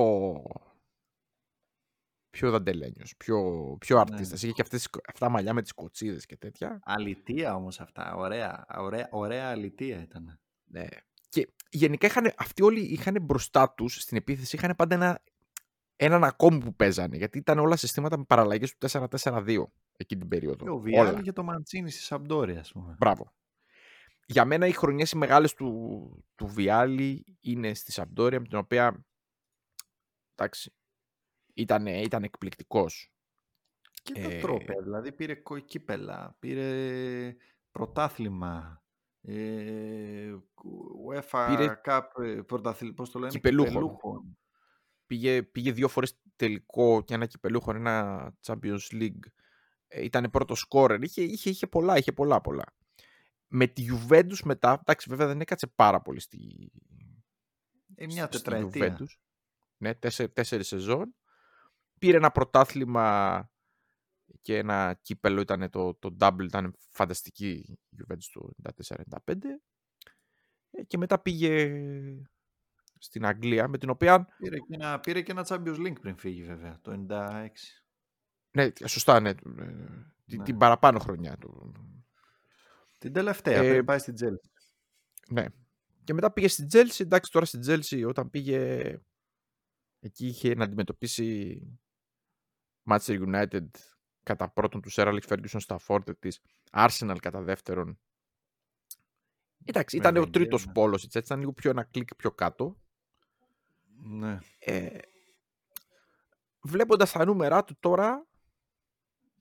πιο 2.31 2.51
δαντελένιος, 2.51 3.17
πιο, 3.17 3.37
πιο 3.81 3.97
ναι, 3.97 4.01
αρτίστας. 4.01 4.43
Ναι. 4.43 4.47
Είχε 4.47 4.53
και 4.53 4.63
αυτές, 4.63 4.89
αυτά 5.09 5.27
τα 5.27 5.29
μαλλιά 5.29 5.55
με 5.55 5.63
τις 5.63 5.73
κοτσίδες 5.73 6.27
και 6.27 6.37
τέτοια. 6.37 6.81
Αλητία 6.85 7.55
όμως 7.55 7.81
αυτά, 7.81 8.15
ωραία, 8.15 8.67
ωραία, 8.79 9.09
ωραία 9.11 9.49
αλητία 9.49 10.03
ήταν. 10.03 10.41
Ναι. 10.65 10.87
Και 11.29 11.53
γενικά 11.71 12.07
είχαν, 12.07 12.33
αυτοί 12.37 12.63
όλοι 12.63 12.81
είχαν 12.81 13.17
μπροστά 13.23 13.71
τους 13.71 14.01
στην 14.01 14.17
επίθεση, 14.17 14.57
είχαν 14.57 14.75
πάντα 14.77 14.95
ένα, 14.95 15.23
έναν 15.97 16.25
ακόμη 16.25 16.59
που 16.59 16.75
παίζανε, 16.75 17.17
γιατί 17.17 17.39
ήταν 17.39 17.59
όλα 17.59 17.77
συστήματα 17.77 18.19
με 18.19 18.25
παραλλαγές 18.25 18.77
του 18.77 18.89
4-4-2 18.91 19.65
εκείνη 19.97 20.21
την 20.21 20.29
περίοδο. 20.29 20.65
Και 20.65 20.71
ο 20.71 20.79
Βιάλ 20.79 21.19
για 21.19 21.33
το 21.33 21.43
Μαντσίνη 21.43 21.91
στη 21.91 22.03
Σαμπτόρια, 22.03 22.61
ας 22.61 22.73
πούμε. 22.73 22.95
Μπράβο. 22.99 23.33
Για 24.31 24.45
μένα 24.45 24.67
οι 24.67 24.73
χρονιές 24.73 25.11
οι 25.11 25.17
μεγάλες 25.17 25.55
του, 25.55 26.25
του 26.35 26.47
Βιάλη 26.47 27.37
είναι 27.41 27.75
στη 27.75 27.93
Σαμπτόρια, 27.93 28.41
με 28.41 28.47
την 28.47 28.59
οποία 28.59 29.05
εντάξει, 30.35 30.75
ήταν, 31.55 31.87
ήταν 31.87 32.23
εκπληκτικός. 32.23 33.13
Και 34.03 34.13
το 34.13 34.31
ε, 34.31 34.39
τρόπε, 34.41 34.75
δηλαδή 34.83 35.13
πήρε 35.13 35.43
κύπελα, 35.65 36.37
πήρε 36.39 37.37
πρωτάθλημα, 37.71 38.83
ε, 39.21 40.35
UEFA 41.09 41.47
πήρε... 41.49 41.81
Cup, 41.85 42.03
ε, 42.23 42.41
πρωταθλ... 42.47 42.89
πώς 42.89 43.11
το 43.11 43.19
λένε, 43.19 43.33
κυπελούχων. 43.33 44.39
Πήγε, 45.07 45.43
πήγε 45.43 45.73
δύο 45.73 45.89
φορές 45.89 46.21
τελικό 46.37 47.03
και 47.03 47.15
ένα 47.15 47.27
κυπελούχο, 47.27 47.71
ένα 47.71 48.31
Champions 48.47 48.93
League. 48.93 49.27
Ε, 49.87 50.05
ήταν 50.05 50.31
πρώτος 50.31 50.59
σκόρερ, 50.59 51.03
είχε, 51.03 51.23
είχε, 51.23 51.51
είχε 51.51 51.67
πολλά, 51.67 51.97
είχε 51.97 52.13
πολλά 52.13 52.41
πολλά. 52.41 52.77
Με 53.49 53.67
τη 53.67 53.87
Juventus 53.91 54.39
μετά, 54.45 54.79
εντάξει 54.81 55.09
βέβαια 55.09 55.27
δεν 55.27 55.41
έκατσε 55.41 55.67
πάρα 55.67 56.01
πολύ 56.01 56.21
στη... 56.21 56.71
Ε, 57.95 58.07
μια 58.07 58.29
τετραετία. 58.29 58.99
Ναι, 59.77 59.95
τέσσερι, 59.95 60.31
τέσσερι 60.33 60.65
σεζόν 60.65 61.15
πήρε 61.99 62.17
ένα 62.17 62.31
πρωτάθλημα 62.31 63.51
και 64.43 64.57
ένα 64.57 64.99
κύπελο 65.03 65.41
ήταν 65.41 65.71
το, 65.71 65.95
το 65.95 66.17
double, 66.21 66.45
ήταν 66.45 66.75
φανταστική 66.91 67.51
η 67.51 67.79
Juventus 67.99 68.29
του 68.33 68.57
94-95 69.27 69.35
ε, 70.71 70.83
και 70.83 70.99
μετά 70.99 71.19
πήγε 71.19 71.73
στην 72.99 73.27
Αγγλία 73.27 73.69
με 73.69 73.79
την 73.79 73.91
οποία... 73.91 74.29
Πήρε 74.39 74.57
και 74.57 74.75
ένα, 74.75 75.01
πήρε 75.01 75.23
και 75.23 75.33
ένα 75.33 75.47
Champions 75.49 75.87
League 75.87 76.01
πριν 76.01 76.17
φύγει 76.17 76.45
βέβαια, 76.45 76.79
το 76.81 77.07
96. 77.11 77.49
Ναι, 78.51 78.69
σωστά, 78.87 79.21
ναι. 79.21 79.35
Την, 79.35 80.39
ναι. 80.39 80.45
την 80.45 80.57
παραπάνω 80.57 80.99
χρονιά 80.99 81.37
του. 81.37 81.73
Την 82.99 83.13
τελευταία, 83.13 83.63
ε, 83.63 83.71
πριν 83.71 83.85
πάει 83.85 83.99
στην 83.99 84.15
Chelsea. 84.21 84.51
Ναι. 85.29 85.45
Και 86.05 86.15
μετά 86.15 86.33
πήγε 86.33 86.49
στην 86.49 86.69
Chelsea, 86.73 87.01
εντάξει 87.01 87.31
τώρα 87.33 87.47
στην 87.47 87.61
Chelsea 87.67 88.09
όταν 88.09 88.31
πήγε 88.31 88.93
εκεί 90.01 90.27
είχε 90.27 90.55
να 90.55 90.65
αντιμετωπίσει 90.65 91.61
Manchester 92.91 93.27
United 93.29 93.67
κατά 94.23 94.51
πρώτον 94.51 94.81
τους 94.81 94.95
Sir 94.97 95.07
Alex 95.07 95.21
Ferguson 95.29 95.61
στα 95.61 95.79
φόρτε 95.79 96.15
της, 96.15 96.41
Arsenal 96.73 97.17
κατά 97.23 97.43
δεύτερον. 97.43 97.99
Εντάξει, 99.65 99.97
ήταν 99.97 100.17
ο 100.17 100.31
τρίτος 100.31 100.67
ναι. 100.67 100.73
πόλος, 100.73 101.05
έτσι, 101.05 101.19
ήταν 101.19 101.39
λίγο 101.39 101.53
πιο 101.53 101.71
ένα 101.71 101.85
κλικ 101.85 102.15
πιο 102.15 102.33
κάτω. 102.33 102.81
Ναι. 104.03 104.39
Ε, 104.59 104.99
βλέποντας 106.61 107.13
τα 107.13 107.25
νούμερά 107.25 107.65
του 107.65 107.77
τώρα, 107.81 108.27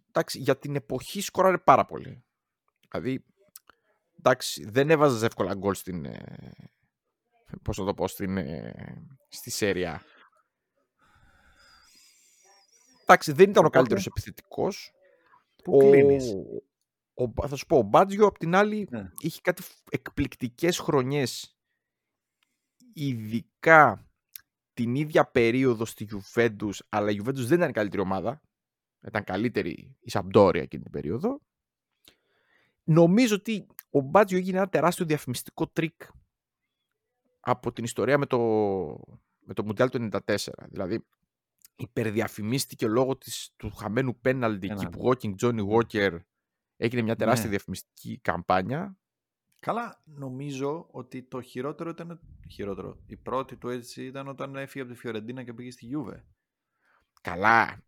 εντάξει, 0.07 0.39
για 0.39 0.57
την 0.57 0.75
εποχή 0.75 1.21
σκόραρε 1.21 1.57
πάρα 1.57 1.85
πολύ. 1.85 2.23
Δηλαδή, 2.89 3.25
εντάξει, 4.17 4.65
δεν 4.69 4.89
έβαζες 4.89 5.21
εύκολα 5.21 5.53
γκολ 5.53 5.73
στην, 5.73 6.05
ε, 6.05 6.71
πώς 7.61 7.75
το 7.75 7.93
πω, 7.93 8.07
στην, 8.07 8.37
ε, 8.37 8.73
στη 9.27 9.49
σέρια. 9.49 10.01
Εντάξει, 13.01 13.31
δεν 13.31 13.49
ήταν 13.49 13.65
ο 13.65 13.69
καλύτερος 13.69 14.05
επιθετικός. 14.05 14.91
Πού 15.63 15.79
ο, 17.19 17.47
θα 17.47 17.55
σου 17.55 17.65
πω, 17.65 17.77
ο 17.77 17.81
Μπάτζιο 17.81 18.25
απ' 18.25 18.37
την 18.37 18.55
άλλη 18.55 18.87
ναι. 18.91 19.09
είχε 19.19 19.39
κάτι 19.43 19.63
εκπληκτικές 19.89 20.79
χρονιές 20.79 21.57
ειδικά 22.93 24.07
την 24.73 24.95
ίδια 24.95 25.25
περίοδο 25.25 25.85
στη 25.85 26.07
Juventus 26.11 26.73
αλλά 26.89 27.11
η 27.11 27.17
Juventus 27.23 27.33
δεν 27.33 27.57
ήταν 27.57 27.69
η 27.69 27.73
καλύτερη 27.73 28.01
ομάδα 28.01 28.41
ήταν 29.07 29.23
καλύτερη 29.23 29.95
η 29.99 30.09
Σαμπντόρια 30.09 30.61
εκείνη 30.61 30.83
την 30.83 30.91
περίοδο 30.91 31.41
νομίζω 32.83 33.35
ότι 33.35 33.67
ο 33.89 33.99
Μπάτζιο 33.99 34.37
έγινε 34.37 34.57
ένα 34.57 34.69
τεράστιο 34.69 35.05
διαφημιστικό 35.05 35.67
τρίκ 35.67 36.01
από 37.39 37.71
την 37.71 37.83
ιστορία 37.83 38.17
με 38.17 38.25
το, 38.25 38.37
με 39.39 39.53
το 39.53 39.65
Μουντιάλ 39.65 39.89
του 39.89 40.09
94 40.25 40.35
δηλαδή 40.69 41.05
υπερδιαφημίστηκε 41.75 42.87
λόγω 42.87 43.17
της, 43.17 43.53
του 43.55 43.71
χαμένου 43.71 44.19
πέναλτι 44.19 44.71
keep 44.77 44.91
walking 45.03 45.33
Johnny 45.41 45.67
Walker 45.67 46.19
έγινε 46.77 47.01
μια 47.01 47.15
τεράστια 47.15 47.45
ναι. 47.45 47.49
διαφημιστική 47.49 48.19
καμπάνια 48.19 48.97
Καλά, 49.59 50.01
νομίζω 50.03 50.87
ότι 50.91 51.23
το 51.23 51.41
χειρότερο 51.41 51.89
ήταν. 51.89 52.19
Χειρότερο. 52.51 52.97
Η 53.05 53.15
πρώτη 53.17 53.55
του 53.55 53.69
έτσι 53.69 54.05
ήταν 54.05 54.27
όταν 54.27 54.55
έφυγε 54.55 54.83
από 54.83 54.93
τη 54.93 54.99
Φιωρεντίνα 54.99 55.43
και 55.43 55.53
πήγε 55.53 55.71
στη 55.71 55.85
Γιούβε. 55.85 56.25
Καλά. 57.21 57.83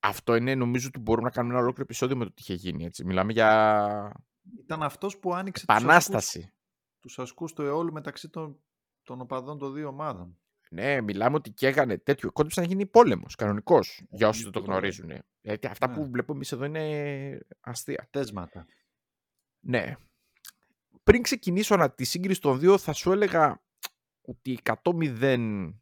Αυτό 0.00 0.34
είναι, 0.34 0.54
νομίζω 0.54 0.86
ότι 0.88 0.98
μπορούμε 0.98 1.26
να 1.26 1.34
κάνουμε 1.34 1.52
ένα 1.54 1.62
ολόκληρο 1.62 1.88
επεισόδιο 1.88 2.16
με 2.16 2.24
το 2.24 2.32
τι 2.32 2.42
είχε 2.42 2.54
γίνει. 2.54 2.84
Έτσι. 2.84 3.04
Μιλάμε 3.04 3.32
για. 3.32 4.12
Ήταν 4.60 4.82
αυτός 4.82 5.18
που 5.18 5.34
άνοιξε 5.34 5.64
Επανάσταση. 5.68 6.52
τους 7.00 7.18
ασκούς 7.18 7.52
του 7.52 7.62
αιώλου 7.62 7.92
μεταξύ 7.92 8.28
των, 8.28 8.60
των 9.02 9.20
οπαδών 9.20 9.58
των 9.58 9.74
δύο 9.74 9.88
ομάδων. 9.88 10.38
Ναι, 10.70 11.00
μιλάμε 11.00 11.36
ότι 11.36 11.50
καίγανε 11.50 11.98
τέτοιο. 11.98 12.32
Κόντυψε 12.32 12.60
να 12.60 12.66
γίνει 12.66 12.86
πόλεμος 12.86 13.34
κανονικός 13.34 14.02
για 14.10 14.28
όσους 14.28 14.42
δεν 14.42 14.52
το 14.52 14.60
γνωρίζουν. 14.60 15.10
Γιατί 15.40 15.66
αυτά 15.66 15.88
ναι. 15.88 15.94
που 15.94 16.10
βλέπουμε 16.10 16.36
εμείς 16.36 16.52
εδώ 16.52 16.64
είναι 16.64 17.46
αστεία. 17.60 18.08
Τέσματα. 18.10 18.66
Ναι. 19.60 19.96
Πριν 21.02 21.22
ξεκινήσω 21.22 21.92
τη 21.94 22.04
σύγκριση 22.04 22.40
των 22.40 22.58
δύο, 22.58 22.78
θα 22.78 22.92
σου 22.92 23.12
έλεγα 23.12 23.62
ότι 24.22 24.58
100-0 24.82 25.72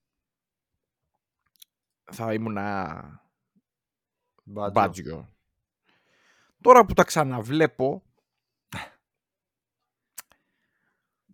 θα 2.12 2.32
ήμουν 2.32 2.59
μπάτζιο. 4.44 5.34
Τώρα 6.60 6.84
που 6.86 6.93
τα 6.94 7.05
ξαναβλέπω, 7.05 8.02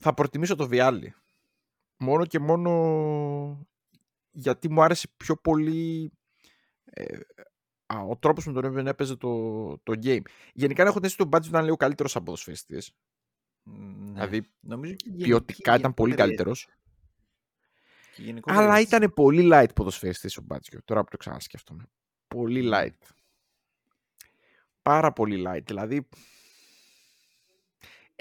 θα 0.03 0.15
προτιμήσω 0.15 0.57
το 0.57 0.69
Βιάλι. 0.69 1.15
Μόνο 1.97 2.27
και 2.27 2.39
μόνο 2.39 3.67
γιατί 4.31 4.71
μου 4.71 4.83
άρεσε 4.83 5.09
πιο 5.17 5.37
πολύ 5.37 6.13
ε, 6.85 7.19
α, 7.87 8.01
ο 8.01 8.17
τρόπος 8.17 8.47
με 8.47 8.53
τον 8.53 8.65
οποίο 8.65 8.89
έπαιζε 8.89 9.17
το, 9.17 9.69
το 9.79 9.93
game. 10.03 10.23
Γενικά 10.53 10.83
έχω 10.83 11.01
την 11.01 11.17
τον 11.17 11.27
Μπάτζι 11.27 11.51
να 11.51 11.61
λέει 11.61 11.71
ο 11.71 11.77
καλύτερος 11.77 12.17
από 12.17 12.35
Ναι. 13.63 14.13
Δηλαδή, 14.13 14.51
Νομίζω 14.61 14.95
ποιοτικά 15.17 15.75
ήταν 15.75 15.95
πολύ 15.95 16.15
καλύτερος. 16.15 16.69
Αλλά 18.45 18.81
ήταν 18.81 19.13
πολύ 19.13 19.49
light 19.53 19.75
ποδοσφαιριστής 19.75 20.37
ο 20.37 20.43
Μπάτζιο, 20.43 20.81
τώρα 20.85 21.05
που 21.05 21.11
το 21.11 21.17
ξανασκέφτομαι. 21.17 21.85
Πολύ 22.29 22.63
ναι. 22.63 22.83
light. 22.83 23.09
Πάρα 24.83 25.13
πολύ 25.13 25.45
light. 25.47 25.65
Δηλαδή, 25.65 26.09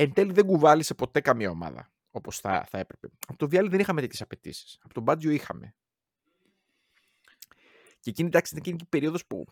εν 0.02 0.14
τέλει 0.14 0.32
δεν 0.32 0.45
κουβάλισε 0.45 0.94
ποτέ 0.94 1.22
καμία 1.22 1.49
ομάδα 1.49 1.91
όπως 2.11 2.40
θα, 2.40 2.65
θα 2.69 2.78
έπρεπε. 2.78 3.07
Από 3.28 3.38
το 3.38 3.49
Βιάλι 3.49 3.69
δεν 3.69 3.80
είχαμε 3.80 4.02
τέτοιες 4.02 4.22
απαιτήσεις. 4.22 4.80
Από 4.84 4.94
τον 4.94 5.03
Μπάτζιο 5.03 5.32
είχαμε. 5.32 5.76
Και 7.99 8.10
εκείνη, 8.10 8.28
εντάξει, 8.28 8.56
ήταν 8.56 8.65
εκείνη 8.65 8.82
η 8.84 8.90
περίοδος 8.90 9.26
που 9.26 9.45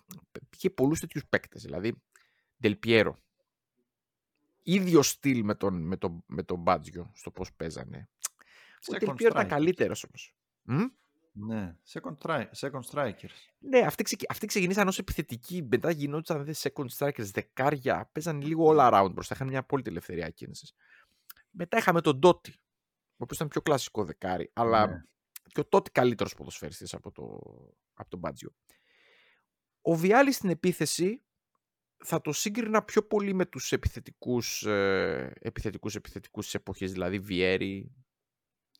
είχε 0.55 0.69
πολλούς 0.69 0.99
τέτοιους 0.99 1.25
παίκτες. 1.25 1.61
Δηλαδή, 1.61 2.01
Del 2.61 2.75
Ίδιο 4.63 5.01
στυλ 5.01 5.43
με 5.43 5.55
τον, 5.55 5.81
με 5.81 5.97
τον, 5.97 6.23
με 6.25 6.43
τον 6.43 6.59
Μπάτζιο 6.59 7.11
στο 7.13 7.31
πώς 7.31 7.53
παίζανε. 7.53 8.09
Ο 8.87 8.95
Del 8.99 9.09
Piero 9.09 9.29
ήταν 9.29 9.47
καλύτερος 9.47 10.03
όμως. 10.03 10.35
Ναι, 11.47 11.75
second, 11.93 12.17
stri- 12.17 12.49
second 12.55 12.81
strikers. 12.91 13.35
Ναι, 13.59 13.79
αυτοί, 13.79 14.03
ξε, 14.03 14.15
αυτοί 14.29 14.45
ξεκινήσαν 14.45 14.87
ως 14.87 14.97
επιθετικοί, 14.97 15.67
μετά 15.71 15.91
γινόντουσαν 15.91 16.53
second 16.55 16.87
strikers, 16.97 17.25
δεκάρια, 17.31 18.09
παίζαν 18.13 18.41
λίγο 18.41 18.73
all 18.73 18.91
around 18.91 19.09
μπροστά, 19.13 19.35
είχαν 19.35 19.47
μια 19.47 19.59
απόλυτη 19.59 19.89
ελευθερία 19.89 20.29
κίνησης. 20.29 20.73
Μετά 21.49 21.77
είχαμε 21.77 22.01
τον 22.01 22.19
Ντότι, 22.19 22.51
ο 22.51 23.23
οποίος 23.23 23.37
ήταν 23.37 23.47
πιο 23.47 23.61
κλασικό 23.61 24.03
δεκάρι, 24.03 24.51
αλλά 24.53 24.87
ναι. 24.87 25.01
και 25.43 25.59
ο 25.59 25.65
Τότι 25.65 25.91
καλύτερος 25.91 26.35
ποδοσφαιριστής 26.35 26.93
από, 26.93 27.11
το, 27.11 27.23
από 27.93 28.09
τον 28.09 28.19
Μπάτζιο. 28.19 28.55
Ο 29.81 29.95
Βιάλης 29.95 30.35
στην 30.35 30.49
επίθεση 30.49 31.23
θα 31.97 32.21
το 32.21 32.31
σύγκρινα 32.31 32.83
πιο 32.83 33.03
πολύ 33.03 33.33
με 33.33 33.45
τους 33.45 33.71
επιθετικούς 33.71 34.65
ε, 34.65 35.33
επιθετικούς, 35.39 35.95
επιθετικούς 35.95 36.45
της 36.45 36.53
εποχής, 36.53 36.91
δηλαδή 36.91 37.19
Βιέρι, 37.19 37.91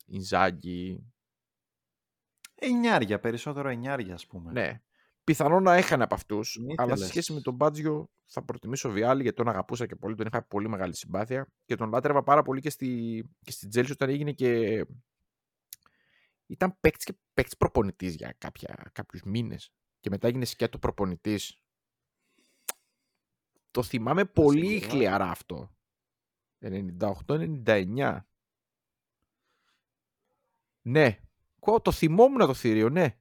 Ινζάγκη. 0.06 1.12
Εννιάρια, 2.62 3.20
περισσότερο 3.20 3.68
εννιάρια 3.68 4.14
ας 4.14 4.26
πούμε. 4.26 4.52
Ναι. 4.52 4.80
Πιθανόν 5.24 5.62
να 5.62 5.74
έχανε 5.74 6.02
από 6.02 6.14
αυτούς, 6.14 6.58
Μη 6.60 6.74
αλλά 6.76 6.88
σε 6.88 6.94
θέλες. 6.94 7.08
σχέση 7.08 7.32
με 7.32 7.40
τον 7.40 7.54
Μπάτζιο 7.54 8.10
θα 8.26 8.42
προτιμήσω 8.44 8.90
Βιάλη 8.90 9.22
γιατί 9.22 9.36
τον 9.36 9.48
αγαπούσα 9.48 9.86
και 9.86 9.96
πολύ. 9.96 10.14
Τον 10.14 10.26
είχα 10.26 10.42
πολύ 10.42 10.68
μεγάλη 10.68 10.94
συμπάθεια 10.94 11.46
και 11.64 11.74
τον 11.74 11.88
λάτρευα 11.88 12.22
πάρα 12.22 12.42
πολύ 12.42 12.60
και 12.60 12.70
στη, 12.70 13.22
και 13.40 13.50
στη 13.50 13.68
Τζέλση 13.68 13.92
όταν 13.92 14.08
έγινε 14.08 14.32
και. 14.32 14.84
Ήταν 16.46 16.76
παίκτης 16.80 17.04
και 17.04 17.14
παίκτης 17.34 17.56
προπονητής 17.56 18.14
για 18.14 18.36
κάποιους 18.92 19.22
μήνες. 19.24 19.72
Και 20.00 20.10
μετά 20.10 20.28
έγινε 20.28 20.44
σκέτο 20.44 20.78
προπονητής. 20.78 21.62
Το 23.70 23.82
θυμάμαι 23.82 24.24
πολύ 24.24 24.66
Σίγουρα. 24.66 24.88
χλιαρά 24.88 25.30
αυτό. 25.30 25.74
98-99. 26.58 28.26
Ναι. 30.82 31.18
Κο- 31.60 31.80
Το 31.80 31.92
θυμόμουν 31.92 32.38
το 32.38 32.54
θηρίο, 32.54 32.88
ναι. 32.88 33.18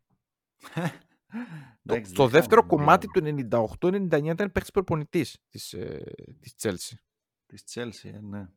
Το, 1.84 1.96
Εντάξει, 1.96 2.14
το 2.14 2.24
δεν 2.28 2.32
δεύτερο 2.32 2.62
χάνουμε 2.62 2.78
κομμάτι 2.84 3.08
διάλογο. 3.14 3.78
του 3.78 3.88
98-99 3.88 4.32
ήταν 4.34 4.52
παίχτη 4.52 4.72
προπονητής 4.72 5.38
της, 5.50 5.74
ε, 5.74 6.04
της 6.40 6.56
Chelsea. 6.62 6.96
Της 7.46 7.64
Chelsea, 7.74 8.10
ε, 8.14 8.20
ναι. 8.20 8.50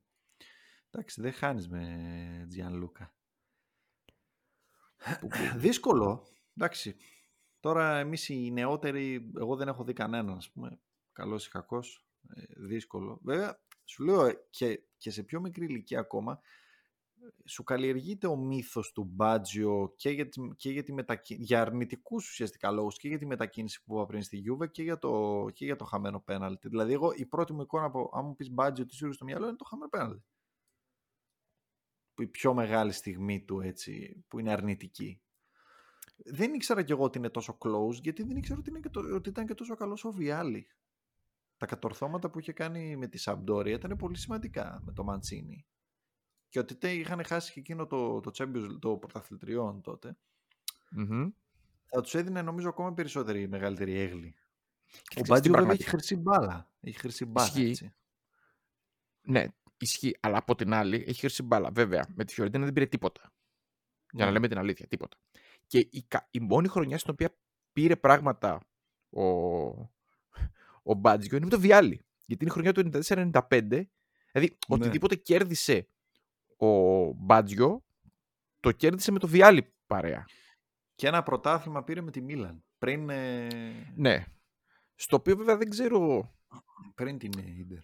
Εντάξει, 0.91 1.21
δεν 1.21 1.33
χάνεις 1.33 1.69
με 1.69 2.47
Τζιάν 2.49 2.75
Λούκα. 2.75 3.15
Που- 5.21 5.29
που- 5.29 5.59
Δύσκολο. 5.59 6.27
Εντάξει. 6.57 6.97
Τώρα 7.61 7.99
εμείς 7.99 8.29
οι 8.29 8.51
νεότεροι, 8.53 9.33
εγώ 9.39 9.57
δεν 9.57 9.69
έχω 9.69 9.85
δει 9.85 9.93
κανέναν, 9.93 10.37
ας 10.37 10.51
πούμε. 10.51 10.81
Καλός 11.13 11.47
ή 11.47 11.51
κακός. 11.51 12.07
Ε, 12.35 12.43
δύσκολο. 12.67 13.21
Βέβαια, 13.23 13.61
σου 13.85 14.03
λέω 14.05 14.25
ε, 14.25 14.47
και, 14.51 14.83
και 14.97 15.11
σε 15.11 15.23
πιο 15.23 15.41
μικρή 15.41 15.65
ηλικία 15.65 16.01
ακόμα, 16.01 16.33
ε, 16.33 16.39
σου 17.44 17.62
καλλιεργείται 17.62 18.27
ο 18.27 18.36
μύθος 18.36 18.93
του 18.93 19.05
Μπάτζιο 19.05 19.94
και 19.97 20.11
για, 20.11 20.28
τη, 20.28 20.40
και 20.57 20.70
για, 20.70 20.82
τη 20.82 20.93
μετακι... 20.93 21.35
για 21.35 21.61
αρνητικούς 21.61 22.28
ουσιαστικά 22.28 22.70
λόγους 22.70 22.97
και 22.99 23.09
για 23.09 23.19
τη 23.19 23.27
μετακίνηση 23.27 23.82
που 23.85 23.94
είπα 23.94 24.07
πριν 24.07 24.23
στη 24.23 24.36
Γιούβε 24.36 24.66
και 24.66 24.82
για 24.82 24.99
το, 24.99 25.44
και 25.53 25.65
για 25.65 25.77
το 25.77 25.85
χαμένο 25.85 26.20
πέναλτι. 26.20 26.69
Δηλαδή, 26.69 26.93
εγώ 26.93 27.12
η 27.12 27.27
πρώτη 27.27 27.53
μου 27.53 27.61
εικόνα 27.61 27.85
από, 27.85 28.11
αν 28.12 28.24
μου 28.24 28.35
πεις 28.35 28.51
Μπάτζιο 28.51 28.86
τι 28.86 28.94
σου 28.94 29.05
έρχεται 29.05 29.15
στο 29.15 29.24
μυαλό 29.24 29.49
είναι 29.49 29.57
το 29.57 29.65
χαμένο 29.65 29.89
πέναλτι. 29.89 30.24
Που 32.15 32.23
η 32.23 32.27
πιο 32.27 32.55
μεγάλη 32.55 32.93
στιγμή 32.93 33.44
του 33.44 33.61
έτσι, 33.61 34.24
που 34.28 34.39
είναι 34.39 34.53
αρνητική. 34.53 35.23
Δεν 36.24 36.55
ήξερα 36.55 36.82
κι 36.82 36.93
εγώ 36.93 37.05
ότι 37.05 37.19
είναι 37.19 37.31
τόσο 37.31 37.59
close, 37.61 38.01
γιατί 38.03 38.23
δεν 38.23 38.36
ήξερα 38.36 38.59
ότι, 38.59 38.70
είναι 38.70 38.81
και 38.81 38.89
το, 38.89 39.01
ότι 39.15 39.28
ήταν 39.28 39.47
και 39.47 39.55
τόσο 39.55 39.74
καλός 39.74 40.05
ο 40.05 40.11
Βιάλη. 40.11 40.66
Τα 41.57 41.66
κατορθώματα 41.66 42.31
που 42.31 42.39
είχε 42.39 42.53
κάνει 42.53 42.97
με 42.97 43.07
τη 43.07 43.19
Σαμπτόρια 43.19 43.74
ήταν 43.74 43.97
πολύ 43.97 44.16
σημαντικά 44.16 44.81
με 44.85 44.93
το 44.93 45.05
Μαντσίνη. 45.05 45.66
Και 46.53 46.59
ότι 46.59 46.74
τε, 46.74 46.91
είχαν 46.93 47.24
χάσει 47.24 47.53
και 47.53 47.61
εκείνο 47.61 47.87
το, 47.87 48.20
το 48.20 48.31
Champions, 48.35 48.77
το 48.81 48.97
πρωταθλητριών 48.97 49.81
τότε. 49.81 50.16
Μμμ. 50.91 51.29
Θα 51.85 52.01
τους 52.01 52.15
έδινε 52.15 52.43
νομίζω 52.43 52.69
ακόμα 52.69 52.95
περισσότερη 52.95 53.49
μεγαλύτερη 53.49 53.99
έγλη. 53.99 54.35
Ο 54.37 55.01
ξέρεις 55.09 55.09
τι 55.12 55.20
Μπάτζιο 55.20 55.33
βέβαια 55.53 55.53
πραγματι- 55.53 55.81
έχει 55.81 55.89
χρυσή 55.91 56.16
μπάλα. 56.16 56.70
Έχει 56.81 56.99
χρυσή 56.99 57.24
μπάλα, 57.24 57.47
Ισχύει. 57.47 57.69
έτσι. 57.69 57.95
Ναι, 59.23 59.45
ισχύει. 59.79 60.16
Αλλά 60.20 60.37
από 60.39 60.55
την 60.55 60.73
άλλη 60.73 61.05
έχει 61.07 61.20
χρυσή 61.20 61.43
μπάλα. 61.43 61.70
Βέβαια, 61.73 62.07
με 62.15 62.24
τη 62.24 62.33
Φιωρεντίνα 62.35 62.65
δεν 62.65 62.73
πήρε 62.73 62.87
τίποτα. 62.87 63.33
Για 64.12 64.24
να 64.24 64.27
Ναι. 64.27 64.33
λέμε 64.33 64.49
την 64.49 64.59
αλήθεια, 64.59 64.87
τίποτα. 64.87 65.16
Και 65.66 65.79
η, 65.91 66.03
κα- 66.09 66.29
η 66.31 66.41
μόνη 66.41 66.69
χρονιά 66.69 66.99
στην 66.99 67.11
οποία 67.12 67.35
πήρε 67.73 67.97
πράγματα 67.97 68.61
ο, 69.11 69.23
ο 70.83 70.95
Μπάτζιο 70.97 71.37
είναι 71.37 71.45
με 71.45 71.51
το 71.51 71.61
Βιάλι. 71.61 72.05
Γιατί 72.27 72.45
είναι 72.45 72.51
η 72.51 72.55
χρονιά 72.55 72.73
του 72.73 72.81
94-95. 72.81 73.89
Δηλαδή, 74.33 74.57
Ναι. 74.69 74.77
οτιδήποτε 74.77 75.15
κέρδισε 75.15 75.87
ο 76.66 77.12
Μπάτζιο, 77.16 77.84
το 78.60 78.72
κέρδισε 78.72 79.12
με 79.12 79.18
το 79.18 79.28
Βιάλι 79.28 79.74
παρέα. 79.86 80.24
Και 80.94 81.06
ένα 81.06 81.22
πρωτάθλημα 81.22 81.84
πήρε 81.84 82.01
με 82.01 82.10
τη 82.10 82.20
Μίλαν. 82.20 82.64
Πριν, 82.78 83.10
ε, 83.10 83.47
Ναι. 83.97 84.24
Στο 84.94 85.16
οποίο 85.16 85.36
βέβαια 85.36 85.56
δεν 85.56 85.70
ξέρω 85.70 86.30
πριν 86.94 87.18
την 87.18 87.30
ε, 87.39 87.51
Ίντερ. 87.59 87.78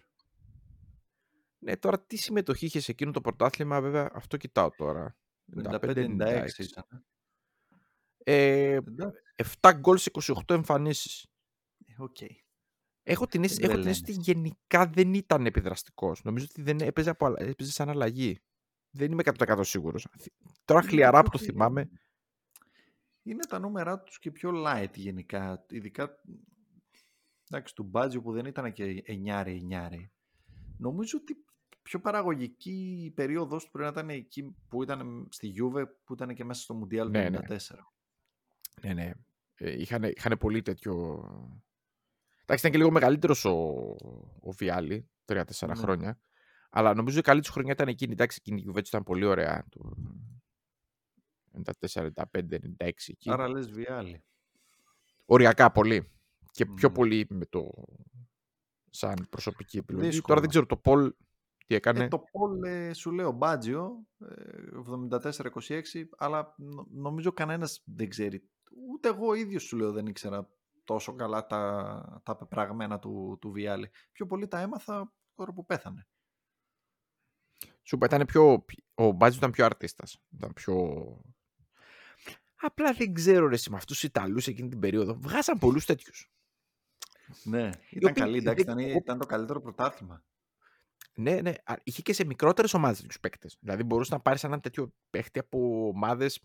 Ναι, 1.61 1.77
τώρα 1.77 2.01
τι 2.05 2.15
συμμετοχή 2.17 2.65
είχες 2.65 2.83
σε 2.83 2.91
εκείνο 2.91 3.11
το 3.11 3.21
πρωτάθλημα, 3.21 3.81
βέβαια, 3.81 4.09
αυτό 4.13 4.37
κοιτάω 4.37 4.69
τώρα. 4.69 5.17
95-96 5.63 6.47
ήταν. 6.57 7.05
Ε, 8.23 8.71
Εντάξει, 8.73 9.21
7 9.61 9.71
γκολ 9.75 9.97
σε 9.97 10.11
28 10.13 10.33
εμφανίσεις. 10.53 11.25
ε, 11.85 11.93
οκ. 12.03 12.17
Έχω 13.03 13.27
την, 13.27 13.43
αίσθηση, 13.43 13.61
Δεν 13.61 13.69
έχω 13.69 13.79
την 13.79 13.89
αίσθηση 13.89 14.19
ότι 14.19 14.31
γενικά 14.31 14.87
δεν 14.87 15.13
ήταν 15.13 15.45
επιδραστικός. 15.45 16.23
Νομίζω 16.23 16.45
ότι 16.49 16.61
δεν 16.61 16.79
έπαιζε, 16.79 17.09
από, 17.09 17.25
αλλα- 17.25 17.41
έπαιζε 17.41 17.71
σαν 17.71 17.89
αλλαγή. 17.89 18.39
Δεν 18.91 19.11
είμαι 19.11 19.23
100% 19.25 19.59
σίγουρος. 19.61 20.07
Τώρα 20.65 20.81
Είναι 20.81 20.89
χλιαρά 20.89 21.23
που 21.23 21.29
πιο 21.29 21.31
το 21.31 21.37
χλιαρό. 21.37 21.53
θυμάμαι. 21.57 21.89
Είναι 23.23 23.45
τα 23.49 23.59
νούμερα 23.59 23.99
τους 23.99 24.19
και 24.19 24.31
πιο 24.31 24.51
light 24.65 24.93
γενικά. 24.95 25.65
Ειδικά 25.69 26.09
εντάξει, 27.49 27.75
του 27.75 27.83
Μπάτζιο 27.83 28.21
που 28.21 28.31
δεν 28.31 28.45
ήταν 28.45 28.73
και 28.73 29.03
εννιάρι 29.05 29.51
εννιάρι. 29.55 30.11
Νομίζω 30.77 31.17
ότι 31.21 31.37
πιο 31.81 31.99
παραγωγική 31.99 33.01
η 33.05 33.11
περίοδος 33.11 33.63
του 33.65 33.71
πρέπει 33.71 33.93
να 33.93 33.99
ήταν 34.01 34.09
εκεί 34.09 34.55
που 34.69 34.83
ήταν 34.83 35.27
στη 35.31 35.47
Γιούβε 35.47 35.85
που 35.85 36.13
ήταν 36.13 36.33
και 36.35 36.43
μέσα 36.43 36.61
στο 36.61 36.73
Μουντιάλ 36.73 37.05
του 37.05 37.11
Ναι, 37.11 37.29
ναι. 37.29 37.39
94. 37.49 37.55
Ναι, 38.81 38.93
ναι. 38.93 39.11
Ε, 39.55 39.81
είχαν, 39.81 40.03
είχαν 40.03 40.37
πολύ 40.37 40.61
τέτοιο... 40.61 40.93
Εντάξει, 42.41 42.67
ήταν 42.67 42.71
και 42.71 42.77
λίγο 42.77 42.91
μεγαλύτερος 42.91 43.45
ο, 43.45 43.51
ο 44.41 44.51
Βιάλι, 44.51 45.09
3-4 45.25 45.43
Ναι. 45.67 45.75
χρόνια. 45.75 46.19
Αλλά 46.69 46.93
νομίζω 46.93 47.19
η 47.19 47.21
καλή 47.21 47.41
τους 47.41 47.49
χρονιά 47.49 47.71
ήταν 47.71 47.87
εκείνη. 47.87 48.11
Εντάξει, 48.11 48.37
εκείνη 48.41 48.61
η 48.61 48.65
Juventus 48.67 48.85
ήταν 48.87 49.03
πολύ 49.03 49.25
ωραία. 49.25 49.65
Το 49.69 49.93
94, 51.81 52.09
95, 52.13 52.23
96 52.31 52.89
εκεί. 53.07 53.31
Άρα 53.31 53.47
λες 53.49 53.71
Βιάλη. 53.71 54.23
Οριακά 55.25 55.71
πολύ. 55.71 56.11
Και 56.51 56.65
πιο 56.65 56.87
Μμμ. 56.89 56.95
πολύ 56.95 57.27
με 57.29 57.45
το 57.45 57.71
σαν 58.89 59.27
προσωπική 59.29 59.77
επιλογή. 59.77 60.05
Δύσκολο. 60.05 60.27
Τώρα 60.27 60.39
δεν 60.39 60.49
ξέρω 60.49 60.65
το 60.65 60.77
Πολ 60.77 61.13
τι 61.65 61.75
έκανε. 61.75 62.03
Ε, 62.03 62.07
το 62.07 62.23
Πολ 62.31 62.63
ε, 62.63 62.93
σου 62.93 63.11
λέω 63.11 63.31
Μπάτζιο 63.31 64.07
ε, 64.19 65.05
74-26 65.09 65.81
αλλά 66.17 66.53
νο- 66.57 66.87
νομίζω 66.91 67.31
κανένας 67.31 67.81
δεν 67.85 68.09
ξέρει. 68.09 68.49
Ούτε 68.91 69.07
εγώ 69.07 69.33
ίδιος 69.33 69.63
σου 69.63 69.77
λέω 69.77 69.91
δεν 69.91 70.05
ήξερα 70.05 70.49
τόσο 70.83 71.13
καλά 71.15 71.45
τα, 71.45 72.21
τα 72.25 72.35
πεπραγμένα 72.35 72.99
του, 72.99 73.37
του 73.41 73.51
Βιάλη. 73.51 73.89
Πιο 74.11 74.25
πολύ 74.25 74.47
τα 74.47 74.59
έμαθα 74.59 75.13
τώρα 75.35 75.53
που 75.53 75.65
πέθανε. 75.65 76.07
Σου 77.89 77.95
είπα, 77.95 78.05
ήταν 78.05 78.25
πιο... 78.25 78.65
Ο 78.93 79.11
Μπάτζο 79.11 79.37
ήταν 79.37 79.51
πιο 79.51 79.65
αρτίστας. 79.65 80.17
Ήταν 80.35 80.53
πιο... 80.53 80.75
Απλά 82.55 82.93
δεν 82.93 83.13
ξέρω 83.13 83.47
ρε 83.47 83.55
εσύ, 83.55 83.69
με 83.69 83.75
αυτούς 83.75 83.99
τους 83.99 84.09
Ιταλούς 84.09 84.47
εκείνη 84.47 84.69
την 84.69 84.79
περίοδο. 84.79 85.13
Βγάζαν 85.21 85.57
πολλούς 85.57 85.85
τέτοιους. 85.85 86.31
Ναι, 87.43 87.69
ήταν 87.89 88.09
οποίοι 88.09 88.21
καλή, 88.23 88.37
εντάξει, 88.37 88.63
δεν- 88.63 88.77
ήταν, 88.77 88.95
ήταν 88.95 89.19
το 89.19 89.25
καλύτερο 89.25 89.61
πρωτάθλημα. 89.61 90.23
Ναι, 91.13 91.41
ναι. 91.41 91.53
Α, 91.63 91.75
Είχε 91.83 92.01
και 92.01 92.13
σε 92.13 92.25
μικρότερες 92.25 92.73
ομάδες 92.73 92.97
τέτοιους 92.97 93.19
παίκτες. 93.19 93.57
Δηλαδή 93.59 93.83
μπορούσες 93.83 94.11
να 94.13 94.19
πάρεις 94.19 94.43
έναν 94.43 94.61
τέτοιο 94.61 94.93
παίκτη 95.09 95.39
από 95.39 95.87
ομάδες 95.87 96.41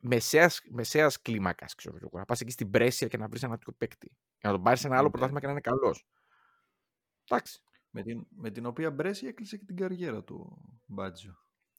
μεσαίας, 0.00 0.60
μεσαίας 0.70 1.22
κλίμακας, 1.22 1.74
ξέρω 1.74 1.96
εγώ. 2.02 2.18
Να 2.18 2.24
πας 2.24 2.40
εκεί 2.40 2.50
στην 2.50 2.70
Πρέσια 2.70 3.08
και 3.08 3.16
να 3.16 3.28
βρεις 3.28 3.42
έναν 3.42 3.58
τέτοιο 3.58 3.72
παίκτη. 3.78 4.06
Για 4.40 4.50
να 4.50 4.54
τον 4.54 4.62
πάρεις 4.64 4.80
σε 4.80 4.86
ένα 4.86 4.96
άλλο 4.96 5.04
Ναι. 5.04 5.10
πρωτάθλημα 5.10 5.40
και 5.40 5.46
να 5.46 5.52
είναι 5.52 5.60
καλός. 5.60 6.06
Εντάξει. 7.28 7.58
Με 7.96 8.02
την, 8.02 8.26
με 8.30 8.50
την 8.50 8.66
οποία 8.66 8.90
Μπρέση 8.90 9.26
έκλεισε 9.26 9.56
και 9.56 9.64
την 9.64 9.76
καριέρα 9.76 10.24
του 10.24 10.58
Μπάτζιο. 10.86 11.34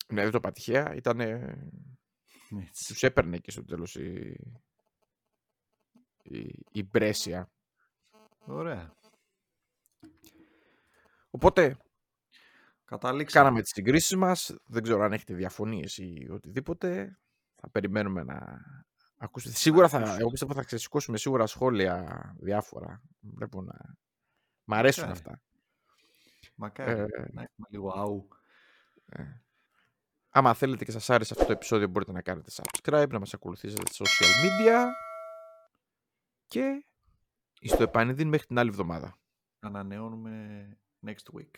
Ναι, 0.08 0.22
δεν 0.22 0.32
το 0.32 0.38
είπα 0.38 0.52
τυχαία. 0.52 0.96
Ήταν, 0.96 1.20
Έτσι. 1.20 2.88
τους 2.88 3.04
έπαιρνε 3.04 3.38
και 3.38 3.52
στο 3.52 3.66
τέλος 3.66 3.96
η, 3.96 4.38
η, 6.24 6.64
η 6.72 6.84
Μπρέσια. 6.84 7.52
Ωραία. 8.46 8.94
Οπότε 11.30 11.78
Καταλήξαμε. 12.86 13.44
κάναμε 13.44 13.62
τις 13.62 13.72
συγκρίσεις 13.72 14.16
μας. 14.16 14.56
Δεν 14.66 14.84
ξέρω 14.84 15.04
αν 15.04 15.14
έχετε 15.14 15.34
διαφωνίες 15.34 15.98
ή 15.98 16.28
οτιδήποτε. 16.32 17.20
Θα 17.56 17.70
περιμένουμε 17.70 18.24
να 18.24 18.60
ακούσετε. 19.18 19.56
Σίγουρα 19.56 19.90
θα, 19.90 19.98
ακούσουμε. 19.98 20.20
εγώ 20.20 20.30
πιστεύω 20.30 20.54
θα 20.54 20.64
ξεσηκώσουμε 20.64 21.18
σίγουρα 21.18 21.46
σχόλια 21.48 22.36
διάφορα. 22.40 23.02
Βλέπω 23.20 23.62
να... 23.62 23.74
Μ' 24.64 24.74
αρέσουν 24.74 25.08
Μακάρι. 25.08 25.20
αυτά. 25.26 25.42
Μακάρι 26.56 26.92
Ε, 26.92 27.06
να 27.32 27.42
έχουμε 27.42 27.68
λίγο 27.70 27.90
αού. 27.96 28.28
Άμα 30.30 30.54
θέλετε 30.54 30.86
και 30.86 30.92
σας 30.92 31.10
άρεσε 31.10 31.34
αυτό 31.34 31.46
το 31.46 31.52
επεισόδιο 31.52 31.88
μπορείτε 31.88 32.12
να 32.12 32.22
κάνετε 32.22 32.52
subscribe, 32.54 33.10
να 33.10 33.20
μας 33.20 33.34
ακολουθήσετε 33.34 33.92
στα 33.92 34.06
social 34.06 34.46
media 34.46 34.86
και 36.48 36.86
στο 37.62 37.84
επανειδήν 37.84 38.28
μέχρι 38.28 38.48
την 38.48 38.60
άλλη 38.60 38.70
εβδομάδα. 38.70 39.18
Ανανεώνουμε 39.60 40.70
next 41.06 41.38
week. 41.38 41.52